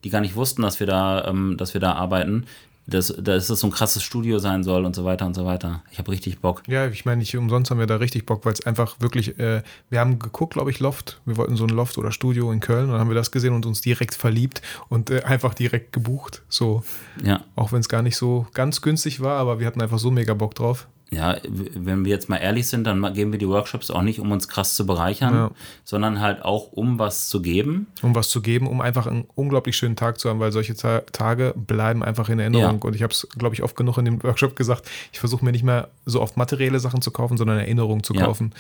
die 0.03 0.11
gar 0.11 0.21
nicht 0.21 0.35
wussten, 0.35 0.63
dass 0.63 0.81
wir 0.81 0.89
da, 0.89 1.25
ähm, 1.29 1.57
dass 1.57 1.73
wir 1.73 1.81
da 1.81 1.93
arbeiten, 1.93 2.47
dass, 2.87 3.15
dass 3.19 3.49
es 3.49 3.61
so 3.61 3.67
ein 3.67 3.71
krasses 3.71 4.03
Studio 4.03 4.39
sein 4.39 4.63
soll 4.63 4.85
und 4.85 4.95
so 4.95 5.05
weiter 5.05 5.25
und 5.27 5.35
so 5.35 5.45
weiter. 5.47 5.83
Ich 5.91 5.99
habe 5.99 6.11
richtig 6.11 6.41
Bock. 6.41 6.63
Ja, 6.67 6.87
ich 6.87 7.05
meine, 7.05 7.19
nicht 7.19 7.37
umsonst 7.37 7.71
haben 7.71 7.79
wir 7.79 7.87
da 7.87 7.97
richtig 7.97 8.27
Bock, 8.27 8.45
weil 8.45 8.53
es 8.53 8.67
einfach 8.67 8.97
wirklich, 9.01 9.39
äh, 9.39 9.63
wir 9.91 10.01
haben 10.01 10.19
geguckt, 10.19 10.53
glaube 10.55 10.71
ich, 10.71 10.81
Loft. 10.81 11.21
Wir 11.25 11.37
wollten 11.37 11.57
so 11.57 11.65
ein 11.65 11.71
Loft 11.71 11.97
oder 11.99 12.13
Studio 12.13 12.53
in 12.53 12.61
Köln 12.61 12.87
und 12.87 12.91
dann 12.93 13.01
haben 13.01 13.09
wir 13.11 13.15
das 13.15 13.31
gesehen 13.31 13.55
und 13.55 13.65
uns 13.67 13.81
direkt 13.81 14.15
verliebt 14.15 14.61
und 14.89 15.11
äh, 15.11 15.23
einfach 15.23 15.55
direkt 15.55 15.93
gebucht. 15.93 16.43
So, 16.49 16.83
Ja. 17.23 17.41
auch 17.57 17.73
wenn 17.73 17.81
es 17.81 17.89
gar 17.89 18.03
nicht 18.03 18.17
so 18.17 18.47
ganz 18.55 18.83
günstig 18.83 19.21
war, 19.21 19.39
aber 19.39 19.61
wir 19.61 19.67
hatten 19.67 19.81
einfach 19.81 19.99
so 19.99 20.11
mega 20.11 20.35
Bock 20.35 20.55
drauf. 20.55 20.87
Ja, 21.15 21.37
wenn 21.49 22.05
wir 22.05 22.11
jetzt 22.11 22.29
mal 22.29 22.37
ehrlich 22.39 22.67
sind, 22.69 22.85
dann 22.85 23.15
geben 23.15 23.33
wir 23.33 23.39
die 23.39 23.49
Workshops 23.49 23.91
auch 23.91 24.03
nicht, 24.03 24.21
um 24.21 24.31
uns 24.33 24.49
krass 24.49 24.75
zu 24.75 24.85
bereichern, 24.87 25.35
Ja. 25.35 25.51
sondern 25.85 26.21
halt 26.21 26.45
auch, 26.45 26.73
um 26.73 26.99
was 26.99 27.29
zu 27.29 27.41
geben. 27.41 27.87
um 28.03 28.15
was 28.15 28.29
zu 28.29 28.43
geben, 28.43 28.67
um 28.67 28.81
einfach 28.81 29.07
einen 29.07 29.25
unglaublich 29.35 29.77
schönen 29.77 29.97
Tag 29.97 30.19
zu 30.19 30.29
haben, 30.29 30.41
weil 30.41 30.53
solche 30.53 30.75
Ta 30.75 31.01
Tage 31.13 31.55
bleiben 31.57 32.03
einfach 32.03 32.29
in 32.29 32.39
Erinnerung. 32.39 32.81
Ja. 32.83 32.89
Und 32.89 32.95
ich 32.97 33.03
habe 33.03 33.13
es, 33.13 33.27
glaube 33.39 33.55
ich, 33.55 33.63
oft 33.63 33.77
genug 33.77 33.99
in 33.99 34.05
dem 34.05 34.23
Workshop 34.23 34.57
gesagt, 34.57 34.89
ich 35.13 35.21
versuche 35.21 35.45
mir 35.45 35.53
nicht 35.53 35.65
mehr 35.65 35.89
so 36.07 36.21
oft 36.21 36.37
materielle 36.37 36.81
Sachen 36.81 37.01
zu 37.01 37.11
kaufen, 37.11 37.37
sondern 37.37 37.59
Erinnerungen 37.59 38.03
zu 38.03 38.15
Ja. 38.15 38.25
kaufen. 38.27 38.53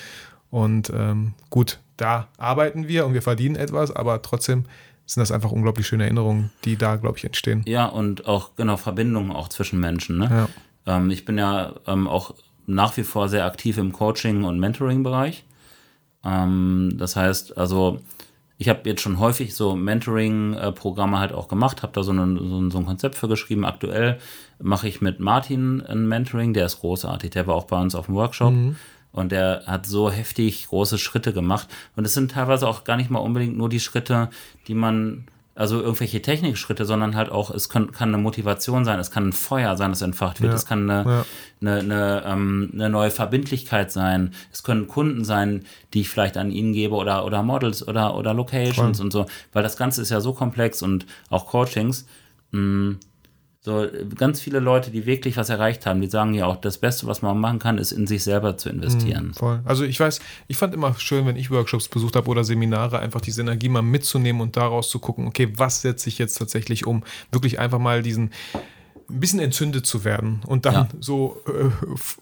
Und 0.50 0.92
ähm, 0.94 1.34
gut, 1.50 1.78
da 1.96 2.28
arbeiten 2.38 2.86
wir 2.88 3.07
und 3.07 3.14
wir 3.14 3.22
verdienen 3.22 3.57
etwas, 3.57 3.90
aber 3.94 4.22
trotzdem 4.22 4.64
sind 5.07 5.20
das 5.20 5.32
einfach 5.32 5.50
unglaublich 5.50 5.86
schöne 5.86 6.05
Erinnerungen, 6.05 6.50
die 6.64 6.76
da, 6.76 6.96
glaube 6.96 7.18
ich, 7.18 7.24
entstehen. 7.24 7.62
Ja, 7.66 7.86
und 7.86 8.26
auch, 8.26 8.52
genau, 8.57 8.76
Verbindungen 8.76 9.32
auch 9.32 9.48
zwischen 9.48 9.78
Menschen. 9.80 10.16
Ne? 10.18 10.28
Ja. 10.30 10.48
Ähm, 10.87 11.11
ich 11.11 11.24
bin 11.24 11.39
ja 11.39 11.74
ähm, 11.87 12.09
auch 12.09 12.35
nach 12.66 12.97
wie 12.97 13.03
vor 13.03 13.28
sehr 13.28 13.45
aktiv 13.45 13.78
im 13.78 13.93
Coaching- 13.93 14.45
und 14.45 14.59
Mentoring-Bereich. 14.59 15.45
Ähm, 16.24 16.95
das 16.99 17.16
heißt, 17.16 17.59
also 17.59 18.01
ich 18.57 18.68
habe 18.68 18.89
jetzt 18.89 19.03
schon 19.03 19.18
häufig 19.18 19.55
so 19.55 19.74
Mentoring-Programme 19.74 21.18
halt 21.18 21.32
auch 21.32 21.49
gemacht, 21.49 21.82
habe 21.82 21.93
da 21.93 22.03
so, 22.03 22.12
eine, 22.12 22.39
so, 22.39 22.70
so 22.70 22.78
ein 22.78 22.87
Konzept 22.87 23.16
für 23.16 23.28
geschrieben. 23.28 23.64
Aktuell 23.64 24.18
mache 24.61 24.89
ich 24.89 25.01
mit 25.01 25.20
Martin 25.20 25.82
ein 25.82 26.07
Mentoring, 26.07 26.55
der 26.55 26.66
ist 26.66 26.80
großartig, 26.80 27.30
der 27.30 27.47
war 27.47 27.57
auch 27.57 27.66
bei 27.66 27.80
uns 27.80 27.95
auf 27.95 28.07
dem 28.07 28.14
Workshop. 28.14 28.53
Und 29.12 29.30
der 29.30 29.62
hat 29.66 29.87
so 29.87 30.11
heftig 30.11 30.66
große 30.68 30.99
Schritte 30.99 31.32
gemacht. 31.32 31.68
Und 31.95 32.05
es 32.05 32.14
sind 32.14 32.32
teilweise 32.32 32.66
auch 32.66 32.82
gar 32.82 32.97
nicht 32.97 33.11
mal 33.11 33.20
unbedingt 33.20 33.57
nur 33.57 33.68
die 33.68 33.80
Schritte, 33.80 34.28
die 34.66 34.74
man, 34.74 35.26
also 35.57 35.80
irgendwelche 35.80 36.20
Technikschritte, 36.20 36.84
sondern 36.84 37.14
halt 37.14 37.30
auch, 37.30 37.50
es 37.50 37.68
kann, 37.68 37.92
kann 37.92 38.09
eine 38.09 38.18
Motivation 38.22 38.84
sein, 38.84 38.98
es 38.98 39.11
kann 39.12 39.28
ein 39.28 39.32
Feuer 39.32 39.76
sein, 39.76 39.90
das 39.90 40.02
entfacht 40.02 40.40
wird, 40.40 40.50
Ja. 40.52 40.57
es 40.57 40.66
kann 40.66 40.90
eine, 40.90 41.09
Ja. 41.11 41.24
eine, 41.61 41.78
eine, 41.80 42.22
ähm, 42.26 42.70
eine 42.74 42.88
neue 42.90 43.11
Verbindlichkeit 43.11 43.92
sein, 43.92 44.34
es 44.52 44.62
können 44.64 44.88
Kunden 44.88 45.24
sein, 45.24 45.64
die 45.92 46.00
ich 46.00 46.09
vielleicht 46.09 46.36
an 46.36 46.50
ihnen 46.50 46.72
gebe 46.72 46.94
oder, 46.96 47.24
oder 47.24 47.42
Models 47.44 47.86
oder, 47.86 48.16
oder 48.16 48.34
Locations 48.34 48.98
und 49.00 49.12
so, 49.12 49.26
weil 49.52 49.62
das 49.62 49.76
Ganze 49.76 50.02
ist 50.02 50.11
ja 50.11 50.20
so 50.20 50.32
komplex 50.32 50.82
und 50.82 51.07
auch 51.30 51.46
Coachings. 51.46 52.07
Mh, 52.50 52.96
so 53.64 53.86
ganz 54.16 54.40
viele 54.42 54.60
Leute, 54.60 54.90
die 54.90 55.06
wirklich 55.06 55.38
was 55.38 55.48
erreicht 55.48 55.86
haben, 55.86 56.02
die 56.02 56.08
sagen 56.08 56.34
ja 56.34 56.44
auch, 56.44 56.56
das 56.56 56.76
Beste, 56.76 57.06
was 57.06 57.22
man 57.22 57.38
machen 57.40 57.58
kann, 57.58 57.78
ist 57.78 57.92
in 57.92 58.06
sich 58.06 58.22
selber 58.22 58.58
zu 58.58 58.68
investieren. 58.68 59.32
Voll. 59.32 59.62
Also 59.64 59.84
ich 59.84 59.98
weiß, 59.98 60.20
ich 60.48 60.58
fand 60.58 60.74
immer 60.74 60.94
schön, 60.98 61.24
wenn 61.24 61.36
ich 61.36 61.50
Workshops 61.50 61.88
besucht 61.88 62.14
habe 62.14 62.28
oder 62.28 62.44
Seminare, 62.44 62.98
einfach 62.98 63.22
diese 63.22 63.40
Energie 63.40 63.70
mal 63.70 63.80
mitzunehmen 63.80 64.42
und 64.42 64.58
daraus 64.58 64.90
zu 64.90 64.98
gucken, 64.98 65.26
okay, 65.26 65.50
was 65.56 65.80
setze 65.80 66.10
ich 66.10 66.18
jetzt 66.18 66.34
tatsächlich 66.34 66.86
um? 66.86 67.04
Wirklich 67.32 67.58
einfach 67.58 67.78
mal 67.78 68.02
diesen 68.02 68.32
ein 69.08 69.20
bisschen 69.20 69.40
entzündet 69.40 69.86
zu 69.86 70.04
werden 70.04 70.42
und 70.46 70.66
dann 70.66 70.74
Ja. 70.74 70.88
so 71.00 71.42
äh, 71.46 71.70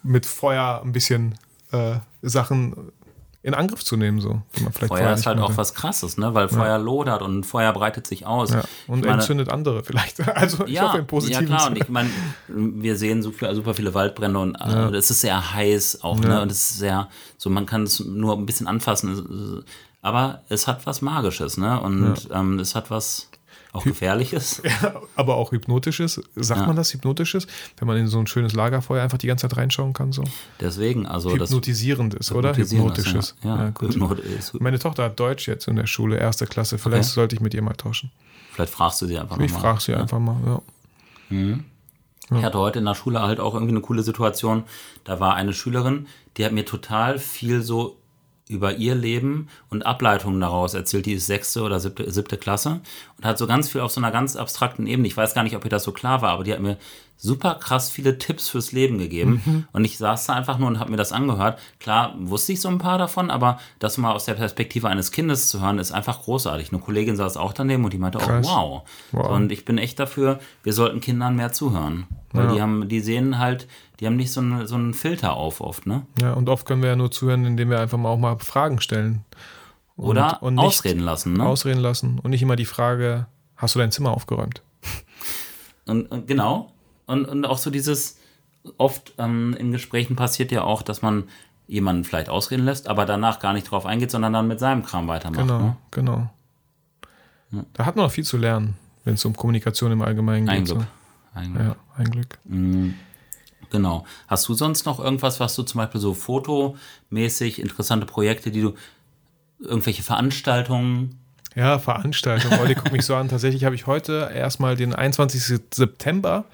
mit 0.05 0.27
Feuer 0.27 0.81
ein 0.85 0.93
bisschen 0.93 1.37
äh, 1.73 1.97
Sachen 2.23 2.93
in 3.45 3.55
Angriff 3.55 3.85
zu 3.85 3.97
nehmen, 3.97 4.21
so. 4.21 4.41
die 4.57 4.63
man 4.63 4.73
vielleicht 4.73 4.93
Feuer 4.93 5.13
ist 5.13 5.27
halt 5.27 5.41
auch 5.41 5.57
was 5.57 5.75
Krasses, 5.75 6.17
ne? 6.17 6.33
Weil 6.33 6.49
Feuer 6.49 6.79
lodert 6.79 7.23
und 7.23 7.45
Feuer 7.45 7.73
breitet 7.73 8.07
sich 8.07 8.25
aus. 8.25 8.53
Ja. 8.53 8.63
Und 8.87 9.01
Ich 9.01 9.05
meine- 9.05 9.15
entzündet 9.21 9.49
andere 9.51 9.83
vielleicht. 9.83 10.21
Also 10.37 10.65
ich 10.65 10.75
ja, 10.75 10.85
hoffe 10.89 10.99
im 10.99 11.07
positiven 11.09 11.49
ja 11.49 11.57
klar, 11.57 11.69
und 11.71 11.77
ich 11.77 11.89
meine, 11.89 12.09
wir 12.47 12.97
sehen 12.97 13.21
super, 13.23 13.53
super 13.57 13.75
viele 13.75 13.95
Waldbrände 13.95 14.39
und 14.39 14.55
äh, 14.55 14.95
es 14.97 15.11
ist 15.11 15.23
sehr 15.23 15.55
heiß 15.55 16.03
auch, 16.05 16.21
Ja. 16.23 16.29
ne? 16.29 16.43
Und 16.43 16.53
es 16.53 16.71
ist 16.71 16.79
sehr, 16.79 17.09
so 17.37 17.51
man 17.51 17.67
kann 17.67 17.83
es 17.83 17.99
nur 17.99 18.37
ein 18.37 18.47
bisschen 18.47 18.69
anfassen, 18.69 19.65
aber 20.03 20.43
es 20.49 20.69
hat 20.69 20.87
was 20.87 21.03
Magisches, 21.03 21.57
ne? 21.57 21.81
Und 21.81 22.29
ähm, 22.33 22.61
es 22.61 22.77
hat 22.77 22.91
was 22.93 23.29
auch 23.73 23.85
Gefährliches. 23.85 24.63
Aber 25.17 25.37
auch 25.37 25.51
hypnotisches. 25.53 26.21
Sagt 26.37 26.61
Ja. 26.61 26.67
man 26.67 26.77
das, 26.77 26.93
hypnotisches? 26.93 27.47
Wenn 27.79 27.89
man 27.89 27.97
in 27.97 28.07
so 28.07 28.19
ein 28.19 28.27
schönes 28.27 28.53
Lagerfeuer 28.53 29.03
einfach 29.03 29.19
die 29.19 29.27
ganze 29.29 29.49
Zeit 29.49 29.57
reinschauen 29.57 29.93
kann, 29.95 30.13
so. 30.13 30.25
Deswegen, 30.61 31.07
also 31.07 31.37
das 31.37 31.49
Hypnotisierend 31.51 32.15
ist, 32.15 32.33
oder? 32.33 32.55
Hypnotisches. 32.55 33.35
Ja, 33.43 33.57
ja, 33.65 33.71
gut. 33.71 33.95
Hypnot 33.95 34.19
ist, 34.21 34.61
Meine 34.61 34.79
Tochter 34.79 35.05
hat 35.05 35.19
Deutsch 35.19 35.49
jetzt 35.49 35.69
in 35.69 35.77
der 35.77 35.87
Schule, 35.87 36.19
erste 36.19 36.47
Klasse. 36.47 36.77
Vielleicht 36.79 37.05
Okay. 37.05 37.15
sollte 37.15 37.35
ich 37.37 37.41
mit 37.41 37.55
ihr 37.55 37.63
mal 37.63 37.73
tauschen. 37.75 38.11
vielleicht 38.53 38.73
fragst 38.73 39.01
du 39.01 39.07
sie 39.07 39.19
einfach 39.19 39.39
Ich 39.39 39.51
nochmal. 39.53 39.61
frage 39.61 39.81
sie 39.81 39.95
einfach 39.95 40.19
mal. 40.19 40.37
Ja. 41.31 41.59
Ich 42.37 42.43
hatte 42.45 42.59
heute 42.59 42.79
in 42.79 42.85
der 42.85 42.95
Schule 42.95 43.23
halt 43.23 43.41
auch 43.41 43.55
irgendwie 43.55 43.73
eine 43.73 43.81
coole 43.81 44.03
Situation. 44.03 44.65
Da 45.05 45.19
war 45.21 45.35
eine 45.35 45.53
Schülerin, 45.55 46.07
die 46.37 46.45
hat 46.45 46.53
mir 46.53 46.65
total 46.65 47.19
viel 47.19 47.63
so 47.63 47.97
über 48.53 48.75
ihr 48.77 48.95
Leben 48.95 49.49
und 49.71 49.85
Ableitungen 49.85 50.41
daraus 50.41 50.75
erzählt. 50.75 51.07
Die 51.07 51.15
ist 51.15 51.27
sechste 51.27 51.63
oder 51.63 51.81
siebte, 51.81 52.11
siebte 52.11 52.37
Klasse 52.37 52.81
und 53.19 53.25
hat 53.25 53.39
so 53.39 53.47
ganz 53.47 53.69
viel 53.71 53.81
auf 53.81 53.91
so 53.93 54.01
einer 54.01 54.11
ganz 54.13 54.37
abstrakten 54.37 54.87
Ebene. 54.87 55.09
Ich 55.09 55.17
weiß 55.17 55.35
gar 55.35 55.43
nicht, 55.43 55.57
ob 55.57 55.65
ihr 55.65 55.71
das 55.71 55.85
so 55.85 55.93
klar 55.93 56.23
war, 56.23 56.31
aber 56.31 56.45
die 56.45 56.53
hat 56.53 56.61
mir 56.61 56.77
super 57.17 57.55
krass 57.55 57.89
viele 57.91 58.19
Tipps 58.19 58.49
fürs 58.49 58.73
Leben 58.73 58.99
gegeben. 58.99 59.67
Und 59.73 59.85
ich 59.85 59.97
saß 59.97 60.27
da 60.27 60.33
einfach 60.33 60.59
nur 60.59 60.67
und 60.69 60.81
habe 60.81 60.91
mir 60.91 60.97
das 60.97 61.13
angehört. 61.13 61.59
Klar, 61.79 62.15
wusste 62.19 62.53
ich 62.53 62.61
so 62.61 62.69
ein 62.69 62.79
paar 62.79 62.99
davon, 62.99 63.31
aber 63.31 63.61
das 63.79 63.97
mal 63.97 64.11
aus 64.13 64.25
der 64.25 64.35
Perspektive 64.35 64.89
eines 64.89 65.13
Kindes 65.13 65.49
zu 65.49 65.61
hören, 65.63 65.79
ist 65.79 65.93
einfach 65.93 66.23
großartig. 66.23 66.73
Eine 66.73 66.81
Kollegin 66.83 67.15
saß 67.17 67.37
auch 67.37 67.53
daneben 67.53 67.85
und 67.85 67.93
die 67.93 67.99
meinte, 67.99 68.19
Krass. 68.19 68.45
oh 68.49 68.51
wow. 68.51 68.83
Wow. 69.13 69.31
Und 69.37 69.53
ich 69.53 69.65
bin 69.65 69.79
echt 69.79 70.01
dafür, 70.01 70.41
wir 70.65 70.73
sollten 70.73 71.01
Kindern 71.01 71.37
mehr 71.37 71.53
zuhören. 71.53 72.07
Weil 72.33 72.47
Ja. 72.47 72.53
die 72.55 72.61
haben, 72.63 72.89
die 72.89 73.01
sehen 73.01 73.39
halt, 73.39 73.69
die 74.03 74.07
haben 74.09 74.17
nicht 74.17 74.33
so, 74.33 74.41
einen- 74.41 74.67
so 74.67 74.75
einen 74.75 74.95
Filter 74.95 75.35
auf 75.35 75.61
oft, 75.61 75.87
ne? 75.87 76.05
ja, 76.21 76.33
und 76.33 76.49
oft 76.49 76.67
können 76.67 76.83
wir 76.83 76.89
ja 76.91 76.97
nur 76.97 77.13
zuhören, 77.13 77.45
indem 77.47 77.71
wir 77.71 77.79
einfach 77.81 77.97
mal 77.99 78.09
auch 78.09 78.19
mal 78.19 78.37
Fragen 78.41 78.81
stellen. 78.81 79.25
Und, 79.95 80.09
Oder 80.11 80.43
und 80.43 80.59
ausreden 80.59 81.01
lassen, 81.01 81.35
ne? 81.35 81.45
Ausreden 81.45 81.79
lassen. 81.81 82.19
Und 82.19 82.31
nicht 82.33 82.43
immer 82.43 82.57
die 82.57 82.65
Frage, 82.65 83.27
hast 83.57 83.75
du 83.77 83.79
dein 83.79 83.93
Zimmer 83.93 84.11
aufgeräumt? 84.11 84.63
Und, 85.87 86.07
und 86.13 86.27
genau. 86.29 86.73
Und, 87.07 87.27
und 87.27 87.45
auch 87.45 87.59
so 87.59 87.71
dieses, 87.71 88.19
oft 88.79 89.13
ähm, 89.19 89.55
in 89.59 89.71
Gesprächen 89.73 90.15
passiert 90.17 90.51
ja 90.53 90.63
auch, 90.63 90.83
dass 90.83 91.03
man 91.03 91.25
jemanden 91.67 92.05
vielleicht 92.05 92.29
ausreden 92.29 92.65
lässt, 92.65 92.87
aber 92.89 93.05
danach 93.07 93.39
gar 93.41 93.53
nicht 93.53 93.71
drauf 93.71 93.85
eingeht, 93.87 94.11
sondern 94.11 94.33
dann 94.33 94.47
mit 94.49 94.61
seinem 94.61 94.83
Kram 94.85 95.09
weitermacht. 95.09 95.41
Genau, 95.41 95.59
Ne? 95.59 95.77
genau. 95.91 96.31
Da 97.75 97.85
hat 97.87 97.97
man 97.97 98.05
noch 98.07 98.13
viel 98.13 98.25
zu 98.25 98.37
lernen, 98.39 98.77
wenn 99.05 99.15
es 99.15 99.25
um 99.25 99.37
Kommunikation 99.37 99.91
im 99.93 100.03
Allgemeinen 100.03 100.49
Ein 100.49 100.65
geht. 100.65 100.75
Glück. 100.75 100.87
So. 101.35 101.39
Ein 101.41 101.53
Glück. 101.55 101.65
Ja, 101.67 101.77
ein 101.99 102.11
Glück. 102.11 102.39
Genau. 103.73 104.05
Hast 104.29 104.47
du 104.49 104.55
sonst 104.55 104.85
noch 104.85 105.01
irgendwas, 105.01 105.41
was 105.41 105.57
du 105.57 105.63
zum 105.63 105.79
Beispiel 105.79 106.01
so 106.01 106.13
fotomäßig, 106.13 107.59
interessante 107.59 108.05
Projekte, 108.05 108.51
die 108.51 108.61
du, 108.61 108.75
irgendwelche 109.59 110.03
Veranstaltungen, 110.03 111.19
Ja, 111.55 111.79
Veranstaltung. 111.79 112.53
Olli 112.61 112.75
guckt 112.75 112.93
mich 112.93 113.07
so 113.07 113.15
an. 113.15 113.29
Tatsächlich 113.29 113.65
habe 113.65 113.75
ich 113.75 113.87
heute 113.87 114.31
erstmal 114.35 114.77
den 114.77 114.95
21. 114.95 115.61
September 115.73 116.45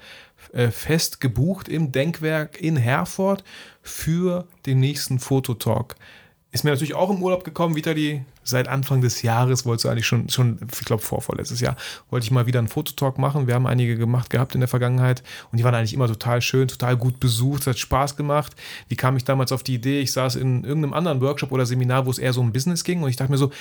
äh, 0.53 0.71
fest 0.71 1.19
gebucht 1.19 1.67
im 1.67 1.91
Denkwerk 1.91 2.61
in 2.61 2.77
Herford 2.77 3.43
für 3.81 4.47
den 4.65 4.79
nächsten 4.79 5.19
Fototalk. 5.19 5.95
Ist 6.51 6.63
mir 6.63 6.71
natürlich 6.71 6.95
auch 6.95 7.11
im 7.11 7.21
Urlaub 7.21 7.43
gekommen, 7.43 7.75
Vitali. 7.75 8.23
Seit 8.43 8.67
Anfang 8.67 9.01
des 9.01 9.21
Jahres 9.21 9.67
wolltest 9.67 9.85
du 9.85 9.89
eigentlich 9.89 10.07
schon, 10.07 10.29
schon 10.29 10.57
ich 10.73 10.85
glaube 10.85 11.03
vor 11.03 11.21
vorletztes 11.21 11.59
Jahr, 11.59 11.75
wollte 12.09 12.23
ich 12.23 12.31
mal 12.31 12.47
wieder 12.47 12.57
einen 12.57 12.67
Fototalk 12.67 13.19
machen. 13.19 13.45
Wir 13.45 13.53
haben 13.53 13.67
einige 13.67 13.95
gemacht 13.95 14.31
gehabt 14.31 14.55
in 14.55 14.61
der 14.61 14.67
Vergangenheit 14.67 15.21
und 15.51 15.59
die 15.59 15.63
waren 15.63 15.75
eigentlich 15.75 15.93
immer 15.93 16.07
total 16.07 16.41
schön, 16.41 16.67
total 16.67 16.97
gut 16.97 17.19
besucht, 17.19 17.61
es 17.61 17.67
hat 17.67 17.77
Spaß 17.77 18.15
gemacht. 18.15 18.55
Wie 18.87 18.95
kam 18.95 19.15
ich 19.15 19.25
damals 19.25 19.51
auf 19.51 19.61
die 19.61 19.75
Idee? 19.75 19.99
Ich 19.99 20.11
saß 20.11 20.37
in 20.37 20.63
irgendeinem 20.63 20.93
anderen 20.93 21.21
Workshop 21.21 21.51
oder 21.51 21.67
Seminar, 21.67 22.07
wo 22.07 22.09
es 22.09 22.17
eher 22.17 22.33
so 22.33 22.41
um 22.41 22.51
Business 22.51 22.83
ging 22.83 23.03
und 23.03 23.09
ich 23.09 23.15
dachte 23.15 23.31
mir 23.31 23.37
so, 23.37 23.51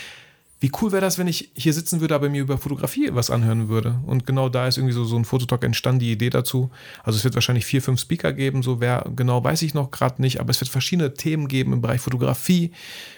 wie 0.60 0.72
cool 0.80 0.90
wäre 0.90 1.00
das, 1.00 1.18
wenn 1.18 1.28
ich 1.28 1.50
hier 1.54 1.72
sitzen 1.72 2.00
würde, 2.00 2.16
aber 2.16 2.28
mir 2.28 2.42
über 2.42 2.58
Fotografie 2.58 3.10
was 3.12 3.30
anhören 3.30 3.68
würde. 3.68 4.00
Und 4.06 4.26
genau 4.26 4.48
da 4.48 4.66
ist 4.66 4.76
irgendwie 4.76 4.94
so, 4.94 5.04
so 5.04 5.16
ein 5.16 5.24
Fototalk 5.24 5.62
entstanden, 5.62 6.00
die 6.00 6.10
Idee 6.10 6.30
dazu. 6.30 6.70
Also 7.04 7.16
es 7.16 7.22
wird 7.22 7.34
wahrscheinlich 7.34 7.64
vier, 7.64 7.80
fünf 7.80 8.00
Speaker 8.00 8.32
geben, 8.32 8.64
so 8.64 8.80
wer 8.80 9.06
genau 9.14 9.42
weiß 9.44 9.62
ich 9.62 9.74
noch 9.74 9.92
gerade 9.92 10.20
nicht, 10.20 10.40
aber 10.40 10.50
es 10.50 10.60
wird 10.60 10.68
verschiedene 10.68 11.14
Themen 11.14 11.46
geben 11.46 11.72
im 11.72 11.80
Bereich 11.80 12.00
Fotografie, 12.00 12.72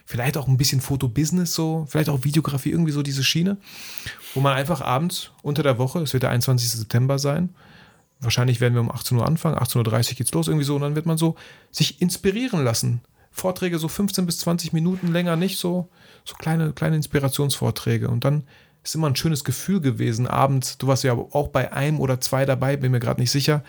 vielleicht 0.05 0.37
auch 0.37 0.49
ein 0.49 0.59
bisschen 0.59 0.83
Fotobusiness 0.83 1.55
so, 1.55 1.87
vielleicht 1.89 2.11
auch 2.11 2.25
Videografie, 2.25 2.71
irgendwie 2.71 2.93
so 2.93 3.03
diese 3.03 3.25
Schiene, 3.25 3.57
wo 4.35 4.41
man 4.41 4.53
einfach 4.53 4.83
abends 4.83 5.31
unter 5.43 5.63
der 5.63 5.79
Woche, 5.79 6.01
es 6.01 6.13
wird 6.13 6.25
der 6.25 6.31
21. 6.31 6.71
September 6.71 7.19
sein, 7.19 7.51
wahrscheinlich 8.21 8.61
werden 8.61 8.75
wir 8.75 8.83
um 8.83 8.91
18 8.91 9.17
Uhr 9.17 9.27
anfangen, 9.27 9.57
18.30 9.57 10.11
Uhr 10.11 10.17
geht's 10.17 10.33
los, 10.33 10.49
irgendwie 10.49 10.67
so, 10.67 10.75
und 10.75 10.83
dann 10.83 10.95
wird 10.95 11.07
man 11.07 11.17
so 11.17 11.37
sich 11.71 12.03
inspirieren 12.03 12.65
lassen. 12.65 13.01
Vorträge 13.31 13.79
so 13.79 13.89
15 13.89 14.27
bis 14.27 14.39
20 14.41 14.73
Minuten 14.73 15.09
länger 15.13 15.37
nicht, 15.37 15.59
so, 15.59 15.89
so 16.25 16.35
kleine, 16.35 16.73
kleine 16.73 16.97
Inspirationsvorträge. 16.97 18.09
Und 18.09 18.25
dann 18.25 18.45
ist 18.83 18.95
immer 18.95 19.07
ein 19.07 19.17
schönes 19.17 19.45
Gefühl 19.45 19.81
gewesen, 19.81 20.27
abends. 20.27 20.79
Du 20.79 20.87
warst 20.87 21.05
ja 21.05 21.13
auch 21.13 21.49
bei 21.49 21.73
einem 21.73 22.01
oder 22.01 22.21
zwei 22.21 22.45
dabei, 22.45 22.77
bin 22.77 22.93
mir 22.93 23.01
gerade 23.01 23.21
nicht 23.21 23.31
sicher. 23.31 23.63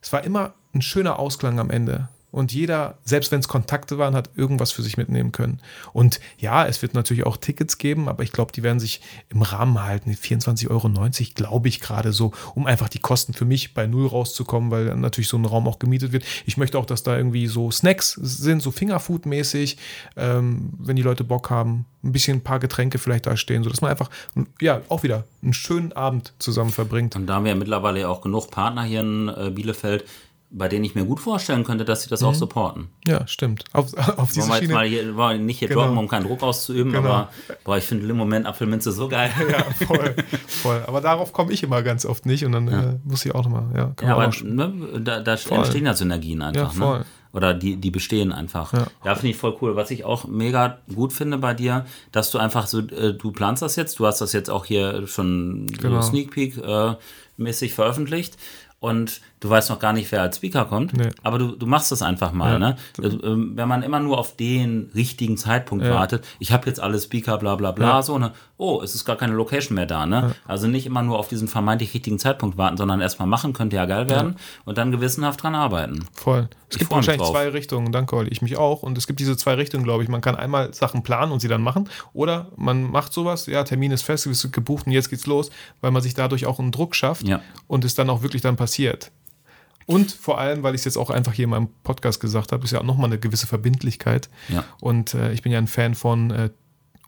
Es 0.00 0.12
war 0.12 0.24
immer 0.24 0.54
ein 0.74 0.82
schöner 0.82 1.18
Ausklang 1.18 1.58
am 1.58 1.70
Ende. 1.70 2.08
Und 2.30 2.52
jeder, 2.52 2.98
selbst 3.04 3.32
wenn 3.32 3.40
es 3.40 3.48
Kontakte 3.48 3.98
waren, 3.98 4.14
hat 4.14 4.30
irgendwas 4.36 4.72
für 4.72 4.82
sich 4.82 4.96
mitnehmen 4.96 5.32
können. 5.32 5.60
Und 5.92 6.20
ja, 6.38 6.66
es 6.66 6.80
wird 6.82 6.94
natürlich 6.94 7.26
auch 7.26 7.36
Tickets 7.36 7.78
geben, 7.78 8.08
aber 8.08 8.22
ich 8.22 8.32
glaube, 8.32 8.52
die 8.52 8.62
werden 8.62 8.80
sich 8.80 9.00
im 9.28 9.42
Rahmen 9.42 9.82
halten. 9.82 10.12
24,90 10.12 10.70
Euro, 10.70 10.90
glaube 11.34 11.68
ich 11.68 11.80
gerade 11.80 12.12
so, 12.12 12.32
um 12.54 12.66
einfach 12.66 12.88
die 12.88 13.00
Kosten 13.00 13.32
für 13.32 13.44
mich 13.44 13.74
bei 13.74 13.86
Null 13.86 14.06
rauszukommen, 14.06 14.70
weil 14.70 14.96
natürlich 14.96 15.28
so 15.28 15.36
ein 15.36 15.44
Raum 15.44 15.66
auch 15.66 15.78
gemietet 15.78 16.12
wird. 16.12 16.24
Ich 16.46 16.56
möchte 16.56 16.78
auch, 16.78 16.86
dass 16.86 17.02
da 17.02 17.16
irgendwie 17.16 17.46
so 17.46 17.70
Snacks 17.70 18.12
sind, 18.12 18.62
so 18.62 18.70
Fingerfood-mäßig, 18.70 19.76
ähm, 20.16 20.72
wenn 20.78 20.96
die 20.96 21.02
Leute 21.02 21.24
Bock 21.24 21.50
haben, 21.50 21.86
ein 22.02 22.12
bisschen 22.12 22.38
ein 22.38 22.42
paar 22.42 22.58
Getränke 22.58 22.98
vielleicht 22.98 23.26
da 23.26 23.36
stehen, 23.36 23.62
sodass 23.62 23.80
man 23.80 23.90
einfach, 23.90 24.10
ja, 24.60 24.80
auch 24.88 25.02
wieder 25.02 25.24
einen 25.42 25.52
schönen 25.52 25.92
Abend 25.92 26.32
zusammen 26.38 26.70
verbringt. 26.70 27.16
Und 27.16 27.26
da 27.26 27.34
haben 27.34 27.44
wir 27.44 27.52
ja 27.52 27.58
mittlerweile 27.58 28.08
auch 28.08 28.20
genug 28.20 28.50
Partner 28.50 28.84
hier 28.84 29.00
in 29.00 29.28
äh, 29.28 29.50
Bielefeld, 29.50 30.04
bei 30.52 30.68
denen 30.68 30.84
ich 30.84 30.94
mir 30.94 31.04
gut 31.04 31.20
vorstellen 31.20 31.62
könnte, 31.64 31.84
dass 31.84 32.02
sie 32.02 32.08
das 32.08 32.22
mhm. 32.22 32.28
auch 32.28 32.34
supporten. 32.34 32.88
Ja, 33.06 33.26
stimmt. 33.26 33.64
Auf, 33.72 33.94
auf 34.18 34.32
diese 34.32 34.48
Wollen 34.48 34.68
wir 34.68 34.74
mal 34.74 34.86
hier, 34.86 35.16
wollen 35.16 35.46
nicht 35.46 35.60
hier 35.60 35.68
genau. 35.68 35.82
droppen, 35.82 35.98
um 35.98 36.08
keinen 36.08 36.24
Druck 36.26 36.42
auszuüben, 36.42 36.92
genau. 36.92 37.08
aber 37.08 37.30
boah, 37.64 37.78
ich 37.78 37.84
finde 37.84 38.08
im 38.08 38.16
Moment 38.16 38.46
Apfelminze 38.46 38.90
so 38.90 39.08
geil. 39.08 39.30
Ja, 39.50 39.64
voll, 39.86 40.14
voll. 40.46 40.82
Aber 40.86 41.00
darauf 41.00 41.32
komme 41.32 41.52
ich 41.52 41.62
immer 41.62 41.82
ganz 41.82 42.04
oft 42.04 42.26
nicht 42.26 42.44
und 42.44 42.52
dann 42.52 42.68
ja. 42.68 42.80
äh, 42.90 42.98
muss 43.04 43.24
ich 43.24 43.34
auch 43.34 43.44
nochmal, 43.44 43.68
ja. 43.76 43.94
Ja, 44.02 44.16
aber 44.16 44.30
ne, 44.42 44.72
da, 45.00 45.20
da 45.20 45.32
entstehen 45.32 45.86
ja 45.86 45.94
Synergien 45.94 46.42
einfach. 46.42 46.74
Ja, 46.74 46.78
ne? 46.78 46.84
voll. 46.86 46.98
Ne? 46.98 47.04
Oder 47.32 47.54
die, 47.54 47.76
die 47.76 47.92
bestehen 47.92 48.32
einfach. 48.32 48.72
Ja, 48.72 48.86
ja 49.04 49.14
finde 49.14 49.28
ich 49.28 49.36
voll 49.36 49.56
cool. 49.60 49.76
Was 49.76 49.92
ich 49.92 50.04
auch 50.04 50.26
mega 50.26 50.78
gut 50.92 51.12
finde 51.12 51.38
bei 51.38 51.54
dir, 51.54 51.86
dass 52.10 52.32
du 52.32 52.38
einfach 52.38 52.66
so, 52.66 52.80
äh, 52.80 53.14
du 53.14 53.30
planst 53.30 53.62
das 53.62 53.76
jetzt, 53.76 54.00
du 54.00 54.06
hast 54.06 54.20
das 54.20 54.32
jetzt 54.32 54.50
auch 54.50 54.64
hier 54.64 55.06
schon 55.06 55.68
genau. 55.68 56.00
so 56.00 56.08
Sneak 56.08 56.32
Peek 56.32 56.58
äh, 56.58 56.94
mäßig 57.36 57.72
veröffentlicht 57.72 58.36
und 58.80 59.20
du 59.40 59.50
weißt 59.50 59.70
noch 59.70 59.78
gar 59.78 59.92
nicht, 59.92 60.10
wer 60.12 60.22
als 60.22 60.36
Speaker 60.36 60.66
kommt, 60.66 60.92
nee. 60.92 61.08
aber 61.22 61.38
du, 61.38 61.56
du 61.56 61.66
machst 61.66 61.90
das 61.90 62.02
einfach 62.02 62.32
mal. 62.32 62.52
Ja. 62.52 62.58
Ne? 62.58 62.76
Also, 63.02 63.22
ähm, 63.24 63.52
wenn 63.56 63.68
man 63.68 63.82
immer 63.82 64.00
nur 64.00 64.18
auf 64.18 64.36
den 64.36 64.90
richtigen 64.94 65.36
Zeitpunkt 65.36 65.84
ja. 65.84 65.92
wartet, 65.92 66.24
ich 66.38 66.52
habe 66.52 66.66
jetzt 66.66 66.80
alle 66.80 67.00
Speaker, 67.00 67.38
bla 67.38 67.56
bla 67.56 67.72
bla, 67.72 67.88
ja. 67.88 68.02
so, 68.02 68.18
ne? 68.18 68.32
oh, 68.60 68.82
es 68.82 68.94
ist 68.94 69.06
gar 69.06 69.16
keine 69.16 69.32
Location 69.32 69.74
mehr 69.74 69.86
da. 69.86 70.04
Ne? 70.04 70.34
Also 70.46 70.66
nicht 70.66 70.84
immer 70.84 71.02
nur 71.02 71.18
auf 71.18 71.28
diesen 71.28 71.48
vermeintlich 71.48 71.94
richtigen 71.94 72.18
Zeitpunkt 72.18 72.58
warten, 72.58 72.76
sondern 72.76 73.00
erstmal 73.00 73.26
machen, 73.26 73.54
könnte 73.54 73.76
ja 73.76 73.86
geil 73.86 74.08
werden 74.10 74.36
und 74.66 74.76
dann 74.76 74.92
gewissenhaft 74.92 75.42
dran 75.42 75.54
arbeiten. 75.54 76.04
Voll. 76.12 76.48
Es 76.68 76.76
ich 76.76 76.80
gibt 76.80 76.92
wahrscheinlich 76.92 77.26
zwei 77.26 77.48
Richtungen, 77.48 77.90
danke 77.90 78.14
Olli, 78.14 78.28
ich 78.28 78.42
mich 78.42 78.58
auch. 78.58 78.82
Und 78.82 78.98
es 78.98 79.06
gibt 79.06 79.18
diese 79.18 79.36
zwei 79.36 79.54
Richtungen, 79.54 79.82
glaube 79.82 80.02
ich. 80.02 80.10
Man 80.10 80.20
kann 80.20 80.36
einmal 80.36 80.74
Sachen 80.74 81.02
planen 81.02 81.32
und 81.32 81.40
sie 81.40 81.48
dann 81.48 81.62
machen 81.62 81.88
oder 82.12 82.48
man 82.56 82.90
macht 82.90 83.14
sowas, 83.14 83.46
ja, 83.46 83.64
Termin 83.64 83.92
ist 83.92 84.02
fest, 84.02 84.26
es 84.26 84.44
ist 84.44 84.52
gebucht 84.52 84.86
und 84.86 84.92
jetzt 84.92 85.08
geht's 85.08 85.26
los, 85.26 85.50
weil 85.80 85.90
man 85.90 86.02
sich 86.02 86.12
dadurch 86.12 86.44
auch 86.44 86.58
einen 86.58 86.70
Druck 86.70 86.94
schafft 86.94 87.24
und 87.66 87.84
es 87.84 87.94
dann 87.94 88.10
auch 88.10 88.22
wirklich 88.22 88.42
dann 88.42 88.56
passiert. 88.56 89.10
Und 89.86 90.12
vor 90.12 90.38
allem, 90.38 90.62
weil 90.62 90.74
ich 90.74 90.80
es 90.80 90.84
jetzt 90.84 90.96
auch 90.96 91.10
einfach 91.10 91.32
hier 91.32 91.44
in 91.44 91.50
meinem 91.50 91.68
Podcast 91.82 92.20
gesagt 92.20 92.52
habe, 92.52 92.64
ist 92.64 92.70
ja 92.70 92.80
auch 92.80 92.84
nochmal 92.84 93.06
eine 93.06 93.18
gewisse 93.18 93.46
Verbindlichkeit. 93.46 94.30
Ja. 94.48 94.64
Und 94.80 95.14
äh, 95.14 95.32
ich 95.32 95.42
bin 95.42 95.52
ja 95.52 95.58
ein 95.58 95.66
Fan 95.66 95.94
von 95.94 96.30
äh, 96.30 96.50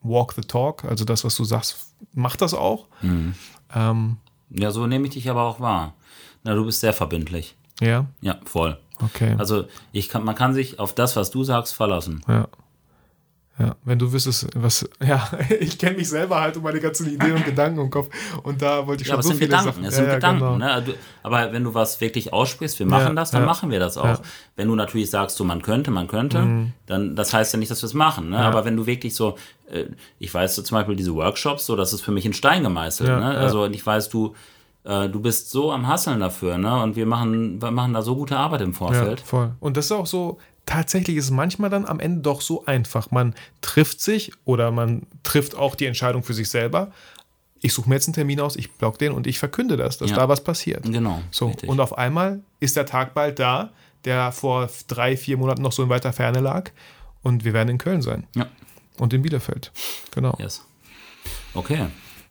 Walk 0.03 0.33
the 0.33 0.41
Talk, 0.43 0.85
also 0.85 1.05
das, 1.05 1.25
was 1.25 1.37
du 1.37 1.45
sagst, 1.45 1.95
mach 2.13 2.37
das 2.37 2.55
auch. 2.55 2.87
Mhm. 3.03 3.35
Ähm, 3.75 4.17
ja, 4.51 4.71
so 4.71 4.87
nehme 4.87 5.07
ich 5.07 5.15
dich 5.15 5.31
aber 5.31 5.45
auch 5.45 5.61
wahr. 5.61 5.95
Na, 6.43 6.55
du 6.55 6.65
bist 6.65 6.81
sehr 6.81 6.93
verbindlich. 6.93 7.57
Ja? 7.81 8.07
Ja, 8.21 8.39
voll. 8.45 8.79
Okay. 9.01 9.35
Also 9.39 9.65
ich 9.93 10.09
kann, 10.09 10.25
man 10.25 10.35
kann 10.35 10.55
sich 10.55 10.79
auf 10.79 10.95
das, 10.95 11.17
was 11.17 11.31
du 11.31 11.45
sagst, 11.45 11.75
verlassen. 11.75 12.23
Ja. 12.29 12.49
Ja, 13.59 13.77
wenn 13.85 13.99
du 13.99 14.11
wüsstest, 14.11 14.49
was, 14.55 14.89
ja, 15.05 15.31
ich 15.61 15.79
kenne 15.79 15.99
mich 15.99 16.09
selber 16.09 16.41
halt 16.41 16.57
um 16.57 16.63
meine 16.63 16.81
ganzen 16.81 17.13
Ideen 17.13 17.33
und 17.35 17.45
Gedanken 17.45 17.81
im 17.81 17.91
Kopf 17.91 18.09
und 18.43 18.63
da 18.63 18.87
wollte 18.87 19.03
ich 19.03 19.09
schon 19.09 19.13
ja, 19.13 19.15
aber 19.15 19.23
so 19.23 19.29
es 19.29 19.39
sind 19.39 19.39
viele 19.39 19.51
Gedanken, 19.51 19.73
Sachen. 19.73 19.85
Es 19.85 19.97
sind 19.97 20.07
ja, 20.07 20.15
Gedanken, 20.15 20.41
genau. 20.41 20.57
ne? 20.57 20.83
Du, 20.87 20.93
aber 21.23 21.53
wenn 21.53 21.63
du 21.63 21.75
was 21.75 22.01
wirklich 22.01 22.33
aussprichst, 22.33 22.79
wir 22.79 22.87
machen 22.87 23.15
das, 23.15 23.31
dann 23.31 23.45
machen 23.45 23.71
wir 23.71 23.79
das 23.79 23.99
auch. 23.99 24.21
Wenn 24.57 24.69
du 24.69 24.75
natürlich 24.75 25.11
sagst, 25.11 25.37
so 25.37 25.45
man 25.45 25.61
könnte, 25.61 25.91
man 25.91 26.09
könnte, 26.09 26.39
mhm. 26.39 26.73
dann 26.87 27.15
das 27.15 27.35
heißt 27.35 27.53
ja 27.53 27.59
nicht, 27.59 27.71
dass 27.71 27.83
wir 27.83 27.87
es 27.87 27.95
machen. 27.95 28.31
Ne? 28.31 28.39
Aber 28.39 28.65
wenn 28.65 28.77
du 28.77 28.87
wirklich 28.87 29.15
so, 29.15 29.37
äh, 29.71 29.85
ich 30.19 30.33
weiß 30.33 30.55
so 30.55 30.63
zum 30.63 30.79
Beispiel 30.79 30.97
diese 30.97 31.15
Workshops, 31.15 31.67
so 31.67 31.77
das 31.77 31.93
ist 31.93 32.01
für 32.01 32.13
mich 32.13 32.25
in 32.25 32.33
Stein 32.33 32.63
gemeißelt. 32.63 33.11
ne? 33.11 33.37
Also 33.37 33.67
ich 33.67 33.85
weiß, 33.85 34.09
du 34.09 34.35
äh, 34.85 35.09
du 35.09 35.21
bist 35.21 35.51
so 35.51 35.71
am 35.73 35.87
Hasseln 35.87 36.21
dafür, 36.21 36.59
ne? 36.59 36.83
Und 36.83 36.97
wir 36.97 37.07
machen, 37.07 37.63
wir 37.63 37.71
machen 37.71 37.93
da 37.93 38.03
so 38.03 38.17
gute 38.17 38.37
Arbeit 38.37 38.63
im 38.63 38.75
Vorfeld. 38.75 39.21
Ja, 39.21 39.27
voll. 39.27 39.53
Und 39.61 39.77
das 39.77 39.87
ist 39.87 39.93
auch 39.93 40.07
so, 40.07 40.39
tatsächlich 40.67 41.17
ist 41.17 41.27
es 41.27 41.31
manchmal 41.31 41.71
dann 41.71 41.87
am 41.87 42.01
Ende 42.01 42.21
doch 42.23 42.41
so 42.41 42.65
einfach. 42.65 43.11
Man 43.11 43.35
trifft 43.61 44.01
sich 44.01 44.33
oder 44.45 44.71
man 44.71 45.07
trifft 45.23 45.57
auch 45.57 45.75
die 45.75 45.87
Entscheidung 45.87 46.23
für 46.23 46.35
sich 46.35 46.49
selber. 46.49 46.93
Ich 47.61 47.73
suche 47.73 47.89
mir 47.89 47.95
jetzt 47.95 48.09
einen 48.09 48.15
Termin 48.15 48.41
aus, 48.41 48.57
ich 48.57 48.73
block 48.73 48.99
den 48.99 49.13
und 49.13 49.27
ich 49.27 49.39
verkünde 49.39 49.77
das, 49.77 49.99
dass 49.99 50.11
ja. 50.11 50.17
da 50.17 50.29
was 50.29 50.43
passiert. 50.43 50.83
Genau. 50.85 51.23
So, 51.31 51.49
richtig. 51.49 51.69
und 51.69 51.81
auf 51.81 51.97
einmal 51.97 52.41
ist 52.59 52.77
der 52.77 52.87
Tag 52.87 53.15
bald 53.15 53.39
da, 53.39 53.73
der 54.05 54.33
vor 54.33 54.69
drei, 54.89 55.17
vier 55.17 55.37
Monaten 55.37 55.63
noch 55.63 55.73
so 55.73 55.83
in 55.83 55.89
weiter 55.89 56.13
Ferne 56.13 56.41
lag. 56.41 56.71
Und 57.23 57.45
wir 57.45 57.53
werden 57.53 57.69
in 57.69 57.79
Köln 57.79 58.03
sein. 58.03 58.27
Ja. 58.35 58.47
Und 58.99 59.13
in 59.13 59.23
Bielefeld. 59.23 59.71
Genau. 60.11 60.37
Yes. 60.41 60.65
Okay. 61.55 61.87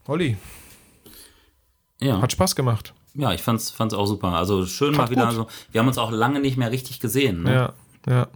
Olli. 0.05 0.37
Ja. 2.01 2.21
Hat 2.21 2.31
Spaß 2.33 2.55
gemacht. 2.55 2.93
Ja, 3.13 3.31
ich 3.33 3.41
fand's, 3.41 3.69
fand's 3.71 3.93
auch 3.93 4.05
super. 4.05 4.29
Also 4.29 4.65
schön 4.65 4.91
Hat 4.91 4.97
mal 4.97 5.09
wieder 5.09 5.27
gut. 5.27 5.35
so. 5.35 5.47
Wir 5.71 5.79
haben 5.79 5.87
uns 5.87 5.97
auch 5.97 6.11
lange 6.11 6.39
nicht 6.39 6.57
mehr 6.57 6.71
richtig 6.71 6.99
gesehen. 6.99 7.43
Ne? 7.43 7.53
Ja. 7.53 7.73
Ja. 8.07 8.27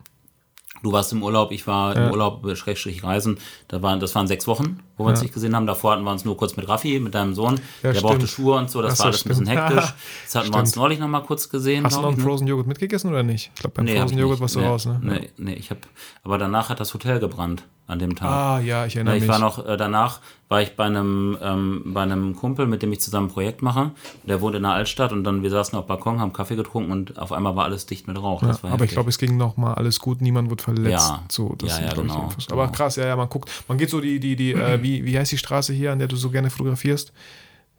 Du 0.84 0.92
warst 0.92 1.12
im 1.14 1.24
Urlaub, 1.24 1.52
ich 1.52 1.66
war 1.66 1.96
ja. 1.96 2.06
im 2.06 2.12
Urlaub, 2.12 2.46
äh, 2.46 2.56
Schrägstrich 2.56 3.04
Reisen. 3.04 3.40
Da 3.68 3.82
waren, 3.82 4.00
das 4.00 4.14
waren 4.14 4.28
sechs 4.28 4.48
Wochen, 4.48 4.82
wo 4.98 5.06
wir 5.06 5.10
uns 5.10 5.22
nicht 5.22 5.34
gesehen 5.34 5.56
haben. 5.56 5.66
Davor 5.66 5.94
hatten 5.94 6.04
wir 6.04 6.12
uns 6.12 6.26
nur 6.26 6.38
kurz 6.38 6.56
mit 6.56 6.68
Raffi, 6.68 7.00
mit 7.00 7.16
deinem 7.16 7.34
Sohn. 7.34 7.60
Der 7.84 7.94
stimmt. 7.94 8.08
brauchte 8.08 8.28
Schuhe 8.28 8.58
und 8.58 8.70
so, 8.70 8.82
das 8.82 8.94
Ach 8.94 9.00
war 9.00 9.06
alles 9.08 9.20
stimmt. 9.20 9.36
ein 9.36 9.46
bisschen 9.46 9.58
hektisch. 9.58 9.94
Das 10.26 10.36
hatten 10.36 10.54
wir 10.54 10.60
uns 10.60 10.76
neulich 10.76 11.00
noch 11.00 11.08
mal 11.08 11.22
kurz 11.22 11.50
gesehen. 11.50 11.86
Hast 11.86 11.98
du 11.98 12.02
noch 12.02 12.10
einen 12.10 12.18
ne? 12.18 12.24
Frozen 12.24 12.48
Joghurt 12.48 12.68
mitgegessen 12.68 13.10
oder 13.10 13.24
nicht? 13.24 13.52
Ich 13.56 13.62
glaube, 13.62 13.76
beim 13.76 13.86
nee, 13.86 13.98
Frozen 13.98 14.18
Joghurt 14.18 14.40
warst 14.40 14.56
du 14.56 14.60
nee, 14.60 14.66
raus, 14.66 14.86
ne? 14.86 15.00
Nee, 15.02 15.30
nee, 15.38 15.54
ich 15.54 15.70
habe. 15.70 15.82
Aber 16.24 16.38
danach 16.38 16.70
hat 16.70 16.80
das 16.80 16.94
Hotel 16.94 17.20
gebrannt 17.20 17.64
an 17.88 18.00
dem 18.00 18.16
Tag. 18.16 18.30
Ah, 18.30 18.60
ja, 18.60 18.86
ich 18.86 18.96
erinnere 18.96 19.16
ich 19.16 19.22
mich. 19.22 19.30
Ich 19.30 19.34
war 19.34 19.40
noch, 19.40 19.66
äh, 19.66 19.78
danach 19.78 20.20
war 20.50 20.62
ich 20.62 20.76
bei 20.76 20.86
einem, 20.86 21.38
ähm, 21.42 21.82
bei 21.88 22.02
einem 22.02 22.36
Kumpel, 22.36 22.66
mit 22.66 22.82
dem 22.82 22.92
ich 22.92 23.00
zusammen 23.00 23.28
ein 23.28 23.32
Projekt 23.32 23.62
mache. 23.62 23.92
Der 24.24 24.42
wohnt 24.42 24.56
in 24.56 24.64
der 24.64 24.72
Altstadt 24.72 25.12
und 25.12 25.24
dann, 25.24 25.44
wir 25.44 25.52
saßen 25.52 25.78
auf 25.78 25.86
Balkon, 25.86 26.20
haben 26.20 26.34
Kaffee 26.34 26.56
getrunken 26.56 26.92
und 26.92 27.20
auf 27.20 27.32
einmal 27.32 27.56
war 27.56 27.66
alles 27.66 27.86
dicht 27.86 28.08
mit 28.08 28.18
Rauch. 28.18 28.42
Ja, 28.42 28.50
aber 28.50 28.70
heftig. 28.70 28.86
ich 28.86 28.92
glaube, 28.92 29.10
es 29.10 29.18
ging 29.18 29.38
noch 29.38 29.58
mal 29.58 29.74
alles 29.76 30.00
gut, 30.00 30.22
niemand 30.22 30.50
wurde 30.50 30.64
verletzt. 30.64 31.10
Ja, 31.10 31.24
so, 31.30 31.56
das 31.58 31.80
ja, 31.80 31.86
ja 31.86 31.94
genau, 31.94 32.32
Aber 32.52 32.66
genau. 32.66 32.76
krass, 32.76 32.96
ja, 32.96 33.06
ja, 33.06 33.16
man 33.16 33.30
guckt, 33.30 33.52
man 33.68 33.78
geht 33.78 33.90
so 33.90 34.02
die, 34.02 34.20
die, 34.20 34.36
die, 34.36 34.54
äh, 34.54 34.78
wie, 34.86 35.06
wie 35.06 35.18
heißt 35.18 35.32
die 35.32 35.38
Straße 35.38 35.74
hier, 35.74 35.92
an 35.92 36.00
der 36.00 36.08
du 36.08 36.16
so 36.16 36.30
gerne 36.30 36.50
fotografierst? 36.50 37.12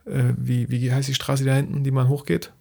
Äh, 0.06 0.34
wie, 0.36 0.68
wie 0.68 0.92
heißt 0.92 1.08
die 1.08 1.14
Straße 1.14 1.44
da 1.44 1.54
hinten, 1.54 1.84
die 1.84 1.92
man 1.92 2.08
hochgeht? 2.08 2.52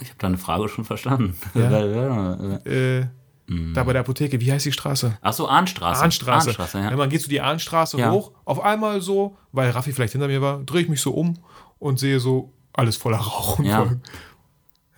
Ich 0.00 0.08
habe 0.10 0.18
deine 0.18 0.38
Frage 0.38 0.68
schon 0.68 0.84
verstanden. 0.84 1.34
Ja. 1.54 2.58
äh, 2.64 3.06
Mhm. 3.48 3.72
Da 3.72 3.82
bei 3.82 3.94
der 3.94 4.00
Apotheke, 4.00 4.40
wie 4.40 4.52
heißt 4.52 4.66
die 4.66 4.72
Straße? 4.72 5.16
Ach 5.22 5.32
so, 5.32 5.48
Ahnstraße. 5.48 6.02
Ahnstraße. 6.02 6.50
Ahnstraße 6.50 6.78
ja. 6.78 6.90
ja. 6.90 6.96
man 6.96 7.08
geht 7.08 7.22
so 7.22 7.28
die 7.28 7.40
Ahnstraße 7.40 7.98
ja. 7.98 8.10
hoch, 8.10 8.32
auf 8.44 8.60
einmal 8.62 9.00
so, 9.00 9.36
weil 9.52 9.70
Raffi 9.70 9.92
vielleicht 9.92 10.12
hinter 10.12 10.28
mir 10.28 10.42
war, 10.42 10.58
drehe 10.58 10.82
ich 10.82 10.88
mich 10.88 11.00
so 11.00 11.12
um 11.12 11.38
und 11.78 11.98
sehe 11.98 12.20
so 12.20 12.52
alles 12.74 12.98
voller 12.98 13.16
Rauch 13.16 13.58
und 13.58 13.64
ja. 13.64 13.78
voll. 13.78 14.00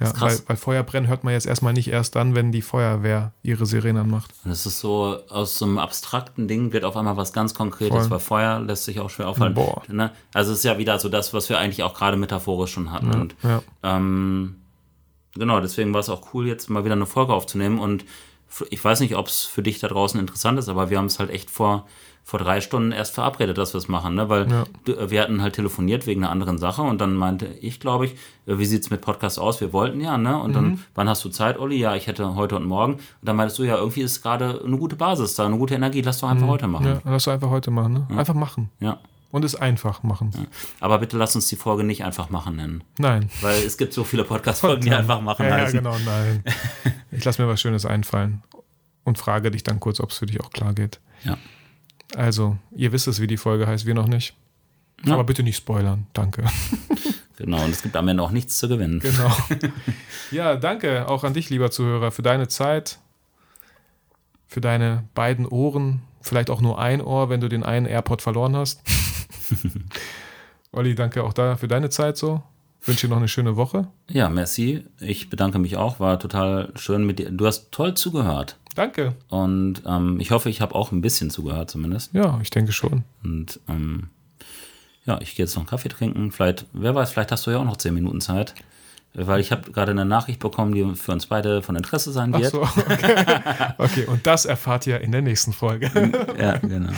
Ja, 0.00 0.12
weil, 0.18 0.38
weil 0.46 0.56
Feuerbrennen 0.56 1.10
hört 1.10 1.24
man 1.24 1.34
jetzt 1.34 1.46
erstmal 1.46 1.74
nicht 1.74 1.88
erst 1.88 2.16
dann, 2.16 2.34
wenn 2.34 2.52
die 2.52 2.62
Feuerwehr 2.62 3.32
ihre 3.42 3.66
Sirenen 3.66 4.08
macht. 4.08 4.32
Das 4.44 4.64
ist 4.64 4.80
so, 4.80 5.18
aus 5.28 5.58
so 5.58 5.66
einem 5.66 5.78
abstrakten 5.78 6.48
Ding 6.48 6.72
wird 6.72 6.84
auf 6.84 6.96
einmal 6.96 7.18
was 7.18 7.34
ganz 7.34 7.52
Konkretes, 7.52 7.98
Voll. 7.98 8.10
weil 8.10 8.18
Feuer 8.18 8.60
lässt 8.60 8.84
sich 8.84 8.98
auch 8.98 9.10
schwer 9.10 9.28
aufhalten. 9.28 9.54
Boah. 9.54 9.82
Ne? 9.88 10.10
Also 10.32 10.52
es 10.52 10.58
ist 10.58 10.64
ja 10.64 10.78
wieder 10.78 10.98
so 10.98 11.10
das, 11.10 11.34
was 11.34 11.50
wir 11.50 11.58
eigentlich 11.58 11.82
auch 11.82 11.92
gerade 11.92 12.16
metaphorisch 12.16 12.72
schon 12.72 12.90
hatten. 12.90 13.12
Ja, 13.12 13.20
und 13.20 13.34
ja. 13.42 13.62
Ähm, 13.82 14.56
genau, 15.34 15.60
deswegen 15.60 15.92
war 15.92 16.00
es 16.00 16.08
auch 16.08 16.32
cool, 16.32 16.46
jetzt 16.46 16.70
mal 16.70 16.84
wieder 16.84 16.94
eine 16.94 17.06
Folge 17.06 17.34
aufzunehmen 17.34 17.78
und 17.78 18.06
ich 18.70 18.84
weiß 18.84 19.00
nicht, 19.00 19.16
ob 19.16 19.28
es 19.28 19.44
für 19.44 19.62
dich 19.62 19.78
da 19.78 19.88
draußen 19.88 20.18
interessant 20.18 20.58
ist, 20.58 20.68
aber 20.68 20.90
wir 20.90 20.98
haben 20.98 21.06
es 21.06 21.18
halt 21.18 21.30
echt 21.30 21.50
vor, 21.50 21.86
vor 22.24 22.38
drei 22.38 22.60
Stunden 22.60 22.92
erst 22.92 23.14
verabredet, 23.14 23.58
dass 23.58 23.74
wir 23.74 23.78
es 23.78 23.88
machen, 23.88 24.14
ne? 24.14 24.28
weil 24.28 24.48
ja. 24.48 24.64
Äh, 24.86 25.10
wir 25.10 25.20
hatten 25.22 25.42
halt 25.42 25.54
telefoniert 25.54 26.06
wegen 26.06 26.22
einer 26.22 26.30
anderen 26.30 26.58
Sache 26.58 26.82
und 26.82 27.00
dann 27.00 27.14
meinte 27.14 27.46
ich, 27.60 27.80
glaube 27.80 28.06
ich, 28.06 28.12
äh, 28.46 28.58
wie 28.58 28.66
sieht 28.66 28.82
es 28.82 28.90
mit 28.90 29.00
Podcast 29.00 29.38
aus? 29.38 29.60
Wir 29.60 29.72
wollten 29.72 30.00
ja, 30.00 30.16
ne? 30.16 30.40
Und 30.40 30.50
mhm. 30.50 30.54
dann, 30.54 30.84
wann 30.94 31.08
hast 31.08 31.24
du 31.24 31.28
Zeit, 31.30 31.58
Olli? 31.58 31.76
Ja, 31.76 31.96
ich 31.96 32.06
hätte 32.06 32.36
heute 32.36 32.56
und 32.56 32.64
morgen. 32.64 32.94
Und 32.94 33.02
dann 33.22 33.36
meintest 33.36 33.58
du, 33.58 33.64
ja, 33.64 33.76
irgendwie 33.76 34.02
ist 34.02 34.22
gerade 34.22 34.62
eine 34.64 34.76
gute 34.78 34.96
Basis 34.96 35.34
da, 35.34 35.46
eine 35.46 35.58
gute 35.58 35.74
Energie, 35.74 36.02
lass 36.02 36.18
doch 36.18 36.28
einfach 36.28 36.46
mhm. 36.46 36.50
heute 36.50 36.68
machen. 36.68 36.86
Ja, 36.86 37.00
lass 37.04 37.24
doch 37.24 37.32
einfach 37.32 37.50
heute 37.50 37.70
machen, 37.70 37.92
ne? 37.94 38.06
Ja. 38.10 38.16
Einfach 38.16 38.34
machen. 38.34 38.70
Ja. 38.80 38.98
und 39.32 39.44
es 39.44 39.56
einfach 39.56 40.02
machen. 40.02 40.30
Aber 40.80 40.98
bitte 40.98 41.16
lass 41.16 41.34
uns 41.34 41.48
die 41.48 41.56
Folge 41.56 41.84
nicht 41.84 42.04
einfach 42.04 42.30
machen 42.30 42.56
nennen. 42.56 42.84
Nein. 42.98 43.30
Weil 43.40 43.62
es 43.62 43.76
gibt 43.76 43.92
so 43.92 44.04
viele 44.04 44.24
Podcast-Folgen, 44.24 44.82
die 44.82 44.90
einfach 44.92 45.20
machen 45.20 45.46
ja, 45.46 45.52
heißen. 45.52 45.84
Ja, 45.84 45.90
genau, 45.90 45.96
nein. 46.04 46.44
Ich 47.12 47.24
lasse 47.24 47.42
mir 47.42 47.48
was 47.48 47.60
Schönes 47.60 47.84
einfallen 47.86 48.44
und 49.02 49.18
frage 49.18 49.50
dich 49.50 49.64
dann 49.64 49.80
kurz, 49.80 49.98
ob 49.98 50.10
es 50.10 50.18
für 50.18 50.26
dich 50.26 50.40
auch 50.40 50.50
klar 50.50 50.74
geht. 50.74 51.00
Ja. 51.24 51.36
Also, 52.16 52.56
ihr 52.74 52.92
wisst 52.92 53.08
es, 53.08 53.20
wie 53.20 53.26
die 53.26 53.36
Folge 53.36 53.66
heißt, 53.66 53.86
wir 53.86 53.94
noch 53.94 54.08
nicht. 54.08 54.34
Ja. 55.04 55.14
Aber 55.14 55.24
bitte 55.24 55.42
nicht 55.42 55.56
spoilern, 55.56 56.06
danke. 56.12 56.44
Genau, 57.36 57.64
und 57.64 57.70
es 57.70 57.80
gibt 57.80 57.96
am 57.96 58.06
Ende 58.06 58.22
auch 58.22 58.32
nichts 58.32 58.58
zu 58.58 58.68
gewinnen. 58.68 59.00
Genau. 59.00 59.34
Ja, 60.30 60.56
danke 60.56 61.08
auch 61.08 61.24
an 61.24 61.32
dich, 61.32 61.48
lieber 61.48 61.70
Zuhörer, 61.70 62.10
für 62.10 62.20
deine 62.20 62.48
Zeit, 62.48 62.98
für 64.46 64.60
deine 64.60 65.04
beiden 65.14 65.46
Ohren, 65.46 66.02
vielleicht 66.20 66.50
auch 66.50 66.60
nur 66.60 66.78
ein 66.78 67.00
Ohr, 67.00 67.30
wenn 67.30 67.40
du 67.40 67.48
den 67.48 67.62
einen 67.62 67.86
AirPod 67.86 68.20
verloren 68.20 68.54
hast. 68.54 68.82
Olli, 70.72 70.94
danke 70.94 71.24
auch 71.24 71.32
da 71.32 71.56
für 71.56 71.66
deine 71.66 71.88
Zeit 71.88 72.18
so. 72.18 72.42
Wünsche 72.82 73.06
dir 73.06 73.10
noch 73.10 73.18
eine 73.18 73.28
schöne 73.28 73.56
Woche. 73.56 73.88
Ja, 74.08 74.28
merci. 74.28 74.84
Ich 75.00 75.28
bedanke 75.28 75.58
mich 75.58 75.76
auch. 75.76 76.00
War 76.00 76.18
total 76.18 76.72
schön 76.76 77.04
mit 77.04 77.18
dir. 77.18 77.30
Du 77.30 77.46
hast 77.46 77.72
toll 77.72 77.94
zugehört. 77.94 78.56
Danke. 78.74 79.14
Und 79.28 79.82
ähm, 79.86 80.18
ich 80.20 80.30
hoffe, 80.30 80.48
ich 80.48 80.60
habe 80.60 80.74
auch 80.74 80.92
ein 80.92 81.00
bisschen 81.00 81.30
zugehört 81.30 81.70
zumindest. 81.70 82.14
Ja, 82.14 82.38
ich 82.42 82.50
denke 82.50 82.72
schon. 82.72 83.04
Und 83.22 83.60
ähm, 83.68 84.08
ja, 85.04 85.20
ich 85.20 85.34
gehe 85.34 85.44
jetzt 85.44 85.54
noch 85.54 85.62
einen 85.62 85.68
Kaffee 85.68 85.88
trinken. 85.88 86.30
Vielleicht, 86.30 86.66
wer 86.72 86.94
weiß, 86.94 87.10
vielleicht 87.10 87.32
hast 87.32 87.46
du 87.46 87.50
ja 87.50 87.58
auch 87.58 87.64
noch 87.64 87.76
zehn 87.76 87.94
Minuten 87.94 88.20
Zeit. 88.20 88.54
Weil 89.12 89.40
ich 89.40 89.50
habe 89.50 89.72
gerade 89.72 89.90
eine 89.90 90.04
Nachricht 90.04 90.38
bekommen, 90.38 90.72
die 90.72 90.94
für 90.94 91.12
uns 91.12 91.26
beide 91.26 91.62
von 91.62 91.74
Interesse 91.74 92.12
sein 92.12 92.32
Ach 92.34 92.40
wird. 92.40 92.52
so, 92.52 92.62
okay. 92.90 93.24
okay, 93.78 94.04
und 94.06 94.24
das 94.26 94.44
erfahrt 94.44 94.86
ihr 94.86 95.00
in 95.00 95.10
der 95.10 95.22
nächsten 95.22 95.52
Folge. 95.52 95.90
Ja, 96.38 96.58
genau. 96.58 96.92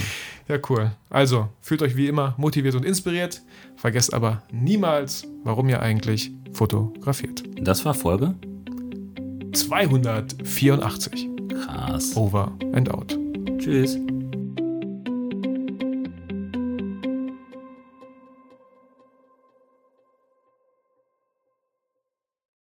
Ja, 0.49 0.59
cool. 0.69 0.91
Also, 1.09 1.49
fühlt 1.61 1.81
euch 1.83 1.97
wie 1.97 2.09
immer 2.09 2.35
motiviert 2.37 2.75
und 2.75 2.85
inspiriert. 2.85 3.41
Vergesst 3.77 4.13
aber 4.13 4.43
niemals, 4.51 5.27
warum 5.45 5.69
ihr 5.69 5.81
eigentlich 5.81 6.31
fotografiert. 6.53 7.43
Das 7.63 7.85
war 7.85 7.95
Folge. 7.95 8.35
284. 9.55 11.29
Krass. 11.49 12.17
Over 12.17 12.53
and 12.75 12.91
out. 12.91 13.17
Tschüss. 13.59 13.99